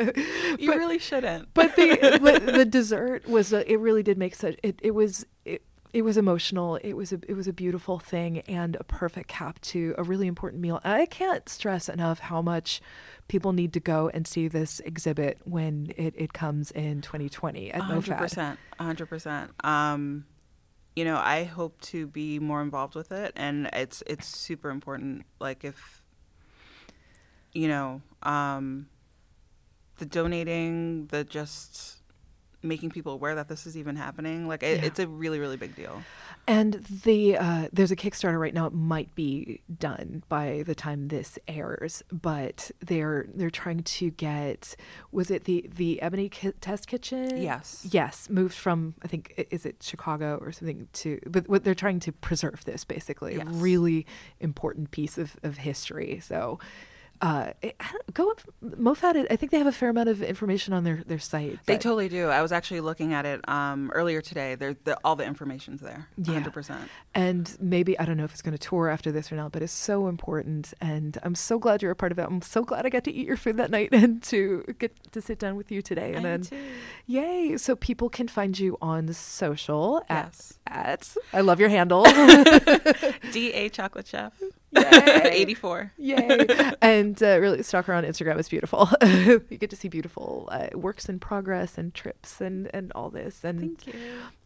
you 0.60 0.70
but, 0.70 0.78
really 0.78 0.98
shouldn't. 0.98 1.52
but 1.54 1.76
the 1.76 2.18
but 2.22 2.46
the 2.46 2.64
dessert 2.64 3.26
was 3.28 3.52
a, 3.52 3.70
it 3.70 3.78
really 3.80 4.02
did 4.02 4.18
make 4.18 4.34
such 4.34 4.56
it 4.62 4.78
it 4.82 4.92
was 4.92 5.26
it, 5.44 5.62
it 5.92 6.02
was 6.02 6.16
emotional. 6.18 6.76
It 6.76 6.92
was 6.92 7.12
a 7.12 7.20
it 7.26 7.34
was 7.34 7.48
a 7.48 7.52
beautiful 7.52 7.98
thing 7.98 8.40
and 8.40 8.76
a 8.78 8.84
perfect 8.84 9.28
cap 9.28 9.60
to 9.62 9.94
a 9.96 10.02
really 10.02 10.26
important 10.26 10.60
meal. 10.60 10.80
And 10.84 10.92
I 10.92 11.06
can't 11.06 11.48
stress 11.48 11.88
enough 11.88 12.18
how 12.18 12.42
much 12.42 12.82
people 13.28 13.52
need 13.52 13.72
to 13.72 13.80
go 13.80 14.10
and 14.12 14.26
see 14.26 14.46
this 14.46 14.80
exhibit 14.80 15.38
when 15.44 15.92
it, 15.96 16.14
it 16.16 16.32
comes 16.32 16.70
in 16.70 17.00
2020 17.00 17.72
at 17.72 17.80
hundred 17.80 18.14
MoFad. 18.14 18.18
percent, 18.18 18.58
hundred 18.78 19.06
percent. 19.06 19.52
Um, 19.64 20.26
you 20.96 21.04
know, 21.04 21.16
I 21.16 21.44
hope 21.44 21.78
to 21.82 22.06
be 22.06 22.38
more 22.38 22.62
involved 22.62 22.94
with 22.94 23.12
it, 23.12 23.32
and 23.36 23.68
it's 23.74 24.02
it's 24.06 24.26
super 24.26 24.70
important. 24.70 25.26
Like 25.38 25.62
if, 25.62 26.02
you 27.52 27.68
know, 27.68 28.00
um, 28.22 28.88
the 29.98 30.06
donating, 30.06 31.06
the 31.08 31.22
just 31.22 31.95
making 32.62 32.90
people 32.90 33.12
aware 33.12 33.34
that 33.34 33.48
this 33.48 33.66
is 33.66 33.76
even 33.76 33.96
happening, 33.96 34.48
like 34.48 34.62
it, 34.62 34.80
Yeah. 34.80 34.86
it's 34.86 34.98
a 34.98 35.06
really 35.06 35.38
really 35.38 35.56
big 35.56 35.74
deal. 35.76 36.02
And 36.48 36.74
the 37.04 37.36
uh, 37.36 37.68
there's 37.72 37.90
a 37.90 37.96
Kickstarter 37.96 38.40
right 38.40 38.54
now. 38.54 38.66
It 38.66 38.72
might 38.72 39.14
be 39.14 39.60
done 39.78 40.22
by 40.28 40.62
the 40.64 40.74
time 40.74 41.08
this 41.08 41.38
airs, 41.48 42.02
but 42.12 42.70
they're 42.80 43.26
they're 43.34 43.50
trying 43.50 43.82
to 43.82 44.10
get 44.10 44.76
was 45.12 45.30
it 45.30 45.44
the 45.44 45.68
the 45.74 46.00
Ebony 46.02 46.28
Ki- 46.28 46.52
Test 46.60 46.86
Kitchen? 46.86 47.40
Yes. 47.42 47.86
yes, 47.90 48.28
moved 48.30 48.54
from 48.54 48.94
I 49.02 49.08
think 49.08 49.46
is 49.50 49.66
it 49.66 49.82
Chicago 49.82 50.38
or 50.40 50.52
something 50.52 50.88
to, 50.94 51.20
but 51.26 51.48
what 51.48 51.64
they're 51.64 51.74
trying 51.74 52.00
to 52.00 52.12
preserve 52.12 52.64
this 52.64 52.84
basically 52.84 53.36
Yes. 53.36 53.46
a 53.46 53.50
really 53.50 54.06
important 54.40 54.90
piece 54.92 55.18
of 55.18 55.36
of 55.42 55.58
history. 55.58 56.20
So. 56.22 56.58
Uh, 57.20 57.52
I 57.62 57.72
go 58.12 58.34
MoFad. 58.62 59.26
I 59.30 59.36
think 59.36 59.52
they 59.52 59.58
have 59.58 59.66
a 59.66 59.72
fair 59.72 59.88
amount 59.90 60.08
of 60.08 60.22
information 60.22 60.72
on 60.74 60.84
their 60.84 61.02
their 61.06 61.18
site. 61.18 61.58
They 61.66 61.78
totally 61.78 62.08
do. 62.08 62.28
I 62.28 62.42
was 62.42 62.52
actually 62.52 62.80
looking 62.80 63.12
at 63.12 63.24
it 63.26 63.46
um, 63.48 63.90
earlier 63.94 64.20
today. 64.20 64.54
There, 64.54 64.76
the, 64.84 64.98
all 65.04 65.16
the 65.16 65.24
information's 65.24 65.80
there. 65.80 66.08
Yeah. 66.16 66.34
hundred 66.34 66.52
percent. 66.52 66.88
And 67.14 67.56
maybe 67.60 67.98
I 67.98 68.04
don't 68.04 68.16
know 68.16 68.24
if 68.24 68.32
it's 68.32 68.42
going 68.42 68.56
to 68.56 68.68
tour 68.68 68.88
after 68.88 69.10
this 69.10 69.30
or 69.32 69.36
not, 69.36 69.52
but 69.52 69.62
it's 69.62 69.72
so 69.72 70.08
important. 70.08 70.74
And 70.80 71.18
I'm 71.22 71.34
so 71.34 71.58
glad 71.58 71.82
you're 71.82 71.90
a 71.92 71.96
part 71.96 72.12
of 72.12 72.18
it. 72.18 72.26
I'm 72.28 72.42
so 72.42 72.62
glad 72.62 72.84
I 72.86 72.88
got 72.90 73.04
to 73.04 73.12
eat 73.12 73.26
your 73.26 73.36
food 73.36 73.56
that 73.56 73.70
night 73.70 73.88
and 73.92 74.22
to 74.24 74.64
get 74.78 74.92
to 75.12 75.20
sit 75.22 75.38
down 75.38 75.56
with 75.56 75.70
you 75.72 75.82
today. 75.82 76.12
And 76.14 76.24
then, 76.24 76.42
yay! 77.06 77.56
So 77.56 77.76
people 77.76 78.08
can 78.08 78.28
find 78.28 78.58
you 78.58 78.76
on 78.82 79.12
social 79.12 80.02
at, 80.08 80.26
Yes. 80.26 80.58
at 80.66 81.14
I 81.32 81.40
love 81.40 81.60
your 81.60 81.68
handle. 81.70 82.04
D 83.32 83.52
A 83.52 83.68
Chocolate 83.68 84.06
Chef. 84.06 84.32
Yay. 84.72 85.20
Eighty 85.32 85.54
four. 85.54 85.92
Yay! 85.96 86.46
and 86.82 87.22
uh, 87.22 87.38
really, 87.40 87.62
stalk 87.62 87.86
her 87.86 87.94
on 87.94 88.04
Instagram. 88.04 88.38
It's 88.38 88.48
beautiful. 88.48 88.88
you 89.02 89.40
get 89.58 89.70
to 89.70 89.76
see 89.76 89.88
beautiful 89.88 90.48
uh, 90.50 90.68
works 90.74 91.08
in 91.08 91.18
progress 91.18 91.78
and 91.78 91.94
trips 91.94 92.40
and 92.40 92.70
and 92.74 92.92
all 92.94 93.10
this. 93.10 93.44
And 93.44 93.60
Thank 93.60 93.86
you. 93.86 93.94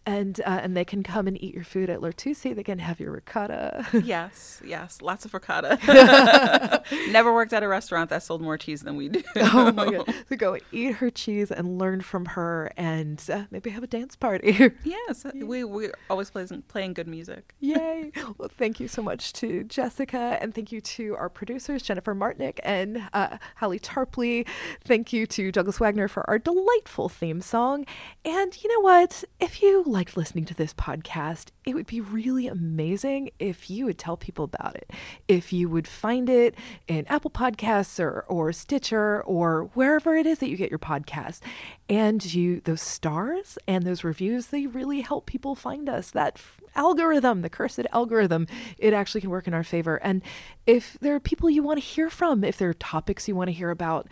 And 0.07 0.41
uh, 0.41 0.61
and 0.63 0.77
they 0.77 0.85
can 0.85 1.03
come 1.03 1.27
and 1.29 1.43
eat 1.43 1.55
your 1.55 1.65
food 1.65 1.91
at 1.91 2.01
L'Artusi. 2.01 2.55
They 2.55 2.63
can 2.63 2.79
have 2.79 3.01
your 3.01 3.13
ricotta. 3.13 3.87
yes, 4.05 4.63
yes, 4.65 5.03
lots 5.03 5.25
of 5.25 5.35
ricotta. 5.35 6.83
Never 7.11 7.35
worked 7.35 7.53
at 7.53 7.63
a 7.63 7.69
restaurant 7.69 8.09
that 8.11 8.23
sold 8.23 8.41
more 8.41 8.57
cheese 8.57 8.81
than 8.81 8.97
we 8.97 9.11
do. 9.11 9.23
oh 9.37 9.71
my 9.73 9.91
god! 9.91 10.15
So 10.29 10.37
go 10.37 10.59
eat 10.73 10.95
her 10.97 11.11
cheese 11.11 11.51
and 11.51 11.79
learn 11.79 12.01
from 12.01 12.25
her, 12.27 12.73
and 12.77 13.23
uh, 13.31 13.45
maybe 13.51 13.71
have 13.71 13.83
a 13.83 13.87
dance 13.87 14.17
party. 14.17 14.71
Yes, 14.85 15.27
we 15.35 15.65
we 15.65 15.91
always 16.09 16.31
playing 16.31 16.63
playing 16.69 16.95
good 16.95 17.07
music. 17.07 17.55
Yay! 17.61 18.11
Well, 18.39 18.49
thank 18.49 18.81
you 18.81 18.89
so 18.89 19.03
much 19.03 19.33
to 19.35 19.65
Jessica, 19.65 20.39
and 20.41 20.55
thank 20.55 20.73
you 20.73 20.81
to 20.81 21.15
our 21.17 21.29
producers 21.29 21.83
Jennifer 21.83 22.15
Martnick 22.15 22.59
and 22.65 23.03
uh, 23.13 23.37
Hallie 23.57 23.79
Tarpley. 23.79 24.47
Thank 24.83 25.13
you 25.13 25.27
to 25.27 25.53
Douglas 25.53 25.79
Wagner 25.79 26.09
for 26.09 26.29
our 26.29 26.39
delightful 26.39 27.09
theme 27.09 27.41
song. 27.41 27.85
And 28.25 28.63
you 28.63 28.69
know 28.75 28.81
what? 28.81 29.25
If 29.41 29.63
you 29.63 29.83
liked 29.91 30.17
listening 30.17 30.45
to 30.47 30.55
this 30.55 30.73
podcast, 30.73 31.49
it 31.65 31.75
would 31.75 31.87
be 31.87 32.01
really 32.01 32.47
amazing 32.47 33.31
if 33.39 33.69
you 33.69 33.85
would 33.87 33.99
tell 33.99 34.17
people 34.17 34.45
about 34.45 34.77
it. 34.77 34.91
If 35.29 35.53
you 35.53 35.69
would 35.69 35.87
find 35.89 36.31
it 36.31 36.55
in 36.89 37.07
Apple 37.07 37.31
Podcasts 37.31 38.01
or 38.01 38.25
or 38.29 38.53
Stitcher 38.53 39.23
or 39.23 39.71
wherever 39.75 40.17
it 40.17 40.27
is 40.27 40.39
that 40.39 40.49
you 40.49 40.57
get 40.57 40.71
your 40.71 40.79
podcast, 40.79 41.41
and 41.89 42.33
you 42.33 42.61
those 42.61 42.81
stars 42.81 43.59
and 43.67 43.85
those 43.85 44.05
reviews, 44.05 44.47
they 44.47 44.67
really 44.67 45.01
help 45.01 45.27
people 45.27 45.55
find 45.55 45.89
us. 45.89 46.11
That 46.11 46.39
algorithm, 46.75 47.43
the 47.43 47.51
cursed 47.51 47.87
algorithm, 47.93 48.47
it 48.79 48.95
actually 48.95 49.21
can 49.21 49.31
work 49.31 49.47
in 49.47 49.55
our 49.55 49.65
favor. 49.65 49.97
And 49.97 50.23
if 50.67 50.97
there 51.01 51.15
are 51.15 51.21
people 51.21 51.51
you 51.51 51.63
want 51.63 51.79
to 51.79 51.85
hear 51.85 52.09
from, 52.09 52.45
if 52.45 52.59
there 52.59 52.71
are 52.71 52.75
topics 52.75 53.27
you 53.27 53.35
want 53.35 53.49
to 53.49 53.53
hear 53.53 53.71
about, 53.71 54.07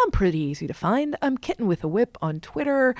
I'm 0.00 0.10
pretty 0.10 0.38
easy 0.38 0.66
to 0.66 0.74
find. 0.74 1.16
I'm 1.22 1.38
Kitten 1.38 1.66
with 1.68 1.84
a 1.84 1.88
Whip 1.88 2.18
on 2.20 2.40
Twitter. 2.40 2.96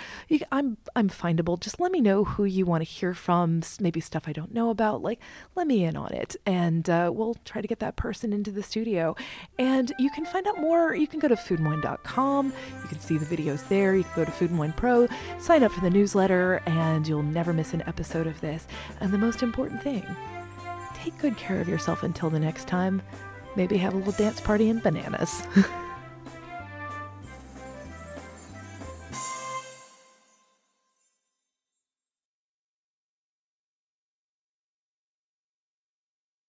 I'm 0.53 0.77
I'm 0.95 1.09
findable. 1.09 1.59
Just 1.59 1.81
let 1.81 1.91
me 1.91 2.01
know 2.01 2.23
who 2.25 2.45
you 2.45 2.65
want 2.67 2.83
to 2.83 2.89
hear 2.89 3.15
from. 3.15 3.63
Maybe 3.81 4.01
stuff 4.01 4.25
I 4.27 4.33
don't 4.33 4.55
know 4.55 4.71
about. 4.71 5.03
Like, 5.03 5.19
let 5.57 5.67
me 5.67 5.85
in 5.85 5.97
on 5.97 6.13
it, 6.13 6.37
and 6.47 6.89
uh, 6.89 7.11
we'll 7.13 7.37
try 7.45 7.61
to 7.61 7.67
get 7.67 7.81
that 7.81 7.97
person 7.97 8.33
into 8.33 8.53
the 8.53 8.63
studio. 8.63 9.17
And 9.59 9.93
you 9.99 10.09
can 10.11 10.25
find 10.25 10.47
out 10.47 10.61
more. 10.61 10.95
You 10.95 11.09
can 11.09 11.19
go 11.19 11.27
to 11.27 11.35
foodandwine.com. 11.35 12.53
You 12.83 12.89
can 12.89 13.01
see 13.01 13.19
the 13.19 13.27
videos 13.27 13.67
there. 13.69 13.97
You 13.97 14.05
can 14.05 14.13
go 14.15 14.25
to 14.25 14.33
Food 14.33 14.51
and 14.51 14.59
Wine 14.59 14.73
Pro, 14.73 15.09
sign 15.39 15.65
up 15.65 15.73
for 15.73 15.81
the 15.81 15.91
newsletter, 15.91 16.63
and 16.67 17.09
you'll 17.09 17.23
never 17.23 17.53
miss 17.53 17.75
an 17.75 17.83
episode 17.87 18.29
of 18.29 18.41
this. 18.41 18.69
And 19.01 19.13
the 19.13 19.19
most 19.19 19.43
important 19.43 19.83
thing, 19.83 20.05
take 20.95 21.19
good 21.19 21.37
care 21.37 21.61
of 21.61 21.69
yourself 21.69 22.05
until 22.05 22.31
the 22.31 22.39
next 22.39 22.69
time. 22.69 23.03
Maybe 23.57 23.77
have 23.79 23.95
a 23.95 23.97
little 23.97 24.13
dance 24.13 24.41
party 24.41 24.69
and 24.69 24.83
bananas. 24.83 25.43